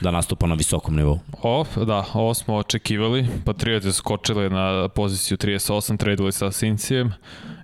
[0.00, 1.20] da nastupa na visokom nivou.
[1.42, 3.26] O, da, ovo smo očekivali.
[3.44, 7.12] Patriote su skočili na poziciju 38, tradili sa Sincijem.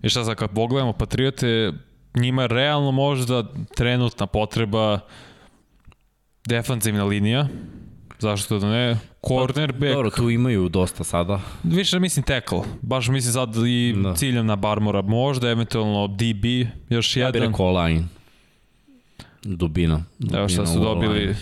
[0.03, 1.73] I šta sad kad pogledamo, Patriote
[2.15, 3.45] njima je realno možda
[3.77, 5.01] trenutna potreba
[6.47, 7.49] defanzivna linija,
[8.19, 8.99] zašto da ne,
[9.29, 9.95] cornerback.
[9.95, 11.41] Dobro, tu imaju dosta sada.
[11.63, 14.15] Više mislim tackle, baš mislim sad i da.
[14.15, 16.45] ciljam na Barmora, možda eventualno DB,
[16.89, 17.29] još jedan.
[17.29, 18.05] Ja bih rekao line.
[19.43, 20.05] Dubina.
[20.19, 21.37] Dubina Evo šta su dobili line.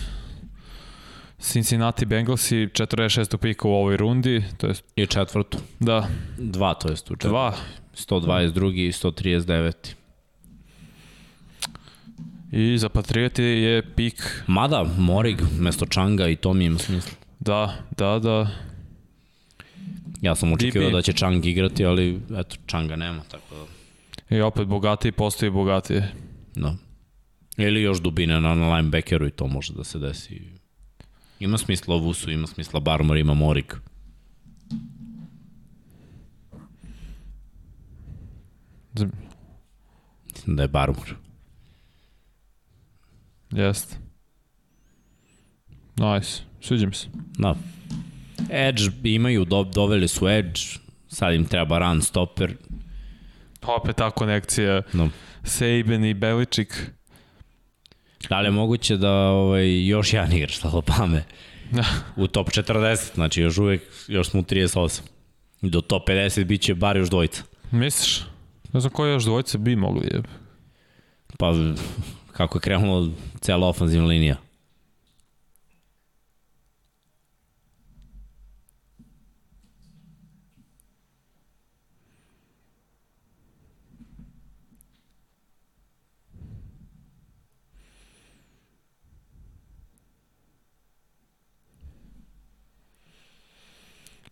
[1.39, 3.37] Cincinnati Bengals i 46.
[3.37, 4.43] pika u ovoj rundi.
[4.57, 4.73] To je...
[4.95, 5.57] I četvrtu.
[5.79, 6.07] Da.
[6.37, 7.27] Dva, to jest u četvrtu.
[7.29, 7.53] Dva.
[7.95, 8.87] 122.
[8.87, 9.98] i 139.
[12.51, 14.43] I za Patrioti je pik.
[14.47, 17.11] Mada, Morig, mesto Čanga i to mi ima smisla.
[17.39, 18.47] Da, da, da.
[20.21, 24.35] Ja sam očekivao da će Čang igrati, ali eto, Čanga nema, tako da...
[24.35, 26.01] I opet bogatiji postoji bogatiji.
[26.55, 26.75] Da.
[27.57, 30.41] Ili još dubine na, na linebackeru i to može da se desi.
[31.39, 33.73] Ima smisla Vusu, ima smisla Barmor, ima Morig.
[40.33, 41.15] Mislim da je Barmor.
[43.51, 43.95] Jeste.
[45.97, 46.41] Nice.
[46.61, 47.07] Sviđa mi se.
[47.37, 47.55] Da.
[48.49, 50.59] Edge imaju, do, doveli su Edge,
[51.07, 52.55] sad im treba run stopper.
[53.61, 54.81] Opet ta konekcija.
[54.93, 55.09] No.
[55.43, 56.91] Saban i Beličik.
[58.29, 61.21] Da li je moguće da ovaj, još jedan igrač sa Alabama
[61.71, 61.85] da.
[62.15, 65.01] u top 40, znači još uvek, još smo u 38.
[65.61, 67.43] Do top 50 bit će bar još dvojica.
[67.71, 68.23] Misliš?
[68.73, 70.21] Ne znam koje još dvojice bi mogli je.
[71.37, 71.53] Pa
[72.39, 73.09] kako je krenula
[73.41, 74.35] cela ofanzivna linija.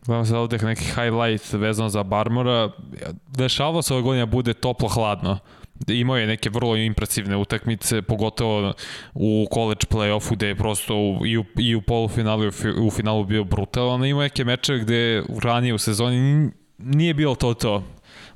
[0.06, 2.72] Gledam se ovde neki highlight vezano za Barmora.
[3.28, 5.40] Dešavalo se ove godine da bude toplo-hladno.
[5.88, 8.74] Imao je neke vrlo impresivne utakmice, pogotovo
[9.14, 10.94] u college play-offu gde je prosto
[11.26, 12.50] i u, i u polufinalu i
[12.82, 14.06] u finalu bio brutalan.
[14.06, 17.84] Imao neke mečeve gde ranije u sezoni nije bilo to to.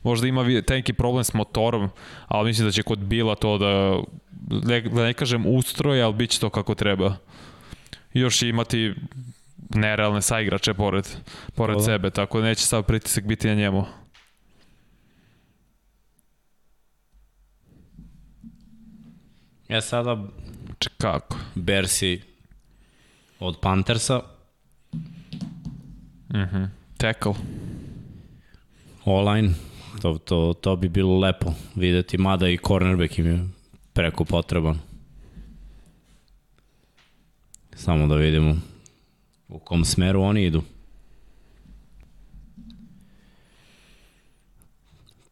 [0.04, 1.90] Možda ima taj neki problem s motorom,
[2.28, 4.02] ali mislim da će kod Bila to da,
[4.64, 7.16] ne, da ne kažem ustroj, ali bit će to kako treba.
[8.14, 8.94] Još imati
[9.70, 11.08] nerealne saigrače pored,
[11.56, 11.86] pored Hvala.
[11.86, 13.86] sebe, tako da neće sav pritisak biti na njemu.
[19.72, 20.18] Ja sada...
[20.82, 21.38] Če kako?
[21.56, 22.18] Bersi
[23.40, 24.22] od Panthersa.
[26.34, 26.58] Mhm.
[26.58, 26.70] Mm
[27.02, 27.34] Tackle.
[29.06, 29.54] Online.
[30.02, 33.38] To, to, to bi bilo lepo videti, mada i cornerback im je
[33.94, 34.78] preko potreban.
[37.76, 38.56] Samo da vidimo
[39.48, 40.62] u kom smeru oni idu.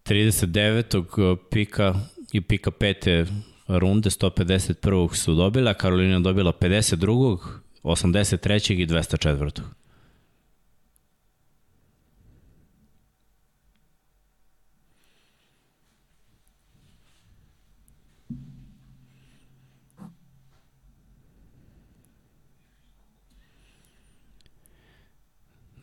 [0.06, 1.38] 39.
[1.52, 1.94] pika
[2.32, 3.26] i pika pete
[3.70, 5.14] runde 151.
[5.14, 7.38] su dobila, Karolina dobila 52.
[7.84, 8.74] 83.
[8.74, 9.62] i 204.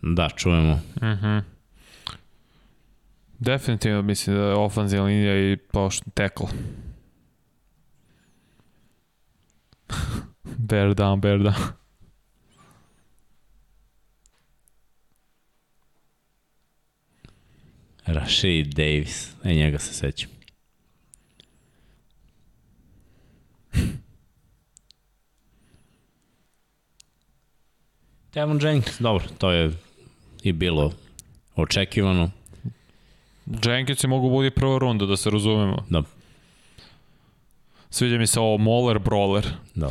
[0.03, 0.81] Da, čujemo.
[0.97, 1.07] Mhm.
[1.07, 1.43] Uh -huh.
[3.39, 6.47] Definitivno mislim da je ofanzivna linija i pošto tackle.
[10.69, 11.73] bear down, bear down.
[18.07, 20.31] Rashid Davis, e njega se sećam.
[28.31, 29.73] Tevon Jenkins, dobro, to je
[30.43, 30.93] i bilo
[31.57, 32.31] očekivano.
[33.65, 35.87] Jenkins je mogu budi prva runda, da se razumemo.
[35.91, 36.03] Da.
[37.91, 39.45] Sviđa mi se ovo Moller Brawler.
[39.75, 39.91] Da.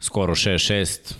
[0.00, 1.14] Skoro 6-6,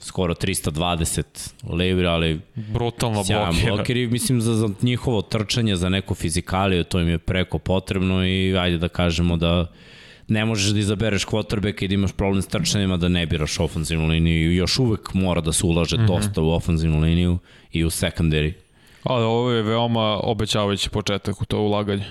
[0.00, 3.74] skoro 320 livre, ali brutalno blokira.
[3.74, 8.26] blokir i mislim za, za njihovo trčanje, za neku fizikaliju, to im je preko potrebno
[8.26, 9.66] i ajde da kažemo da
[10.28, 14.06] ne možeš da izabereš quarterbacka i da imaš problem s trčanjima da ne biraš ofenzivnu
[14.06, 16.06] liniju i još uvek mora da se ulaže mm -hmm.
[16.06, 17.38] dosta u ofenzivnu liniju
[17.72, 18.52] i u secondary.
[19.02, 22.04] Ali ovo je veoma obećavajući početak u to ulaganje.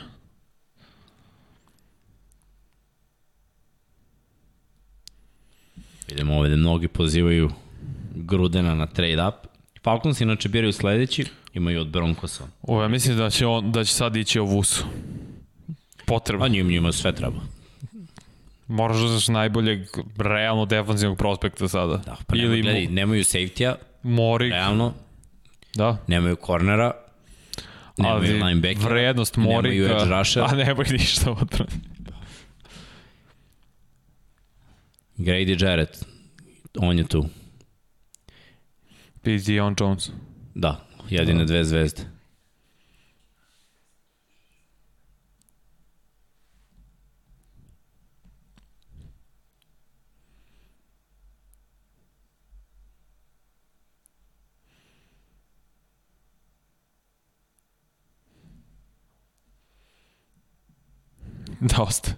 [6.10, 7.50] Vidimo ovde, mnogi pozivaju
[8.16, 9.34] Grudena na trade up.
[9.84, 12.44] Falcons inače biraju sledeći, imaju od Broncosa.
[12.62, 14.86] O, ja mislim da će, on, da će sad ići o Vusu.
[16.06, 16.46] Potrebno.
[16.46, 17.40] A njim, njima sve treba.
[18.68, 19.80] Moraš da znaš najboljeg
[20.18, 21.98] realno defanzivnog prospekta sada.
[21.98, 24.52] Da, pa nemaju, Ili gledaj, nemaju safety-a, Morik.
[24.52, 24.94] realno,
[25.76, 25.98] Da.
[26.08, 26.92] nemaju kornera,
[27.98, 30.44] nemaju Ali linebackera, vrednost Morika, nemaju edge rusher.
[30.50, 31.72] a nemaju ništa odbrane.
[35.20, 36.06] Grady Jarrett,
[36.78, 37.26] on je tu.
[39.26, 40.12] I Dion Jones.
[40.56, 42.04] Da, jedine dve zvezde.
[61.78, 62.12] Dosta.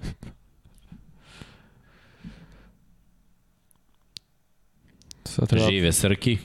[5.31, 5.69] Sad treba...
[5.69, 6.37] Žive Srki.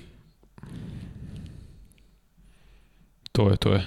[3.32, 3.86] To je, to je.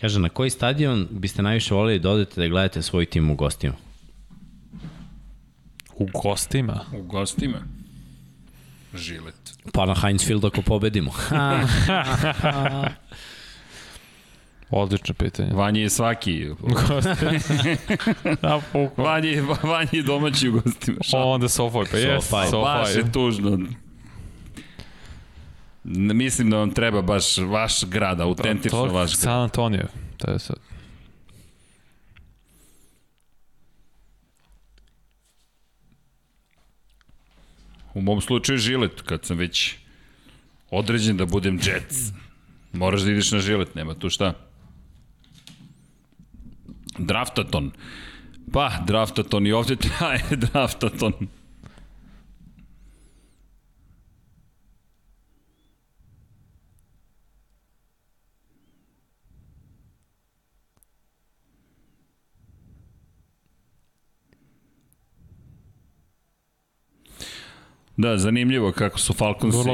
[0.00, 3.74] Kaže, na koji stadion biste najviše volili da odete da gledate svoj tim u gostima?
[5.96, 6.80] U gostima?
[6.92, 7.62] U gostima.
[8.94, 9.34] Žilet.
[9.72, 11.12] Pa na Heinz Field ako pobedimo.
[14.76, 15.52] Odlično pitanje.
[15.52, 16.46] Vanje je svaki.
[18.42, 18.60] da.
[18.96, 20.98] Vanje, Vanje je domaći u gostima.
[21.12, 22.24] Onda Sofoj, pa jes.
[22.24, 22.48] Sofaj.
[22.48, 22.80] Sofaj.
[22.80, 23.58] Baš je tužno.
[25.84, 29.20] Mislim da vam treba baš vaš grad, autentično to, to, vaš grad.
[29.20, 29.86] San Antonio,
[30.16, 30.56] to je sad.
[37.94, 39.76] U mom slučaju žilet, kad sam već
[40.70, 41.96] određen da budem Jets.
[42.72, 44.34] Moraš da ideš na žilet, nema tu šta.
[46.98, 47.70] Draftaton.
[48.52, 51.12] Pa, draftaton i ovde traje draftaton.
[67.96, 69.68] Da, zanimljivo kako su Falconsi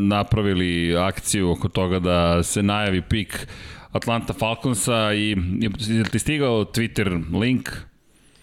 [0.00, 3.46] napravili akciju oko toga da se najavi pik
[3.96, 7.70] Atlanta Falconsa i je ti stigao Twitter link?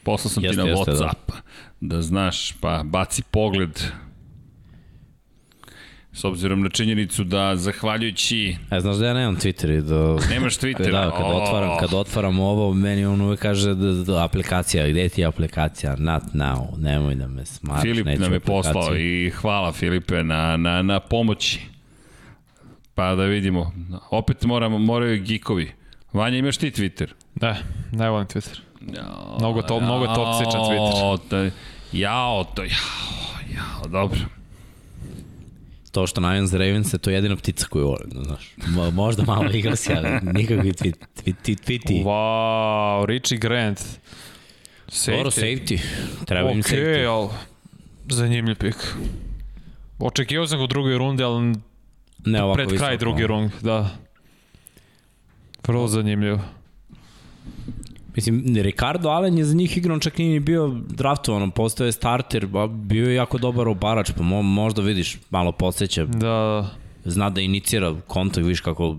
[0.04, 1.28] Poslao sam jeste, ti na jeste, Whatsapp.
[1.28, 1.96] Da.
[1.96, 3.84] da znaš, pa baci pogled
[6.14, 8.56] S obzirom na činjenicu da, zahvaljujući...
[8.72, 10.28] E, znaš da ja nemam Twitter i da...
[10.30, 10.92] Nemaš Twitter?
[10.92, 11.42] Da, kad, oh.
[11.42, 15.96] otvaram, kad otvaram ovo, meni on uvek kaže da, da, aplikacija, gde ti je aplikacija?
[15.96, 20.82] Not now, nemoj da me smaš, Filip nam je poslao i hvala Filipe na, na,
[20.82, 21.73] na pomoći.
[22.96, 23.72] Pa da vidimo.
[24.12, 25.72] Opet moramo, moraju gikovi.
[26.14, 27.08] Vanja, imaš ti Twitter?
[27.36, 27.56] Da,
[27.92, 28.60] ne volim Twitter.
[28.82, 31.18] Jao, mnogo, to, jao, mnogo toksičan Twitter.
[31.30, 31.58] To,
[31.92, 34.20] jao, to, jao, jao, dobro
[35.94, 38.54] to što navijam za Ravens je to jedina ptica koju volim, znaš.
[38.68, 42.04] Mo, možda malo igra se, ali nikakvi tweet, tweet, tweeti.
[42.04, 43.80] Wow, Richie Grant.
[44.88, 45.18] Safety.
[45.18, 45.80] Dobro, safety.
[46.26, 47.08] Treba okay, im safety.
[47.08, 47.30] ali
[48.10, 48.76] zanimljiv pik.
[50.00, 51.56] Očekivao sam ga u drugoj rundi, ali
[52.26, 53.90] ne ovako pred kraj druge runde, da.
[55.68, 56.40] Vrlo zanimljivo.
[58.16, 63.10] Mislim, Ricardo Allen je za njih igrao, čak nije bio draftovan, postao je starter, bio
[63.10, 66.06] je jako dobar obarač, pa mo, možda vidiš, malo podsjeća.
[66.06, 66.70] Da.
[67.06, 68.98] Zna da inicira kontakt, viš kako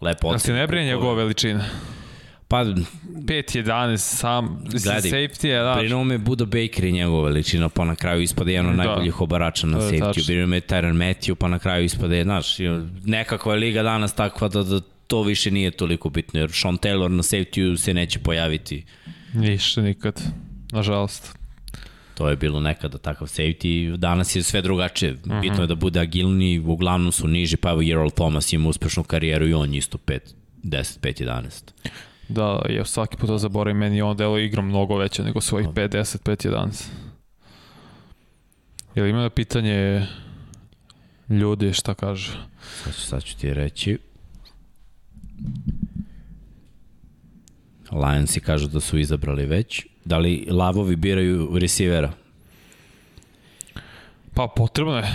[0.00, 0.36] lepo odsjeća.
[0.36, 1.64] A se ne brine njegova veličina?
[2.54, 5.78] Pa, 5-11 sam, gledaj, safety je, daš.
[5.78, 8.84] Brinuo me Buda Baker i njegova veličina, pa na kraju ispade jedan od da.
[8.84, 10.26] najboljih obarača na safety.
[10.26, 12.56] Brinuo me Tyron Matthew, pa na kraju ispade, znaš,
[13.04, 17.08] nekakva je liga danas takva da, da to više nije toliko bitno, jer Sean Taylor
[17.08, 18.84] na safety se neće pojaviti.
[19.32, 20.22] Više nikad,
[20.72, 21.38] nažalost.
[22.14, 25.12] To je bilo nekada takav safety, danas je sve drugačije.
[25.12, 25.40] Uh -huh.
[25.40, 29.48] Bitno je da bude agilni, uglavnom su niži, pa evo Earl Thomas ima uspešnu karijeru
[29.48, 30.18] i on isto 5,
[30.62, 31.90] 10, 5, 11.
[32.28, 35.88] Da, ja svaki put da zaboravim, meni on delo igra mnogo veće nego svojih 5,
[35.88, 36.88] 10, 5, 11.
[38.94, 40.06] Jel ima pitanje
[41.28, 42.32] ljudi šta kaže?
[42.82, 43.98] Sad ću, sad ću ti reći.
[47.92, 49.86] Lionsi kažu da su izabrali već.
[50.04, 52.12] Da li lavovi biraju receivera?
[54.34, 55.14] Pa potrebno je.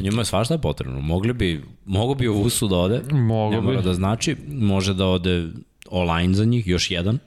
[0.00, 1.00] Njima je svašta potrebno.
[1.00, 3.02] Mogli bi, mogo bi u Vusu da ode.
[3.12, 3.82] Mogo bi.
[3.82, 4.36] da znači.
[4.48, 5.48] Može da ode
[5.90, 7.18] online za njih, još jedan.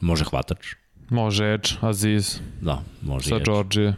[0.00, 0.74] Može hvatač.
[1.10, 2.40] Može Edge, Aziz.
[2.60, 3.94] Da, može Sa Georgije.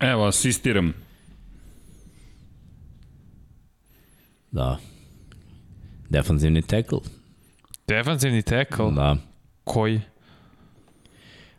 [0.00, 0.94] Evo, asistiram.
[4.50, 4.78] Da.
[6.08, 6.98] Defanzivni tackle.
[7.86, 8.92] Defanzivni tackle?
[8.92, 9.16] Da.
[9.64, 10.00] Koji?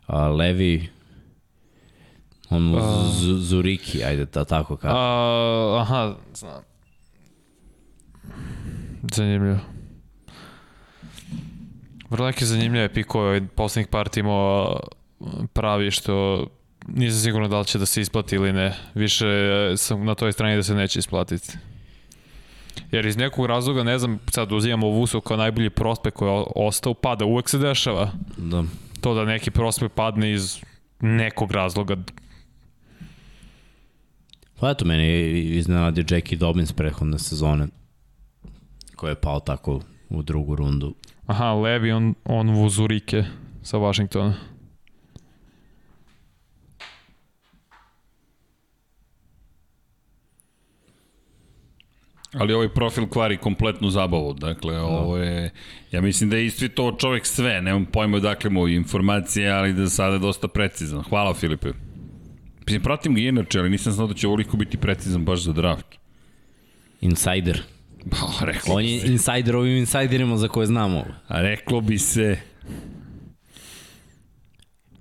[0.08, 0.90] A, levi
[2.54, 2.82] On uh,
[3.40, 4.98] Zuriki, ajde da tako kažem.
[4.98, 6.62] Uh, aha, znam.
[9.14, 9.60] Zanimljivo.
[12.10, 14.80] Vrlo neki zanimljive pikove poslednjih par timova
[15.54, 16.48] pravi što
[16.88, 18.76] nisam sigurno da li će da se isplati ili ne.
[18.94, 19.28] Više
[19.78, 21.58] sam na toj strani da se neće isplatiti.
[22.92, 26.94] Jer iz nekog razloga, ne znam, sad uzimamo Vusu kao najbolji prospekt koji je ostao,
[26.94, 28.12] pada, uvek se dešava.
[28.38, 28.64] Da.
[29.02, 30.60] To da neki prospekt padne iz
[31.00, 31.96] nekog razloga.
[34.60, 37.68] Pa eto, meni je iznenadio Jackie Dobbins prehodne sezone,
[38.96, 40.96] koji je pao tako u drugu rundu.
[41.26, 43.24] Aha, Levi on, on Vuzurike
[43.62, 44.34] sa Washingtona.
[52.34, 54.84] Ali ovaj profil kvari kompletnu zabavu, dakle, da.
[54.84, 55.52] ovo je,
[55.92, 59.90] ja mislim da je isti to čovek sve, nemam pojma odakle mu informacije, ali da
[59.90, 61.02] sada je dosta precizan.
[61.02, 61.70] Hvala Filipe.
[62.66, 65.86] Mislim, pratim ga inače, ali nisam znao da će ovoliko biti precizan baš za draft.
[67.02, 67.62] Insider.
[68.12, 69.08] Pa, reklo On je se.
[69.08, 71.06] insider ovim insajderima za koje znamo.
[71.28, 72.38] A reklo bi se...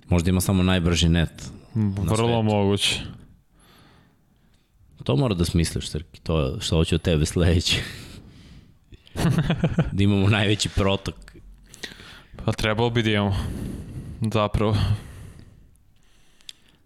[0.09, 1.51] Možda ima samo najbrži net.
[1.97, 2.99] Vrlo moguće.
[5.03, 6.21] To mora da smisliš, Srki.
[6.21, 7.81] To je što hoće od tebe sledeći.
[9.91, 11.15] da imamo najveći protok.
[12.45, 13.35] Pa trebalo bi da imamo.
[14.33, 14.77] Zapravo.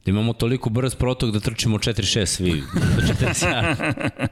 [0.07, 2.63] Da imamo toliko brz protok da trčimo 4-6 svi.
[2.95, 4.27] Do 40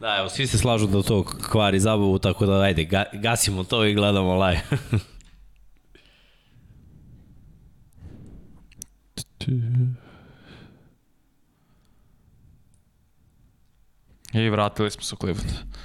[0.00, 3.84] Da, evo, svi se slažu da to kvari zabavu, tako da ajde, ga, gasimo to
[3.84, 4.62] i gledamo live.
[14.32, 15.75] I vratili smo se u Cleveland.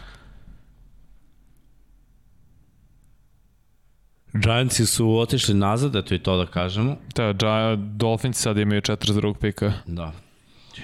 [4.34, 6.96] Giantsi su otišli nazad, eto i to da kažemo.
[7.16, 9.34] Da, Dolphins sad imaju 42.
[9.34, 9.74] pika.
[9.86, 10.14] Da.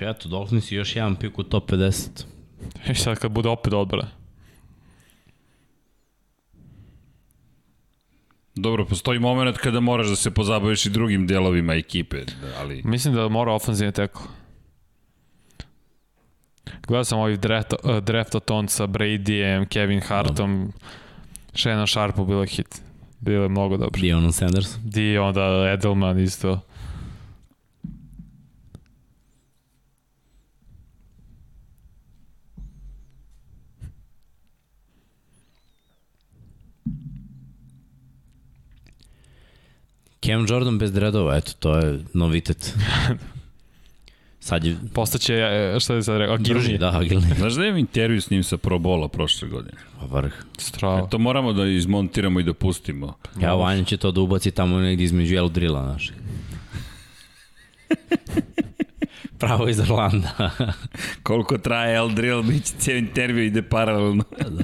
[0.01, 2.23] Eto, Dolphins još jedan pik u top 50.
[2.89, 4.07] I sad kad bude opet odbora.
[8.55, 12.17] Dobro, postoji moment kada moraš da se pozabaviš i drugim delovima ekipe,
[12.59, 12.81] ali...
[12.85, 14.27] Mislim da mora ofenzivni teko.
[16.87, 20.73] Gledao sam ovaj draft, draftaton sa Bradyjem, Kevin Hartom,
[21.53, 22.81] Shannon Sharpu bilo hit.
[23.19, 23.99] Bilo je mnogo dobro.
[24.01, 24.75] Dion Sanders.
[24.83, 26.59] Dion, da, Edelman isto.
[40.19, 42.73] Cam Jordan bez dredova, eto, to je novitet.
[44.47, 44.75] Sad je...
[44.93, 46.77] Postaće, e, šta je sad rekao, agilni.
[46.77, 47.27] Da, agilni.
[47.37, 49.77] Znaš da imam intervju s njim sa Pro Bola prošle godine?
[49.99, 50.33] Pa vrh.
[50.57, 50.99] Strava.
[50.99, 53.17] E, to moramo da izmontiramo i da pustimo.
[53.41, 56.15] Ja, Vanja će to da ubaci tamo negdje između El Drilla našeg.
[59.39, 60.51] Pravo iz Orlanda.
[61.23, 64.23] Koliko traje El Drill, bit će cijel intervju ide paralelno.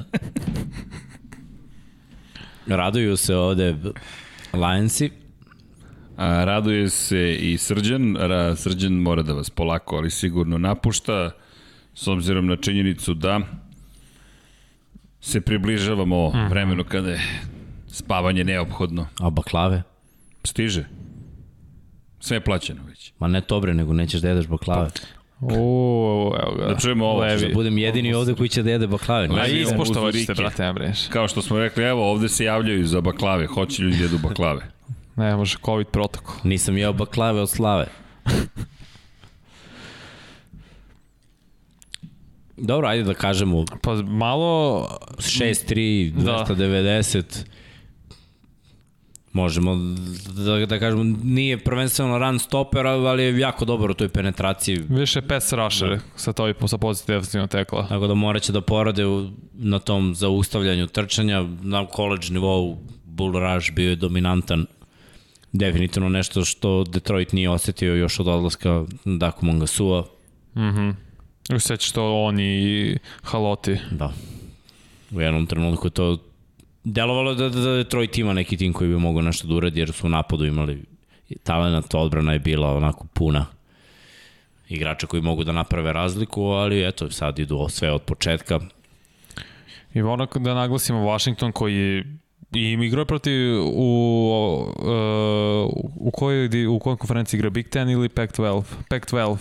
[2.66, 2.76] da.
[2.76, 3.76] Raduju se ovde
[4.52, 5.10] Lionsi,
[6.16, 11.30] A, raduje se i Srđan, Ra, Srđan mora da vas polako, ali sigurno napušta,
[11.94, 13.40] s obzirom na činjenicu da
[15.20, 16.48] se približavamo mm.
[16.48, 17.20] vremenu kada je
[17.86, 19.06] spavanje neophodno.
[19.20, 19.82] A baklave?
[20.44, 20.84] Stiže.
[22.20, 23.12] Sve je plaćeno već.
[23.18, 24.90] Ma ne tobre, nego nećeš da jedeš baklave.
[25.40, 26.66] O, evo ga.
[26.66, 27.24] Da čujemo ovo.
[27.24, 29.28] Da budem jedini ovde koji će da jede baklave.
[29.40, 31.06] A ispoštovat ćete, brate, ja breš.
[31.08, 33.46] Kao što smo rekli, evo, ovde se javljaju za baklave.
[33.46, 34.73] Hoće ljudi da jedu baklave.
[35.16, 36.34] Ne, može COVID protokol.
[36.44, 37.86] Nisam jeo baklave od slave.
[42.56, 43.64] Dobro, ajde da kažemo.
[43.82, 44.88] Pa malo...
[45.18, 47.22] 6-3, 290.
[47.22, 47.50] Da.
[49.32, 49.76] Možemo
[50.44, 54.80] da, da kažemo, nije prvenstveno run stopper, ali je jako dobar u toj penetraciji.
[54.88, 55.98] Više pass rusher da.
[56.16, 57.86] sa, toj, sa pozicije defensivnog tekla.
[57.88, 61.42] Tako da morat će da porade u, na tom zaustavljanju trčanja.
[61.62, 64.66] Na college nivou Bull Rush bio je dominantan.
[65.54, 70.04] Definitivno nešto što Detroit nije osetio još od odlaska Daku Mangasua.
[70.56, 70.88] Mhm.
[70.88, 70.96] Mm
[71.56, 73.76] Usećaš to on i Haloti.
[73.90, 74.12] Da.
[75.10, 76.18] U jednom trenutku to
[76.84, 79.92] delovalo da, da, da Detroit ima neki tim koji bi mogao nešto da uradi, jer
[79.92, 80.84] su u napadu imali
[81.42, 83.46] talent, odbrana je bila onako puna
[84.68, 88.60] igrača koji mogu da naprave razliku, ali eto, sad idu sve od početka.
[89.94, 92.04] I onako da naglasimo Washington koji
[92.54, 94.86] i im igrao protiv u, uh,
[95.96, 98.62] u kojoj, u kojoj konferenciji igra Big Ten ili Pac-12?
[98.90, 99.36] Pac-12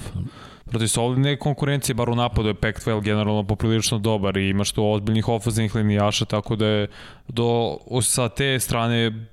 [0.66, 5.28] protiv solidne konkurencije, bar u napadu je Pac-12 generalno poprilično dobar i imaš tu ozbiljnih
[5.28, 6.88] ofaznih linijaša, tako da je
[7.28, 9.28] do, sa te strane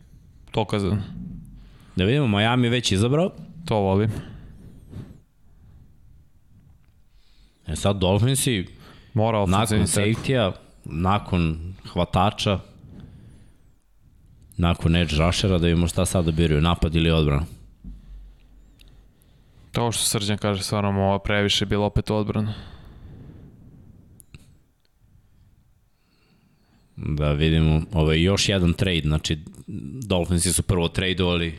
[0.55, 1.03] dokazan.
[1.97, 3.31] Da vidimo, Miami već izabrao.
[3.65, 4.11] To volim.
[7.67, 8.67] E sad Dolphinsi
[9.15, 10.53] Mora nakon safety-a,
[10.85, 12.59] nakon hvatača,
[14.61, 17.47] nakon edge rushera, da vidimo šta sad biraju, napad ili odbrana.
[19.73, 22.53] To što Srđan kaže, stvarno ovo previše bilo opet odbrano.
[26.97, 29.39] Da vidimo, ovo je još jedan trade, znači
[30.07, 31.59] Dolphinsi su prvo tradeovali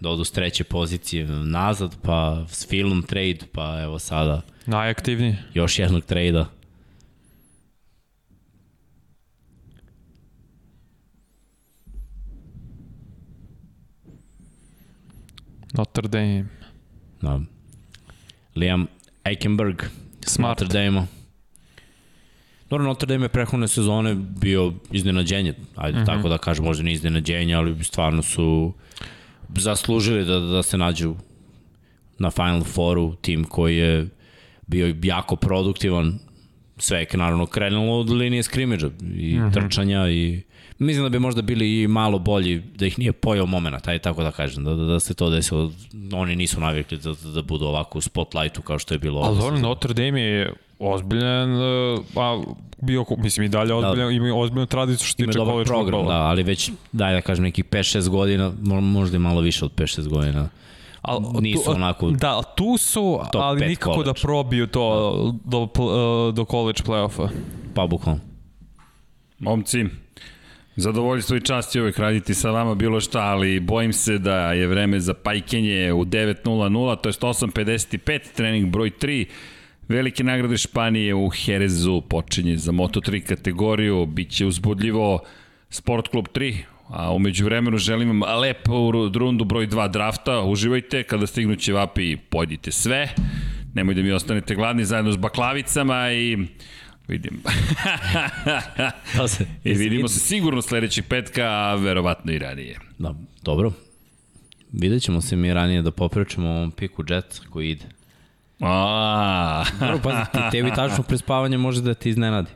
[0.00, 5.36] da odu s treće pozicije nazad, pa s Philom trade, pa evo sada najaktivniji.
[5.54, 6.57] Još jednog trejda.
[15.72, 16.44] Notre Dame.
[17.22, 17.40] Da.
[18.56, 18.86] Liam
[19.24, 19.82] Eichenberg,
[20.20, 20.60] Smart.
[20.60, 21.06] Notre Dame-a.
[22.70, 26.06] Dobro, Notre Dame je prehodne sezone bio iznenađenje, ajde mm -hmm.
[26.06, 28.72] tako da kažem, možda ne iznenađenje, ali stvarno su
[29.56, 31.14] zaslužili da, da se nađu
[32.18, 34.08] na Final Fouru, tim koji je
[34.66, 36.18] bio jako produktivan,
[36.76, 39.52] sve je naravno krenulo od linije skrimidža i mm -hmm.
[39.52, 40.42] trčanja i
[40.78, 44.22] Mislim da bi možda bili i malo bolji, da ih nije pojao moment, aj tako
[44.22, 45.72] da kažem, da, da, da se to desilo.
[46.12, 49.20] Oni nisu navikli da, da budu ovako u spotlightu kao što je bilo.
[49.20, 51.50] Ali ono, Notre Dame je ozbiljan,
[52.16, 52.42] a
[52.82, 53.76] bio, mislim i dalje da.
[53.76, 54.14] ozbiljan, da.
[54.14, 58.08] ima ozbiljnu tradiciju što tiče college program, da, ali već, daj da kažem, nekih 5-6
[58.08, 60.48] godina, možda i malo više od 5-6 godina.
[61.02, 64.06] Al, nisu tu, onako Da, tu su, ali nikako college.
[64.08, 65.12] da probiju to
[65.44, 65.50] da.
[65.58, 65.68] do,
[66.32, 67.28] do college play-offa.
[67.74, 68.20] Pa bukvalno.
[69.38, 69.84] Momci,
[70.80, 74.66] Zadovoljstvo i čast je uvek raditi sa vama bilo šta, ali bojim se da je
[74.66, 79.24] vreme za pajkenje u 9.00, to je 8.55, trening broj 3.
[79.88, 85.20] Velike nagrade Španije u Herezu počinje za Moto3 kategoriju, bit će uzbudljivo
[85.70, 86.56] Sport Klub 3,
[86.88, 92.16] a umeđu vremenu želim vam lepu rundu broj 2 drafta, uživajte, kada stignu će vapi
[92.16, 93.08] pojedite sve,
[93.74, 96.38] nemoj da mi ostanete gladni zajedno s baklavicama i
[97.08, 97.42] Vidim.
[99.28, 102.78] se, I vidimo se sigurno sledećeg petka, a verovatno i ranije.
[102.98, 103.72] Da, dobro.
[104.72, 107.84] Vidjet ćemo se mi ranije da popričamo o ovom piku Jet koji ide.
[108.60, 109.64] A.
[109.80, 112.50] Dobro, pazi, ti, tebi tačno prespavanje može da ti iznenadi.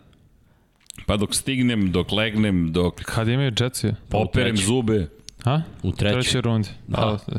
[1.06, 3.02] Pa dok stignem, dok legnem, dok...
[3.02, 3.92] Kad imaju Jetsi?
[4.12, 5.08] Operem zube.
[5.44, 5.62] Ha?
[5.82, 6.20] U trećoj.
[6.20, 6.68] Trećoj rundi.
[6.88, 7.18] Da.
[7.28, 7.38] da.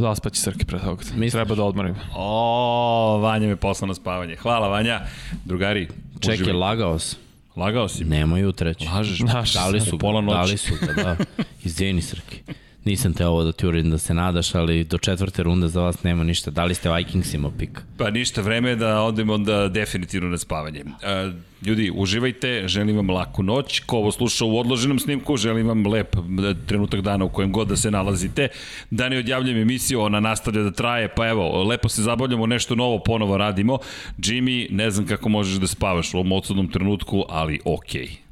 [0.00, 1.02] Zaspaći Srki pre toga.
[1.14, 1.32] Misliš?
[1.32, 1.94] Treba da odmorim.
[2.16, 4.36] O, Vanja me poslao na spavanje.
[4.36, 5.00] Hvala Vanja.
[5.44, 5.88] Drugari,
[6.20, 7.16] Čekaj, lagao si.
[7.56, 8.04] Lagao si.
[8.04, 8.86] Nemoj u treći.
[8.86, 9.52] Lažeš.
[9.54, 10.36] Dali su, pola noći.
[10.36, 11.16] Dali su ga, da.
[11.64, 12.42] Izvini Srki.
[12.84, 16.02] Nisam te ovo da ti uradim da se nadaš, ali do četvrte runde za vas
[16.02, 16.50] nema ništa.
[16.50, 17.80] Da li ste Vikingsima pik?
[17.98, 20.84] Pa ništa, vreme je da odemo onda definitivno na spavanje.
[20.84, 21.34] Uh,
[21.66, 23.80] ljudi, uživajte, želim vam laku noć.
[23.80, 26.16] Ko ovo sluša u odloženom snimku, želim vam lep
[26.66, 28.48] trenutak dana u kojem god da se nalazite.
[28.90, 32.98] Da ne odjavljam emisiju, ona nastavlja da traje, pa evo, lepo se zabavljamo, nešto novo
[32.98, 33.78] ponovo radimo.
[34.18, 38.06] Jimmy, ne znam kako možeš da spavaš u ovom odsudnom trenutku, ali okej.
[38.06, 38.29] Okay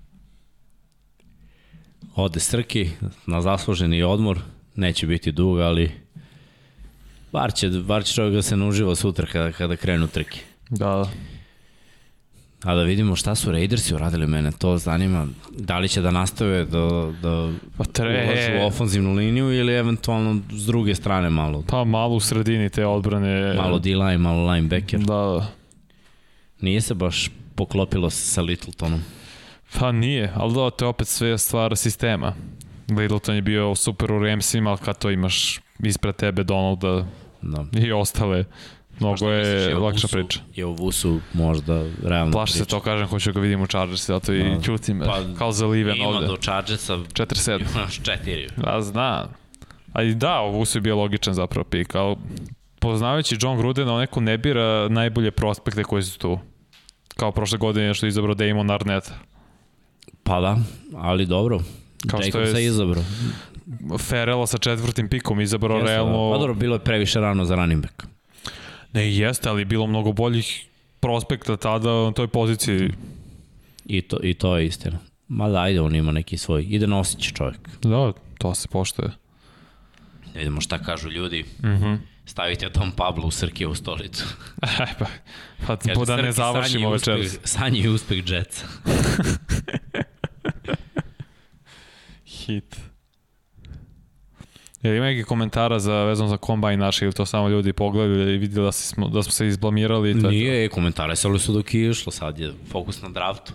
[2.19, 2.91] ode Srki
[3.27, 4.39] na zasluženi odmor,
[4.75, 5.91] neće biti dug, ali
[7.33, 10.41] bar će, bar će čovjek da se nauživa sutra kada, kada krenu trke.
[10.71, 11.11] Da, da.
[12.63, 15.27] A da vidimo šta su Raidersi uradili mene, to zanima.
[15.59, 18.27] Da li će da nastave da, da pa tre...
[18.27, 21.65] ulažu u ofenzivnu liniju ili eventualno s druge strane malo?
[21.69, 23.55] Pa malo u sredini te odbrane.
[23.55, 25.01] Malo D-line, malo linebacker.
[25.01, 25.47] Da, da.
[26.61, 29.03] Nije se baš poklopilo sa Littletonom.
[29.79, 32.35] Pa nije, ali da, to je opet sve stvar sistema.
[32.97, 37.07] Littleton je bio super u Ramsima, ali kad to imaš ispred tebe Donalda
[37.43, 37.65] da.
[37.73, 38.45] i ostale,
[39.01, 40.41] mnogo je lakša priča.
[40.55, 44.33] Je u Vusu možda realno Plaši se to kažem, hoću ga vidim u Chargers, zato
[44.33, 44.63] i da.
[44.63, 46.19] čutim, pa, kao za Liven ovde.
[46.19, 47.61] Ima do Chargersa 4-7.
[47.77, 48.49] Imaš 4.
[48.57, 49.29] Da, znam.
[49.93, 52.17] A i da, u Vusu je bio logičan zapravo pik, ali
[52.79, 56.39] poznavajući John Gruden, on neko ne bira najbolje prospekte koji su tu.
[57.17, 59.11] Kao prošle godine što je izabrao Damon Arnett.
[60.29, 60.59] Pa da,
[60.97, 61.61] ali dobro.
[62.07, 63.05] Kao što je izabrao.
[63.99, 66.29] Ferela sa četvrtim pikom izabrao jeste, realno...
[66.29, 66.35] Da.
[66.35, 68.03] Pa dobro, bilo je previše rano za running back.
[68.93, 70.67] Ne, jeste, ali bilo mnogo boljih
[71.01, 72.91] prospekta tada na toj poziciji.
[73.87, 74.99] I to, i to je istina.
[75.29, 77.61] Ma da, ajde, on ima neki svoj, ide nosit će čovjek.
[77.83, 79.11] Da, to se poštoje.
[80.33, 81.45] Da vidimo šta kažu ljudi.
[81.59, 81.69] Mhm.
[81.69, 81.99] Mm -hmm.
[82.25, 84.25] Stavite Tom Pablo u Srke u stolicu.
[84.99, 85.07] pa,
[85.67, 87.39] pa, pa da ne završimo večeras.
[87.45, 88.67] Sanji i uspeh Jetsa.
[92.49, 92.77] Hit.
[94.83, 98.39] Jel ima neki komentara za vezano za kombajn naš ili to samo ljudi pogledali i
[98.39, 100.11] vidjeli da, smo, da smo se izblamirali?
[100.11, 103.53] I to Nije, je, komentarisali su dok je išlo, sad je fokus na draftu.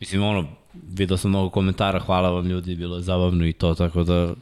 [0.00, 0.48] Mislim, ono,
[0.88, 4.34] vidio sam mnogo komentara, hvala vam ljudi, bilo je zabavno i to, tako da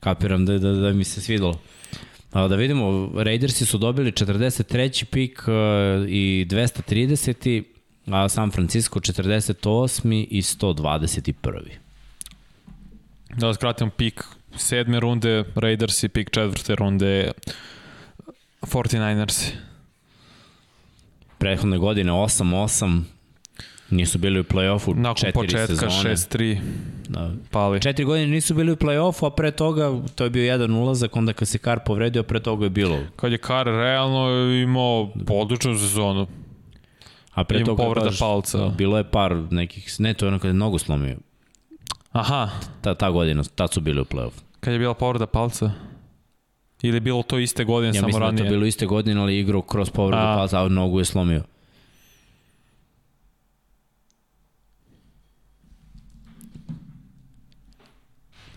[0.00, 1.60] kapiram da, da, da mi se svidalo.
[2.32, 5.04] A, da vidimo, Raidersi su dobili 43.
[5.04, 5.54] pik uh,
[6.08, 7.62] i 230.
[8.06, 10.26] a San Francisco 48.
[10.30, 11.82] i 121.
[13.36, 14.24] Da skratimo pik
[14.56, 17.30] sedme runde Raiders i pik četvrte runde
[18.62, 19.50] 49ers.
[21.38, 23.02] Prethodne godine 8-8,
[23.90, 26.14] nisu bili u play-offu Nakon četiri početka sezone.
[26.14, 26.60] 6-3
[27.08, 27.30] da.
[27.50, 27.80] pali.
[27.80, 31.32] Četiri godine nisu bili u play-offu, a pre toga to je bio jedan ulazak, onda
[31.32, 32.98] kad se Kar povredio, pre toga je bilo.
[33.16, 34.30] Kad je Kar realno
[34.62, 36.26] imao odličnu sezonu.
[37.34, 38.66] A pre toga povreda baš, palca.
[38.78, 41.16] Bilo je par nekih, ne, to je ono kada je nogu slomio.
[42.12, 42.50] Aha.
[42.80, 44.32] Ta, ta godina, tad su bili u play-off.
[44.60, 45.70] Kad je bila povreda palca?
[46.82, 48.26] Ili je bilo to iste godine, ja samo ranije?
[48.26, 50.36] Ja mislim da je to bilo iste godine, ali igrao kroz povredu a.
[50.36, 51.42] palca, a nogu je slomio.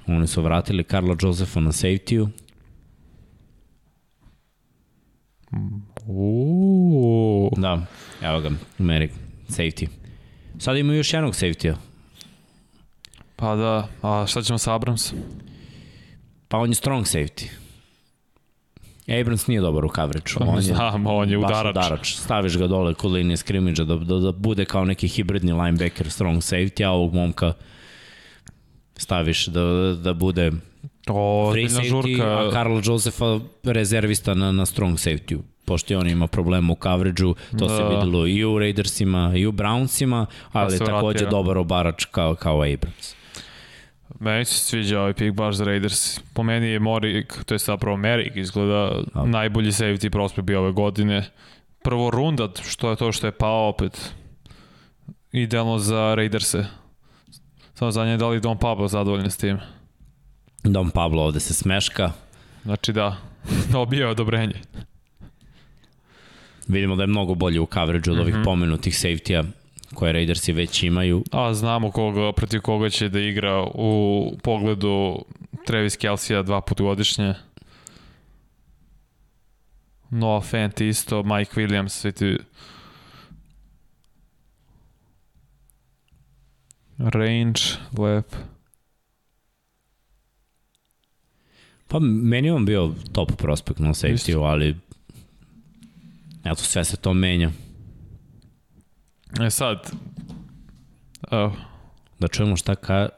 [0.08, 2.28] Oni su vratili Karla Josefa na safety-u.
[7.58, 7.86] Da,
[8.22, 9.12] evo ga, Merik,
[9.50, 9.88] safety.
[10.60, 11.76] Sad ima još jednog safety-a.
[13.36, 15.14] Pa da, a šta ćemo sa Abrams?
[16.48, 17.50] Pa on je strong safety.
[19.22, 20.32] Abrams nije dobar u coverage.
[20.50, 21.70] On je, Znam, on je udarač.
[21.70, 22.16] udarač.
[22.16, 26.38] Staviš ga dole kod linije skrimidža da, da, da bude kao neki hibridni linebacker, strong
[26.38, 27.54] safety, a ovog momka
[28.98, 29.62] staviš da,
[30.04, 30.52] da bude
[31.08, 32.24] o, free safety, žurka.
[32.24, 37.68] a Karla Josefa rezervista na, na strong safety pošto on ima problema u coverage-u, to
[37.68, 37.78] da.
[37.78, 42.56] se videlo i u Raidersima i u Brownsima, ali je takođe dobar obarač kao, kao
[42.56, 43.16] Abrams.
[44.20, 46.20] Meni se sviđa ovaj pick baš za Raiders.
[46.34, 49.26] Po meni je Morik, to je zapravo Merik, izgleda A.
[49.26, 51.30] najbolji safety prospekt bio ove godine.
[51.84, 54.14] Prvo runda, što je to što je pao opet.
[55.32, 56.66] Idealno za Raiderse.
[57.74, 59.58] Samo za nje da li Don Pablo zadovoljni s tim.
[60.64, 62.12] Don Pablo ovde se smeška.
[62.64, 63.18] Znači da,
[63.72, 64.62] dobio odobrenje.
[66.68, 68.24] Vidimo da je mnogo bolje u coverage od mm -hmm.
[68.24, 69.44] ovih pomenutih safety-a
[69.96, 71.24] koje Raidersi već imaju.
[71.32, 75.26] A znamo koga, protiv koga će da igra u pogledu
[75.66, 77.34] Travis Kelsey-a dva put godišnje.
[80.10, 82.38] Noah Fant isto, Mike Williams, svi ti...
[86.98, 87.62] Range,
[87.98, 88.36] lep.
[91.88, 94.76] Pa meni on bio top prospekt na safety ali
[96.44, 97.52] eto sve se to menja.
[99.42, 99.92] E sad,
[101.32, 101.52] oh.
[102.20, 103.10] da čujemo šta, ka,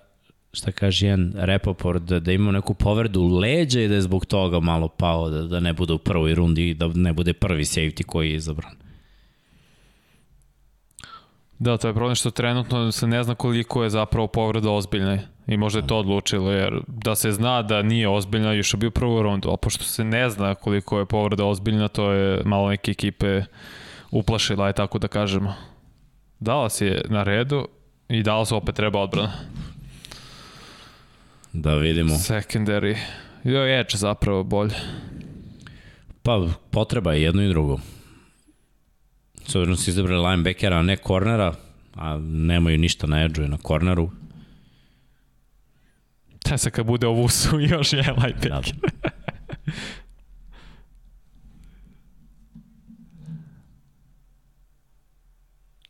[0.53, 4.59] šta kaže jedan Repoport, da, da ima neku povredu leđa i da je zbog toga
[4.59, 8.03] malo pao, da, da ne bude u prvoj rundi i da ne bude prvi safety
[8.03, 8.71] koji je izabran.
[11.59, 15.57] Da, to je problem što trenutno se ne zna koliko je zapravo povreda ozbiljna i
[15.57, 19.21] možda je to odlučilo, jer da se zna da nije ozbiljna, još je bio prvu
[19.21, 23.43] rundu, a pošto se ne zna koliko je povreda ozbiljna, to je malo neke ekipe
[24.11, 25.53] uplašila, je tako da kažemo.
[26.39, 27.67] Dallas je na redu
[28.09, 29.33] i Dallas opet treba odbrana.
[31.53, 32.13] Da vidimo.
[32.13, 32.97] Secondary.
[33.43, 34.75] Jo, Edge zapravo bolje.
[36.23, 37.79] Pa, potreba je jedno i drugo.
[39.47, 41.53] S obzirom da si izabrali linebackera, a ne kornera,
[41.95, 44.11] a nemaju ništa na edge i na korneru.
[46.43, 48.51] Te se kad bude ovu su još je linebacker.
[48.51, 48.91] Da.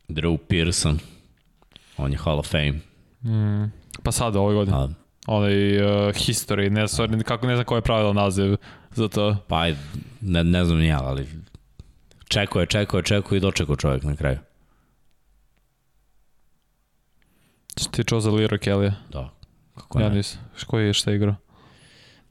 [0.08, 0.98] Drew Pearson.
[1.96, 2.80] On je Hall of Fame.
[3.24, 3.70] Mm.
[4.02, 4.76] Pa sada ove godine.
[4.76, 4.88] A.
[5.26, 8.56] Onaj uh, history, ne, sorry, kako ne znam ko je pravila naziv
[8.94, 9.36] za to.
[9.48, 9.66] Pa,
[10.20, 11.26] ne, ne znam ni ja, ali
[12.28, 14.38] čekao je, čekao je, čekao i dočekao čovjek na kraju.
[17.90, 18.92] Ti čo za Lira Kelly?
[19.12, 19.30] Da.
[19.74, 20.40] Kako ja nisam.
[20.66, 21.34] Koji je šta igrao?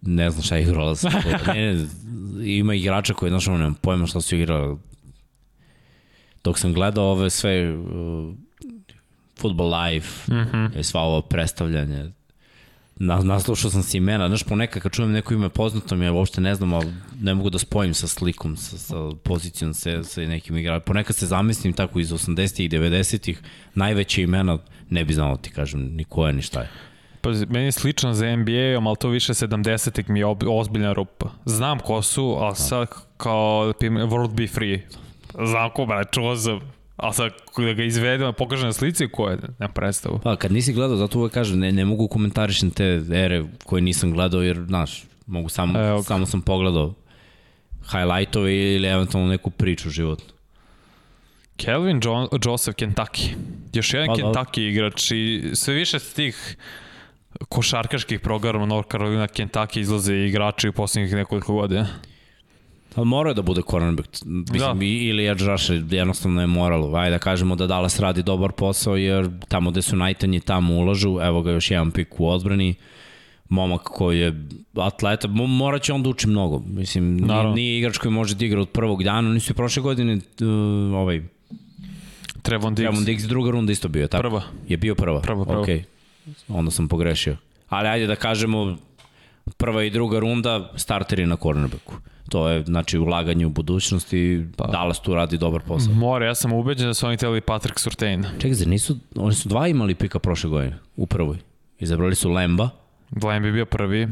[0.01, 0.95] Ne znam šta je igrao,
[1.47, 1.87] ne, ne,
[2.43, 4.77] ima igrača koji, znaš, nemam pojma šta su igrali.
[6.43, 8.33] Dok sam gledao ove sve uh,
[9.39, 10.83] Football Live, mm -hmm.
[10.83, 12.11] sva ovo predstavljanje,
[12.99, 16.41] na, naslušao sam se imena, znaš, ponekad kad čujem neko ime poznato mi, ja uopšte
[16.41, 20.57] ne znam, ali ne mogu da spojim sa slikom, sa, sa pozicijom, sa, sa nekim
[20.57, 20.79] igračima.
[20.79, 23.41] Ponekad se zamislim tako iz 80-ih i 90-ih,
[23.75, 24.57] najveće imena,
[24.89, 26.69] ne bi znao da ti kažem, ni ko je, ni šta je.
[27.21, 31.29] Pa, meni je slično za NBA, ali to više 70-ih mi je ozbiljna rupa.
[31.45, 32.55] Znam ko su, ali da.
[32.55, 34.81] sad kao World Be Free.
[35.45, 36.59] Znam ko, ba, čuo sam,
[36.97, 40.19] A sad, da ga izvedem, pokaže na slici ko je, nema predstavu.
[40.23, 44.11] Pa, kad nisi gledao, zato uvek kažem, ne, ne mogu komentarišem te ere koje nisam
[44.11, 46.03] gledao, jer, znaš, mogu samo, e, okay.
[46.03, 46.93] samo sam pogledao
[47.91, 50.33] highlightove ili eventualno neku priču životnu.
[51.57, 53.35] Kelvin jo Joseph Kentucky.
[53.73, 54.21] Još jedan pa, da.
[54.21, 54.69] Kentucky da.
[54.69, 56.57] igrač i sve više s tih
[57.49, 61.87] košarkaških programa North Carolina Kentucky izlaze igrači u poslednjih nekoliko godina.
[63.03, 64.09] Morao je da bude cornerback.
[64.25, 64.85] Mislim, da.
[64.85, 66.97] ili edge rusher, jednostavno je moralo.
[66.97, 71.19] Ajde da kažemo da Dallas radi dobar posao, jer tamo gde su najtanji, tamo ulažu.
[71.21, 72.75] Evo ga još jedan pik u odbrani.
[73.49, 74.45] Momak koji je
[74.75, 76.59] atleta, morat će on da uči mnogo.
[76.67, 77.53] Mislim, Naravno.
[77.53, 79.29] nije igrač koji može da igra od prvog dana.
[79.29, 80.21] Nisu prošle godine uh,
[80.95, 81.21] ovaj,
[82.41, 82.89] Trevon Diggs.
[82.89, 84.21] Trevon Diggs druga runda isto bio, tako?
[84.21, 84.41] Prva.
[84.67, 85.21] Je bio prva?
[85.21, 85.65] Prva, prva.
[85.65, 85.83] Okay.
[86.47, 87.37] Onda sam pogrešio.
[87.69, 88.77] Ali ajde da kažemo
[89.57, 91.93] prva i druga runda starteri na cornerbacku.
[92.29, 94.67] To je, znači, ulaganje u budućnost i pa.
[94.67, 95.93] Dallas tu radi dobar posao.
[95.93, 98.25] More, ja sam ubeđen da su oni hteli Patrick Surtain.
[98.39, 101.37] Čekaj, zar nisu, oni su dva imali pika prošle godine, u prvoj.
[101.79, 102.69] Izabrali su Lemba.
[103.23, 104.07] Lemba je bio prvi.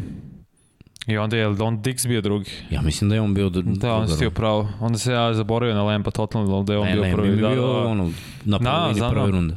[1.08, 2.52] I onda je Don Dix bio drugi.
[2.70, 4.70] Ja mislim da je on bio da, Da, on si pravo.
[4.80, 7.36] Onda se ja zaboravio na Lemba totalno, da je on ne, bio Lemba prvi.
[7.36, 7.88] Ne, da, bio da, da.
[7.88, 8.12] ono,
[8.46, 9.56] na prvi da, prve runde.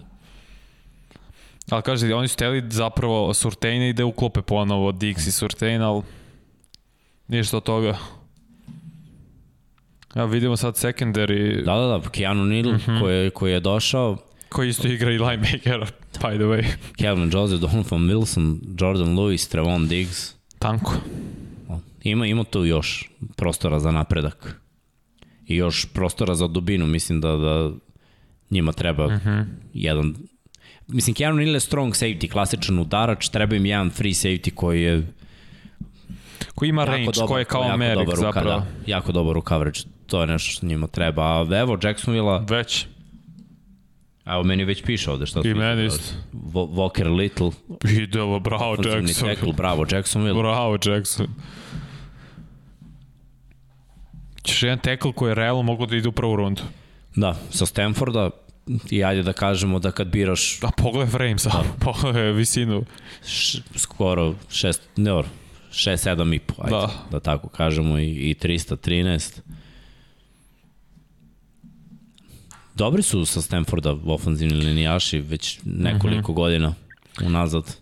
[1.70, 6.02] Ali kaže, oni su teli zapravo Surtain i da uklope ponovo Dix i Surtain, ali
[7.28, 7.98] ništa od toga.
[10.14, 11.64] Ja vidimo sad secondary.
[11.64, 13.00] Da, da, da, Keanu Neal mm -hmm.
[13.00, 14.16] koji, koji je došao.
[14.48, 16.64] Koji isto igra i linebacker, by the way.
[16.96, 20.34] Kevin Joseph, Donovan Wilson, Jordan Lewis, Trevon Diggs.
[20.58, 20.92] Tanko.
[22.02, 24.60] Ima, ima tu još prostora za napredak.
[25.46, 27.70] I još prostora za dubinu, mislim da, da
[28.50, 29.44] njima treba mm -hmm.
[29.72, 30.14] jedan
[30.88, 35.02] mislim, Keanu Neal je strong safety, klasičan udarač, treba im jedan free safety koji je
[36.54, 38.48] koji ima range, dobar, koji je kao Merrick zapravo.
[38.48, 41.22] Da, jako dobar u coverage, to je nešto što njima treba.
[41.22, 42.44] A evo, Jacksonville-a...
[42.48, 42.86] Već.
[44.26, 46.14] Evo, meni već piše ovde šta I meni isto.
[46.52, 47.50] Walker Little.
[48.02, 49.28] Idelo, bravo Jackson.
[49.28, 50.42] Tackle, bravo Jacksonville.
[50.42, 51.26] Bravo Jackson.
[54.42, 56.62] Ćeš jedan tackle koji je realno mogu da ide u prvu rundu.
[57.16, 58.30] Da, sa Stanforda,
[58.90, 60.58] i ajde da kažemo da kad biraš...
[60.62, 61.64] A pogledaj frame sa, da.
[61.80, 62.84] pogledaj visinu.
[63.26, 65.22] Š, skoro šest, ne, 6,
[65.72, 66.90] 7 i po, ajde, da.
[67.10, 69.40] da tako kažemo, i, i 313.
[72.74, 76.36] Dobri su sa Stanforda ofanzivni linijaši već nekoliko mm -hmm.
[76.36, 76.74] godina
[77.24, 77.76] unazad.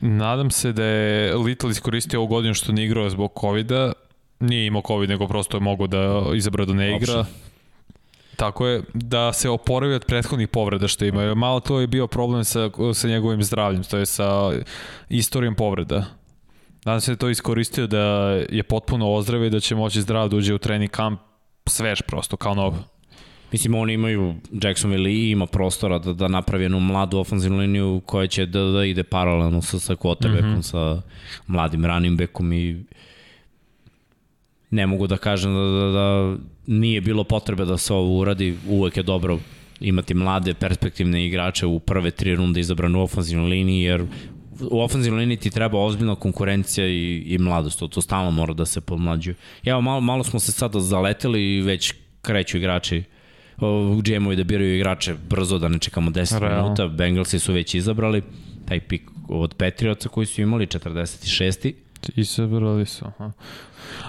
[0.00, 3.92] Nadam se da je Little iskoristio ovu godinu što ne igrao zbog COVID-a.
[4.40, 7.20] Nije imao COVID, nego prosto je mogo da izabra da ne igra.
[7.20, 7.32] Opšte.
[8.36, 11.34] Tako je, da se oporavi od prethodnih povreda što ima.
[11.34, 14.52] Malo to je bio problem sa, sa njegovim zdravljem, to je sa
[15.08, 16.04] istorijom povreda.
[16.84, 17.98] Nadam se da to iskoristio da
[18.50, 21.20] je potpuno ozdrave i da će moći zdrav da uđe u trening kamp
[21.66, 22.78] svež prosto, kao novo.
[23.52, 28.26] Mislim, oni imaju, Jacksonville i ima prostora da, da napravi jednu mladu ofenzivnu liniju koja
[28.26, 30.62] će da, da ide paralelno sa, sa quarterbackom, mm -hmm.
[30.62, 31.02] sa
[31.46, 32.84] mladim running backom i
[34.70, 36.36] ne mogu da kažem da, da, da
[36.66, 39.38] nije bilo potrebe da se ovo uradi, uvek je dobro
[39.80, 44.06] imati mlade perspektivne igrače u prve tri runde izabrane u ofenzivnoj liniji, jer
[44.70, 48.64] u ofenzivnoj liniji ti treba ozbiljna konkurencija i, i mladost, to, to stalno mora da
[48.64, 49.34] se pomlađuje.
[49.64, 53.02] Evo, malo, malo smo se sada zaleteli i već kreću igrači
[54.02, 56.62] GM-ovi da biraju igrače brzo, da ne čekamo 10 Real.
[56.62, 58.22] minuta, Bengalsi su već izabrali
[58.68, 61.72] taj pik od Petrioca koji su imali 46.
[62.16, 63.32] Izabrali su, aha.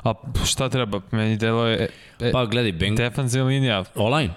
[0.03, 0.13] A
[0.45, 1.01] šta treba?
[1.11, 1.89] Meni delo je...
[2.19, 2.97] E, pa gledaj, Beng...
[2.97, 3.83] Defensivna linija.
[3.95, 4.33] Online?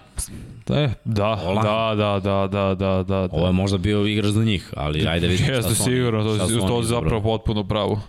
[0.70, 1.62] E, da, Online.
[1.62, 3.28] da, da, da, da, da, da.
[3.33, 6.69] Ovo je možda bio igrač za njih, ali ajde vidimo šta su sigurno, to, to,
[6.69, 8.01] to zapravo potpuno pravo.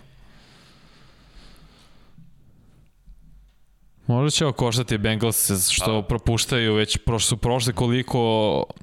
[4.06, 6.02] Možda će okoštati Bengals što A.
[6.02, 8.18] propuštaju, već prošli su prošli koliko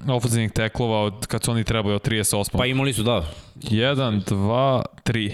[0.08, 2.58] ofenzivnih teklova od kad su oni trebali od 38.
[2.58, 3.24] Pa imali su, da.
[3.56, 5.32] 1, 2, 3.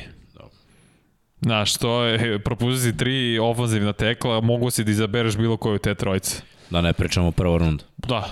[1.40, 6.42] Znaš, to je, propustiti tri ofenzivna tekla, mogu si da izabereš bilo koju te trojice.
[6.70, 7.82] Da ne pričamo prvo rund.
[7.96, 8.30] Da.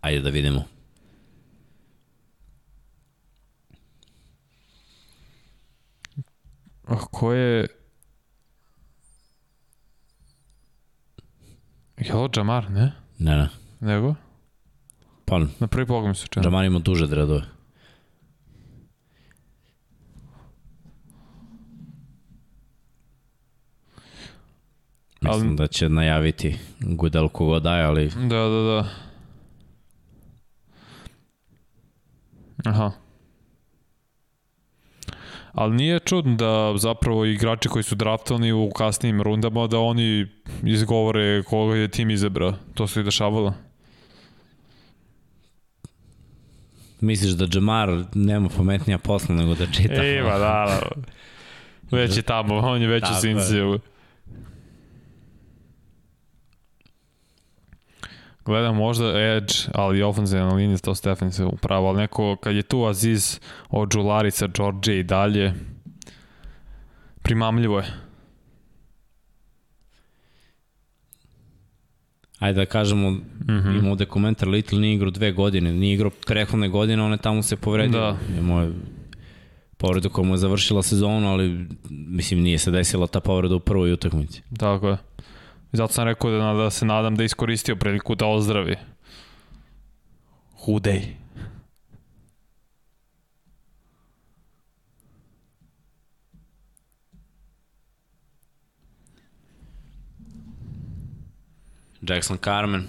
[0.00, 0.64] Ajde da vidimo.
[6.86, 7.66] A ko je...
[11.98, 12.92] Je ovo Jamar, ne?
[13.18, 13.48] Ne, ne.
[13.80, 14.14] Nego?
[15.24, 16.46] Pa, na prvi pogled mi se čini.
[16.46, 17.55] Jamar ima duže dredove.
[25.26, 25.56] Mislim ali...
[25.56, 28.08] da će najaviti Gudel kogo daje, ali...
[28.08, 28.88] Da, da, da.
[32.64, 32.92] Aha.
[35.52, 40.26] Ali nije čudno da zapravo igrači koji su draftovani u kasnijim rundama da oni
[40.62, 42.54] izgovore koga je tim izabrao.
[42.74, 43.54] To se i dešavalo.
[47.00, 50.04] Misliš da Jamar nema pametnija posla nego da čita?
[50.04, 50.80] Ima, da, da.
[51.90, 53.78] Već je tamo, on je već u Sinciju.
[58.46, 62.84] Gledam možda Edge, ali ofenzivna linija, to Stefan se upravo, ali neko, kad je tu
[62.84, 65.54] Aziz od Đularica, George i dalje,
[67.22, 67.86] primamljivo je.
[72.38, 73.78] Ajde da kažemo, mm -hmm.
[73.78, 77.42] ima ovde komentar, Little nije igrao dve godine, nije igrao prethodne godine, on je tamo
[77.42, 78.00] se povredio.
[78.00, 78.16] Da.
[78.38, 78.72] Imao je
[79.76, 83.92] povredu koja mu je završila sezonu, ali mislim nije se desila ta povreda u prvoj
[83.92, 84.42] utakmici.
[84.58, 84.96] Tako je.
[85.72, 88.76] Zato sam rekao da, da se nadam da iskoristio priliku da ozdravi.
[90.64, 91.16] Hudej.
[102.08, 102.86] Jackson Carmen.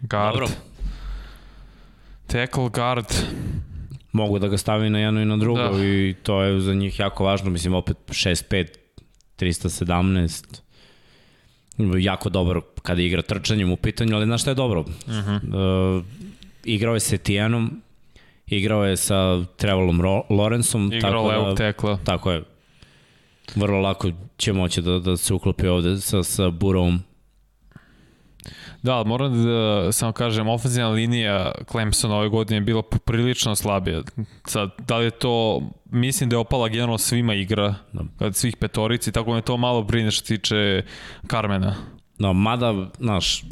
[0.00, 0.32] Guard.
[0.32, 0.48] Dobro.
[2.26, 3.06] Tackle guard.
[4.12, 5.84] Mogu da ga stavi na jedno i na drugo da.
[5.84, 7.50] i to je za njih jako važno.
[7.50, 8.66] Mislim, opet 6-5,
[9.38, 10.60] 317
[11.98, 14.80] jako dobro kada igra trčanjem u pitanju, ali znaš šta je dobro?
[14.80, 15.96] Uh -huh.
[15.98, 16.04] uh,
[16.64, 17.82] igrao je sa Etijenom,
[18.46, 20.92] igrao je sa Trevolom Lorenzom.
[20.92, 21.98] Igrao tako levog da, tekla.
[22.04, 22.42] Tako je.
[23.54, 27.00] Vrlo lako će moći da, da se uklopi ovde sa, sa Burovom
[28.82, 34.02] Da, moram da samo kažem, ofenzivna linija Clemsona ove godine je bila prilično slabija.
[34.46, 38.32] Sad, da li je to, mislim da je opala generalno svima igra, da.
[38.32, 40.82] svih petorici, tako me to malo brine što tiče
[41.30, 41.74] Carmena.
[42.18, 43.44] Da, mada, znaš,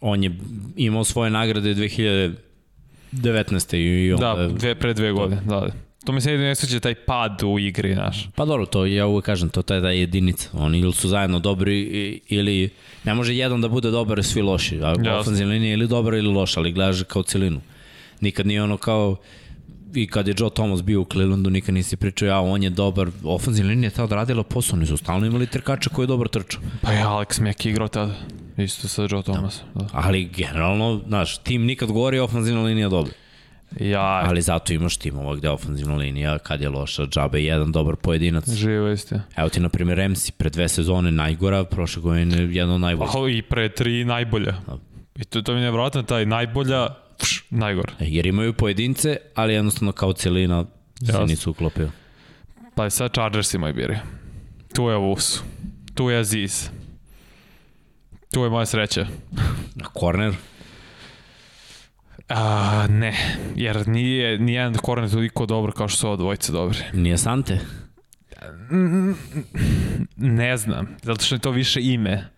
[0.00, 0.38] on je
[0.76, 3.76] imao svoje nagrade 2019.
[3.76, 4.34] i onda...
[4.34, 5.66] Da, dve, pre dve godine, da.
[6.04, 8.28] To mi se ne ne sviđa taj pad u igri, znaš.
[8.34, 10.48] Pa dobro, to ja uvek kažem, to je ta jedinica.
[10.52, 11.80] Oni ili su zajedno dobri
[12.28, 12.70] ili
[13.04, 14.80] ne može jedan da bude dobar i svi loši.
[14.82, 17.60] A ofenzivna linija ili dobra ili loša, ali gledaš kao celinu.
[18.20, 19.16] Nikad nije ono kao
[19.94, 23.08] i kad je Joe Thomas bio u Clevelandu, nikad nisi pričao, ja, on je dobar,
[23.24, 26.62] ofenzivna linija je tada odradila posao, oni su stalno imali trkača koji je dobar trčao.
[26.82, 28.14] Pa je Alex Mack igrao tada,
[28.56, 29.62] isto sa Joe Thomas.
[29.74, 29.80] Da.
[29.80, 29.88] da.
[29.92, 33.12] Ali generalno, znaš, tim nikad govori ofenzivna linija dobra.
[33.80, 34.22] Ja.
[34.28, 38.50] Ali zato imaš timova gde ofenzivna linija, kad je loša, džabe jedan dobar pojedinac.
[38.50, 39.14] Živo isti.
[39.36, 43.10] Evo ti, na primjer, Remsi, pre dve sezone najgora, prošle godine jedna od najbolja.
[43.12, 44.52] Pa i pre tri najbolja.
[44.66, 44.78] Da.
[45.16, 46.88] I to, to mi je nevratno, taj najbolja,
[47.18, 47.92] pš, najgora.
[48.00, 50.64] E, jer imaju pojedince, ali jednostavno kao celina
[51.06, 51.90] se nisu uklopio.
[52.74, 53.96] Pa i sad Chargers imaju biri.
[54.74, 55.42] Tu je Vus.
[55.94, 56.70] Tu je Aziz.
[58.32, 59.06] Tu je moja sreća.
[59.74, 60.34] Na korner?
[62.28, 63.14] A, ne,
[63.56, 66.78] jer nije nijedan korner toliko dobro kao što su ovo dvojice dobri.
[66.92, 67.60] Nije Sante?
[70.16, 72.30] Ne znam, zato što je to više ime.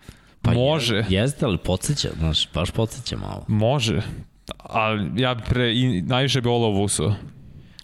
[0.43, 0.97] Pa Može.
[0.97, 3.45] Je, jeste, ali podsjeća, znaš, baš podsjeća malo.
[3.49, 4.03] Može,
[4.59, 7.15] ali ja bi pre, i, najviše bi ovo Vuso.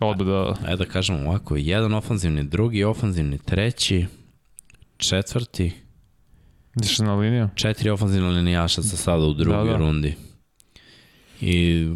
[0.01, 0.55] Odba da...
[0.67, 4.07] Ajde da kažem ovako, jedan ofanzivni, drugi ofanzivni, treći,
[4.97, 5.73] četvrti.
[6.77, 7.49] Ideš na liniju?
[7.55, 9.77] Četiri ofanzivna linijaša sa sada u drugoj da, da.
[9.77, 10.15] rundi.
[11.43, 11.89] I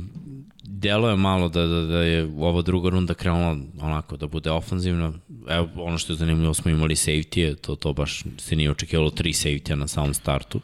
[0.63, 5.13] delo je malo da, da, da je ova druga runda krenula onako da bude ofanzivna.
[5.49, 9.33] Evo, ono što je zanimljivo, smo imali safety to, to baš se nije očekivalo tri
[9.33, 10.61] safety na samom startu.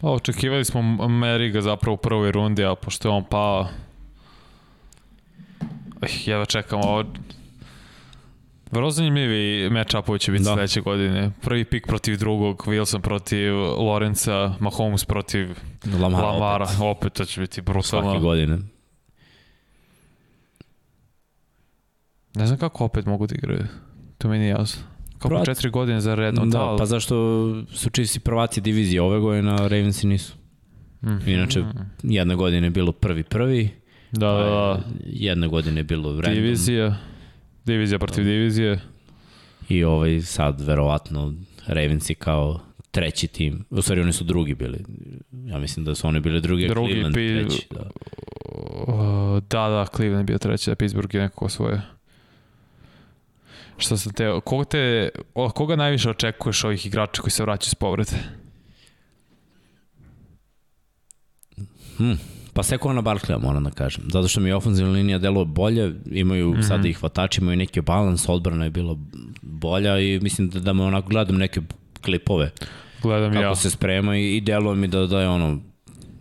[0.00, 3.68] Pa, očekivali smo Meriga zapravo u prvoj rundi, a pošto je on pao,
[6.26, 7.04] ja čekam ovo.
[8.70, 10.52] Vrlo zanimljivi match-upovi će biti da.
[10.52, 11.30] sledeće godine.
[11.42, 15.48] Prvi pik protiv drugog, Wilson protiv Lorenza, Mahomes protiv
[16.00, 16.26] Lamara.
[16.26, 16.64] Lamara.
[16.64, 16.80] Opet.
[16.80, 18.10] opet to će biti brutalno.
[18.10, 18.58] Svake godine.
[22.34, 23.64] Ne znam kako opet mogu da igraju.
[24.18, 24.82] To meni je jasno.
[25.12, 25.46] Kako Prvat...
[25.46, 26.50] četiri godine za redom.
[26.50, 27.14] Da, pa zašto
[27.72, 30.34] su čisti prvaci divizije ove godine, a Ravensi nisu.
[31.02, 31.28] Mm.
[31.28, 31.64] Inače,
[32.02, 33.70] jedna godina je bilo prvi prvi,
[34.12, 34.82] da, da, da.
[35.06, 36.34] jedna godina je bilo random.
[36.34, 36.96] Divizija,
[37.68, 38.80] divizija protiv divizije.
[39.68, 41.34] I ovaj sad, verovatno,
[41.66, 43.64] Ravensi kao treći tim.
[43.70, 44.84] U stvari, oni su drugi bili.
[45.32, 47.28] Ja mislim da su oni bili drugi, drugi Cleveland pi...
[47.28, 47.66] treći.
[47.70, 47.90] Da.
[49.40, 51.80] da, da, Cleveland je bio treći, da Pittsburgh je nekako svoje.
[53.76, 55.08] Što se te, koga, te,
[55.54, 58.16] koga najviše očekuješ ovih igrača koji se vraćaju s povrede?
[61.96, 62.18] Hmm.
[62.58, 64.04] Pa Sekona Barkleya moram da kažem.
[64.12, 66.68] Zato što mi je ofenzivna linija delo bolje, imaju mm -hmm.
[66.68, 68.96] sada i hvatači, imaju neki balans, odbrana je bila
[69.42, 71.60] bolja i mislim da, da me onako gledam neke
[72.04, 72.50] klipove.
[73.02, 73.54] Gledam kako ja.
[73.54, 75.58] se sprema i, i deluje mi da, da je ono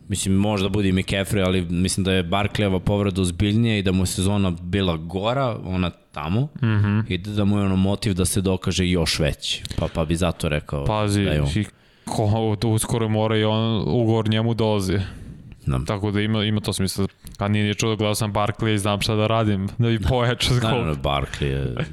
[0.08, 4.04] Mislim, možda bude i McCaffrey, ali mislim da je Barkleyeva povreda ozbiljnija i da mu
[4.04, 7.04] je sezona bila gora, ona tamo, mm -hmm.
[7.08, 9.64] i da, da mu je ono motiv da se dokaže još veći.
[9.78, 11.50] Pa, pa bi zato rekao Pazi, da je on.
[11.56, 11.66] i
[12.06, 15.00] ko, uskoro mora i on ugovor njemu dolazi.
[15.68, 15.80] Da.
[15.88, 17.08] Tako da ima, ima to smisla.
[17.38, 20.64] Pa nije čudo, gledao sam Barkley i znam šta da radim, da bi pojačao skop.
[20.64, 21.76] Naravno, Barkley je...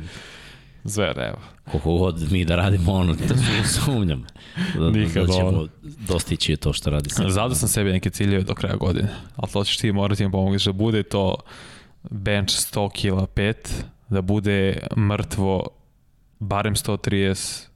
[0.84, 1.38] Zver, evo.
[1.70, 3.34] Koliko god mi da radimo ono, da
[3.84, 4.26] sumnjam.
[4.74, 5.66] Da, Nikad da ćemo
[6.08, 7.30] dostići to što radi sad.
[7.30, 10.68] Zadao sam sebi neke ciljeve do kraja godine, ali to ćeš ti morati im pomoći
[10.68, 11.36] da bude to
[12.10, 13.54] bench 100 kila 5,
[14.08, 15.66] da bude mrtvo
[16.40, 17.66] barem 130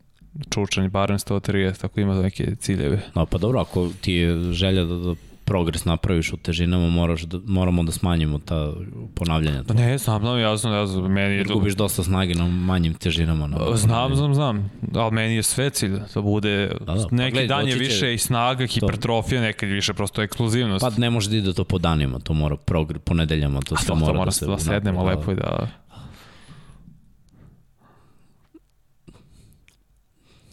[0.51, 3.01] čučanj barem 130, tako ima neke ciljeve.
[3.15, 5.15] No, pa dobro, ako ti je želja da, da
[5.49, 8.73] progres napraviš u težinama, moraš da, moramo da smanjimo ta
[9.15, 9.65] ponavljanja.
[9.69, 11.09] Pa ne, znam, znam, jasno, jasno.
[11.09, 11.45] Meni je...
[11.45, 13.47] Gubiš dosta snage na manjim težinama.
[13.47, 17.33] Na znam, znam, znam, ali meni je sve cilj da bude, da, da, pa neki
[17.33, 18.15] gled, dan je više će...
[18.15, 20.83] i snaga, hipertrofija, nekad više prosto ekskluzivnost.
[20.83, 23.95] Pa ne može da ide to po danima, to mora progres, po nedeljama, to sve
[23.95, 24.47] mora, to mora da se...
[24.47, 25.69] Da sednemo da, lepo i da...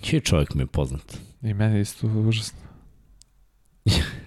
[0.02, 1.18] Čiji čovjek mi je poznat?
[1.42, 2.60] I meni isto užasno.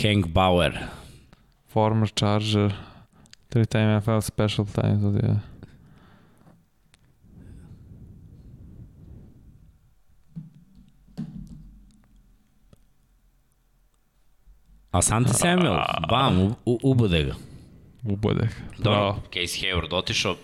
[0.00, 0.72] Hank Bauer.
[1.68, 2.72] Former Charger.
[3.50, 5.22] Three-time NFL special times.
[5.22, 5.36] Yeah.
[14.92, 17.34] Asante Samuel, bam, u, ubode ga.
[18.04, 18.54] Ubode ga.
[18.78, 20.36] Dobro, Case Hayward otišao.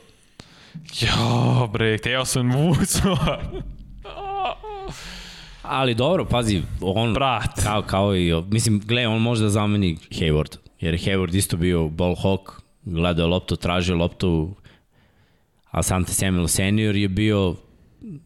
[0.93, 3.17] Jo, bre, teo sam vucao.
[5.69, 7.63] Ali dobro, pazi, on Brat.
[7.63, 11.89] kao, kao i, mislim, gle, on može da zameni Hayward, jer je Hayward isto bio
[11.89, 12.51] ball hawk,
[12.85, 14.55] gledao loptu, tražio loptu,
[15.71, 17.55] a Sante Samuel senior je bio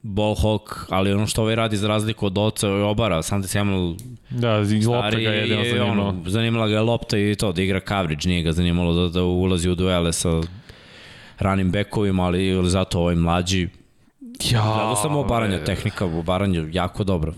[0.03, 3.95] ball hawk, ali ono što ovaj radi za razliku od oca i obara, Sante Samuel
[4.31, 6.09] da, iz lopta ga je, je zanimalo.
[6.09, 9.23] Ono, zanimala ga je lopta i to, da igra coverage, nije ga zanimalo da, da
[9.25, 10.41] ulazi u duele sa
[11.39, 13.69] ranim bekovima, ali zato ovaj mlađi
[14.51, 17.35] Ja, Gledao sam obaranje, tehnika u obaranju jako dobro.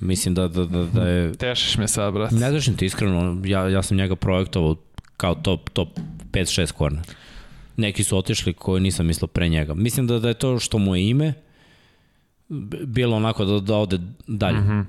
[0.00, 1.32] Mislim da, da, da, da je...
[1.32, 2.30] Tešiš me sad, brat.
[2.30, 4.76] Ne držim ti iskreno, ja, ja sam njega projektovao
[5.16, 5.88] kao top, top
[6.32, 7.02] 5-6 korner.
[7.76, 9.74] Neki su otišli koji nisam mislio pre njega.
[9.74, 11.34] Mislim da, da je to što mu je ime,
[12.86, 14.60] bilo onako da, da ode dalje.
[14.60, 14.84] Mm -hmm.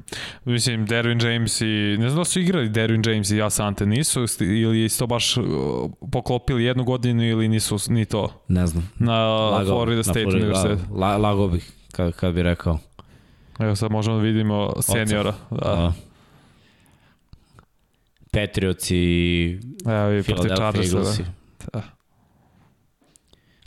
[0.45, 1.97] Mislim, Derwin James i...
[1.99, 4.25] Ne znam da su igrali Derwin James i Asante, nisu?
[4.39, 5.45] Ili to baš uh,
[6.11, 8.43] poklopili jednu godinu ili nisu ni to?
[8.47, 8.89] Ne znam.
[8.99, 10.79] Na lago, Florida State Florida, Universitet.
[10.91, 12.79] La, lago bih, kad, kad bi rekao.
[13.59, 15.33] Evo sad možemo da vidimo seniora.
[15.49, 15.57] Da.
[15.57, 15.93] da.
[18.31, 19.59] Patriots i
[20.23, 21.23] Philadelphia Eaglesi.
[21.73, 21.81] Da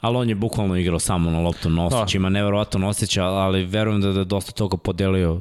[0.06, 2.16] ali on je bukvalno igrao samo na loptu Nosić, da.
[2.16, 5.40] ima osjećaj, ali verujem da, da je dosta toga podelio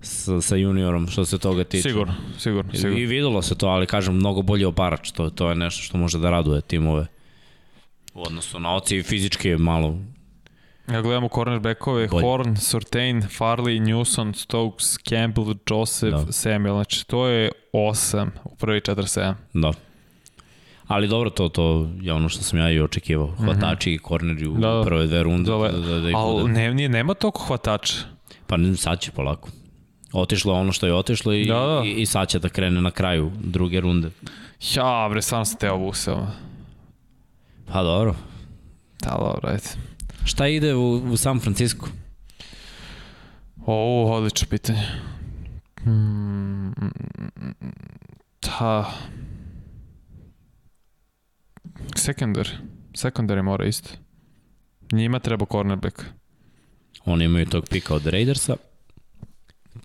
[0.00, 1.88] sa, sa juniorom što se toga tiče.
[1.88, 2.98] Sigurno, sigurno, sigurno.
[2.98, 6.18] I, videlo se to, ali kažem, mnogo bolji obarač, to, to je nešto što može
[6.18, 7.06] da raduje timove.
[8.14, 9.98] U odnosu na oci i fizički je malo
[10.88, 12.22] Ja gledamo cornerbackove, Bolje.
[12.22, 16.32] Horn, Surtain, Farley, Newson, Stokes, Campbell, Joseph, da.
[16.32, 16.74] Samuel.
[16.74, 19.34] Znači, to je 8 u prvi 47.
[19.54, 19.72] Da.
[20.90, 23.26] Ali dobro, to, to je ono što sam ja i očekivao.
[23.26, 23.44] Mhm.
[23.44, 25.50] Hvatači i korneri u da, prve dve runde.
[25.50, 27.94] Da, da, da, da Ali ne, nije, nema tog hvatača.
[28.46, 29.48] Pa sad će polako.
[30.12, 31.82] Otišlo ono što je otišlo i, da, da.
[31.84, 34.10] i, i sad će da krene na kraju druge runde.
[34.74, 36.26] Ja, bre, stvarno sam te obusao.
[37.72, 38.14] Pa dobro.
[39.02, 39.68] Da, dobro, ajde.
[40.24, 41.86] Šta ide u, u San Francisco?
[43.66, 44.86] O, odlično pitanje.
[45.84, 46.72] Hmm,
[48.40, 48.90] ta,
[51.96, 52.48] Sekundar.
[52.94, 53.90] Sekundari mora isto.
[54.92, 56.02] Njima treba cornerback.
[57.04, 58.56] Oni imaju tog pika od Raidersa.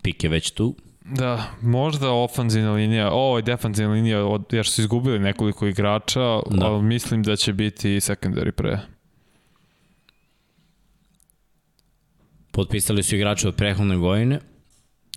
[0.01, 0.75] Pik je već tu.
[1.06, 6.65] Da, možda ofanzivna linija, ovo je defanzivna linija, od, jer su izgubili nekoliko igrača, da.
[6.65, 8.80] ali mislim da će biti secondary pre.
[12.51, 14.40] Potpisali su igrače od prehodne godine.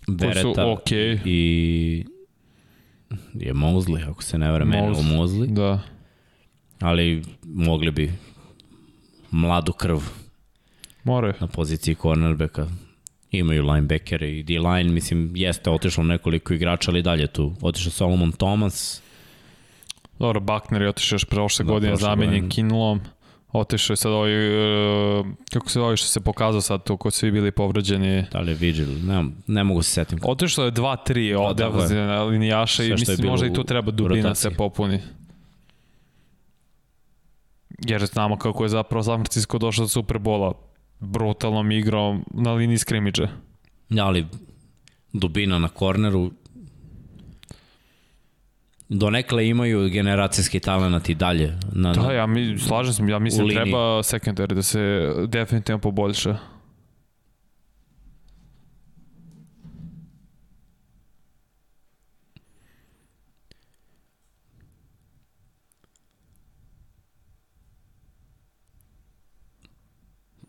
[0.07, 1.19] Bereta su okay.
[1.25, 2.05] i
[3.33, 5.17] je Mosley, ako se ne vreme, Mosley.
[5.17, 5.53] Mosley.
[5.53, 5.79] Da.
[6.79, 8.13] Ali mogli bi
[9.31, 9.99] mladu krv
[11.03, 11.33] More.
[11.39, 12.67] na poziciji cornerbacka
[13.31, 17.53] imaju linebackere i D-line, mislim, jeste otišlo nekoliko igrača, ali dalje tu.
[17.61, 19.01] Otišao Solomon Thomas.
[20.19, 23.01] Dobro, Buckner je otišao još prošle da, godine, zamenjen Kinlom.
[23.51, 27.31] Otišao je sad ovaj, uh, kako se ovaj što se pokazao sad tu, ko svi
[27.31, 28.25] bili povređeni.
[28.31, 30.19] Da li je Vigil, ne, ne mogu se setim.
[30.23, 34.49] Otišao je 2-3 od da, defensivne linijaša i mislim možda i tu treba dubina se
[34.49, 34.99] popuni.
[37.87, 40.53] Jer znamo kako je zapravo San Francisco došao do Superbola
[40.99, 43.27] brutalnom igrom na liniji skrimidža.
[43.89, 44.25] Ja, ali
[45.13, 46.31] dubina na korneru
[48.89, 51.57] donekle imaju generacijski talent i dalje.
[51.73, 56.37] Na, da, ja mi, slažem se, ja mislim treba secondary da se definitivno poboljša.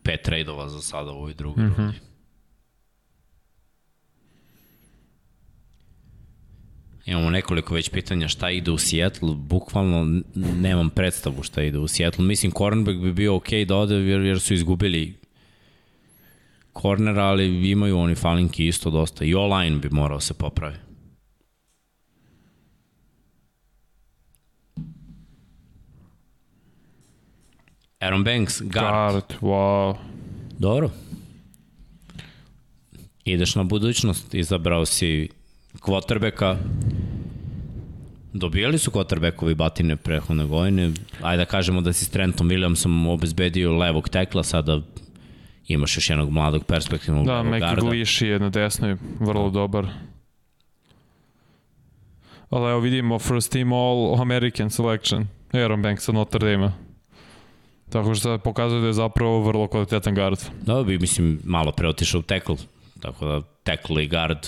[0.03, 1.77] Pet trejdova za sada u ovoj drugoj mm -hmm.
[1.77, 1.99] rundi.
[7.05, 12.25] Imamo nekoliko već pitanja šta ide u Seattle, bukvalno nemam predstavu šta ide u Seattle.
[12.25, 15.13] Mislim, cornerback bi bio ok da ode jer, jer su izgubili
[16.73, 19.25] cornera, ali imaju oni falinki isto dosta.
[19.25, 20.90] I online bi morao se popraviti.
[28.01, 29.13] Aaron Banks, guard.
[29.13, 29.95] Guard, wow.
[30.59, 30.89] Dobro.
[33.25, 35.29] Ideš na budućnost, izabrao si
[35.79, 36.57] quarterbacka.
[38.33, 40.91] Dobijali su quarterbackovi batine prehodne godine.
[41.21, 44.81] Ajde da kažemo da si s Trentom Williamsom obezbedio levog tekla, sada
[45.67, 47.59] imaš još jednog mladog perspektivnog da, garda.
[47.59, 49.87] Da, Meki Gliši je na desnoj, vrlo dobar.
[52.49, 55.27] Ali evo vidimo first team all American selection.
[55.53, 56.90] Aaron Banks od Notre Dame.
[57.91, 60.39] Tako što pokazuje da je zapravo vrlo kvalitetan guard.
[60.61, 62.55] Da, bi, mislim, malo pre otišao u tackle.
[62.99, 64.47] Tako da tackle i guard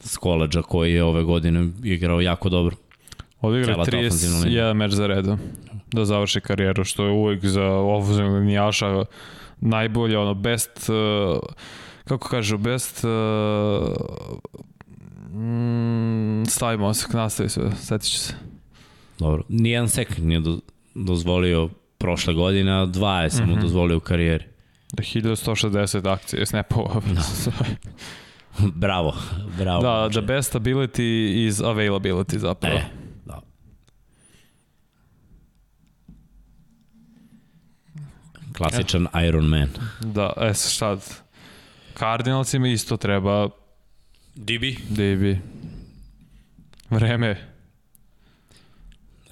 [0.00, 2.76] s koleđa koji je ove godine igrao jako dobro.
[3.40, 5.38] Odigra 31 meč za redom
[5.92, 9.04] da završi karijeru, što je uvijek za ofenzivnog linijaša
[9.60, 11.38] najbolje, ono, best, uh,
[12.04, 13.10] kako kažu, best uh,
[15.34, 18.34] mm, stavimo se, nastavi se, setit ću se.
[19.18, 20.58] Dobro, nijedan sekund nije do,
[20.94, 21.68] dozvolio
[22.02, 23.60] prošle godine, a dva je samo mm -hmm.
[23.60, 24.44] dozvolio u karijeri.
[24.92, 27.00] Da 1160 akcije snapova.
[27.14, 27.22] Da.
[28.86, 29.14] bravo,
[29.58, 29.82] bravo.
[29.82, 32.76] Da, the best ability is availability zapravo.
[32.76, 32.82] E,
[33.24, 33.40] da.
[38.56, 39.26] Klasičan e.
[39.26, 39.68] Iron Man.
[40.00, 41.00] Da, e sad,
[41.98, 43.48] Cardinalsima isto treba
[44.34, 44.62] DB.
[44.88, 45.38] DB.
[46.90, 47.51] Vreme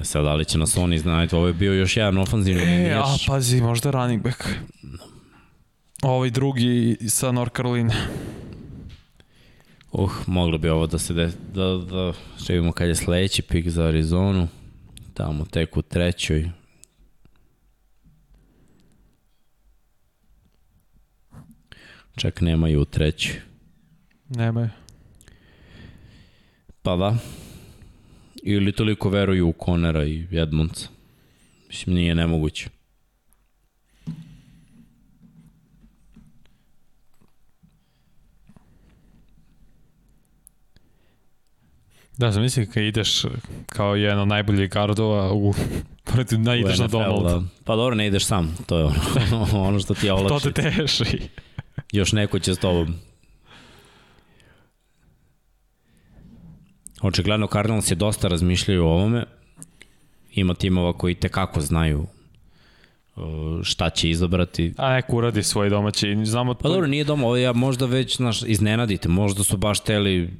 [0.03, 3.05] sad, da li će nas oni znati, ovo je bio još jedan ofanzivni e, a
[3.27, 4.45] pazi, možda running back.
[6.03, 7.95] Ovaj drugi sa North Carolina.
[9.93, 12.13] Uh, moglo bi ovo da se de, da, da
[12.49, 14.49] vidimo kad je sledeći pik za Arizonu.
[15.15, 16.51] Tamo tek u trećoj.
[22.17, 23.41] Čak nemaju u trećoj.
[24.29, 24.69] Nemaju.
[26.83, 27.17] Pa da.
[28.43, 30.89] Ili toliko veruju u Konera i Edmondsa.
[31.69, 32.69] Mislim, nije nemoguće.
[42.17, 43.25] Da, znam, mislim kad ideš
[43.67, 45.55] kao jedan od najboljih gardova u
[46.13, 47.25] protiv na ideš na Donald.
[47.25, 47.43] Da.
[47.65, 50.45] Pa dobro, ne ideš sam, to je ono, ono što ti je olakši.
[50.45, 51.21] to te teši.
[51.93, 52.95] Još neko će s tobom
[57.03, 59.25] Očigledno Cardinals je dosta razmišljaju o ovome.
[60.35, 62.07] Ima timova koji tekako znaju
[63.17, 63.25] uh,
[63.63, 64.75] šta će izabrati.
[64.77, 66.17] A neko uradi svoj domaći.
[66.25, 70.31] Znamo pa dobro, nije doma, ovo ja možda već naš, iznenadite, možda su baš teli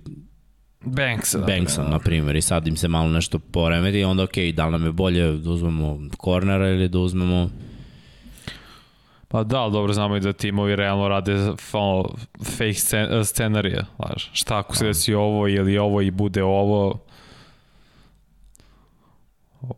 [0.85, 4.67] Banksa, da, Banksa, na primjer, i sad im se malo nešto poremeti onda ok, da
[4.67, 7.51] li nam je bolje da uzmemo kornera ili da uzmemo
[9.33, 11.35] Pa da, ali dobro znamo i da timovi realno rade
[11.73, 12.09] ono,
[12.45, 14.25] fake scen scenarije, laž.
[14.33, 17.01] Šta ako se desi ovo ili ovo i bude ovo,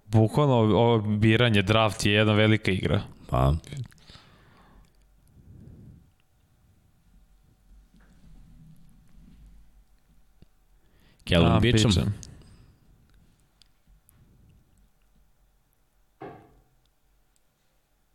[0.07, 3.03] Bukvalno ovo biranje, draft je jedna velika igra.
[3.31, 3.55] Pa,
[11.25, 11.91] Kellen Da, Beacham.
[11.91, 12.15] Beacham.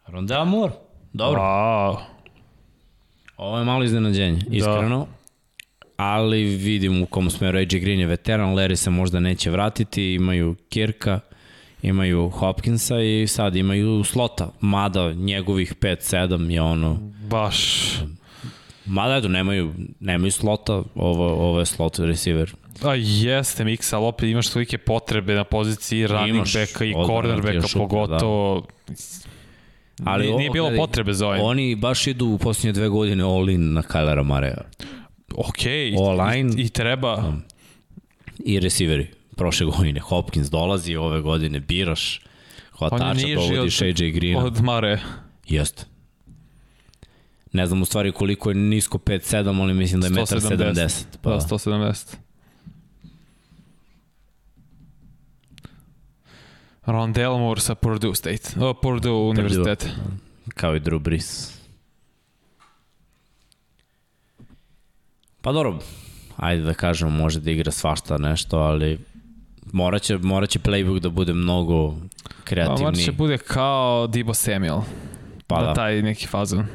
[0.07, 0.86] Rondell Moore.
[1.18, 1.42] Dobro.
[1.42, 1.98] Wow.
[3.38, 4.98] Ovo je malo iznenađenje, iskreno.
[5.00, 5.06] Da.
[5.98, 10.56] Ali vidim u kom smeru AJ Green je veteran, Larry se možda neće vratiti, imaju
[10.70, 11.20] Kirka,
[11.82, 14.52] imaju Hopkinsa i sad imaju slota.
[14.60, 16.98] Mada njegovih 5-7 je ono...
[17.30, 17.90] Baš.
[18.86, 22.56] Mada eto, nemaju, nemaju slota, ovo, ovo je slot receiver.
[22.84, 27.82] A jeste mix, ali opet imaš tolike potrebe na poziciji running backa i cornerbacka šuter,
[27.82, 28.68] pogotovo.
[30.03, 31.42] Ali nije, nije bilo potrebe za ovim.
[31.42, 34.61] Oni baš idu u posljednje dve godine all in na Kylera Mareja.
[35.35, 35.66] Ok,
[35.98, 36.53] All-line.
[36.58, 37.34] i, i treba.
[38.45, 39.08] I receiveri.
[39.35, 42.22] Prošle godine Hopkins dolazi, ove godine biraš
[42.72, 44.45] hvatača, dovodiš od, AJ Greena.
[44.45, 45.00] od Mare.
[45.48, 45.85] Jeste.
[47.51, 51.19] Ne znam u stvari koliko je nisko 5-7, ali mislim da je 1,70 m.
[51.22, 51.30] Pa.
[51.30, 52.16] Da, 170.
[56.88, 58.59] Rondell Moore sa Purdue State.
[58.59, 59.90] O, Purdue univerzitet.
[60.56, 61.57] Kao i Drew Brees.
[65.41, 65.80] Pa dobro,
[66.35, 68.99] ajde da kažemo, može da igra svašta nešto, ali
[69.74, 71.91] moraće, moraće playbook da bude mnogo
[72.24, 72.83] Pa kreativniji.
[72.83, 74.82] morat će bude kao Debo Samuel.
[75.48, 75.67] Pa da.
[75.67, 75.74] da.
[75.74, 76.66] taj neki fazon.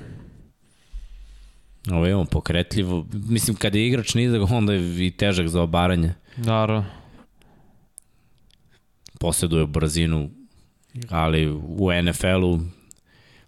[1.91, 3.07] Ovo imamo pokretljivo.
[3.13, 6.15] Mislim, kada je igrač nizak, onda je i težak za obaranje.
[6.37, 6.85] Naravno.
[9.23, 10.31] Posjeduje brzinu,
[11.09, 12.61] ali u NFL-u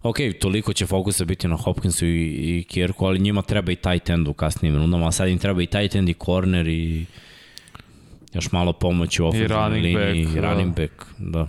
[0.04, 4.10] Ok, toliko će fokusa biti na Hopkinsu i, i Kirku, ali njima treba i tight
[4.10, 7.06] end u kasnijim rundama, a sad im treba i tight end i corner i
[8.34, 10.40] još malo pomoći u ofenzivnoj liniji back, i da.
[10.40, 11.48] running back, da.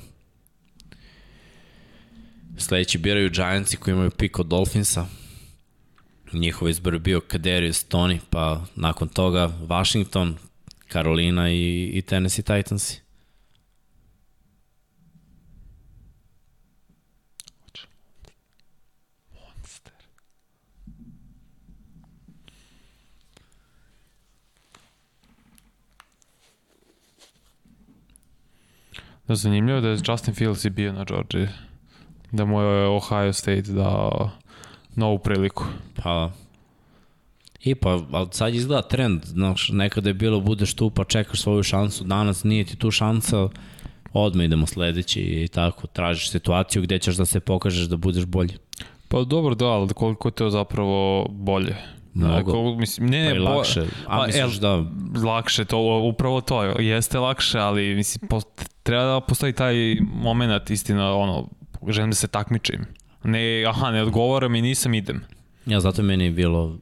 [2.58, 5.06] Sledeći biraju Giantsi koji imaju pik od Dolphinsa.
[6.34, 10.38] Njihov izbor je bio Kadarius Tony, pa nakon toga Washington,
[10.92, 13.05] Carolina i, i Tennessee Titansi.
[29.28, 31.48] Da, zanimljivo da je Justin Fields i bio na Georgia.
[32.32, 34.30] Da mu je Ohio State dao
[34.95, 35.66] novu priliku.
[36.04, 36.32] Pa,
[37.64, 41.64] I pa, ali sad izgleda trend, znaš, nekada je bilo budeš tu pa čekaš svoju
[41.64, 43.50] šansu, danas nije ti tu šansa,
[44.14, 48.58] odmah idemo sledeći i tako, tražiš situaciju gde ćeš da se pokažeš da budeš bolji.
[49.08, 51.76] Pa dobro da, ali koliko je to zapravo bolje?
[52.16, 52.52] Mnogo.
[52.52, 53.82] Ako, mislim, ne, Pa lakše.
[54.08, 54.84] A Pa, misliš da...
[55.26, 58.42] lakše, to upravo to, jeste lakše, ali mislim, po,
[58.84, 61.48] treba da postoji taj moment, istina, ono,
[61.88, 62.85] želim da se takmičim.
[63.24, 65.24] Ne, aha, ne odgovaram i nisam, idem.
[65.66, 66.77] Ja, zato meni je bilo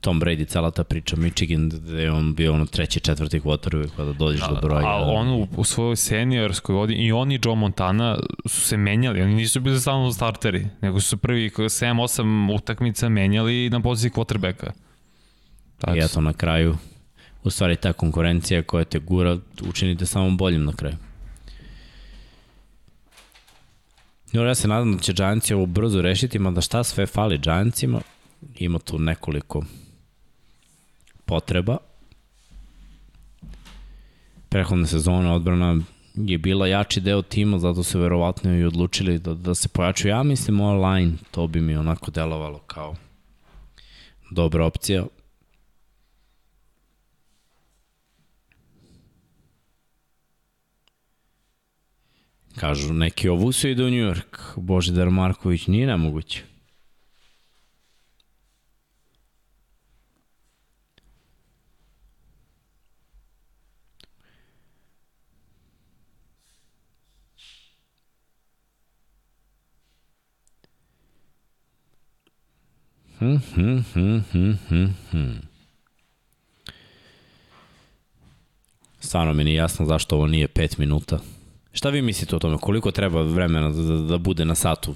[0.00, 4.12] Tom Brady, cela ta priča, Michigan, gde je on bio ono treći, četvrti kvotor kada
[4.12, 4.86] dođeš do broja.
[4.86, 9.22] A on u, u svojoj seniorskoj godini i on i Joe Montana su se menjali,
[9.22, 14.70] oni nisu bili stalno starteri, nego su prvi 7-8 utakmica menjali na poziciji quarterbacka.
[15.96, 16.76] I eto na kraju,
[17.44, 20.96] u stvari ta konkurencija koja te gura, učinite samo boljim na kraju.
[24.32, 28.00] Dobro, ja se nadam da će Giantsi ovo brzo rešiti, mada šta sve fali Giantsima,
[28.58, 29.64] ima tu nekoliko
[31.24, 31.76] potreba.
[34.48, 35.76] Prehodne sezone odbrana
[36.14, 40.08] je bila jači deo tima, zato su verovatno i odlučili da, da se pojaču.
[40.08, 42.94] Ja mislim online, to bi mi onako delovalo kao
[44.30, 45.06] dobra opcija.
[52.56, 54.56] Kažu neki ovu se ide u New York.
[54.56, 56.55] Božidar Marković nije nemoguće.
[73.18, 73.40] Hmm,
[73.92, 74.58] hmm,
[75.10, 75.42] hmm.
[79.00, 81.18] Stvarno mi nije jasno zašto ovo nije 5 minuta.
[81.72, 82.58] Šta vi mislite o tome?
[82.58, 84.94] Koliko treba vremena da, da, da bude na satu?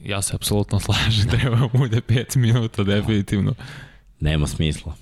[0.00, 3.54] Ja se apsolutno slažem, treba da bude 5 minuta definitivno.
[4.20, 4.94] Nema smisla.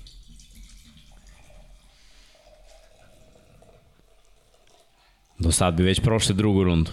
[5.39, 6.91] Do sad bi već prošli drugu rundu.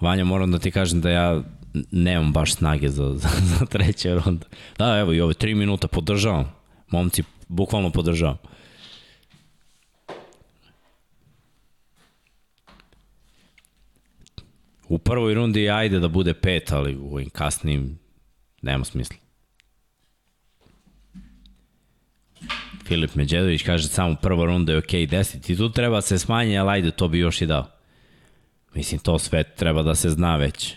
[0.00, 1.42] Vanja, moram da ti kažem da ja
[1.90, 4.46] nemam baš snage za, za, za treće ronda.
[4.78, 6.52] Da, evo i ove tri minuta podržavam.
[6.90, 8.38] Momci, bukvalno podržavam.
[14.88, 17.98] U prvoj rundi ajde da bude pet, ali u ovim kasnim
[18.62, 19.16] nema smisla.
[22.86, 26.70] Filip Međedović kaže samo prva runda je ok 10 i tu treba se smanje, ali
[26.70, 27.66] ajde to bi još i dao.
[28.74, 30.74] Mislim, to sve treba da se zna već.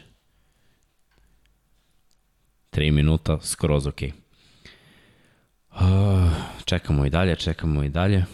[2.80, 3.84] 3 minuta, skroz.
[3.84, 4.12] Okay.
[5.72, 5.80] Uh,
[6.66, 8.26] čekamo i dalje, čekamo i dalje.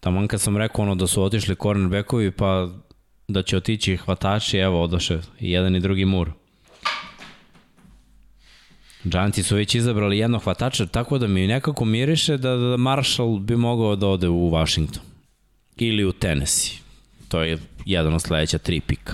[0.00, 2.68] Taman kad sam rekao ono da su otišli cornerbackovi, pa
[3.28, 6.30] da će otići hvatači, evo odoše i jedan i drugi mur.
[9.04, 13.56] Giantsi su već izabrali jednog hvatača, tako da mi nekako miriše da, da Marshall bi
[13.56, 15.02] mogao da ode u Washington.
[15.76, 16.78] Ili u Tennessee.
[17.28, 19.12] To je jedan od sledeća tri pika.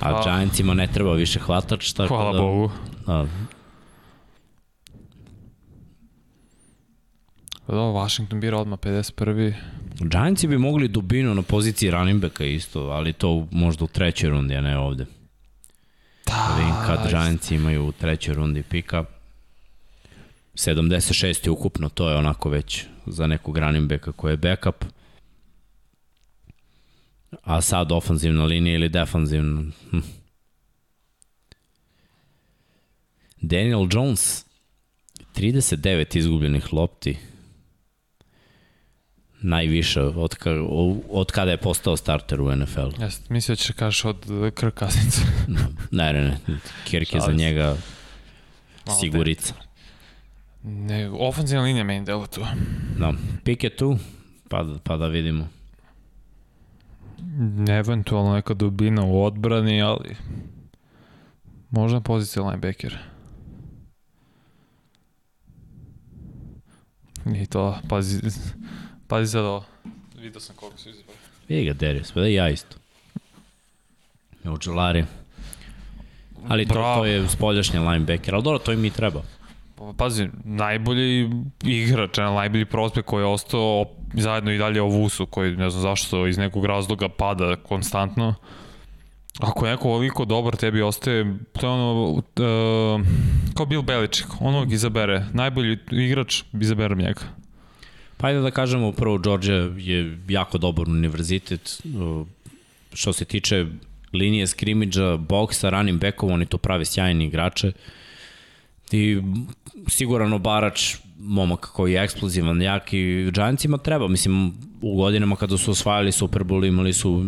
[0.00, 0.22] A pa.
[0.24, 2.38] Giantsima ne treba više hvatač, tako Hvala da...
[2.38, 2.70] Bogu.
[3.06, 3.26] Da,
[7.68, 9.54] da, Washington bira odmah 51.
[10.00, 14.54] Giantsi bi mogli dubinu na poziciji running backa isto, ali to možda u trećoj rundi,
[14.54, 15.06] a ne ovde.
[16.26, 19.04] Da, da vidim kad Giants imaju u trećoj rundi pika.
[20.54, 24.84] 76 je ukupno, to je onako već za nekog running backa koji je backup.
[27.42, 29.62] A sad ofanzivna linija ili defanzivna?
[29.90, 29.98] Hm.
[33.40, 34.44] Daniel Jones,
[35.36, 37.16] 39 izgubljenih lopti,
[39.42, 40.50] najviše od, ka,
[41.10, 43.02] od kada je postao starter u NFL-u.
[43.02, 44.26] Jeste, mislio ćeš da kažeš od
[44.60, 45.20] Kirk Cousins.
[45.90, 46.38] ne, ne, ne,
[46.84, 47.76] Kirk je za njega
[49.00, 49.54] sigurica.
[50.62, 52.40] Ne, ofenzivna linija meni delo tu.
[52.98, 53.12] Da,
[53.44, 53.98] pik je tu,
[54.48, 55.48] pa, pa da vidimo.
[57.68, 60.16] Eventualno neka dubina u odbrani, ali
[61.70, 62.98] možda pozicija linebacker.
[67.26, 68.20] I to, pazi,
[69.12, 69.64] Pazi sad ovo.
[70.18, 71.18] Vidio sam koliko su izabrali.
[71.48, 72.76] Vidi ga Darius, pa da i ja isto.
[74.44, 75.04] Ođelari.
[76.48, 79.22] Ali to, to je spoljašnji linebacker, ali dobro, to i mi treba.
[79.74, 81.30] Pa, pazi, najbolji
[81.64, 86.26] igrač, najbolji prospekt koji je ostao zajedno i dalje o Vusu, koji ne znam zašto
[86.26, 88.34] iz nekog razloga pada konstantno.
[89.40, 92.22] Ako neko ovoliko dobar, tebi ostaje, to je ono, uh,
[93.54, 97.20] kao Bill Belichick, onog izabere, najbolji igrač, izaberem njega.
[98.16, 101.82] Pa ajde da kažemo, prvo, Georgia je jako dobar univerzitet.
[102.92, 103.66] Što se tiče
[104.12, 107.72] linije skrimidža, boksa, running backov, oni to prave sjajni igrače.
[108.92, 109.22] I
[109.88, 114.08] siguran obarač, momak koji je eksplozivan, jak i Giantsima treba.
[114.08, 117.26] Mislim, u godinama kada su osvajali Super Bowl imali su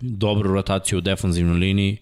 [0.00, 1.96] dobru rotaciju u defanzivnoj liniji.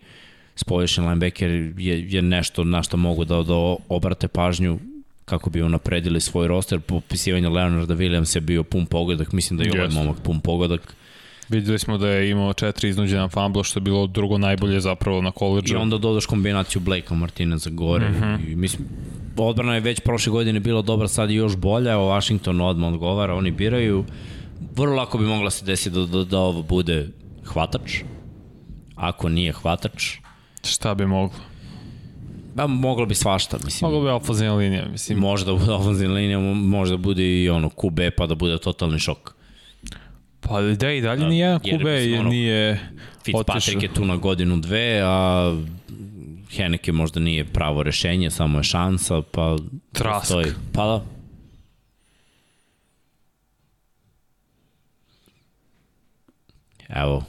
[0.57, 4.79] Spolješnji linebacker je, je nešto na što mogu da, da obrate pažnju
[5.25, 6.81] kako bi unapredili svoj roster.
[6.81, 9.79] Popisivanje Leonarda Williams je bio pun pogodak, mislim da je yes.
[9.79, 10.95] ovaj momak pun pogodak.
[11.49, 15.31] Videli smo da je imao četiri iznuđena fambla, što je bilo drugo najbolje zapravo na
[15.31, 15.75] koleđu.
[15.75, 18.09] I onda dodaš kombinaciju Blakea Martineza gore.
[18.09, 18.53] Mm -hmm.
[18.53, 18.89] I mislim,
[19.37, 23.35] odbrana je već prošle godine bila dobra, sad je još bolja, evo Washington odmah odgovara,
[23.35, 24.05] oni biraju.
[24.77, 27.09] Vrlo lako bi mogla se desiti da, da, da ovo bude
[27.45, 28.01] hvatač.
[28.95, 30.13] Ako nije hvatač...
[30.65, 31.39] Šta bi moglo?
[32.55, 33.91] Ba, moglo bi svašta, mislim.
[33.91, 35.19] Moglo bi ofenzivna linija, mislim.
[35.19, 38.99] Može da bude ofenzivna linija, može da bude i ono QB pa da bude totalni
[38.99, 39.36] šok.
[40.49, 42.81] Pa da i dalje da, nije jedan QB je ono, nije
[43.25, 45.55] Fitzpatrick je tu na godinu dve, a
[46.51, 49.57] Heneke možda nije pravo rešenje, samo je šansa, pa...
[49.93, 50.27] Trask.
[50.27, 50.53] Stoji.
[50.73, 51.05] Pa da.
[56.89, 57.25] Evo,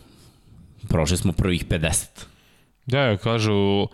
[0.90, 2.06] prošli smo prvih 50.
[2.86, 3.88] Da, kažu,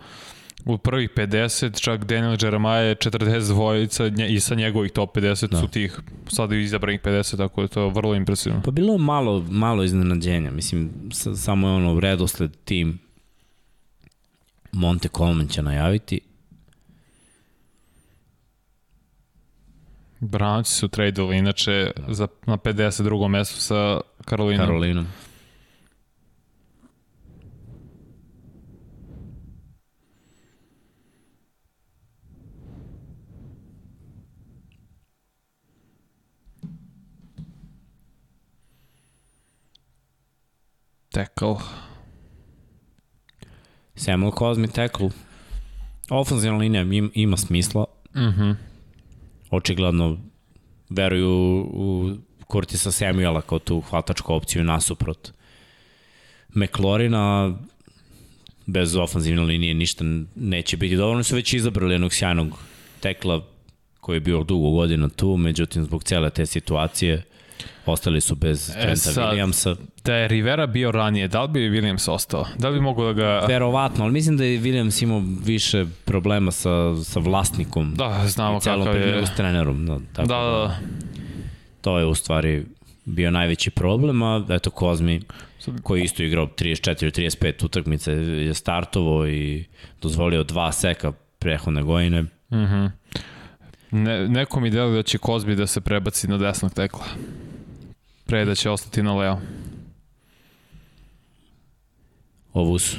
[0.64, 5.60] u prvih 50, čak Daniel Jeremiah je 40 dvojica i sa njegovih top 50 da.
[5.60, 8.62] su tih sada izabranih 50, tako da je to vrlo impresivno.
[8.64, 10.90] Pa bilo je malo, malo iznenađenja, mislim,
[11.36, 12.98] samo je ono redosled tim
[14.72, 16.20] Monte Coleman će najaviti.
[20.20, 23.28] Browns su tradeali inače za, na 52.
[23.28, 24.66] mestu sa Karolinom.
[24.66, 25.06] Karolinom.
[41.14, 41.56] Tackle.
[43.94, 45.10] Samuel Cosmi tackle.
[46.10, 47.84] Ofenzivna linija ima, ima smisla.
[48.16, 48.26] Mhm.
[48.26, 48.54] Uh -huh.
[49.50, 50.18] Očigledno
[50.90, 52.10] veruju u
[52.52, 55.32] Curtisa Samuela kao tu hvatačku opciju nasuprot
[56.54, 57.54] McLaurina
[58.66, 61.22] bez ofenzivne linije ništa neće biti dovoljno.
[61.22, 62.58] Su već izabrali jednog sjajnog
[63.00, 63.46] tekla
[64.00, 67.22] koji je bio dugo godina tu, međutim zbog cele te situacije
[67.86, 69.76] Ostali su bez Trenta e, sad, Williamsa.
[70.04, 72.46] Da je Rivera bio ranije, da li bi Williams ostao?
[72.58, 73.46] Da li bi mogo da ga...
[73.48, 77.94] Verovatno, ali mislim da je Williams imao više problema sa, sa vlasnikom.
[77.94, 79.26] Da, znamo kakav je.
[79.26, 79.86] s trenerom.
[79.86, 80.78] Da, tako da, da, da.
[81.80, 82.64] To je u stvari
[83.04, 85.20] bio najveći problem, a eto Kozmi
[85.82, 89.64] koji isto igrao 34-35 utakmice je startovao i
[90.02, 92.22] dozvolio dva seka prehodne gojine.
[92.22, 92.56] Mhm.
[92.56, 92.90] Mm -hmm.
[93.90, 97.04] Ne, neko mi deli da će Kozbi da se prebaci na desnog tekla.
[98.26, 99.38] Pre da će ostati na leo.
[102.52, 102.96] Ovus.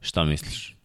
[0.00, 0.76] Šta misliš?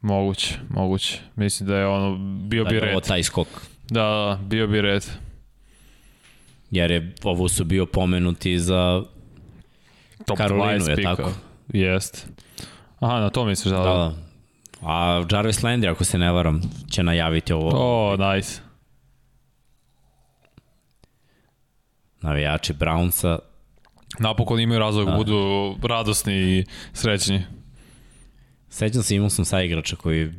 [0.00, 1.18] Moguće, moguće.
[1.36, 2.90] Mislim da je ono, bio da bi red.
[2.90, 3.48] Ovo taj skok.
[3.88, 5.06] Da, da, bio bi red.
[6.70, 9.02] Jer je Ovusu bio pomenuti za
[10.26, 11.32] Top Karolinu, je tako?
[11.72, 12.28] Jest.
[13.00, 13.78] Aha, na to misliš da?
[13.78, 14.14] Da, da.
[14.82, 17.70] A Jarvis Landry, ako se ne varam, će najaviti ovo.
[17.74, 18.60] O, nice.
[22.20, 23.38] Navijači Brownsa.
[24.18, 25.16] Napokon imaju razlog, da.
[25.16, 27.44] budu radosni i srećni.
[28.68, 30.32] Sećam se, imao sam sa igrača koji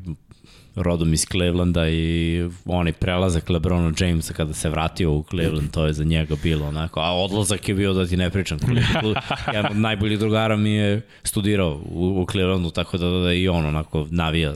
[0.77, 5.93] rodom iz Clevelanda i onaj prelazak LeBrona Jamesa kada se vratio u Cleveland, to je
[5.93, 8.57] za njega bilo onako, a odlazak je bio da ti ne pričam
[9.53, 13.65] jedan od najboljih drugara mi je studirao u, u Clevelandu, tako da, da i on
[13.65, 14.55] onako navija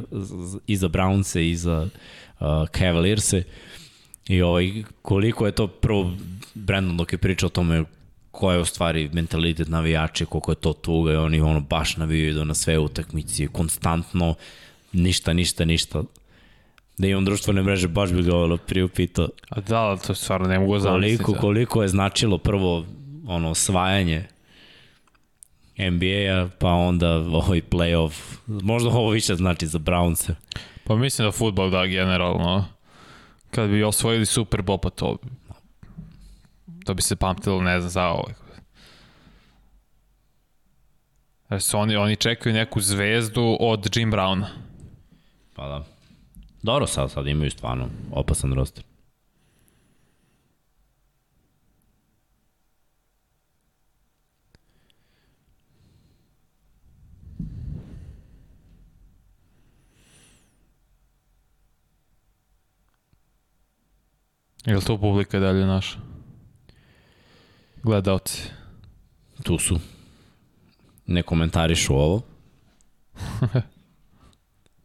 [0.68, 1.88] i za Brownse i za
[2.40, 3.44] uh, Cavalierse
[4.28, 6.12] i ovaj, koliko je to prvo
[6.54, 7.84] Brandon dok je pričao o tome
[8.32, 12.46] ko je u stvari mentalitet navijača, koliko je to tuga i oni ono baš navijaju
[12.46, 14.36] na sve utakmice, konstantno
[14.94, 16.04] ništa, ništa, ništa.
[16.98, 19.30] Da imam društvene mreže, baš bi ga ono priupitao.
[19.50, 21.24] A da, to stvarno ne mogu zamisliti.
[21.24, 22.86] Koliko, koliko je značilo prvo
[23.28, 24.28] ono osvajanje
[25.78, 28.14] NBA-a, pa onda ovaj playoff.
[28.48, 30.34] Možda ovo više znači za Brownse.
[30.84, 32.66] Pa mislim da futbol da generalno,
[33.52, 35.18] kad bi osvojili Super Bowl, pa to,
[36.86, 38.28] to bi se pamtilo, ne znam, za ovo.
[41.50, 44.48] Jer su oni, oni čekaju neku zvezdu od Jim Browna.
[45.56, 45.84] Pa da.
[46.64, 48.84] Dobro, sad, sad imaju stvarno opasan roster.
[64.66, 66.11] Je li to publika dalje naša?
[67.84, 68.50] Gledalci.
[69.44, 69.80] Tu su.
[71.06, 72.22] Ne komentarišu ovo.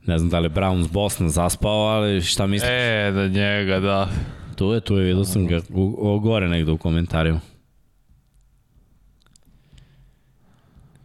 [0.06, 2.70] Ne znam da li Browns Boston zaspao, ali šta misliš?
[2.72, 4.08] E, da njega, da.
[4.56, 7.40] Tu je, tu je, vidio sam ga u, u, gore negde u komentarima.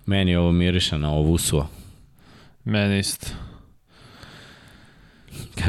[0.05, 1.67] Meni ovo miriše na ovu sua.
[2.63, 3.27] Meni isto.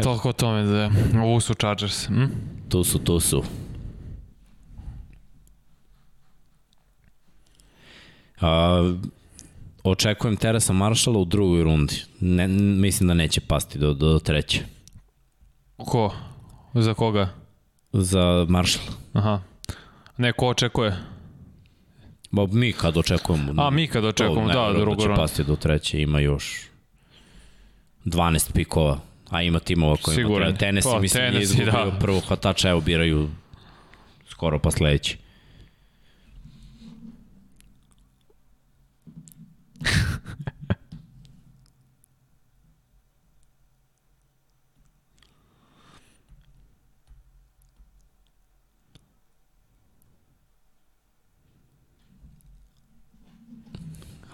[0.02, 0.90] Toliko o tome da je.
[1.22, 2.08] Ovo su Chargers.
[2.08, 2.24] Hm?
[2.68, 3.44] Tu su, tu su.
[8.42, 8.94] A,
[9.84, 11.94] očekujem Teresa Maršala u drugoj rundi.
[12.20, 14.60] Ne, mislim da neće pasti do, do treće.
[15.76, 16.14] Ko?
[16.74, 17.28] Za koga?
[17.92, 18.86] Za Maršala.
[19.12, 19.40] Aha.
[20.16, 20.96] Ne, ko očekuje?
[22.30, 23.62] Ba, mi kad očekujemo.
[23.62, 26.60] A, mi kad očekujemo, da, da, drugo da će pasti do treće, ima još
[28.04, 28.98] 12 pikova,
[29.30, 30.48] a ima timova koji Siguran.
[30.48, 31.98] ima Tennessee, pa, mislim, Tennessee, nije izgubio da.
[31.98, 33.28] prvo hvatača, evo biraju
[34.28, 35.18] skoro pa sledeći.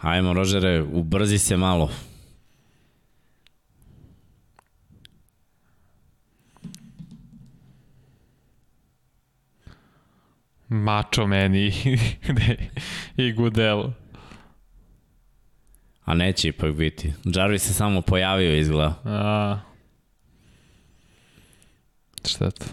[0.00, 1.90] Hajmo, Rožere, ubrzi se malo.
[10.68, 11.72] Mačo meni
[13.16, 14.07] i Gudelo.
[16.08, 17.12] A neće ipak biti.
[17.24, 18.94] Jarvis se samo pojavio izgleda.
[19.04, 19.58] A.
[22.24, 22.66] Šteta.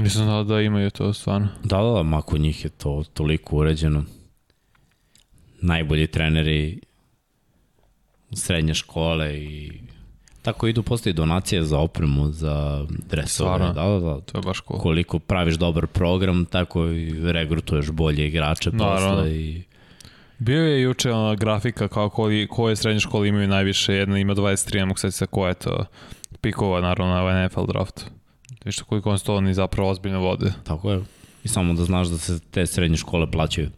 [0.00, 1.48] Nisam znao da imaju to stvarno.
[1.64, 4.04] Da, da, da, mako njih je to toliko uređeno.
[5.60, 6.80] Najbolji treneri
[8.32, 9.72] srednje škole i
[10.42, 13.26] tako idu postoji donacije za opremu, za dresove.
[13.28, 14.20] Stvarno, da, da, da.
[14.20, 14.80] To je baš cool.
[14.80, 19.16] Koliko praviš dobar program, tako i regrutuješ bolje igrače Naravno.
[19.16, 19.62] posle i...
[20.38, 24.74] Bio je juče ona grafika kao koji, koje srednje škole imaju najviše, jedna ima 23,
[24.74, 25.84] ne mogu sad se koja je to
[26.40, 28.04] pikova naravno na ovaj NFL draftu.
[28.64, 30.52] Viš koliko on sto oni zapravo ozbiljno vode.
[30.64, 31.00] Tako je.
[31.44, 33.70] I samo da znaš da se te srednje škole plaćaju.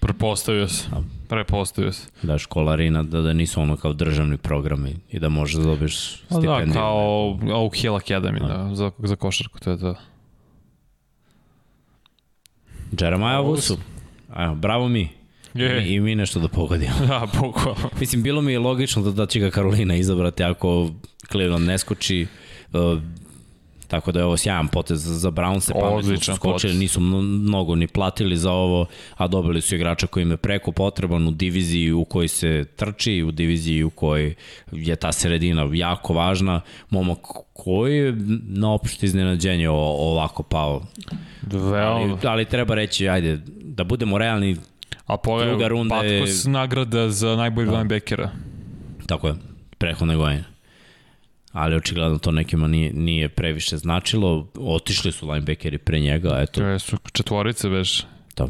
[0.00, 0.88] Prepostavio se.
[0.90, 1.02] Da.
[1.28, 2.08] Prepostavio se.
[2.22, 6.66] Da, školarina, da, da nisu ono kao državni programi i da možeš da dobiješ stipendiju.
[6.66, 8.64] Da, kao Oak Hill Academy da.
[8.64, 9.94] Da, za, za košarku, to je to.
[13.00, 13.76] Jeremiah Wusu.
[14.36, 15.08] Evo, bravo mi.
[15.54, 15.88] Je.
[15.88, 16.92] I, I mi nešto da pogodimo.
[17.08, 17.90] Da, bukvalno.
[18.00, 20.90] Mislim, bilo mi je logično da, da će ga Karolina izabrati ako
[21.30, 22.26] Cleveland ne skoči.
[22.72, 23.02] Uh,
[23.94, 28.36] Tako da je ovo sjajan potez za Brownse, pametno su skočili, nisu mnogo ni platili
[28.36, 32.28] za ovo, a dobili su igrača koji im je preko potreban u diviziji u kojoj
[32.28, 34.34] se trči, u diviziji u kojoj
[34.72, 36.60] je ta sredina jako važna.
[36.90, 37.18] Momak
[37.52, 38.16] koji je
[38.48, 40.82] na opšte iznenađenje ovako pao.
[41.52, 44.56] Ali, ali treba reći, ajde, da budemo realni,
[45.06, 46.20] A pogledaj, druga runda je...
[46.20, 47.72] Patkos nagrada za najbolji da.
[47.72, 48.30] linebackera.
[49.06, 49.34] Tako je,
[49.78, 50.53] prehodne godine
[51.54, 54.46] ali očigledno to nekima nije, nije previše značilo.
[54.58, 56.60] Otišli su linebackeri pre njega, eto.
[56.60, 58.04] To su četvorice već.
[58.36, 58.48] Da.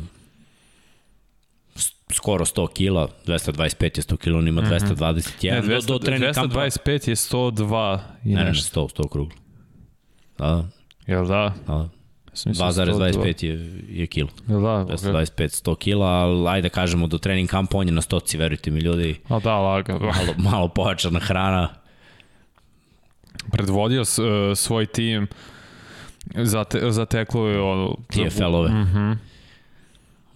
[2.13, 5.51] Skoro 100 kila, 225 je 100 kila, on ima 221.
[5.51, 9.37] Ne, 200, do, do 225 je 102 i ne, ne, 100, 100 kruglo.
[10.39, 10.69] Da, da.
[11.07, 11.55] Jel da?
[11.67, 11.89] Da.
[12.35, 14.29] 2,25 je, je kilo.
[14.49, 14.85] Jel da?
[14.89, 18.71] 225, 100 kila, ali ajde da kažemo do trening kampa on je na stoci, verujte
[18.71, 19.21] mi ljudi.
[19.29, 19.99] A da, laga.
[19.99, 21.84] Malo, malo pojačana hrana
[23.53, 24.07] predvodio uh,
[24.57, 25.27] svoj tim
[26.35, 28.71] za, te, za teklove ono, TFL-ove.
[28.71, 28.99] Mhm.
[28.99, 29.19] Mm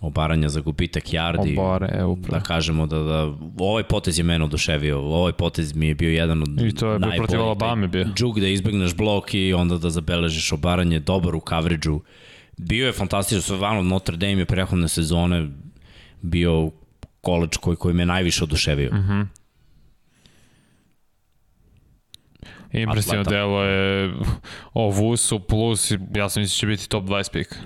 [0.00, 1.58] obaranja za gubitak yardi.
[1.58, 2.18] Obare, evo.
[2.28, 5.00] Da kažemo da, da ovaj potez je mene oduševio.
[5.00, 8.04] Ovaj potez mi je bio jedan od I to je bio protiv Alabama bio.
[8.14, 12.00] Džuk da izbegneš blok i onda da zabeležiš obaranje, dobar u coverage-u.
[12.56, 15.48] Bio je fantastično, stvarno Notre Dame je prehodne sezone
[16.22, 16.70] bio
[17.20, 18.94] koleč koji, koji me najviše oduševio.
[18.94, 19.37] Mm
[22.72, 24.14] Impresivno delo je
[24.74, 27.58] o Vusu plus, ja sam mislim da će biti top 20 pik.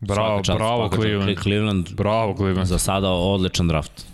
[0.00, 1.38] Bravo, čast, bravo Cleveland.
[1.42, 1.88] Cleveland.
[1.96, 2.66] Bravo Cleveland.
[2.66, 4.06] Za sada odličan draft.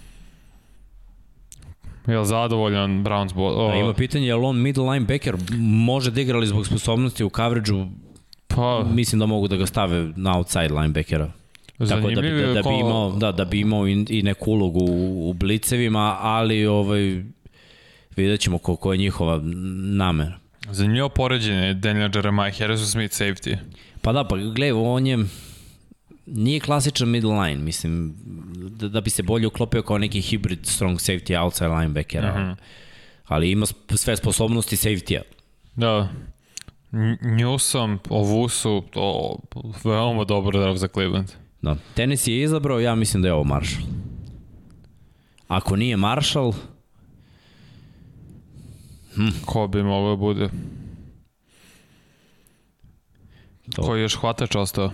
[2.06, 3.34] Je li zadovoljan Browns?
[3.34, 3.74] Bo o...
[3.74, 7.86] ima pitanje, je li on middle linebacker može da igrali zbog sposobnosti u coverage-u?
[8.48, 8.84] Pa...
[8.92, 11.30] Mislim da mogu da ga stave na outside linebackera.
[11.78, 14.80] Tako da bi, da, da, bi imao, da, da bi imao i, i neku ulogu
[14.80, 17.22] u, u blicevima, ali ovaj,
[18.16, 19.40] vidjet ćemo koliko je njihova
[19.96, 20.38] namera.
[20.70, 23.56] Zanimljivo poređenje Daniel Jeremiah, Harrison Smith, safety.
[24.02, 25.18] Pa da, pa gledaj, on je
[26.26, 28.14] nije klasičan middle line, mislim,
[28.54, 32.32] da, da bi se bolje uklopio kao neki hybrid strong safety outside linebackera.
[32.32, 32.50] Uh mhm.
[32.50, 32.56] -huh.
[33.24, 33.66] Ali ima
[33.96, 35.22] sve sposobnosti safety-a.
[35.74, 36.08] Da.
[37.22, 39.36] Newsom, Ovusu, to
[39.84, 41.30] veoma dobro draft za Cleveland.
[41.62, 41.76] Da.
[41.94, 43.86] Tennessee je izabrao, ja mislim da je ovo Marshall.
[45.48, 46.52] Ako nije Marshall,
[49.14, 49.32] Hmm.
[49.44, 50.48] Ko bi mogao da bude?
[53.74, 53.82] To.
[53.82, 54.90] Koji još hvatač ostao?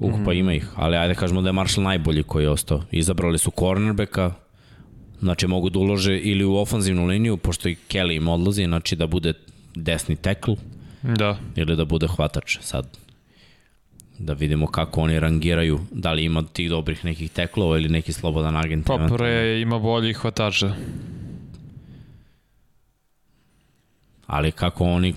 [0.00, 2.82] Uh, pa ima ih, ali ajde kažemo da je Marshall najbolji koji je ostao.
[2.90, 4.32] Izabrali su cornerbacka,
[5.20, 9.06] znači mogu da ulože ili u ofanzivnu liniju, pošto i Kelly im odlazi, znači da
[9.06, 9.32] bude
[9.74, 10.56] desni tackle.
[11.02, 11.38] Da.
[11.56, 12.58] Ili da bude hvatač.
[12.60, 12.98] Sad
[14.20, 18.56] da vidimo kako oni rangiraju, da li ima tih dobrih nekih teklova ili neki slobodan
[18.56, 18.86] agent.
[18.86, 20.74] Pa pre ima bolji hvatača.
[24.26, 25.14] Ali kako oni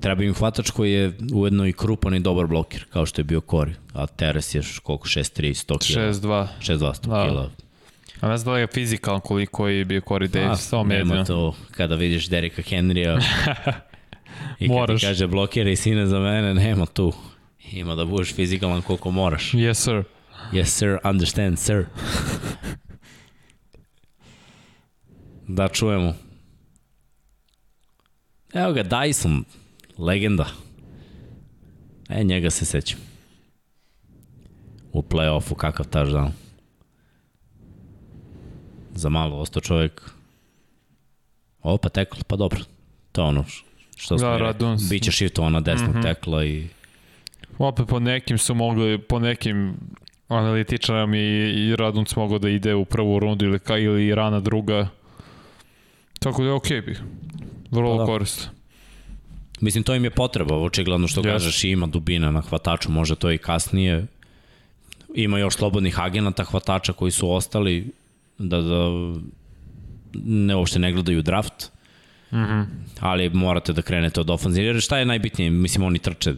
[0.00, 3.40] treba im hvatač koji je ujedno i krupan i dobar bloker, kao što je bio
[3.40, 3.72] Kori.
[3.92, 5.08] A Teres je koliko?
[5.08, 6.02] 6-3, 100 kila.
[6.12, 6.46] 6-2.
[6.60, 7.24] 6-2, 100 da.
[7.24, 7.50] kila.
[8.20, 11.94] A ne znam da je fizikalan koliko je bio Corey Davis, to Nema to, kada
[11.94, 13.20] vidiš Derika Henrya
[14.60, 17.12] i kada ti kaže blokere sine za mene, nema tu.
[17.72, 19.52] Ima da budeš fizikalan koliko moraš.
[19.52, 20.02] Yes, sir.
[20.52, 20.98] Yes, sir.
[21.04, 21.86] Understand, sir.
[25.48, 26.14] da čujemo.
[28.54, 29.42] Evo ga, Dyson.
[29.98, 30.46] Legenda.
[32.08, 32.98] E, njega se sećam.
[34.92, 36.30] U play-offu kakav touchdown.
[38.94, 40.10] Za malo ostao čovjek.
[41.82, 42.60] Pa tekl, pa dobro.
[43.12, 43.44] To je ono
[43.96, 46.02] što smo da, Biće shiftovan na desnog mm -hmm.
[46.02, 46.68] tekla i
[47.58, 49.76] Opet po nekim su mogli, po nekim
[50.28, 51.20] analitičarama i,
[51.68, 54.88] i Radunc mogao da ide u prvu rundu ili, ka, ili rana druga.
[56.18, 56.96] Tako da je okej okay bi.
[57.70, 58.06] Vrlo pa da.
[58.06, 58.48] korist.
[59.60, 61.32] Mislim, to im je potreba, očigledno što yes.
[61.32, 64.06] kažeš, ima dubina na hvataču, može to i kasnije.
[65.14, 67.90] Ima još slobodnih agenata hvatača koji su ostali
[68.38, 68.90] da, da
[70.24, 71.70] ne uopšte ne gledaju draft.
[72.32, 72.64] Mm -hmm.
[73.00, 74.66] Ali morate da krenete od ofenzije.
[74.66, 75.50] Jer šta je najbitnije?
[75.50, 76.34] Mislim, oni trče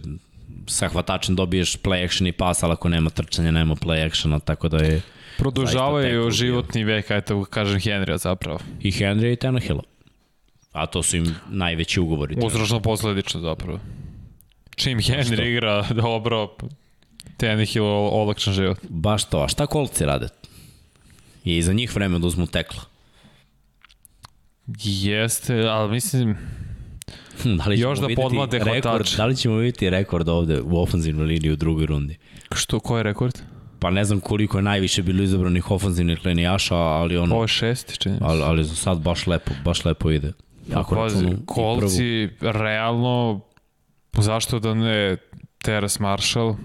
[0.69, 4.69] sa hvatačem dobiješ play action i pas, ali ako nema trčanja, nema play actiona, tako
[4.69, 5.01] da je...
[5.39, 8.59] Produžavaju životni vek, ajte kažem Henrya zapravo.
[8.81, 9.83] I Henrya i Tannehilla.
[10.73, 12.37] A to su im najveći ugovori.
[12.43, 13.81] Uzračno posledično zapravo.
[14.77, 16.57] Čim Henry igra dobro,
[17.37, 18.79] Tannehill olakšan život.
[18.89, 19.43] Baš to.
[19.43, 20.29] A šta kolci rade?
[21.45, 22.83] I za njih vreme da uzmu tekla.
[24.79, 26.37] Jeste, ali mislim...
[27.44, 29.17] da li još da podmlade hvatač.
[29.17, 32.17] Da li ćemo vidjeti rekord ovde u ofenzivnoj liniji u drugoj rundi?
[32.52, 33.39] Što, ko je rekord?
[33.78, 37.34] Pa ne znam koliko je najviše bilo izabranih ofenzivnih linijaša, ali ono...
[37.34, 40.33] Ovo je šest, čini ali, ali za sad baš lepo, baš lepo ide.
[40.68, 43.41] Jako pa, pazi, kolci, realno,
[44.12, 45.17] zašto da ne
[45.62, 46.57] Teres Marshall,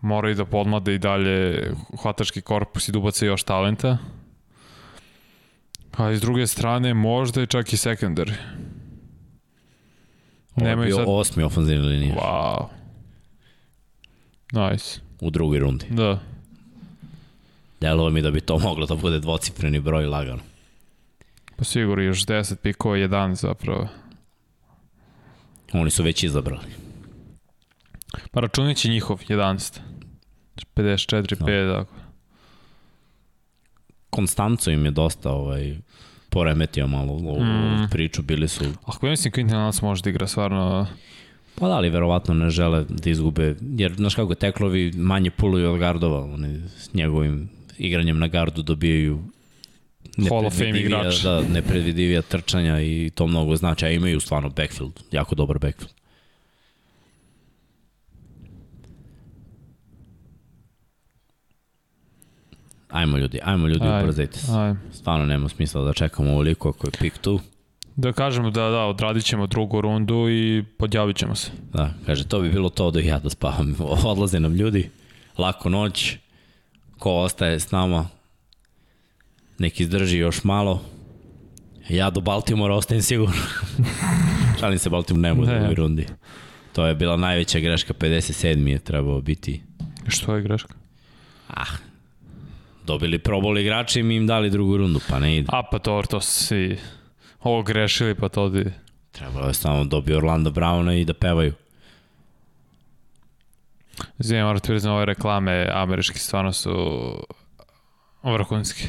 [0.00, 1.70] moraju da podmlade i dalje
[2.02, 3.98] hvatački korpus i da ubace još talenta.
[5.96, 8.32] A iz druge strane, možda je čak i secondary.
[10.56, 11.04] Ovo je bio sad...
[11.08, 12.14] osmi ofenzivni linija.
[12.14, 12.66] Wow.
[14.52, 15.00] Nice.
[15.20, 15.86] U drugoj rundi.
[15.90, 16.20] Da.
[17.80, 20.42] Delovo mi da bi to moglo da bude dvocifreni broj lagano.
[21.56, 23.88] Pa sigurno još 10 pikova, 11 zapravo.
[25.72, 26.66] Oni su već izabrali.
[28.30, 29.80] Pa računit će njihov 11.
[30.74, 31.74] 54, 5, no.
[31.74, 31.94] tako.
[34.10, 35.76] Konstanco im je dosta ovaj,
[36.34, 37.88] poremetio malo ovu mm.
[37.90, 38.64] priču, bili su...
[38.84, 40.86] Ako ja mislim Quintin Lanac može da igra stvarno...
[41.54, 45.78] Pa da, ali verovatno ne žele da izgube, jer znaš kako teklovi manje puluju od
[45.78, 47.48] gardova, oni s njegovim
[47.78, 49.18] igranjem na gardu dobijaju
[50.28, 51.22] Hall of Fame igrač.
[51.22, 56.03] Da, nepredvidivija trčanja i to mnogo znači, a imaju stvarno backfield, jako dobar backfield.
[62.94, 64.74] Ajmo ljudi, ajmo ljudi, ubrzajte se.
[64.92, 67.40] Stvarno nema smisla da čekamo ovoliko ako je pick tu.
[67.96, 71.50] Da kažemo da, da, odradit ćemo drugu rundu i podjavit ćemo se.
[71.72, 73.74] Da, kaže, to bi bilo to da ja da spavam.
[74.04, 74.90] Odlaze nam ljudi,
[75.38, 76.16] lako noć,
[76.98, 78.06] ko ostaje s nama,
[79.58, 80.82] neki izdrži još malo.
[81.88, 83.34] Ja do Baltimora ostajem sigurno.
[84.60, 86.06] Šalim se, Baltimore ne bude u rundi.
[86.72, 88.68] To je bila najveća greška, 57.
[88.68, 89.62] je trebao biti.
[90.08, 90.74] Što je greška?
[91.48, 91.93] Ah,
[92.84, 95.48] dobili proboli igrači i mi im dali drugu rundu, pa ne ide.
[95.52, 96.76] A pa to, to si
[97.42, 98.64] ovo grešili, pa to di...
[99.12, 101.52] Trebalo je samo dobio Orlando Browna i da pevaju.
[104.18, 106.72] Zijem, moram ti ove reklame američki stvarno su
[108.22, 108.88] vrhunski.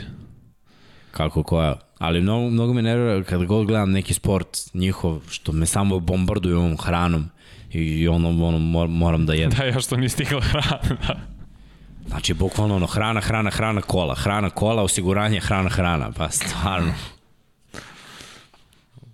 [1.11, 1.75] Kako koja?
[1.99, 6.57] Ali mnogo, mnogo me nervira kada god gledam neki sport njihov, što me samo bombarduju
[6.57, 7.29] ovom hranom
[7.71, 8.57] i ono, ono
[8.87, 9.49] moram da jedem.
[9.59, 11.34] Da, još to nije stigla hrana, da.
[12.07, 16.93] Znači, bukvalno ono, hrana, hrana, hrana, kola, hrana, kola, osiguranje, hrana, hrana, pa stvarno.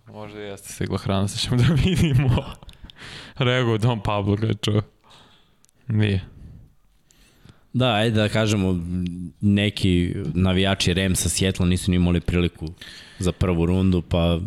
[0.08, 2.44] Možda jeste stigla hrana, sad ćemo da vidimo.
[3.38, 4.82] Rego Don Pablo, kada čuo.
[5.88, 6.22] Nije.
[7.74, 8.80] Da, ajde da kažemo,
[9.42, 12.68] neki navijači Remsa Sjetla nisu ni imali priliku
[13.20, 14.40] za prvu rundu, pa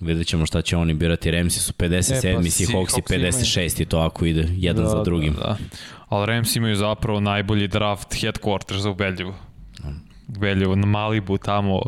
[0.00, 1.30] vidjet ćemo šta će oni birati.
[1.30, 5.02] Remsi su 57, e, pa, Seahawks i 56 i to ako ide jedan da, za
[5.02, 5.34] drugim.
[5.34, 5.56] Da, da.
[6.08, 9.34] Ali Rams imaju zapravo najbolji draft headquarters za Ubeljivu.
[10.28, 11.82] Ubeljivu, na Malibu tamo,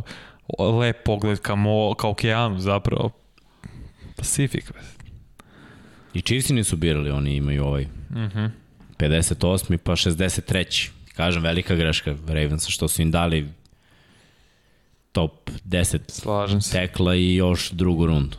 [0.81, 3.11] lep pogled ka, mo, ka okeanu zapravo.
[4.17, 4.65] Pacific.
[6.15, 7.83] I Chiefsi nisu birali, oni imaju ovaj.
[8.11, 8.51] Uh -huh.
[8.99, 9.77] 58.
[9.77, 10.91] pa 63.
[11.17, 13.49] Kažem, velika greška Ravensa što su im dali
[15.13, 16.73] top 10 Slažem se.
[16.73, 18.37] tekla i još drugu rundu.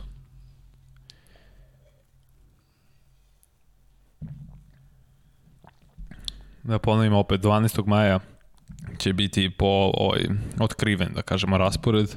[6.62, 7.86] Da ponovimo opet 12.
[7.86, 8.20] maja
[8.98, 10.20] će biti po ovaj,
[10.60, 12.14] otkriven, da kažemo, raspored.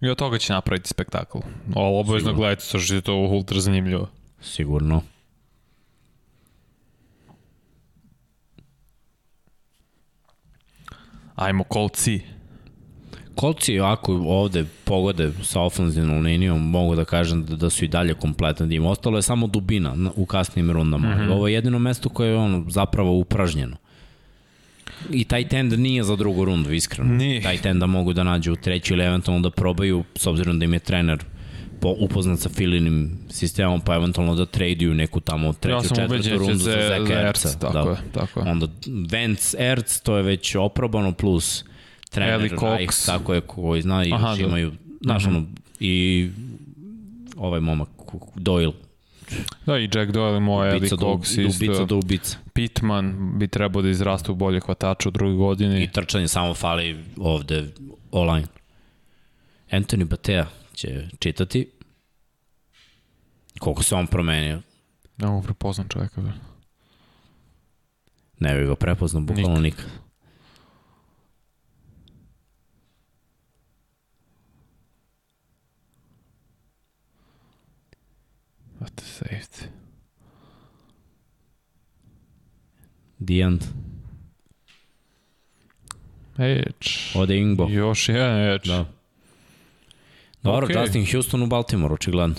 [0.00, 1.38] I od toga će napraviti spektakl.
[1.74, 4.08] Ovo obavezno gledajte, sa što je to ultra zanimljivo.
[4.40, 5.02] Sigurno.
[11.34, 12.20] Ajmo kolci.
[12.20, 12.37] Kolci
[13.80, 18.68] ovako ovde pogode sa ofenzivnom linijom, mogu da kažem da, da su i dalje kompletan
[18.68, 18.86] tim.
[18.86, 21.08] Ostalo je samo dubina u kasnim rundama.
[21.08, 21.32] Mm -hmm.
[21.32, 23.76] Ovo je jedino mesto koje je ono zapravo upražnjeno.
[25.10, 27.14] I taj tend nije za drugu rundu, iskreno.
[27.14, 27.42] Nije.
[27.42, 30.64] Taj tend da mogu da nađu u treću ili eventualno da probaju, s obzirom da
[30.64, 31.24] im je trener
[31.80, 36.54] po, upoznat sa filinim sistemom, pa eventualno da traduju neku tamo treću, ja četvrtu rundu
[36.54, 37.58] za Zeka Erca.
[37.58, 37.90] Tako da.
[37.90, 38.50] je, tako je.
[38.50, 38.66] Onda
[39.12, 41.64] Vance Erc, to je već oprobano, plus
[42.10, 43.06] trener Cox.
[43.06, 44.44] tako je, koji zna i Aha, još da.
[44.44, 45.36] imaju, znaš, mm -hmm.
[45.36, 45.46] ono,
[45.80, 46.30] i
[47.36, 47.88] ovaj momak,
[48.34, 48.72] Doyle,
[49.66, 51.64] Da, i Jack Doyle moj, Eli Cox isto.
[51.64, 52.38] Dubica do ubica.
[52.52, 55.82] Pitman bi trebao da izraste u bolje hvatača u drugoj godini.
[55.82, 57.68] I trčanje samo fali ovde
[58.10, 58.46] online.
[59.70, 61.70] Anthony Batea će čitati
[63.58, 64.62] koliko se on promenio.
[65.16, 66.20] Ne mogu prepoznam čovjeka.
[66.20, 66.32] Bre.
[68.40, 69.84] Ne bi ga prepoznao, bukvalno nikad.
[78.80, 79.66] What safety?
[83.26, 83.64] The end.
[86.38, 86.88] Edge.
[87.14, 87.68] Ode Ingbo.
[87.68, 88.68] Još jedan Edge.
[88.68, 88.84] Da.
[90.42, 90.76] Dobro, Okej.
[90.82, 92.36] Justin Houston u Baltimore, očigledno.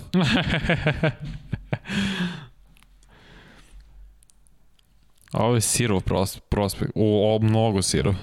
[5.32, 6.92] A ovo je sirov pros, prospekt.
[6.95, 8.16] U, o, mnogo sirov.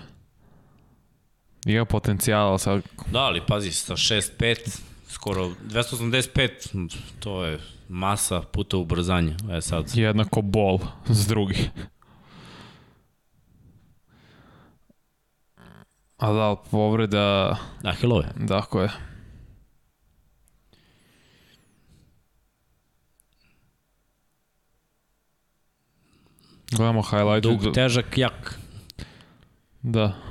[1.67, 2.83] Ima potencijala sad.
[3.13, 6.89] Da, ali pazi, sa 6-5, skoro 285,
[7.21, 9.37] to je masa puta ubrzanje.
[9.51, 11.71] E sad, Jednako bol s drugi.
[16.19, 17.57] A da, povreda...
[17.85, 18.33] Ahilove.
[18.49, 18.91] Tako je.
[26.71, 27.43] Gledamo highlight.
[27.43, 28.59] Dug, težak, jak.
[29.83, 30.26] Da.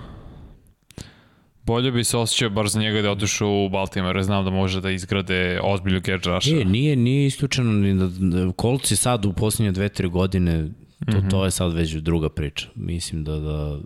[1.66, 4.82] Bolje bi se osjećao bar za njega da je otišao u Baltimore, znam da može
[4.82, 6.50] da izgrade ozbiljnu edge rusha.
[6.50, 10.70] E, nije, nije isključeno ni da, da kolci sad u posljednje dve, tri godine,
[11.12, 11.30] to, mm -hmm.
[11.30, 12.68] to je sad već druga priča.
[12.76, 13.80] Mislim da, da,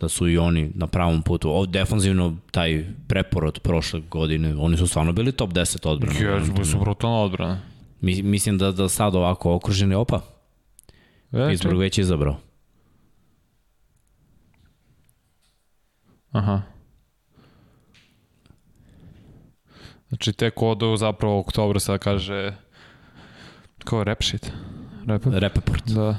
[0.00, 1.50] da su i oni na pravom putu.
[1.50, 6.18] Ovo defanzivno, taj preporod prošle godine, oni su stvarno bili top 10 odbrana.
[6.18, 7.60] Jesu, bili su brutalna odbrana.
[8.00, 10.20] Mi, mislim da, da sad ovako okruženi, opa,
[11.32, 12.36] E, Pittsburgh već izabrao.
[16.32, 16.62] Aha.
[20.12, 22.52] Znači tek odu zapravo u oktobru sad kaže
[23.84, 24.52] kao rap shit.
[25.06, 25.22] Rap?
[25.86, 26.16] Da.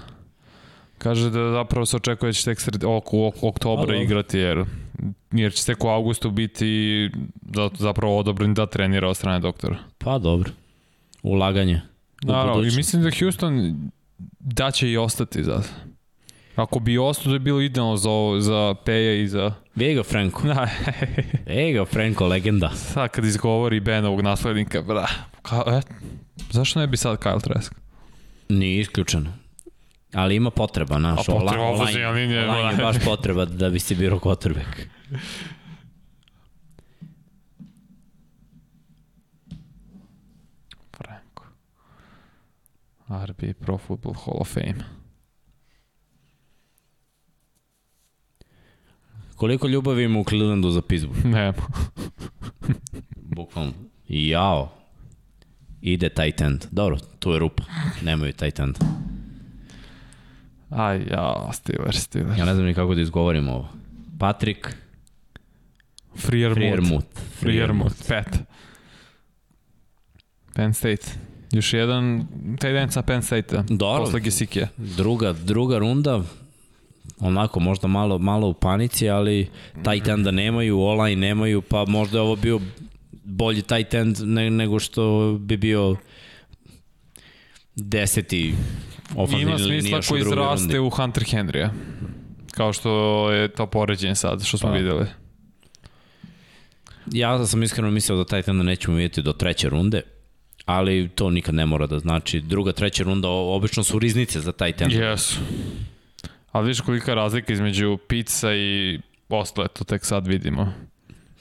[0.98, 4.66] Kaže da zapravo se očekuje da će tek sred, oko, oko oktobra A, igrati jer,
[5.32, 7.10] jer će tek u avgustu biti
[7.56, 9.78] za- zapravo odobren da trenira od strane doktora.
[9.98, 10.52] Pa dobro.
[11.24, 11.82] Ulaganje.
[12.22, 13.76] Naravno, i mislim da Houston
[14.40, 15.62] da će i ostati za
[16.56, 19.52] Ako bi ostao, da je bilo idealno za, ovo, za Peja i za...
[19.80, 20.42] Ej ga Franko.
[20.44, 20.68] Da,
[21.48, 22.70] Ej ga Franko, legenda.
[22.70, 25.08] sad kad izgovori Benovog naslednika, bra,
[25.42, 25.82] ka, e,
[26.52, 27.74] zašto ne bi sad Kyle Trask?
[28.50, 29.34] Nije isključeno.
[30.14, 31.20] Ali ima potreba, naš.
[31.20, 32.84] A potreba ofenzivna linija, Online je da.
[32.84, 34.88] baš potreba da bi si birao quarterback.
[40.92, 41.44] Franko.
[43.10, 45.03] RB Pro Football Hall of Fame.
[49.44, 51.26] Koliko ljubavi ima u Clevelandu za Pittsburgh?
[51.36, 51.54] Nema.
[53.16, 53.74] Bukvalno.
[54.08, 54.72] Jao.
[55.82, 56.66] Ide tight end.
[56.72, 57.64] Dobro, tu je rupa.
[58.02, 58.78] Nemaju tight end.
[60.70, 62.40] Aj, ja, Steelers, Steelers.
[62.40, 63.70] Ja ne znam ni kako da izgovorim ovo.
[64.20, 64.68] Patrick
[66.16, 66.60] Friermuth.
[66.60, 67.20] Friermuth.
[67.40, 68.40] Friermuth, pet.
[70.54, 71.08] Penn State.
[71.52, 72.28] Još jedan
[72.60, 73.64] taj dan sa Penn State-a.
[73.70, 74.06] Dobro.
[74.06, 74.68] Posle Gesikija.
[74.78, 76.24] Druga, druga runda,
[77.24, 79.50] onako možda malo, malo u panici, ali
[79.84, 82.60] tight enda nemaju, online nemaju, pa možda je ovo bio
[83.24, 85.96] bolji tight end ne, nego što bi bio
[87.76, 88.54] deseti
[89.16, 91.70] ofenzivni Ima smisla linijaš u koji izraste u Hunter Henrya.
[92.52, 94.76] Kao što je to poređenje sad, što smo Pa.
[94.76, 95.06] videli.
[97.12, 100.02] Ja sam iskreno mislio da tight enda nećemo vidjeti do treće runde,
[100.66, 102.42] ali to nikad ne mora da znači.
[102.42, 104.96] Druga, treća runda obično su riznice za tight enda.
[104.96, 105.40] Jesu.
[106.54, 109.00] Ali vidiš kolika je razlika između pizza i
[109.30, 110.74] ostale, to tek sad vidimo.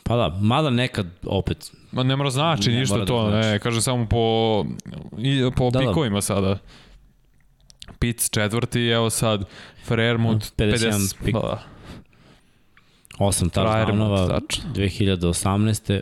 [0.03, 3.49] Pa da, mada nekad opet Ma ne mora znači Ne ništa mora da to, znači.
[3.49, 4.65] ne, kaže samo po,
[5.19, 5.87] i, po Da, da.
[5.87, 6.59] pikovima sada.
[7.99, 9.45] Pic četvrti, evo sad
[9.85, 11.35] Frermut 51 50, pik.
[11.35, 11.63] da, da.
[13.19, 14.65] 8 Friermuth, touchdownova tačno.
[14.73, 16.01] 2018.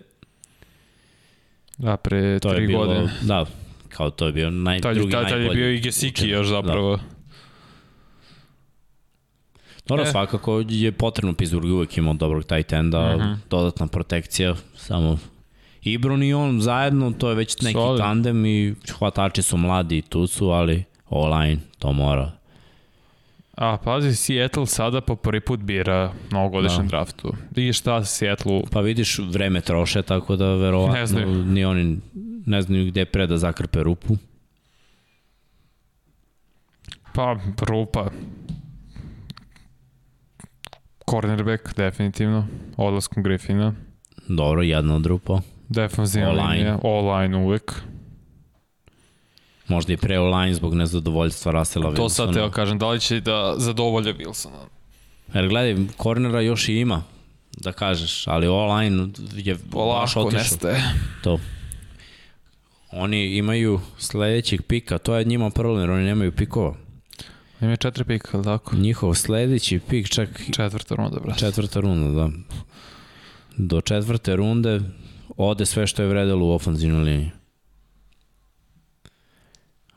[1.78, 3.08] Da, pre To je tri bilo, godine.
[3.22, 3.46] da,
[3.88, 5.56] kao to je bio naj, Tad, drugi tad, tad je najbolji.
[5.56, 6.32] bio i Gesiki učenik.
[6.32, 6.96] još zapravo.
[6.96, 7.02] Da.
[9.90, 10.06] Dobro, E.
[10.06, 13.32] svakako je potrebno Pittsburgh uvek imao dobrog tight enda, Mhm.
[13.50, 15.18] dodatna protekcija, samo
[15.82, 18.00] Ibron i on zajedno, to je već neki Solid.
[18.00, 22.32] tandem i hvatači su mladi i tu su, ali online to mora.
[23.52, 26.88] A pazi, Seattle sada po prvi put bira novogodišnjem Da.
[26.88, 27.32] draftu.
[27.56, 31.98] I šta Seattle Pa vidiš, vreme troše, tako da verovatno ni oni
[32.46, 34.16] ne znaju gde pre da zakrpe rupu.
[37.14, 38.10] Pa, rupa.
[41.10, 42.46] Cornerback, definitivno.
[42.76, 43.74] Odlaskom Griffina.
[44.28, 45.40] Dobro, jedna od rupa.
[45.68, 46.78] Defensivna linija.
[46.82, 47.72] O-line uvek.
[49.68, 52.34] Možda i pre online zbog nezadovoljstva Russella To sad Wilsona.
[52.34, 54.64] teo kažem, da li će da zadovolje Wilsona?
[55.34, 57.02] Jer gledaj, kornera još i ima,
[57.56, 60.30] da kažeš, ali online je baš Polako otišao.
[60.42, 60.82] nestaje.
[61.22, 61.38] To.
[62.92, 66.74] Oni imaju sledećeg pika, to je njima problem, jer oni nemaju pikova.
[67.60, 68.76] Ima četiri pika, ali tako?
[68.76, 70.28] Njihov sledeći pik čak...
[70.52, 71.38] Četvrta runda, brate.
[71.38, 72.30] Četvrta runda, da.
[73.56, 74.80] Do četvrte runde
[75.36, 77.30] ode sve što je vredelo u ofenzivnoj liniji.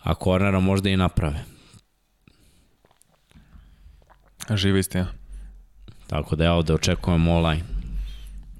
[0.03, 1.43] A kornera možda i naprave.
[4.55, 5.07] Živa istina.
[6.07, 7.63] Tako da ja ovde očekujem online.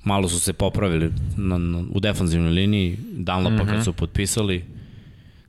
[0.04, 3.66] Malo su se popravili na, na, u defanzivnoj liniji, Dunlapa mm -hmm.
[3.66, 3.84] kad mhm.
[3.84, 4.66] su potpisali,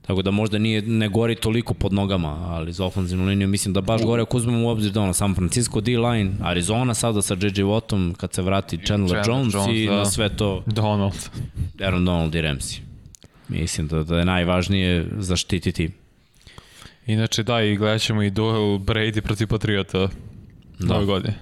[0.07, 3.81] Tako da možda nije, ne gori toliko pod nogama, ali za ofenzivnu liniju mislim da
[3.81, 7.63] baš gore ako uzmemo u obzir da ono San Francisco D-line, Arizona sada sa J.J.
[7.63, 9.95] Wattom kad se vrati Chandler, Chandler Jones, Jones i da.
[9.95, 11.29] na sve to Donald.
[11.81, 12.79] Aaron Donald i Ramsey.
[13.47, 15.91] Mislim da, da je najvažnije zaštititi.
[17.05, 19.99] Inače da, i gledat ćemo i duel Brady protiv Patriota
[20.79, 20.93] da.
[20.93, 21.33] nove godine.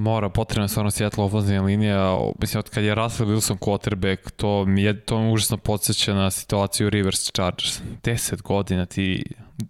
[0.00, 2.18] Mora, potrebna je stvarno Seattle ofenzivna linija.
[2.40, 6.30] Mislim, od kad je Russell Wilson quarterback, to mi je to mi užasno podsjeća na
[6.30, 7.80] situaciju Rivers Chargers.
[8.02, 9.24] 10 godina ti,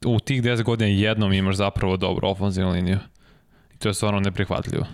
[0.07, 2.99] u tih 10 godina jednom imaš zapravo dobru ofenzivnu liniju.
[3.75, 4.87] I to je stvarno neprihvatljivo.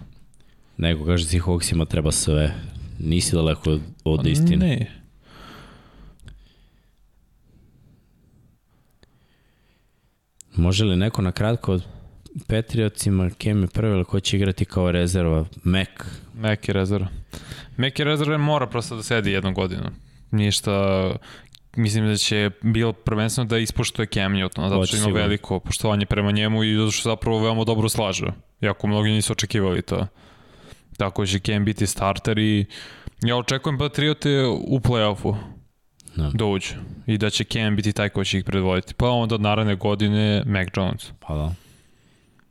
[0.76, 2.54] Neko kaže Seahawksima treba sve.
[2.98, 4.66] Nisi daleko od, od pa istine.
[4.66, 4.90] Ne.
[10.54, 11.78] Može li neko na kratko
[12.48, 15.44] Patriotsima Kem je prvi, ali ko će igrati kao rezerva?
[15.64, 15.88] Mac.
[16.34, 17.08] Mac je rezerva.
[17.76, 19.90] Mac je rezerva mora prosto da sedi jednu godinu.
[20.30, 21.10] Ništa,
[21.76, 26.30] mislim da će bilo prvenstveno da ispoštuje Cam Newton, zato što ima veliko poštovanje prema
[26.30, 28.26] njemu i zato što zapravo veoma dobro slaže.
[28.60, 30.06] Jako mnogi nisu očekivali to.
[30.96, 32.66] Tako će Cam biti starter i
[33.22, 35.36] ja očekujem Patriote u play-offu
[36.16, 36.30] da.
[36.34, 36.74] da uđu.
[37.06, 38.94] I da će Cam biti taj ko će ih predvoditi.
[38.94, 41.12] Pa onda od naravne godine Mac Jones.
[41.20, 41.65] Pa da.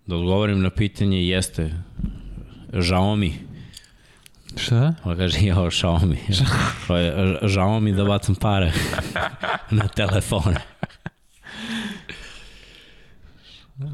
[0.06, 1.74] Da odgovorim na pitanje, jeste.
[2.74, 3.34] Žao mi.
[4.58, 4.94] Šta?
[5.04, 6.18] On kaže, jao, šao mi.
[7.42, 8.72] Žao mi da bacam pare
[9.72, 10.56] na telefone.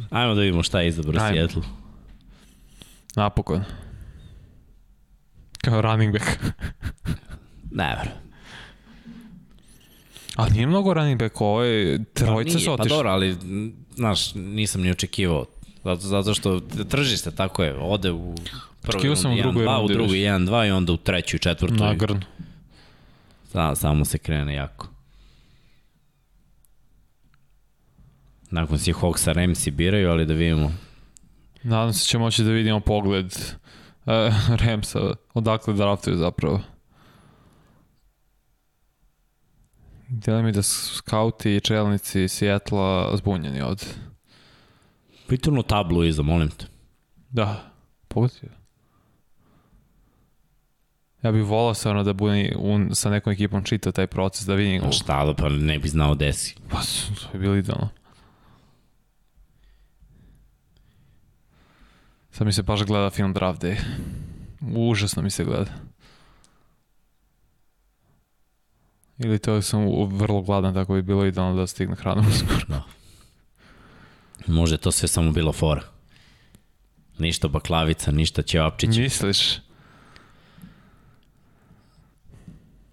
[0.10, 1.62] Ajmo da vidimo šta je izabro Seattle.
[3.16, 3.64] Napokon.
[5.62, 6.26] Kao running back.
[7.72, 8.22] ne verujem.
[10.36, 12.90] Ali nije mnogo running back, ovo je trojica pa su otišli.
[12.90, 13.38] Pa dobro, ali,
[13.96, 15.46] znaš, nisam ni očekivao
[15.84, 18.36] Zato, zato što tržište tako je, ode u
[18.82, 19.32] prvi rund, sam
[19.84, 21.84] u drugi 1, 2 i onda u treću i četvrtu.
[21.84, 22.22] Nagrn.
[23.52, 24.88] Sa, samo se krene jako.
[28.52, 30.72] Nakon si Hawksa Ramsey biraju, ali da vidimo.
[31.64, 34.14] Nadam se će moći da vidimo pogled uh,
[34.66, 35.00] Ramsa,
[35.34, 36.62] odakle draftuju zapravo.
[40.08, 43.86] Djelaj mi da skauti i čelnici Sijetla zbunjeni ovde.
[45.32, 46.66] Priturnu tablu iza, molim te.
[47.30, 47.72] Da,
[48.08, 48.50] pogodio.
[51.24, 54.84] Ja bih volao ono da bude un, sa nekom ekipom čitao taj proces, da vidim...
[54.84, 56.56] A šta da, pa ne bi znao desi.
[56.70, 56.78] Pa,
[57.22, 57.90] to je bilo idealno.
[62.32, 63.78] Sad mi se baš gleda film Draft Day.
[64.76, 65.72] Užasno mi se gleda.
[69.18, 72.66] Ili to sam vrlo gladan, tako bi bilo idealno da stigne hranu uskoro.
[72.68, 73.01] Da.
[74.48, 75.82] Može to sve samo bilo fora.
[77.18, 78.98] Ništa baklavica, ništa ćevapčić.
[78.98, 79.58] Misliš?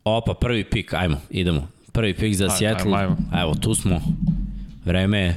[0.05, 1.69] Opa, prvi pik, ajmo, idemo.
[1.93, 2.99] Prvi pik za Seattle.
[2.99, 3.43] Ajmo, ajmo.
[3.43, 4.01] Evo, tu smo.
[4.85, 5.37] Vreme je...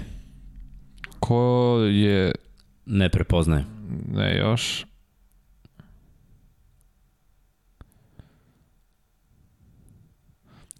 [1.19, 2.31] Ko je...
[2.85, 3.65] Ne prepoznaje.
[4.07, 4.85] Ne, još.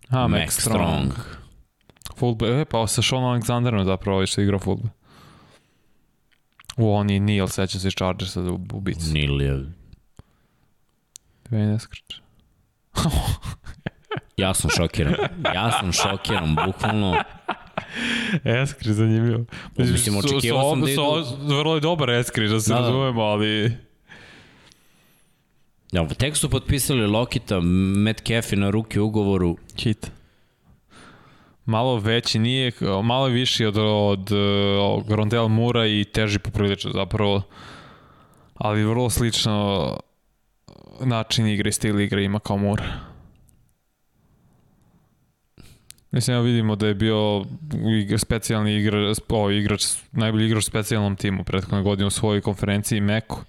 [0.10, 1.12] A, Max, Max Strong.
[1.12, 1.14] Strong.
[2.16, 5.01] Fullback, e, pa sa Sean Alexanderom zapravo što igra fullback.
[6.82, 9.14] U, on i Neil, sećam se iz Chargersa da ubicu.
[9.14, 9.66] Neil je...
[11.50, 12.22] Dve ne skrče.
[14.38, 15.16] ja sam šokiran.
[15.56, 17.24] Ja sam šokiran, bukvalno.
[18.64, 19.46] Eskri zanimljivo.
[19.78, 21.02] Mislim, očekivao sam da idu...
[21.42, 22.82] Vrlo je dobar Eskri, da se da, da.
[22.82, 23.78] razumemo, ali...
[25.92, 29.58] Ja, tek su potpisali Lokita, Matt Caffey na ruke ugovoru.
[29.78, 30.12] Hit
[31.66, 32.72] malo veći, nije,
[33.04, 34.32] malo viši od, od,
[34.80, 37.42] od Rondel Mura i teži poprilično zapravo,
[38.54, 39.98] ali vrlo slično
[41.00, 43.12] način igre i stil igre ima kao Mura.
[46.12, 47.46] Mislim, ja vidimo da je bio
[48.02, 53.02] igra, specijalni igra, o, igrač, najbolji igrač u specijalnom timu prethodne godine u svojoj konferenciji
[53.02, 53.42] Meku.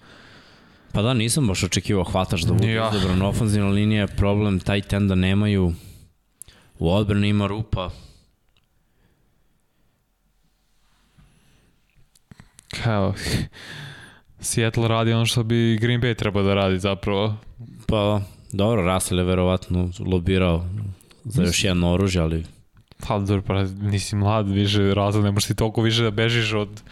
[0.93, 2.91] Pa da, nisam baš očekivao hvataš da bude ja.
[2.95, 3.23] izabran.
[3.23, 5.73] Ofenzivna linija je problem, taj ten da nemaju
[6.83, 7.91] u odbrani ima rupa,
[12.83, 13.15] kao,
[14.41, 17.36] Seattle radi ono što bi Green Bay trebao da radi zapravo.
[17.86, 18.20] Pa,
[18.52, 20.65] Dobro, Russell je verovatno lobirao
[21.25, 22.44] za još jedno oružje, ali...
[23.07, 26.83] Pa dobro, pa nisi mlad više razlog, ne možeš ti toliko više da bežiš od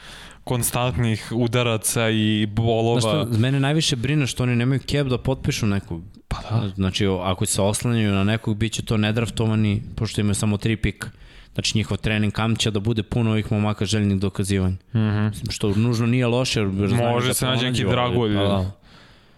[0.44, 3.00] konstantnih udaraca i bolova.
[3.00, 6.02] Znaš što, mene najviše brine što oni nemaju keb da potpišu nekog.
[6.30, 6.68] Pa da.
[6.74, 11.08] Znači, ako se oslanjaju na nekog, bit će to nedraftovani, pošto imaju samo tri pika.
[11.54, 14.76] Znači, njihov trening kamp će da bude puno ovih momaka željnih dokazivanja.
[14.92, 15.50] Mm -hmm.
[15.50, 16.62] Što nužno nije loše.
[16.62, 18.36] Može da se nađe neki dragulj.
[18.36, 18.70] Pa, da.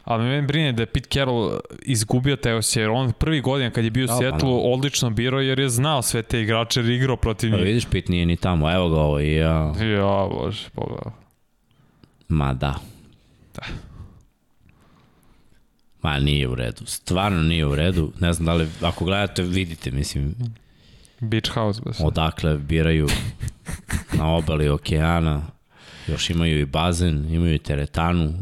[0.05, 3.85] Ali me brine da je Pete Carroll izgubio te osje, jer on prvi godin kad
[3.85, 6.91] je bio u da, Seattle pa, odlično birao jer je znao sve te igrače jer
[6.91, 7.63] igrao protiv pa njih.
[7.63, 9.75] Pa vidiš, Pete nije ni tamo, evo ga ovo i ja.
[9.81, 11.13] Ja, bože, pogledao.
[12.29, 12.75] Ma da.
[13.55, 13.63] Da.
[16.03, 18.13] Ma nije u redu, stvarno nije u redu.
[18.21, 20.35] Ne znam da li, ako gledate, vidite, mislim.
[21.21, 21.97] Beach House, baš.
[22.01, 23.09] Odakle biraju
[24.13, 25.43] na obali okeana.
[26.09, 28.35] Još imaju i bazen, imaju i teretanu,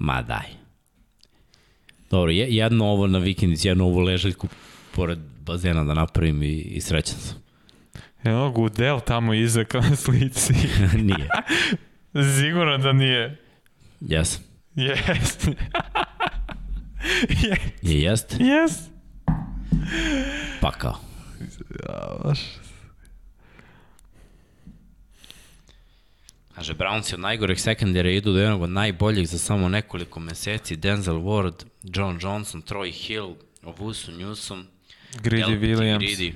[0.00, 0.46] Ma daj.
[2.10, 4.48] Dobro, jedno ovo na vikendici, jedno ovo ležaljku
[4.94, 7.42] pored bazena da napravim i, i srećan sam.
[8.24, 10.54] Evo Gudel tamo iza kao na slici.
[11.08, 11.28] nije.
[12.38, 13.38] Sigurno da nije.
[14.00, 14.42] Jesam.
[14.74, 15.48] Jest.
[17.82, 18.36] Je jest?
[18.40, 18.90] Jest.
[20.60, 20.98] Pa kao.
[21.88, 22.40] Ja, baš.
[26.54, 30.76] Kaže, Brownsi od najgorih sekundara idu do jednog od najboljih za samo nekoliko meseci.
[30.76, 34.64] Denzel Ward, John Johnson, Troy Hill, Ovusu Newsom,
[35.22, 36.32] Grady Williams.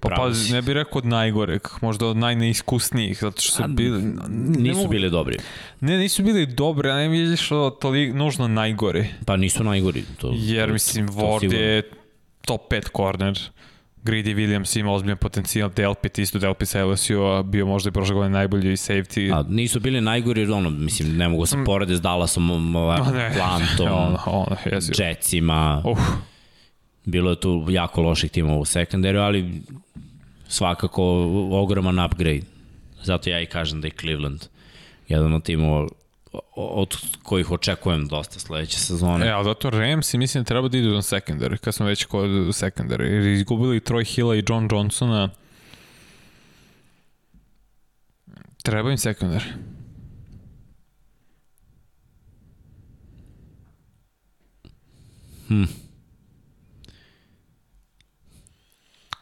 [0.00, 4.02] Pa, pa ne bih rekao od najgoreg, možda od najneiskusnijih, zato što su A, bili...
[4.28, 5.38] Nisu mogu, bili dobri.
[5.80, 7.48] Ne, nisu bili dobri, a ne vidiš
[7.80, 9.08] to li, nužno najgori.
[9.26, 10.04] Pa nisu najgori.
[10.18, 11.82] To, Jer, mislim, Ward je
[12.46, 13.38] top 5 corner.
[14.04, 18.32] Grady Williams ima ozbiljan potencijal, Delpit isto, Delpit sa LSU-a bio možda i prošle godine
[18.32, 19.34] najbolji i safety.
[19.34, 21.64] A, nisu bili najgori, ono, mislim, ne mogu se mm.
[21.64, 22.72] porede s Dallasom,
[23.36, 24.56] Plantom, ono, ono,
[24.98, 25.82] Jetsima.
[25.84, 25.98] Uh.
[27.04, 29.62] Bilo je tu jako loših timova u sekundariju, ali
[30.48, 31.02] svakako
[31.50, 32.42] ogroman upgrade.
[33.02, 34.44] Zato ja i kažem da je Cleveland
[35.08, 35.88] jedan od timova
[36.56, 39.26] od kojih očekujem dosta sledeće sezone.
[39.26, 42.04] E, ali zato Rams i mislim da treba da idu na secondary, kad smo već
[42.04, 45.30] kod secondary, jer izgubili Troy Hilla i John Johnsona.
[48.62, 49.52] Treba im secondary.
[55.48, 55.83] Hmm.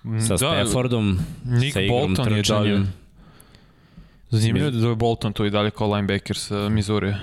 [0.03, 2.87] Sa da, Staffordom, Nick sa Bolton je dalje.
[4.31, 7.15] Zanimljivo da je Bolton tu i dalje kao linebacker sa Missouri.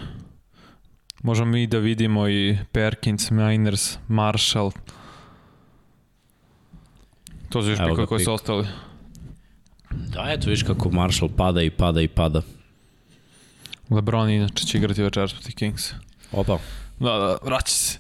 [1.23, 4.71] Možemo mi da vidimo i Perkins, Miners, Marshall.
[7.49, 8.67] To zviš kako koji su ostali.
[9.91, 12.41] Da, eto viš kako Marshall pada i pada i pada.
[13.89, 15.93] LeBron inače će igrati večeras proti Kings.
[16.31, 16.57] Opa.
[16.99, 17.99] Da, da, vraća se.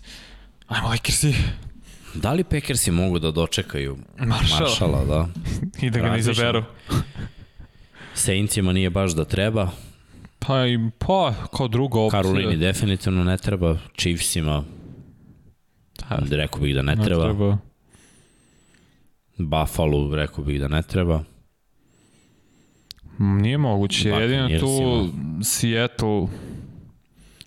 [0.67, 1.35] Ajmo Lakersi.
[2.13, 5.27] Da li Packersi mogu da dočekaju Marshalla, Marshalla da?
[5.85, 6.63] I da ga ne izaberu.
[8.13, 9.69] Saintsima nije baš da treba.
[10.39, 12.21] Pa, i, pa kao druga opcija.
[12.21, 13.77] Karolini definitivno ne treba.
[13.97, 14.63] Chiefsima
[16.09, 17.23] da, rekao bih da ne, ne treba.
[17.23, 17.57] treba.
[19.37, 21.23] Buffalo rekao bih da ne treba.
[23.17, 24.09] Nije moguće.
[24.09, 25.09] Jedino tu
[25.43, 26.27] Seattle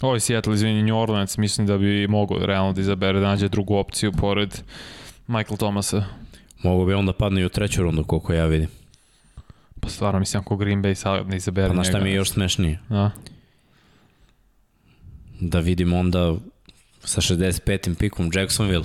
[0.03, 3.49] Ovo je Seattle, izvini, New Orleans, mislim da bi mogao realno da izabere da nađe
[3.49, 4.61] drugu opciju pored
[5.27, 6.05] Michael Thomasa.
[6.63, 8.69] Mogu bi onda padne i u treću rundu, koliko ja vidim.
[9.81, 11.83] Pa stvarno mislim ako Green Bay sad ne izabere pa, njega.
[11.83, 12.79] Pa šta mi je još smešnije?
[12.89, 13.11] Da.
[15.41, 16.35] Da vidim onda
[17.05, 17.95] sa 65.
[17.95, 18.85] pikom Jacksonville.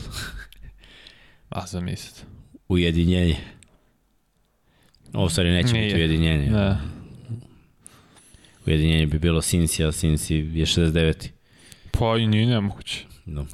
[1.49, 2.21] A zamislite.
[2.67, 3.37] Ujedinjenje.
[5.13, 5.85] Ovo stvari neće Nije.
[5.85, 6.49] biti ujedinjenje.
[6.49, 6.77] Da.
[8.67, 11.29] Ujedinjenje bi bilo Cincy, a Cincy je 69.
[11.91, 13.05] Pa i nije nemoguće.
[13.25, 13.45] No.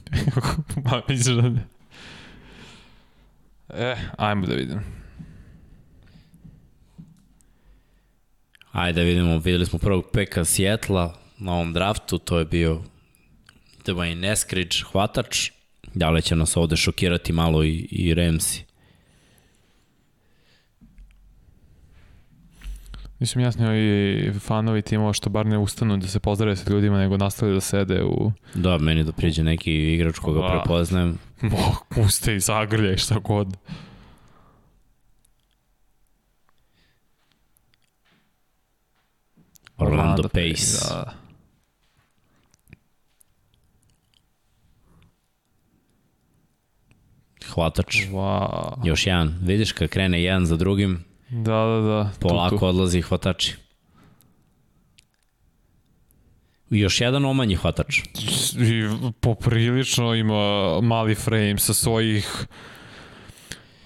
[0.86, 1.68] pa misliš da ne.
[3.70, 4.80] E, ajmo da vidim.
[8.72, 12.82] Ajde da vidimo, videli smo prvog peka Sjetla na ovom draftu, to je bio
[13.86, 15.52] Dwayne Eskridge, hvatač.
[15.94, 18.62] Da li će nas ovde šokirati malo i, i Ramsey?
[23.24, 27.18] Mislim, jasno i fanovi timova što bar ne ustanu da se pozdrave sa ljudima, nego
[27.18, 28.32] nastali da sede u...
[28.54, 31.18] Da, meni da priđe neki igrač koga A, prepoznajem.
[31.42, 31.58] Mo,
[32.06, 33.58] uste i zagrljaj šta god.
[39.78, 40.88] Orlando Pace.
[40.90, 41.14] Da.
[47.54, 47.96] Hvatač.
[47.96, 48.88] Wow.
[48.88, 49.40] Još jedan.
[49.42, 52.12] Vidiš kad krene jedan za drugim, da, da, da.
[52.20, 52.66] polako tu, tu.
[52.66, 53.56] odlazi hvatači.
[56.70, 58.00] Još jedan omanji hvatač.
[58.00, 58.88] I
[59.20, 62.46] poprilično ima mali frame sa svojih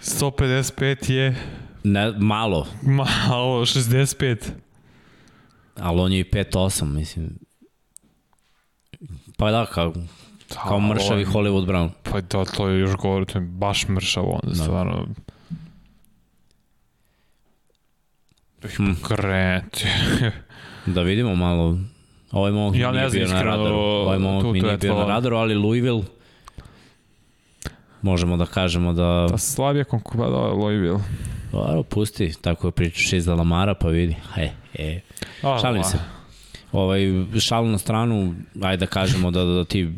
[0.02, 1.36] 155 je...
[1.84, 2.68] Ne, malo.
[2.82, 4.50] Malo, 65.
[5.76, 7.40] Ali on je i 5-8, mislim.
[9.38, 9.94] Pa da, kao,
[10.64, 11.90] kao mršavi on, Hollywood Brown.
[12.04, 14.64] Pa da, to je još govori, to je baš mršavo onda, da.
[14.64, 15.04] stvarno.
[15.04, 15.16] Hmm.
[19.08, 19.88] Kreti.
[20.96, 21.78] da vidimo malo.
[22.32, 23.76] Ovaj momak ja nije bio na radaru.
[23.76, 26.04] Ovaj momak mi nije bio na radaru, ali Louisville
[28.02, 29.28] možemo da kažemo da...
[29.32, 31.00] Da slabije konkurencija, da, Louisville.
[31.52, 34.16] Dobro, pusti, tako je pričaš iz Lamara, pa vidi.
[34.34, 35.00] He, he.
[35.42, 35.98] Šalim se.
[36.72, 37.02] Ovaj,
[37.40, 39.94] šalu na stranu, ajde da kažemo da, da ti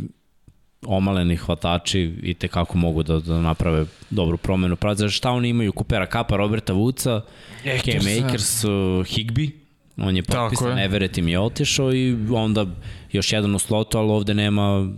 [0.86, 4.76] omaleni hvatači i te kako mogu da, da naprave dobru promenu.
[4.76, 5.72] Pravi, šta oni imaju?
[5.72, 7.22] Kupera Kapa, Roberta Vuca,
[7.64, 8.72] Cam Akers, uh,
[9.06, 9.52] Higby,
[9.98, 10.86] on je potpisan, je.
[10.86, 12.66] Everett im je otišao i onda
[13.12, 14.90] još jedan u slotu, ali ovde nema uh,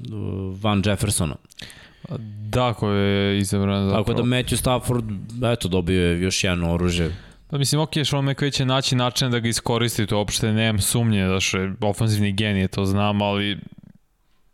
[0.61, 1.35] Van Jeffersona.
[2.49, 4.03] Da, ko je izabran zapravo.
[4.03, 5.05] Tako da Matthew Stafford,
[5.53, 7.15] eto, dobio je još jedno oružje.
[7.49, 11.27] Pa mislim, ok, Sean McVay će naći način da ga iskoristi, to uopšte nemam sumnje,
[11.27, 13.57] da što je ofenzivni genije, to znam, ali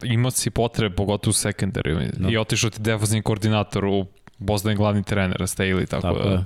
[0.04, 2.20] imao si potrebe, pogotovo u secondary.
[2.20, 2.30] No.
[2.30, 4.06] I otišao ti defensivni koordinator u
[4.38, 6.30] Boston glavni trener, Staley, tako, tako da...
[6.30, 6.46] Je.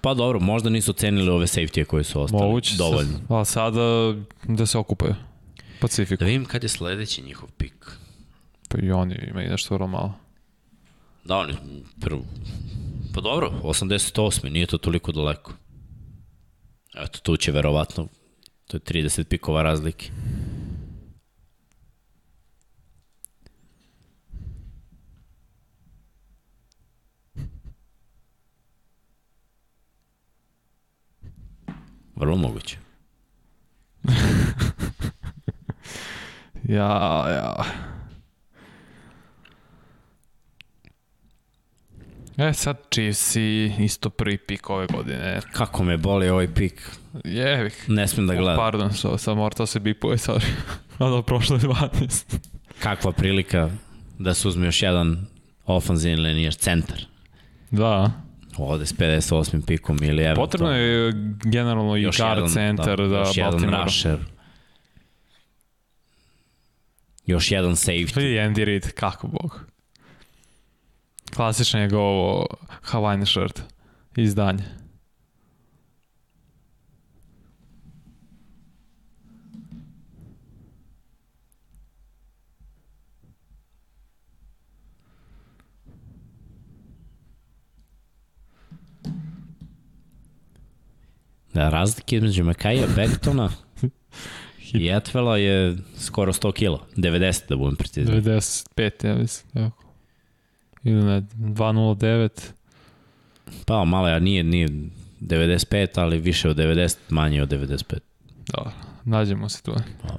[0.00, 2.42] Pa dobro, možda nisu cenili ove safety koje su ostali.
[2.42, 3.18] Moguće dovoljno.
[3.28, 4.14] A sada
[4.48, 5.14] da se okupaju.
[5.80, 6.20] Pacifiku.
[6.20, 7.90] Da vidim kad je sledeći njihov pik.
[8.68, 10.14] Pa i oni imaju nešto vrlo malo.
[11.24, 11.54] Da, oni
[12.00, 12.22] prvo...
[13.14, 14.50] Pa dobro, 88.
[14.50, 15.52] Nije to toliko daleko.
[16.94, 18.08] Eto, tu će verovatno,
[18.66, 20.10] to je 30 pikova razlike.
[32.16, 32.78] Vrlo moguće.
[36.68, 37.64] ja, ja.
[42.36, 45.40] E, sad Chiefs i isto prvi pik ove godine.
[45.52, 46.90] Kako me boli ovaj pik.
[47.24, 48.56] Je, Ne smem da gledam.
[48.56, 50.50] Pardon, so, sam morao se bipuje, sorry.
[50.98, 52.38] Ono prošlo je 12.
[52.82, 53.70] Kakva prilika
[54.18, 55.26] da se uzme još jedan
[55.66, 57.04] ofanzivni linijaš centar.
[57.70, 58.10] Da.
[58.58, 59.66] Ovde s 58.
[59.66, 60.34] pikom ili evo.
[60.34, 61.12] Potrebno je
[61.44, 64.18] generalno i guard centar da, da još jedan rusher.
[67.26, 68.16] Još jedan safety.
[68.16, 69.60] Vidi Andy Reid, kako bog.
[71.36, 72.46] Klasičan je go ovo
[72.82, 73.62] Hawaiian shirt
[74.16, 74.83] izdanje.
[91.54, 93.50] Razlike između Mekaja, Bektona
[94.72, 96.86] i Etvela je skoro 100 kila.
[96.96, 98.14] 90 da budem precizan.
[98.14, 99.52] 95, ja mislim.
[99.52, 99.84] Tako.
[100.84, 102.28] Ili ne, 209.
[103.66, 104.68] Pa, malo, ja nije, nije
[105.20, 107.98] 95, ali više od 90, manje od 95.
[108.46, 108.72] Da,
[109.04, 109.74] nađemo se tu.
[110.02, 110.18] Pa.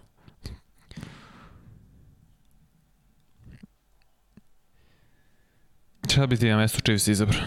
[6.10, 7.42] Šta bi ti na mestu Chiefs izabrao?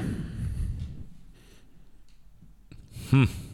[3.10, 3.47] Hm.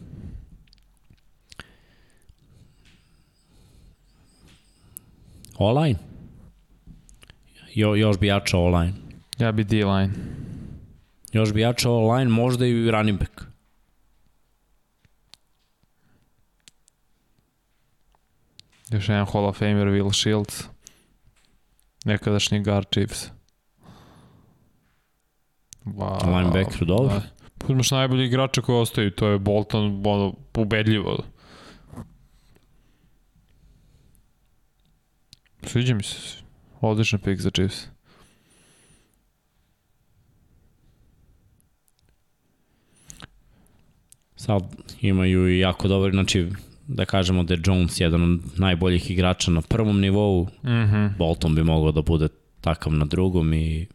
[5.59, 5.99] Online?
[7.75, 8.93] Jo, još bi jačao online.
[9.39, 10.11] Ja bi D-line.
[11.33, 13.43] Još bi jačao online, možda i running back.
[18.91, 20.65] Još jedan Hall of Famer, Will Shields.
[22.05, 23.31] Nekadašnji guard Chiefs.
[25.85, 26.39] Wow.
[26.39, 27.09] Linebacker, dobro.
[27.09, 27.23] Da.
[27.69, 31.25] Imaš najbolji igrača koji ostaju, to je Bolton, ono, ubedljivo.
[35.67, 36.43] Sviđa mi se.
[36.81, 37.87] Odličan pik za Chiefs.
[44.37, 44.63] Sad
[45.01, 46.49] imaju i jako dobro, znači
[46.87, 51.17] da kažemo da je Jones jedan od najboljih igrača na prvom nivou, mm -hmm.
[51.19, 52.29] Bolton bi mogao da bude
[52.61, 53.87] takav na drugom i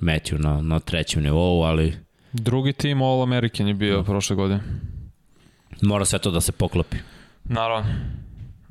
[0.00, 1.94] Matthew na, na trećem nivou, ali...
[2.32, 3.98] Drugi tim All American je bio no.
[3.98, 4.04] Da.
[4.04, 4.60] prošle godine.
[5.82, 6.96] Mora sve to da se poklopi.
[7.44, 7.90] Naravno.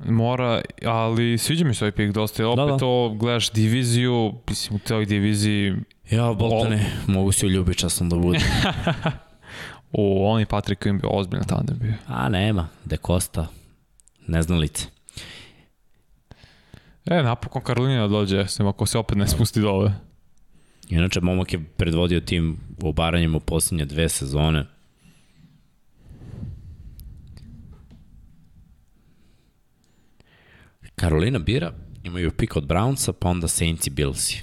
[0.04, 2.48] Mora, ali sviđa mi se ovaj pik dosta.
[2.48, 2.78] Opet da, da.
[2.78, 5.74] to gledaš diviziju, mislim u toj diviziji...
[6.10, 7.14] Ja, Boltone, All...
[7.14, 8.38] mogu se uljubiti časno da bude.
[9.92, 11.94] O, on i Patrick im bio ozbiljno tandem bio.
[12.06, 12.68] A, nema.
[12.84, 13.46] De Costa.
[14.26, 14.86] Neznalice.
[17.06, 19.92] E, napokon Karolina dođe, sem ako se opet ne spusti dole.
[20.88, 24.66] Inače, momak je predvodio tim obaranjem u poslednje dve sezone.
[30.96, 34.42] Karolina bira, imaju pik od Brownsa, pa onda Saints i Billsi.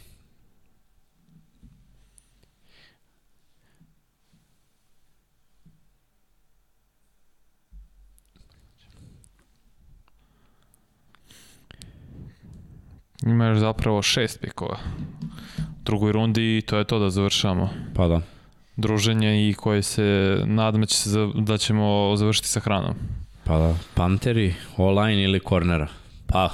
[13.26, 14.78] Imaš zapravo šest pikova
[15.60, 17.70] u drugoj rundi i to je to da završamo.
[17.96, 18.22] Pa da.
[18.76, 22.96] Druženje i koje se nadam da, će se, da ćemo završiti sa hranom.
[23.44, 26.01] Pa da, Panteri, online ili kornera?
[26.32, 26.50] Pa,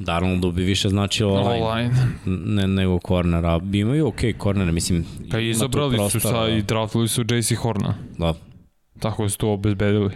[0.00, 1.94] Darnoldu bi više značilo online, online.
[2.26, 5.06] Ne, nego korner, a imaju ok kornere, mislim.
[5.30, 7.94] Pa izabrali su sa i draftili su JC Horna.
[8.18, 8.34] Da.
[8.98, 10.14] Tako su to obezbedili.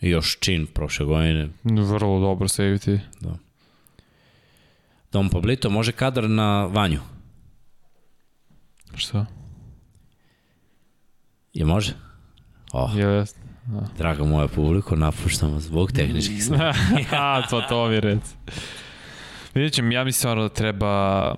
[0.00, 1.48] I još čin prošle godine.
[1.64, 2.98] Vrlo dobro safety.
[3.20, 3.36] Da.
[5.12, 7.00] Dom Pablito, može kadar na vanju?
[8.94, 9.26] Šta?
[11.52, 11.92] Je može?
[12.72, 12.94] Oh.
[12.94, 13.47] Yes.
[13.98, 16.78] Draga moja publiko, napuštam vas zbog tehničkih stvari.
[17.12, 18.22] ja, to to mi rec.
[19.54, 21.34] Vidjet ćemo, ja mislim da treba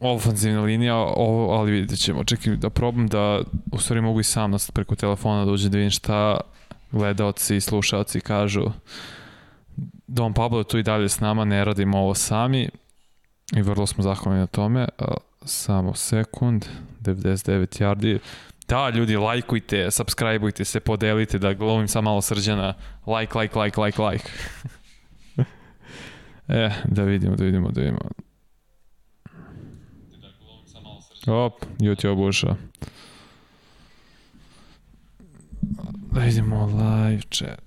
[0.00, 2.24] ofanzivna linija, ovo, ali vidjet ćemo.
[2.24, 3.40] Čekaj da probam da,
[3.72, 6.40] u stvari mogu i sam nas preko telefona da uđe da vidim šta
[6.92, 8.64] gledaoci i slušaoci kažu.
[10.06, 12.68] Don Pablo je tu i dalje s nama, ne radimo ovo sami
[13.56, 14.88] i vrlo smo zahvalni na tome.
[15.44, 16.66] Samo sekund,
[17.00, 18.18] 99 yardi.
[18.68, 22.74] Da, ljudi, lajkujte, subscribeujte se, podelite, da glovim sam malo srđana.
[23.06, 24.24] Like, like, like, like, like.
[26.48, 27.98] e, da vidimo, da vidimo, da vidimo.
[31.26, 32.56] Op, YouTube ušao.
[36.12, 37.62] Da vidimo live chat.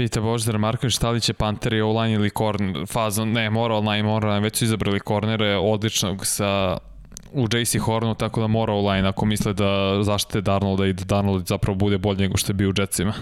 [0.00, 3.32] Pita Boždar Marković, šta li će Panteri online ili corner fazon?
[3.32, 6.78] Ne, mora online, mora, već su izabrali kornere odličnog sa
[7.32, 11.46] u JC Hornu, tako da mora online ako misle da zaštite Darnolda i da Darnold
[11.46, 13.12] zapravo bude bolji nego što je bio u Jetsima.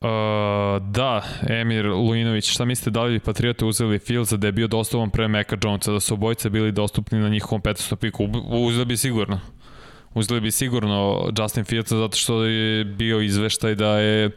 [0.00, 4.66] Uh, da, Emir Lujinović, šta mislite da li bi Patriote uzeli Fieldsa da je bio
[4.66, 7.96] dostupan pre Meka Jonesa, da su obojice bili dostupni na njihovom 15.
[7.96, 8.28] piku?
[8.48, 9.40] Uzeli bi sigurno.
[10.14, 14.30] Uzeli bi sigurno Justin Fieldsa zato što je bio izveštaj da je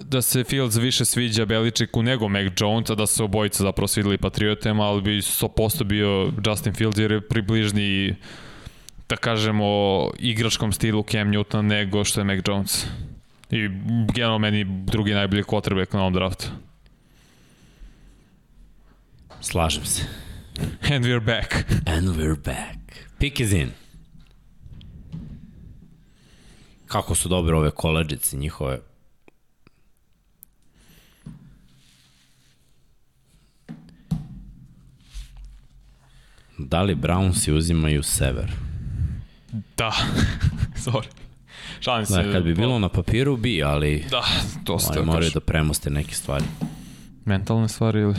[0.00, 4.18] da se Fields više sviđa Beličeku nego Mac Jones, a da se obojica zapravo svidili
[4.18, 8.14] Patriotema, ali bi 100% bio Justin Fields jer je približni
[9.08, 12.86] da kažemo igračkom stilu Cam Newton nego što je Mac Jones.
[13.50, 13.68] I
[14.14, 16.46] generalno meni drugi najbolji quarterback na ovom draftu.
[19.40, 20.02] Slažem se.
[20.82, 21.54] And we're back.
[21.86, 22.78] And we're back.
[23.18, 23.70] Pick is in.
[26.86, 28.80] Kako su dobre ove koleđice njihove.
[36.58, 38.52] Da li Brownsi uzimaju sever?
[39.76, 39.92] Da.
[40.84, 41.19] Sorry.
[41.80, 42.22] Šalim se.
[42.22, 44.22] Da, kad bi bilo na papiru bi, ali da,
[44.64, 46.44] to ste oni moraju da premoste neke stvari.
[47.24, 48.14] Mentalne stvari ili?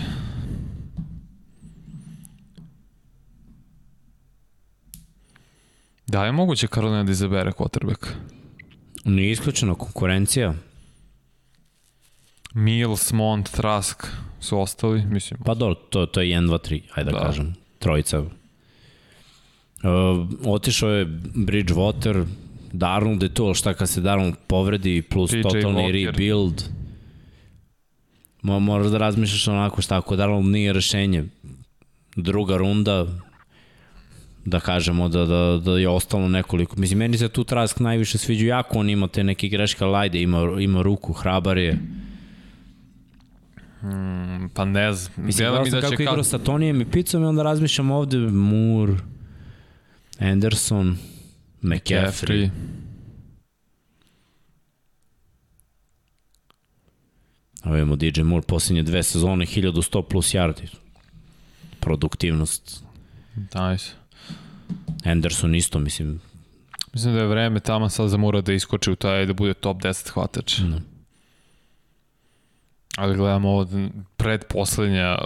[6.08, 8.08] Da je moguće Karolina da izabere quarterback?
[9.06, 10.54] Nije isključena konkurencija.
[12.54, 14.08] Mills, Mont, Trask
[14.40, 15.40] su ostali, mislim.
[15.46, 17.54] Pa dobro, to, to je 1, 2, 3, ajde da, da kažem.
[17.80, 18.20] Trojica.
[18.20, 18.30] Uh,
[20.46, 22.26] otišao je Bridgewater,
[22.72, 26.06] Darnold je to, šta kad se Darnold povredi plus PJ totalni Walker.
[26.06, 26.64] rebuild.
[28.42, 31.26] Mo, moraš da razmišljaš onako šta ako Darnold nije rešenje.
[32.16, 33.08] Druga runda,
[34.46, 36.76] da kažemo da, da, da je ostalo nekoliko.
[36.80, 40.22] Mislim, meni se tu Trask najviše sviđu jako, on ima te neke greške, ali ajde,
[40.22, 41.80] ima, ima ruku, hrabar je.
[43.80, 45.26] Hmm, pa ne znam.
[45.26, 48.94] Mislim, mi da kako će igrao sa Tonijem i Picom i onda razmišljam ovde Moore,
[50.20, 50.98] Anderson,
[51.62, 52.50] McCaffrey.
[57.64, 60.68] A imamo DJ Moore posljednje dve sezone, 1100 plus yardi.
[61.80, 62.84] Produktivnost.
[63.36, 63.92] Nice.
[65.06, 66.22] Anderson isto, mislim.
[66.94, 69.78] Mislim da je vreme tamo sad za Mura da iskoči u taj, da bude top
[69.82, 70.60] 10 hvatač.
[70.60, 70.82] No.
[72.98, 73.68] Ali gledamo ovo
[74.18, 75.18] predposlednja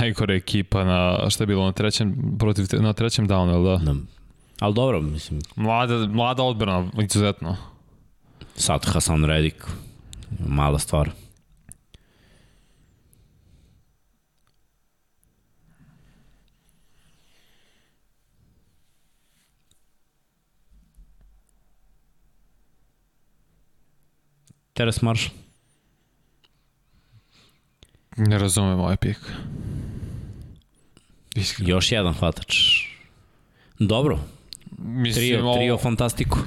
[0.00, 3.92] najgore ekipa na, šta je bilo, na trećem, protiv, na trećem downu, da?
[3.92, 4.00] Da.
[4.60, 5.40] Ali dobro, mislim.
[5.56, 7.56] Mlada, mlada odbrana, izuzetno.
[8.56, 9.66] Sad Hasan Redik,
[10.46, 11.10] mala stvar.
[24.72, 25.36] Teres Marshall.
[28.16, 29.18] Ne razumem ovaj pik.
[31.34, 31.70] Iskreno.
[31.70, 32.56] Još jedan hvatač.
[33.78, 34.18] Dobro,
[34.78, 35.54] Mislim, trio, ovo...
[35.56, 36.38] trio fantastiku.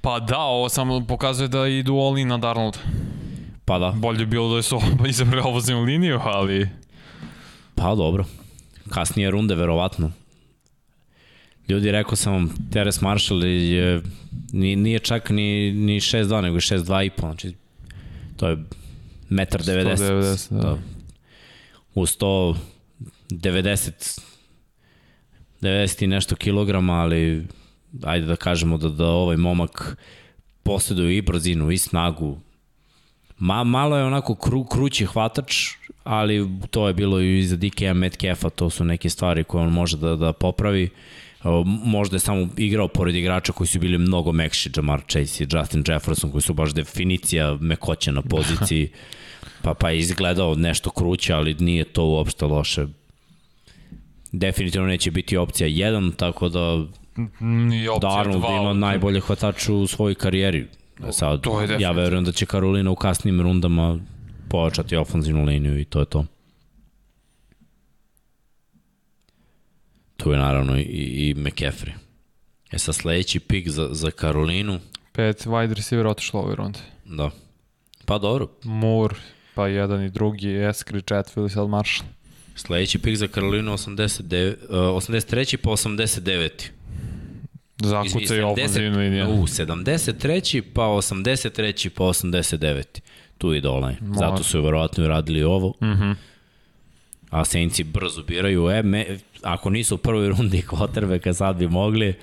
[0.00, 2.78] Pa da, ovo samo pokazuje da idu all in na Darnold.
[3.64, 3.90] Pa da.
[3.96, 6.68] Bolje bi bilo da su izabrali ovozinu liniju, ali...
[7.74, 8.24] Pa dobro.
[8.90, 10.12] Kasnije runde, verovatno.
[11.68, 14.02] Ljudi, rekao sam vam, Teres Marshall je,
[14.52, 17.54] nije čak ni, ni 6'2, nego 6'2 i po, znači
[18.36, 18.56] to je
[19.28, 19.96] metar 90.
[19.96, 20.62] 190, da.
[20.62, 20.78] da.
[21.94, 22.54] U 190
[23.30, 24.20] 90
[26.00, 27.46] i nešto kilograma, ali
[28.02, 29.96] ajde da kažemo da, da ovaj momak
[30.62, 32.38] posjeduje i brzinu i snagu.
[33.38, 35.54] Ma, malo je onako kru, krući hvatač,
[36.04, 39.96] ali to je bilo i za DK Metcalfa, to su neke stvari koje on može
[39.96, 40.90] da, da popravi.
[41.64, 45.84] Možda je samo igrao pored igrača koji su bili mnogo mekši, Jamar Chase i Justin
[45.88, 48.88] Jefferson, koji su baš definicija mekoća na poziciji,
[49.62, 52.86] pa, pa je izgledao nešto kruće, ali nije to uopšte loše.
[54.38, 56.84] Definitivno neće biti opcija 1, tako da
[57.40, 60.66] Ni opcija Darnold dva, ima najbolje hvatač u svojoj karijeri.
[61.12, 63.98] Sad, to je ja verujem da će Karolina u kasnim rundama
[64.48, 66.24] pojačati ofenzivnu liniju i to je to.
[70.16, 71.92] Tu je naravno i, i McCaffrey.
[72.72, 74.78] E sa sledeći pik za, za Karolinu.
[75.12, 76.78] Pet wide receiver otišlo ove runde.
[77.04, 77.30] Da.
[78.04, 78.48] Pa dobro.
[78.64, 79.14] Moore,
[79.54, 82.15] pa jedan i drugi, Eskri, Chatfield i sad Marshall.
[82.56, 85.56] Sledeći pik za Karolinu 89, uh, 83.
[85.56, 86.48] pa 89.
[87.82, 89.28] Zakuca i ofenzivna linija.
[89.28, 90.62] U, 73.
[90.72, 91.88] pa 83.
[91.88, 92.84] pa 89.
[93.38, 93.96] Tu je dole.
[94.18, 95.74] Zato su verovatno i radili ovo.
[95.82, 96.04] Mhm.
[96.04, 96.16] Mm
[97.30, 98.70] a Saintsi brzo biraju.
[98.70, 102.14] E, me, ako nisu u prvoj rundi kvotrbeka, sad bi mogli,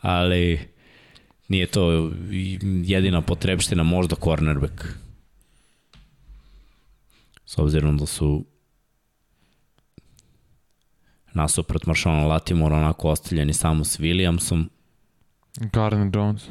[0.00, 0.60] ali
[1.48, 2.12] nije to
[2.84, 4.84] jedina potrebština, možda cornerback.
[7.46, 8.44] S obzirom da su
[11.34, 14.64] nasuprot Marshallom Latimore onako ostavljeni samo s Williamsom.
[15.56, 16.42] Gardner Jones.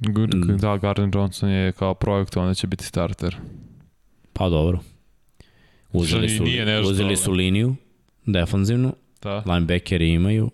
[0.00, 0.56] Good, mm.
[0.56, 3.36] Da, Gardner Johnson je kao projekt, onda će biti starter.
[4.32, 4.78] Pa dobro.
[5.92, 7.76] Uzeli su, nešto, uzeli su liniju,
[8.26, 9.42] defanzivnu, da.
[9.46, 10.50] linebackeri imaju.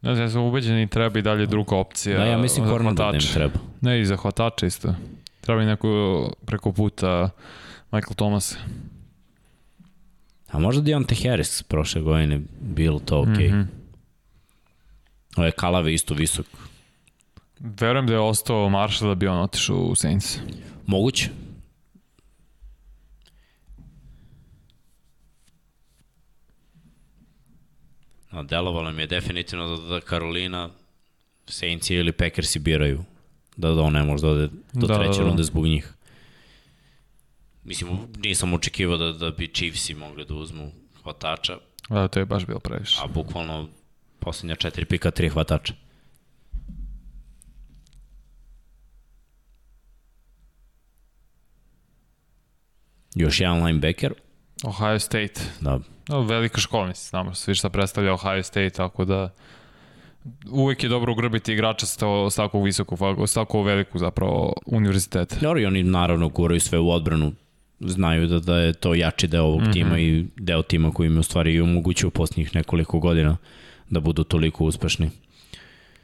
[0.00, 2.18] Ne znam, ja sam ubeđen i treba i dalje druga opcija.
[2.18, 3.54] Da, ja mislim cornerback da im treba.
[3.80, 4.94] Ne, i za hvatača isto.
[5.40, 7.30] Treba i neko preko puta
[7.90, 8.56] Michael Thomas.
[10.54, 13.32] A možda Deontay Harris prošle godine bilo to okej.
[13.32, 13.52] Okay.
[13.52, 13.66] Mm -hmm.
[15.36, 16.46] Ovo je Kalave isto visok.
[17.60, 20.38] Verujem da je ostao Marshall da bi on otišao u Saints.
[20.86, 21.30] Moguće.
[28.32, 30.70] No, delovalo mi je definitivno da, da Karolina,
[31.46, 33.04] Saints ili Packersi biraju.
[33.56, 35.28] Da, da on ne može da ode do da, treće da, da.
[35.28, 35.93] runde zbog njih.
[37.64, 40.70] Mislim, nisam očekivao da, da bi Chiefsi mogli da uzmu
[41.02, 41.58] hvatača.
[41.88, 43.00] Da, to je baš bilo previše.
[43.02, 43.68] A bukvalno
[44.18, 45.74] poslednja četiri pika, tri hvatača.
[53.14, 54.14] Još jedan linebacker.
[54.64, 55.40] Ohio State.
[55.60, 55.78] Da.
[56.08, 59.34] No, velika škola, mislim, znamo svi šta predstavlja Ohio State, tako da
[60.50, 65.36] uvek je dobro ugrbiti igrača sa takvog visokog, sa takvog veliku zapravo univerziteta.
[65.40, 67.32] Dobro, i oni naravno guraju sve u odbranu,
[67.80, 69.72] znaju da, da je to jači deo ovog mm -hmm.
[69.72, 73.36] tima i deo tima koji im u stvari i omogućuju posljednjih nekoliko godina
[73.90, 75.10] da budu toliko uspešni.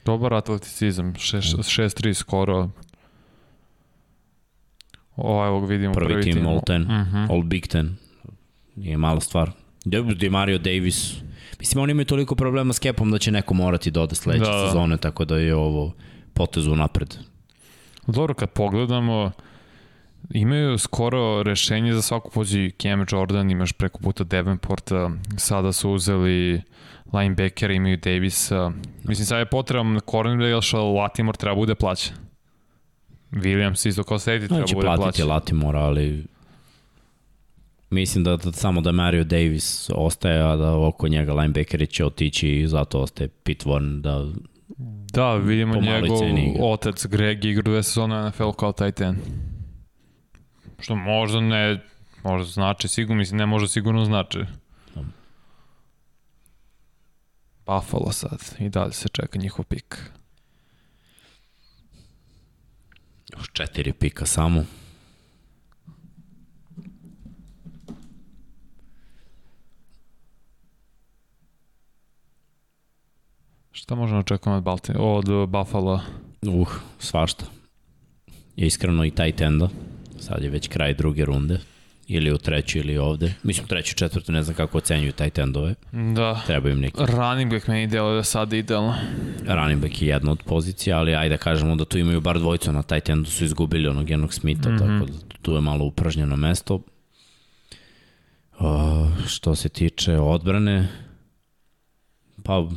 [0.04, 2.70] Dobar atleticizam, 6-3 skoro.
[5.16, 6.32] Ovo, evo vidimo prvi, prvi tim.
[6.32, 7.30] Tim All Ten, mm -hmm.
[7.30, 7.96] All Big Ten.
[8.76, 9.50] Nije mala stvar.
[10.16, 11.14] De Mario Davis.
[11.58, 14.56] Mislim, oni imaju toliko problema s kepom da će neko morati da ode sledeće da,
[14.56, 14.66] da.
[14.66, 15.92] sezone, tako da je ovo
[16.34, 17.16] potezu napred.
[18.06, 19.30] Dobro, kad pogledamo,
[20.30, 22.70] imaju skoro rešenje za svaku poziciju.
[22.82, 26.62] Cam Jordan, imaš preko puta Davenporta, sada su uzeli
[27.12, 28.72] linebackera, imaju Davisa.
[29.04, 32.16] Mislim, sad je potreban corner, jer što Latimore treba bude plaćan.
[33.30, 34.90] Williams isto kao safety treba bude plaćan.
[34.90, 36.24] Neće platiti Latimore, ali
[37.90, 42.48] Mislim da, da samo da Mario Davis ostaje, a da oko njega linebackeri će otići
[42.48, 44.26] i zato ostaje Pit Warren da
[45.12, 46.18] Da, vidimo njegov
[46.60, 49.18] otac Greg igra dve sezone NFL kao tight end.
[50.80, 51.80] Što možda ne,
[52.24, 54.38] možda znači sigurno, mislim ne možda sigurno znači.
[57.66, 60.10] Buffalo sad i dalje se čeka njihov pik.
[63.36, 64.64] Još četiri pika samo.
[73.72, 76.00] Šta možemo očekati od, Balti, od Buffalo?
[76.42, 76.68] Uh,
[76.98, 77.44] svašta.
[78.56, 79.68] iskreno i taj tenda.
[80.20, 81.58] Sad je već kraj druge runde
[82.12, 83.34] ili u trećoj ili ovde.
[83.42, 85.74] Mislim, treću, četvrtu, ne znam kako ocenjuju taj tendove.
[85.92, 86.42] Da.
[86.46, 86.96] Treba im neki.
[86.98, 88.94] Running back meni delo da sad idealno.
[89.46, 92.72] Running back je jedna od pozicija, ali ajde da kažemo da tu imaju bar dvojicu
[92.72, 95.00] na taj tendu su izgubili onog jednog Smitha, mm -hmm.
[95.00, 96.74] tako da tu je malo upražnjeno mesto.
[98.60, 100.88] Uh, što se tiče odbrane,
[102.44, 102.68] pa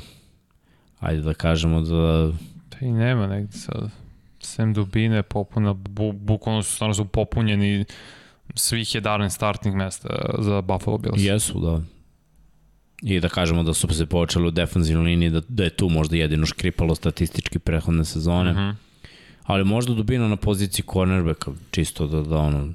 [1.00, 2.32] ajde da kažemo da...
[2.70, 4.02] Pa i nema negde sad.
[4.46, 7.86] Sem dubine popuna, bu, bukvalno su stvarno su popunjeni
[8.56, 11.22] svih 11 startnih mesta za Buffalo Bills.
[11.22, 11.82] Jesu, da.
[13.02, 16.16] I da kažemo da su se počeli u defensivnoj liniji, da, da je tu možda
[16.16, 18.52] jedino škripalo statistički prehodne sezone.
[18.52, 18.66] Uh mhm.
[18.66, 18.76] -huh.
[19.44, 22.74] Ali možda dubina na poziciji cornerbacka, čisto da, da ono,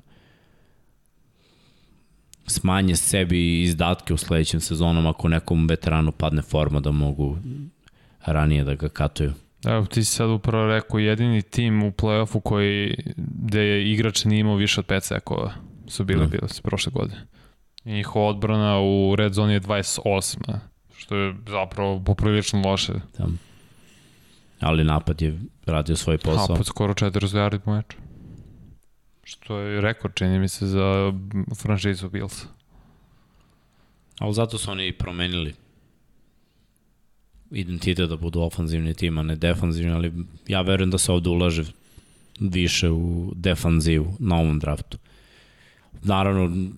[2.47, 7.39] smanje sebi izdatke u sledećem sezonom ako nekom veteranu padne forma da mogu
[8.27, 9.33] ranije da ga katuju.
[9.65, 14.41] Evo, ti si sad upravo rekao, jedini tim u play-offu koji, gde je igrač nije
[14.41, 15.53] imao više od 5 sekova
[15.87, 16.31] su bili, mm.
[16.31, 17.27] bili se prošle godine.
[17.85, 20.59] Njihova odbrana u red zoni je 28,
[20.97, 22.93] što je zapravo poprilično loše.
[23.17, 23.39] Tam.
[24.61, 26.47] Ali napad je radio svoj posao.
[26.49, 27.97] Napad skoro 400 yardi po meču.
[29.25, 31.13] Što je rekord, čini mi se, za
[31.57, 32.45] franšizu Bills.
[34.19, 35.55] Ali zato su oni promenili
[37.51, 40.13] identitet da budu ofanzivni tim, a ne defanzivni, ali
[40.49, 41.65] ja verujem da se ovde ulaže
[42.41, 44.99] više u defanzivu na ovom draftu.
[46.03, 46.71] Naravno,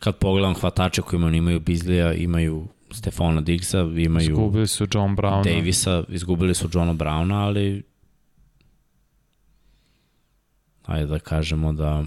[0.00, 5.54] kad pogledam hvatače koji imaju, imaju Bizlija, imaju Stefana Diggsa, imaju izgubili su John Browna.
[5.54, 7.82] Davisa, izgubili su Johna Browna, ali
[10.86, 12.04] ajde da kažemo da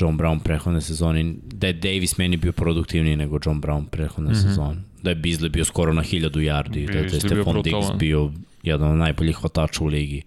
[0.00, 4.34] John Brown prehodne sezone, da je Davis meni bio produktivniji nego John Brown prehodne mm
[4.34, 4.42] -hmm.
[4.42, 4.82] sezone.
[5.02, 8.32] Da je Beasley bio skoro na 1000 yardi, da, je Stefan Diggs bio
[8.62, 10.22] jedan od najboljih hvatača u ligi.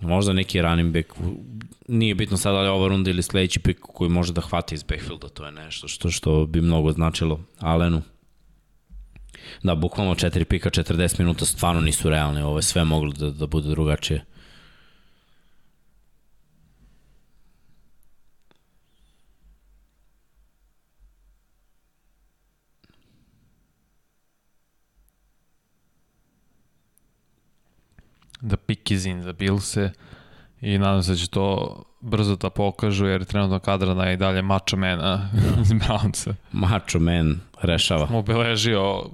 [0.00, 1.08] Možda neki running back,
[1.88, 4.82] nije bitno sad da li ova runda ili sledeći pik koji može da hvati iz
[4.82, 8.02] backfielda, to je nešto što, što bi mnogo značilo Alenu.
[9.62, 13.46] Da, bukvalno 4 pika, 40 minuta stvarno nisu realne, ovo je sve moglo da, da
[13.46, 14.24] bude drugačije.
[28.40, 29.90] Da pick is in za Bilse
[30.60, 34.16] i nadam se da će to brzo da pokažu jer trenutno kadra da je i
[34.16, 35.00] dalje Macho Man
[35.62, 36.34] iz Brownsa.
[36.52, 38.06] Macho Man rešava.
[38.06, 39.10] Smo obeležio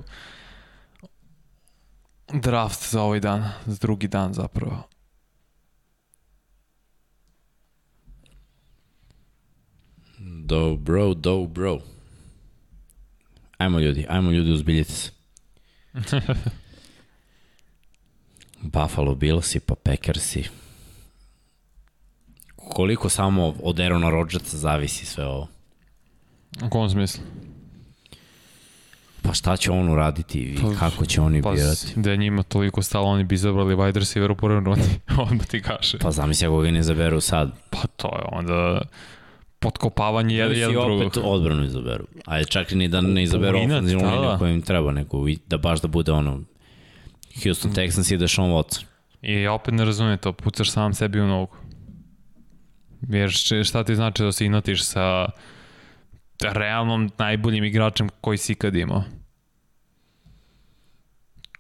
[2.33, 4.83] draft za ovaj dan, za drugi dan zapravo.
[10.19, 11.78] Do bro, do bro.
[13.59, 15.11] Ajmo ljudi, ajmo ljudi, uzbiljite se.
[18.65, 20.44] Buffalo Billsi pa Packersi.
[22.57, 25.49] Koliko samo od Aarona Rodgersa zavisi sve ovo?
[26.67, 27.23] U kom smislu?
[29.23, 31.93] Pa šta će on uraditi i pa, kako će oni pa, birati?
[31.97, 34.83] Da je njima toliko stalo, oni bi izabrali wide receiver u prvoj rundi,
[35.28, 35.99] odmah ti kaže.
[35.99, 37.51] Pa zamisli ako ga ne izaberu sad.
[37.70, 38.83] Pa to je onda
[39.59, 41.02] potkopavanje jedan, jedan drugog.
[41.02, 42.07] I opet odbranu izaberu.
[42.25, 44.39] Ajde čak i ni da ne izaberu ofenzivnu da, liniju da.
[44.39, 46.41] koju im treba, neko, da baš da bude ono
[47.43, 47.75] Houston mm.
[47.75, 48.85] Texans i Deshaun Watson.
[49.23, 51.57] I ja opet ne razumijem to, pucaš sam sebi u nogu.
[53.09, 53.31] Jer
[53.65, 55.29] šta ti znači da se inotiš sa
[56.41, 59.05] realnom najboljim igračem koji si ikad imao?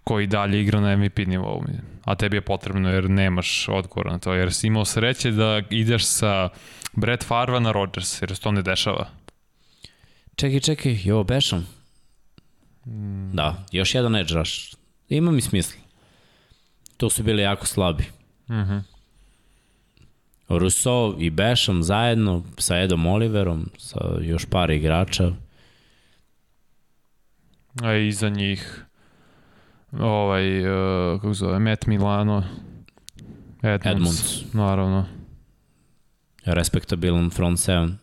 [0.04, 1.64] koji dalje igra na MVP nivou.
[2.04, 4.34] A tebi je potrebno jer nemaš odgovor na to.
[4.34, 6.48] Jer si imao sreće da ideš sa
[6.92, 9.08] Brett Farva na Rodgers, jer se to ne dešava.
[10.36, 11.66] Čekaj, čekaj, jo, Bešom.
[12.86, 13.30] Mm.
[13.32, 14.73] Da, još jedan edge rush.
[15.08, 15.80] Ima mi smisla.
[16.96, 18.04] To su bili jako slabi.
[18.48, 18.60] Mhm.
[18.60, 18.82] Uh -huh.
[20.48, 25.32] Rousseau i Bešam zajedno sa Edom Oliverom, sa još par igrača.
[27.82, 28.84] A iza njih
[30.00, 32.44] ovaj, uh, kako zove, Matt Milano,
[33.62, 34.54] Edmonds, Edmonds.
[34.54, 35.06] naravno.
[36.44, 37.98] Respektabilan front seven.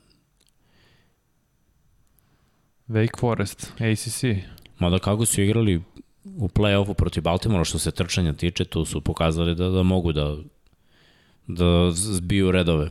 [2.88, 4.24] Wake Forest, ACC.
[4.80, 5.82] Mada kako su igrali
[6.24, 10.38] u play-offu protiv Baltimora što se trčanja tiče, tu su pokazali da, da mogu da,
[11.48, 12.90] da zbiju redove.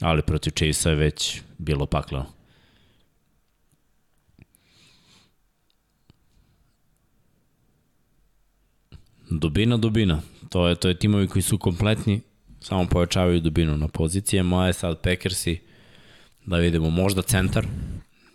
[0.00, 2.26] Ali protiv Chiefsa je već bilo pakleno.
[9.30, 10.22] Dubina, dubina.
[10.48, 12.20] To je, to je timovi koji su kompletni,
[12.60, 14.42] samo pojačavaju dubinu na pozicije.
[14.42, 15.60] Moje sad Packersi,
[16.46, 17.66] da vidimo, možda centar.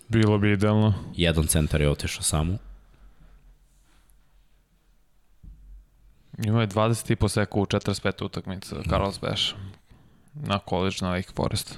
[0.07, 0.93] Bilo bi idealno.
[1.15, 2.70] Jedan centar je otišao samo.
[6.45, 9.55] Ima je 20 i po seku u 45 utakmica, Carlos Beš.
[10.33, 11.77] Na college na Wake Forest.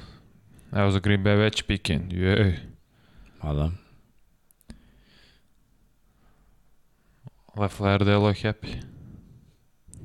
[0.76, 2.12] Evo za Green Bay već piken.
[2.12, 2.60] Jej.
[3.42, 3.72] Pa da.
[7.58, 8.82] Lefler delo je happy.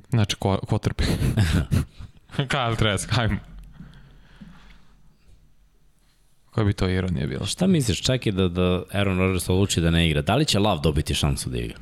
[0.09, 1.09] Znači, quarterback.
[2.37, 3.37] Kyle Trask, hajmo.
[6.51, 7.45] Koja bi to ironija bila?
[7.45, 10.59] Šta misliš, čak i da, da Aaron Rodgers odluči da ne igra, da li će
[10.59, 11.77] Love dobiti šansu da igra?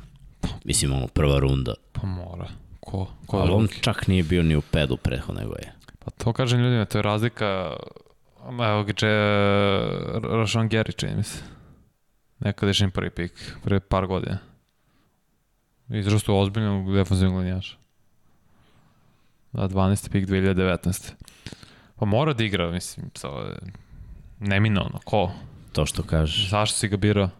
[0.64, 1.74] Mislim, ono, prva runda.
[1.92, 2.48] Pa mora.
[2.88, 3.06] Ko?
[3.26, 5.72] Ko Ali on čak nije bio ni u pedu prethodne je.
[5.98, 7.76] Pa to kažem ljudima, to je razlika
[8.48, 9.08] Evo ga če
[10.24, 11.42] Rašon Geri, čini mi se.
[12.40, 14.38] Nekadašnji prvi pik, pre par godina.
[15.88, 17.76] Izrastu ozbiljnog defensivnog linjaša.
[19.52, 20.10] Da, 12.
[20.12, 21.12] pik 2019.
[21.98, 23.56] Pa mora da igra, mislim, to je
[24.38, 25.00] neminovno.
[25.04, 25.30] Ko?
[25.72, 26.50] To što kažeš.
[26.50, 27.30] Zašto si ga birao?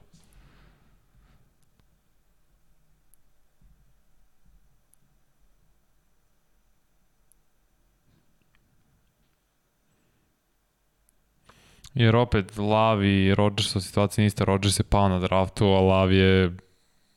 [11.94, 16.12] Jer opet Lav i Rodgers u situaciji niste, Rodgers je pao na draftu, a Lav
[16.12, 16.56] je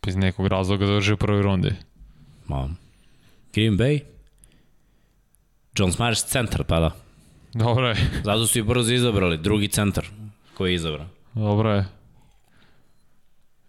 [0.07, 1.73] iz nekog razloga završio u prvoj rundi.
[2.47, 2.69] Ma.
[3.53, 3.99] Green Bay?
[5.77, 6.91] John Smyers centar, pa da.
[7.53, 7.95] Dobro je.
[8.25, 10.05] Zato su i brzo izabrali, drugi centar
[10.57, 11.07] koji je izabran.
[11.33, 11.85] Dobro je.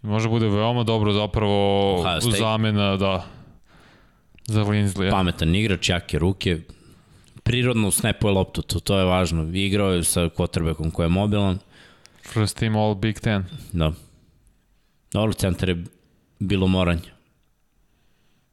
[0.01, 1.95] Može bude veoma dobro zapravo
[2.27, 3.25] u zamena, da,
[4.45, 5.11] za Linsley.
[5.11, 6.59] Pametan igrač, jake ruke,
[7.43, 9.43] prirodno snapuje loptu, to, to je važno.
[9.53, 11.59] Igrao je sa quarterbackom koji je mobilan.
[12.21, 13.45] First team all Big Ten.
[13.71, 13.91] Da.
[15.11, 15.83] Dobro, centar je
[16.39, 17.13] bilo moranje.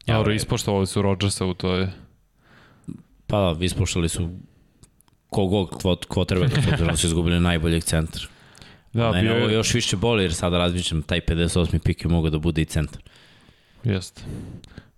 [0.07, 1.89] Ja, Dobro, ispoštovali su Rodgersa u toj...
[3.27, 4.31] Pa da, ispoštovali su
[5.29, 8.23] kogog quarterbacka, s da su izgubili najboljeg centra.
[8.93, 11.79] Da, Mene bio ovo još više boli jer sada razmišljam taj 58.
[11.79, 13.03] pik je mogao da bude i centar.
[13.85, 14.23] Jeste.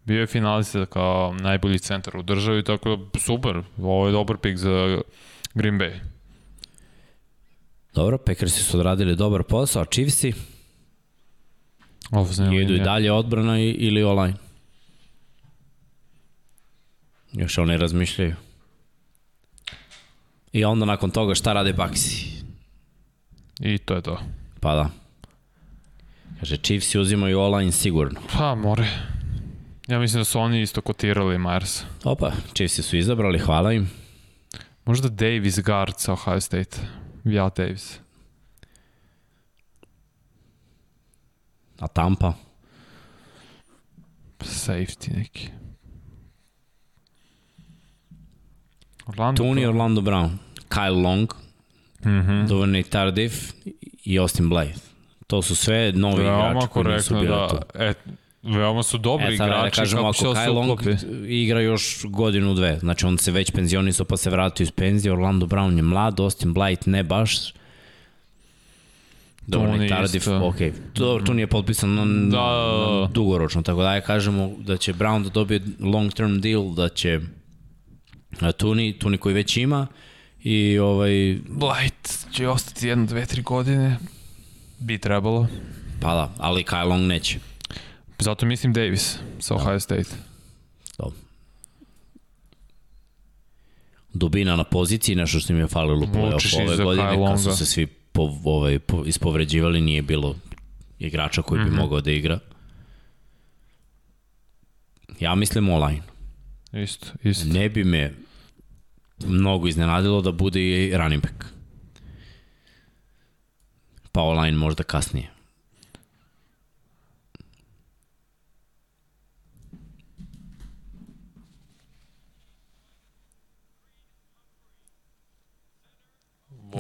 [0.05, 3.63] Bio je finalista kao najbolji centar u državi, tako da super.
[3.79, 5.03] Ovo je dobar pik za
[5.55, 5.99] Green Bay.
[7.95, 10.33] Dobro, Packersi su odradili dobar posao, Chiefsi?
[12.11, 14.35] Ofenzivna Idu i dalje odbrana ili online?
[17.33, 18.35] Još oni razmišljaju.
[20.53, 22.43] I onda nakon toga šta rade Baxi?
[23.61, 24.21] I to je to.
[24.61, 24.91] Pa da.
[26.39, 28.21] Kaže, Chiefs uzimaju online sigurno.
[28.33, 28.89] Pa, more.
[29.93, 31.83] Ja mislim da su oni isto kotirali Myers.
[32.05, 33.91] Opa, Chiefs su izabrali, hvala im.
[34.85, 36.77] Možda Davis guard sa Ohio State.
[37.25, 38.01] Ja Davis.
[41.81, 42.33] A Tampa?
[44.41, 45.49] Safety neki.
[49.07, 50.39] Orlando Tony Orlando Brown,
[50.69, 51.33] Kyle Long,
[52.05, 52.49] mm -hmm.
[52.49, 53.53] Duvernay Tardif
[54.05, 54.81] i Austin Blythe.
[55.27, 57.57] To su sve novi igrači koji nisu bili da, tu.
[57.75, 57.95] E,
[58.43, 60.81] Veoma su dobri e, igrači, da kažemo, kako ako Kyle Long
[61.29, 65.47] igra još godinu, dve, znači on se već penzionisao pa se vratio iz penzije, Orlando
[65.47, 67.53] Brown je mlad, Austin Blight ne baš,
[69.47, 70.57] Dobro, ni Tardif, ok.
[70.93, 75.23] To, to nije potpisano na, da, na dugoročno, tako da ja kažemo da će Brown
[75.23, 77.21] da dobije long term deal, da će
[78.57, 79.87] Tuni, Tuni koji već ima
[80.43, 81.39] i ovaj...
[81.49, 83.97] Blight će ostati jedno, dve, tri godine,
[84.79, 85.47] bi trebalo.
[86.01, 87.39] Pa da, ali Kyle Long neće.
[88.23, 90.11] Zato mislim Davis sa Ohio State.
[90.99, 91.17] Dobro.
[94.15, 97.87] Dubina na poziciji, nešto što im je falilo po ove godine, kad su se svi
[97.87, 100.37] po, ovaj, po, ispovređivali, nije bilo
[100.99, 101.77] igrača koji bi mm -hmm.
[101.77, 102.39] mogao da igra.
[105.21, 106.03] Ja mislim online.
[106.73, 107.53] Isto, isto.
[107.53, 108.15] Ne bi me
[109.27, 111.45] mnogo iznenadilo da bude i running back.
[114.13, 115.31] Pa online možda kasnije.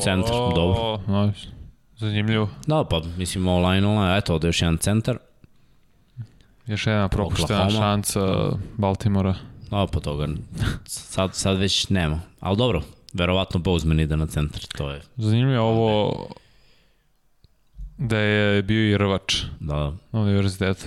[0.00, 0.98] Centar, o, dobro.
[1.20, 1.48] Nice.
[1.96, 2.48] Zanimljivo.
[2.66, 5.18] Da, pa mislim online, online, eto, ovde još jedan centar.
[6.66, 8.20] Još jedna propuštena šanca
[8.76, 9.34] Baltimora.
[9.70, 10.28] Da, pa toga
[10.84, 12.20] sad, sad već nema.
[12.40, 15.00] Ali dobro, verovatno Bozeman ide na centar, to je...
[15.16, 16.26] Zanimljivo ovo
[17.98, 19.92] da je bio i rvač da.
[20.12, 20.86] na univerzitetu.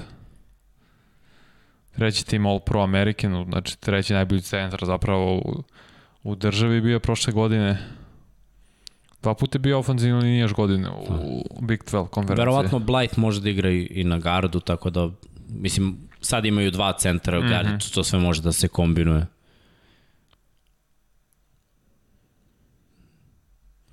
[1.95, 5.63] Treći tim All Pro American, znači treći najbolji centar zapravo u,
[6.23, 7.77] u državi bio prošle godine.
[9.25, 12.41] Dva puta je bio ofenzivno linijaš godine u Big 12 konferenciji.
[12.41, 15.09] Verovatno Blight može da igra i na gardu, tako da,
[15.49, 17.49] mislim, sad imaju dva centra, mm -hmm.
[17.49, 19.25] gardu, to sve može da se kombinuje.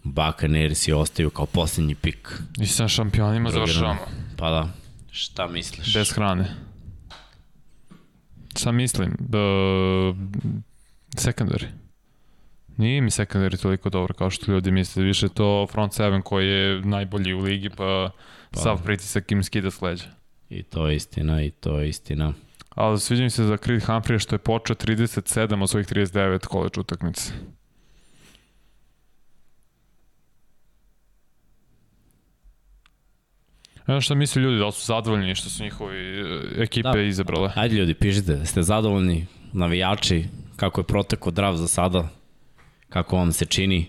[0.03, 2.43] Buccaneers ostaju kao posljednji pik.
[2.61, 4.01] I sa šampionima završavamo.
[4.37, 4.69] Pa da,
[5.11, 5.95] šta misliš?
[5.95, 6.55] Bez hrane.
[8.57, 9.09] Šta mislim?
[9.09, 10.17] Uh,
[11.17, 11.82] secondary.
[12.77, 15.03] Nije mi secondary toliko dobro kao što ljudi misle.
[15.03, 18.11] Više to front seven koji je najbolji u ligi, pa,
[18.51, 18.61] pa.
[18.61, 20.05] sav pritisak im skida s leđa.
[20.51, 22.33] I to je istina, i to je istina.
[22.75, 26.79] Ali sviđa mi se za Creed Humphrey što je počeo 37 od svojih 39 koleđ
[26.79, 27.33] utakmice.
[33.87, 37.01] Evo što misli ljudi, da li su zadovoljni što su njihovi e, ekipe da.
[37.01, 37.51] izabrale?
[37.55, 40.25] Ajde ljudi, pišite, ste zadovoljni, navijači,
[40.57, 42.09] kako je proteko drav za sada,
[42.93, 43.87] kako vam se čini,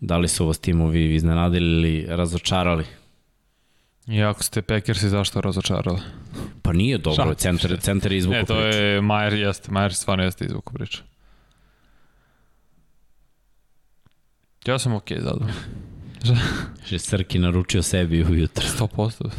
[0.00, 2.84] da li su vas timovi iznenadili ili razočarali?
[4.06, 6.00] I ako ste Packersi, zašto razočarali?
[6.62, 10.24] Pa nije dobro, Šak, centar, centar je izvuku Ne, to je, Majer jeste, Majer stvarno
[10.24, 11.02] jeste izvuku priču.
[14.66, 15.54] Ja sam okej okay, zadovoljno.
[16.86, 18.64] Že Srki naručio sebi ujutro.
[18.78, 19.30] 100%.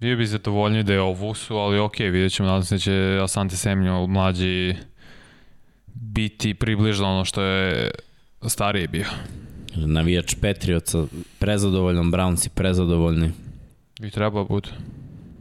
[0.00, 3.20] Bio bi zadovoljni da je ovo su, ali ok, vidjet ćemo, nadam se da će
[3.22, 4.74] Asante Semnjo mlađi
[5.94, 7.90] biti približno ono što je
[8.46, 9.06] stariji bio.
[9.76, 11.06] Navijač Petrioca,
[11.38, 13.30] prezadovoljan, Brownsi prezadovoljni.
[14.00, 14.68] I treba bude.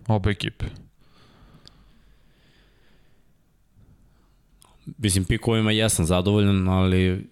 [0.07, 0.65] Oba ekipe.
[4.97, 7.27] Mislim, pikovima jesam zadovoljan, ali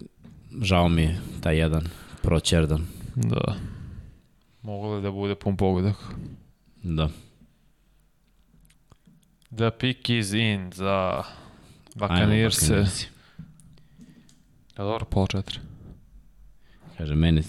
[0.62, 1.88] žao mi je taj jedan
[2.22, 2.86] proćerdan.
[3.14, 3.56] Da.
[4.62, 5.96] Moglo da bude pun pogodak.
[6.86, 7.08] Da.
[9.56, 11.22] The pick is in za
[11.94, 12.84] Buccaneers-e.
[14.76, 15.58] Da, dobro, pol četiri.
[16.98, 17.42] Kaže, meni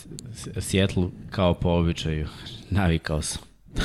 [0.59, 2.27] Seattle kao po običaju,
[2.69, 3.41] navikao sam.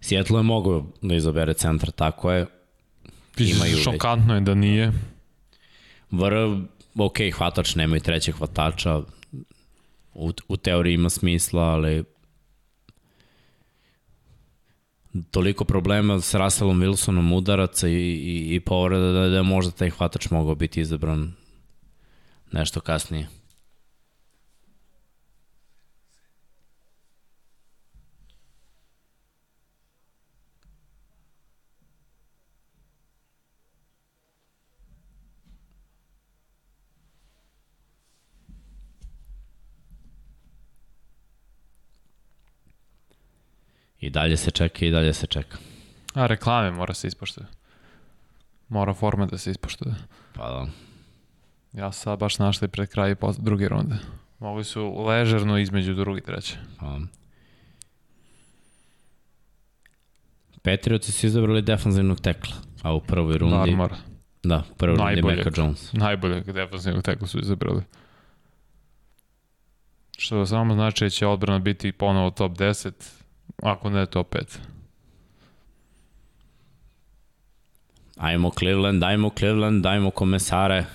[0.00, 2.46] Seattle je mogao da izabere centar, tako je.
[3.38, 4.92] Imaju Šokantno je da nije.
[6.10, 6.34] Vr,
[6.94, 9.02] ok, hvatač, nemaju trećeg hvatača,
[10.14, 12.04] u, u teoriji ima smisla, ali
[15.30, 19.90] toliko problema s Russellom Wilsonom udaraca i, i, i povreda da, da je možda taj
[19.90, 21.32] hvatač mogao biti izabran
[22.52, 23.28] nešto kasnije.
[44.02, 45.58] I dalje se čeka i dalje se čeka.
[46.14, 47.46] A reklame mora se ispoštuje.
[48.68, 49.94] Mora format da se ispoštuje.
[50.34, 50.66] Pa da.
[51.72, 53.94] Ja sad baš našli pred kraj druge runde.
[54.38, 56.56] Mogli su ležerno između drugi i treće.
[56.80, 56.98] Pa.
[60.62, 63.56] Patriotsi su izabrali defanzivnog tekla, a u prvoj rundi...
[63.56, 63.94] Narmar.
[64.42, 65.92] Da, u prvoj rundi Mecca Jones.
[65.92, 67.82] Najboljeg defanzivnog tekla su izabrali.
[70.18, 73.21] Što samo znači da će odbrana biti ponovo top 10,
[73.62, 74.60] Ako ne, to opet.
[78.16, 80.86] Ajmo Cleveland, ajmo Cleveland, dajmo komesare.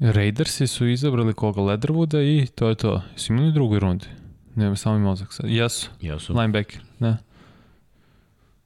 [0.00, 1.60] Raidersi su izabrali koga?
[1.60, 3.02] Leatherwooda i to je to.
[3.16, 4.06] Su imali u drugoj rundi?
[4.54, 5.50] Nema samo mozak sad.
[5.50, 5.90] Jesu.
[6.00, 6.32] Jesu.
[6.32, 7.16] Linebacker, ne.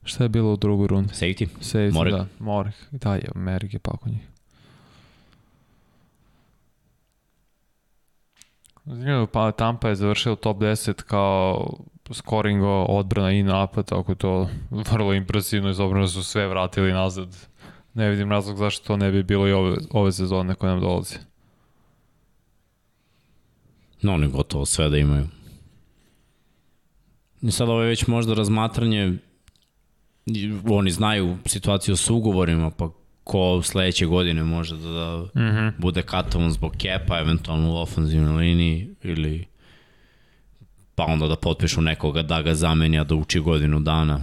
[0.09, 1.13] Šta je bilo u drugoj rundi?
[1.13, 1.47] Safety.
[1.61, 2.15] Safety, Morek.
[2.15, 2.27] da.
[2.39, 2.75] Morek.
[2.91, 4.29] Da, je, Merg je pako njih.
[8.85, 11.75] Zanimljivo, pa Tampa je završila top 10 kao
[12.13, 17.37] scoring odbrana i napad, tako to vrlo impresivno, iz obrana su sve vratili nazad.
[17.95, 21.17] Ne vidim razlog zašto to ne bi bilo i ove, ove sezone koje nam dolazi.
[24.03, 25.27] No, oni gotovo sve da imaju.
[27.43, 29.19] I sad ovo je već možda razmatranje
[30.71, 32.91] oni znaju situaciju s ugovorima, pa
[33.25, 35.73] ko sledeće godine može da, da mm -hmm.
[35.79, 39.47] bude katovan zbog kepa, eventualno u ofenzivnoj liniji ili
[40.95, 44.21] pa onda da potpišu nekoga da ga zameni, a da uči godinu dana.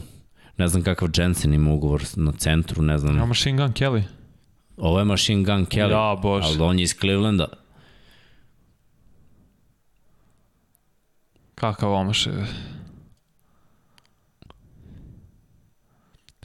[0.57, 3.17] Ne znam kakav Jensen ima ugovor na centru, ne znam.
[3.17, 4.03] Ja, Machine Gun Kelly.
[4.77, 6.43] Ovo je Machine Gun Kelly, ja, bož.
[6.45, 7.47] ali on je iz Clevelanda.
[11.55, 12.27] Kakav omaš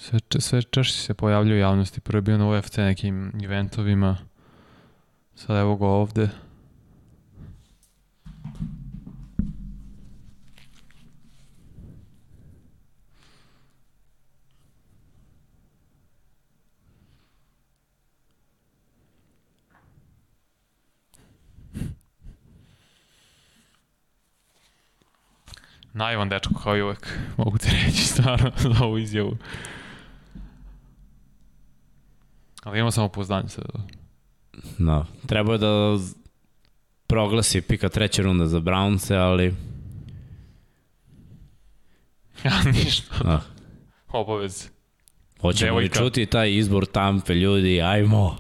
[0.01, 2.01] Sve, sve češće se pojavljaju u javnosti.
[2.01, 4.17] Prvo je bio na UFC nekim eventovima.
[5.35, 6.29] Sad evo ga ovde.
[25.93, 29.37] Naivan dečko kao i uvek, mogu ti reći stvarno za ovu izjavu.
[32.63, 33.65] Ali ima samo poznanje sad.
[34.79, 35.99] No, treba da
[37.07, 39.55] proglasi pika treća runda za Brownse, ali...
[42.45, 43.15] Ja, ništa.
[43.25, 43.41] Ah.
[44.13, 44.69] Obavez.
[45.41, 48.37] Hoćemo li čuti taj izbor Tampe, ljudi, ajmo.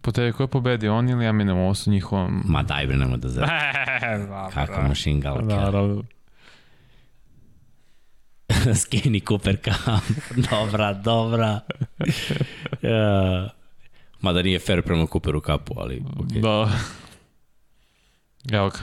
[0.00, 2.42] Po tebi ko je pobedio, on ili Eminem, ovo su njihovom...
[2.44, 3.48] Ma daj bre, nemoj da zara.
[4.54, 5.46] Kako mašin galaka.
[5.46, 6.02] Da, da.
[8.82, 10.02] Skinny Cooper Cup.
[10.50, 11.60] dobra, dobra.
[12.82, 13.50] ja.
[14.20, 16.00] Mada nije fair prema Cooperu Cupu, ali...
[16.00, 16.40] Okay.
[16.40, 16.70] Da.
[18.52, 18.78] Evo ga.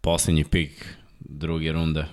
[0.00, 2.04] Poslednji pik druge runde.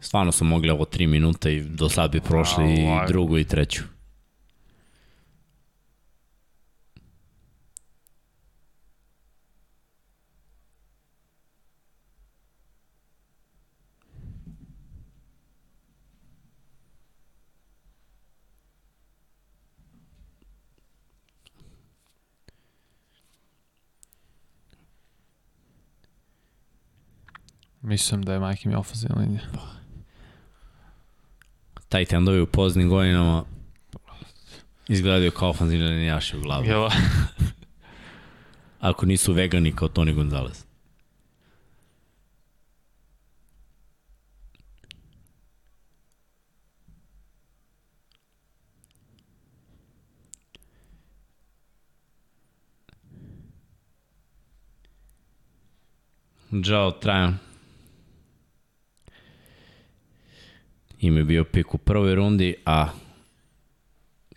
[0.00, 3.82] Stvarno su mogli ovo 3 minuta i do sad bi prošli i drugu i treću.
[27.88, 29.40] Mislim da je majke mi ofazina linija.
[31.88, 33.44] Taj tendovi u poznim godinama
[34.88, 36.64] izgledaju kao ofazina linijaši u glavu.
[36.64, 36.92] Jela.
[38.80, 40.64] Ako nisu vegani kao Toni Gonzalez.
[56.50, 57.47] Jao Trajan.
[61.00, 62.88] Im je bio pik u prvoj rundi, a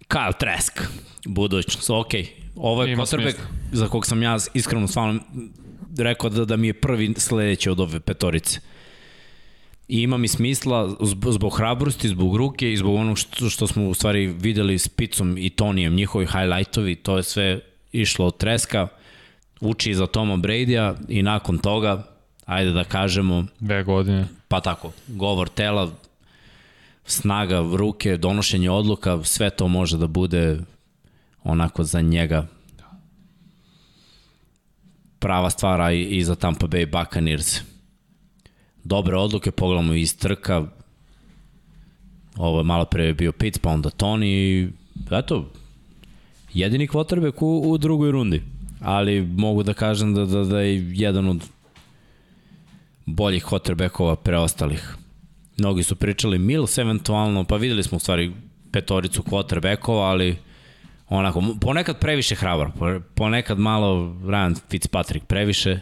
[0.08, 0.82] Kyle Trask,
[1.26, 2.14] budućnost, ok.
[2.56, 3.36] Ovo je quarterback
[3.72, 5.20] za kog sam ja iskreno stvarno
[5.98, 8.60] rekao da, da mi je prvi sledeći od ove petorice.
[9.88, 10.96] I ima mi smisla
[11.30, 15.38] zbog hrabrosti, zbog ruke i zbog onog što, što smo u stvari videli s Picom
[15.38, 17.60] i Tonijem, njihovi highlightovi, to je sve
[17.92, 18.88] išlo od treska,
[19.62, 22.04] uči za Toma Brady-a i nakon toga,
[22.46, 23.46] ajde da kažemo...
[23.60, 24.28] Dve godine.
[24.48, 25.92] Pa tako, govor tela,
[27.06, 30.60] snaga ruke, donošenje odluka, sve to može da bude
[31.44, 32.48] onako za njega
[35.20, 37.60] prava stvara i, i za Tampa Bay Buccaneers.
[38.84, 40.66] Dobre odluke, pogledamo iz trka,
[42.38, 44.70] ovo je malo pre bio Pitts, pa onda Tony i
[45.12, 45.52] eto,
[46.54, 48.42] jedini quarterback u, u drugoj rundi.
[48.82, 51.44] Ali mogu da kažem da, da, da je jedan od
[53.06, 54.98] boljih quarterbackova preostalih.
[55.62, 58.32] Mnogi su pričali Mills eventualno, pa videli smo u stvari
[58.72, 60.38] petoricu quarterbackova, ali
[61.10, 62.72] onako, ponekad previše hrabar,
[63.16, 65.80] ponekad malo Ryan Fitzpatrick previše,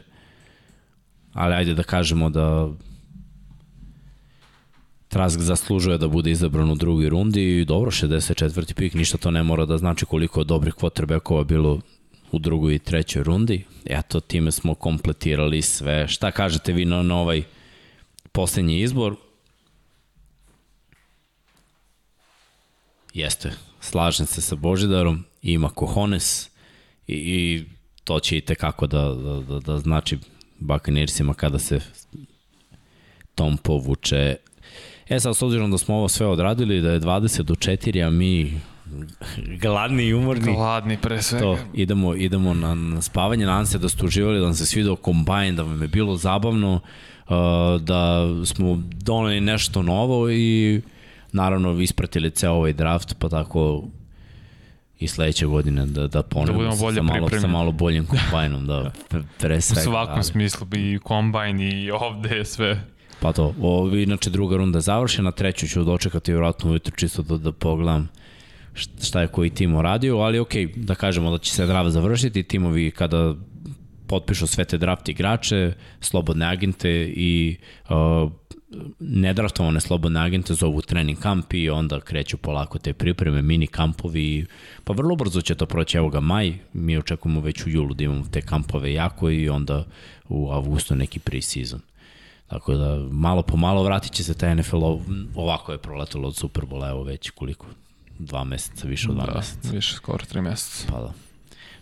[1.33, 2.69] ali ajde da kažemo da
[5.08, 8.74] Trask zaslužuje da bude izabran u drugi rundi i dobro, 64.
[8.74, 11.79] pik, ništa to ne mora da znači koliko je dobrih quarterbackova bilo
[12.31, 13.63] u drugoj i trećoj rundi.
[13.85, 16.08] Eto, time smo kompletirali sve.
[16.08, 17.44] Šta kažete vi na, na ovaj
[18.31, 19.15] poslednji izbor?
[23.19, 26.49] Jeste, slažem se sa Božidarom, ima kohones
[27.07, 27.65] i, i
[28.03, 30.17] to će i tekako da, da, da, da znači
[30.59, 31.79] Buccaneersima kada se
[33.35, 34.35] Tom povuče.
[35.09, 38.09] E sad, s obzirom da smo ovo sve odradili, da je 20 do 4, a
[38.09, 38.61] mi
[39.61, 40.53] gladni i umorni.
[40.53, 41.45] Gladni pre svega.
[41.45, 44.95] To, idemo, idemo na, na spavanje, nadam se da ste uživali, da vam se svidao
[44.95, 46.79] kombajn, da vam je bilo zabavno,
[47.79, 50.81] da smo doneli nešto novo i
[51.31, 53.83] naravno ispratili ceo ovaj draft, pa tako
[54.99, 58.92] i sledeće godine da, da ponovimo da sa, malo, sa malo boljim kombajnom, da
[59.40, 59.81] pre svega.
[59.81, 60.24] U svakom ali.
[60.24, 62.83] smislu, i kombajn i ovde sve.
[63.19, 67.51] Pa to, ovo, inače druga runda završena, treću ću dočekati vjerojatno ujutru čisto da, da
[67.51, 68.10] pogledam
[69.01, 72.92] šta je koji tim uradio, ali ok, da kažemo da će se draft završiti, timovi
[72.92, 73.35] kada
[74.08, 77.58] potpišu sve te draft igrače, slobodne agente i
[77.90, 78.31] uh,
[78.99, 84.45] nedraftovane slobodne agente zovu trening kamp i onda kreću polako te pripreme, mini kampovi,
[84.83, 88.03] pa vrlo brzo će to proći, evo ga maj, mi očekujemo već u julu da
[88.03, 89.85] imamo te kampove jako i onda
[90.29, 91.79] u avgustu neki pre-season.
[92.47, 94.83] Tako da malo po malo vratit će se taj NFL,
[95.35, 97.65] ovako je proletalo od Superbola, evo već koliko,
[98.19, 99.69] dva meseca, više od dva da, meseca.
[99.71, 100.87] više, skoro tri meseca.
[100.91, 101.13] Pa da.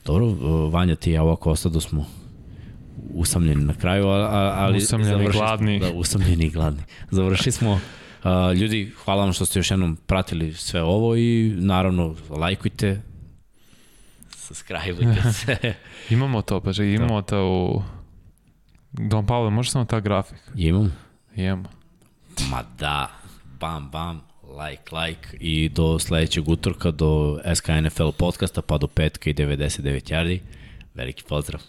[0.06, 0.26] Dobro,
[0.68, 2.06] Vanja, ti ja ovako ostado smo
[3.14, 5.80] usamljeni na kraju, ali usamljeni, gladni.
[5.80, 6.84] Smo, da, usamljeni i gladni.
[7.12, 7.80] Završili smo
[8.24, 13.02] Uh, ljudi, hvala vam što ste još jednom pratili sve ovo i naravno lajkujte,
[14.30, 15.74] subscribeujte se.
[16.10, 17.82] imamo to, pa že imamo to u...
[18.92, 20.38] Don Pavle, može samo ta grafik?
[20.56, 20.96] Imam.
[21.36, 21.70] Imamo.
[22.50, 23.12] Ma da,
[23.60, 29.34] bam, bam, like, like i do sledećeg utorka, do SKNFL podcasta, pa do petka i
[29.34, 30.40] 99 yardi.
[30.94, 31.62] Veliki pozdrav.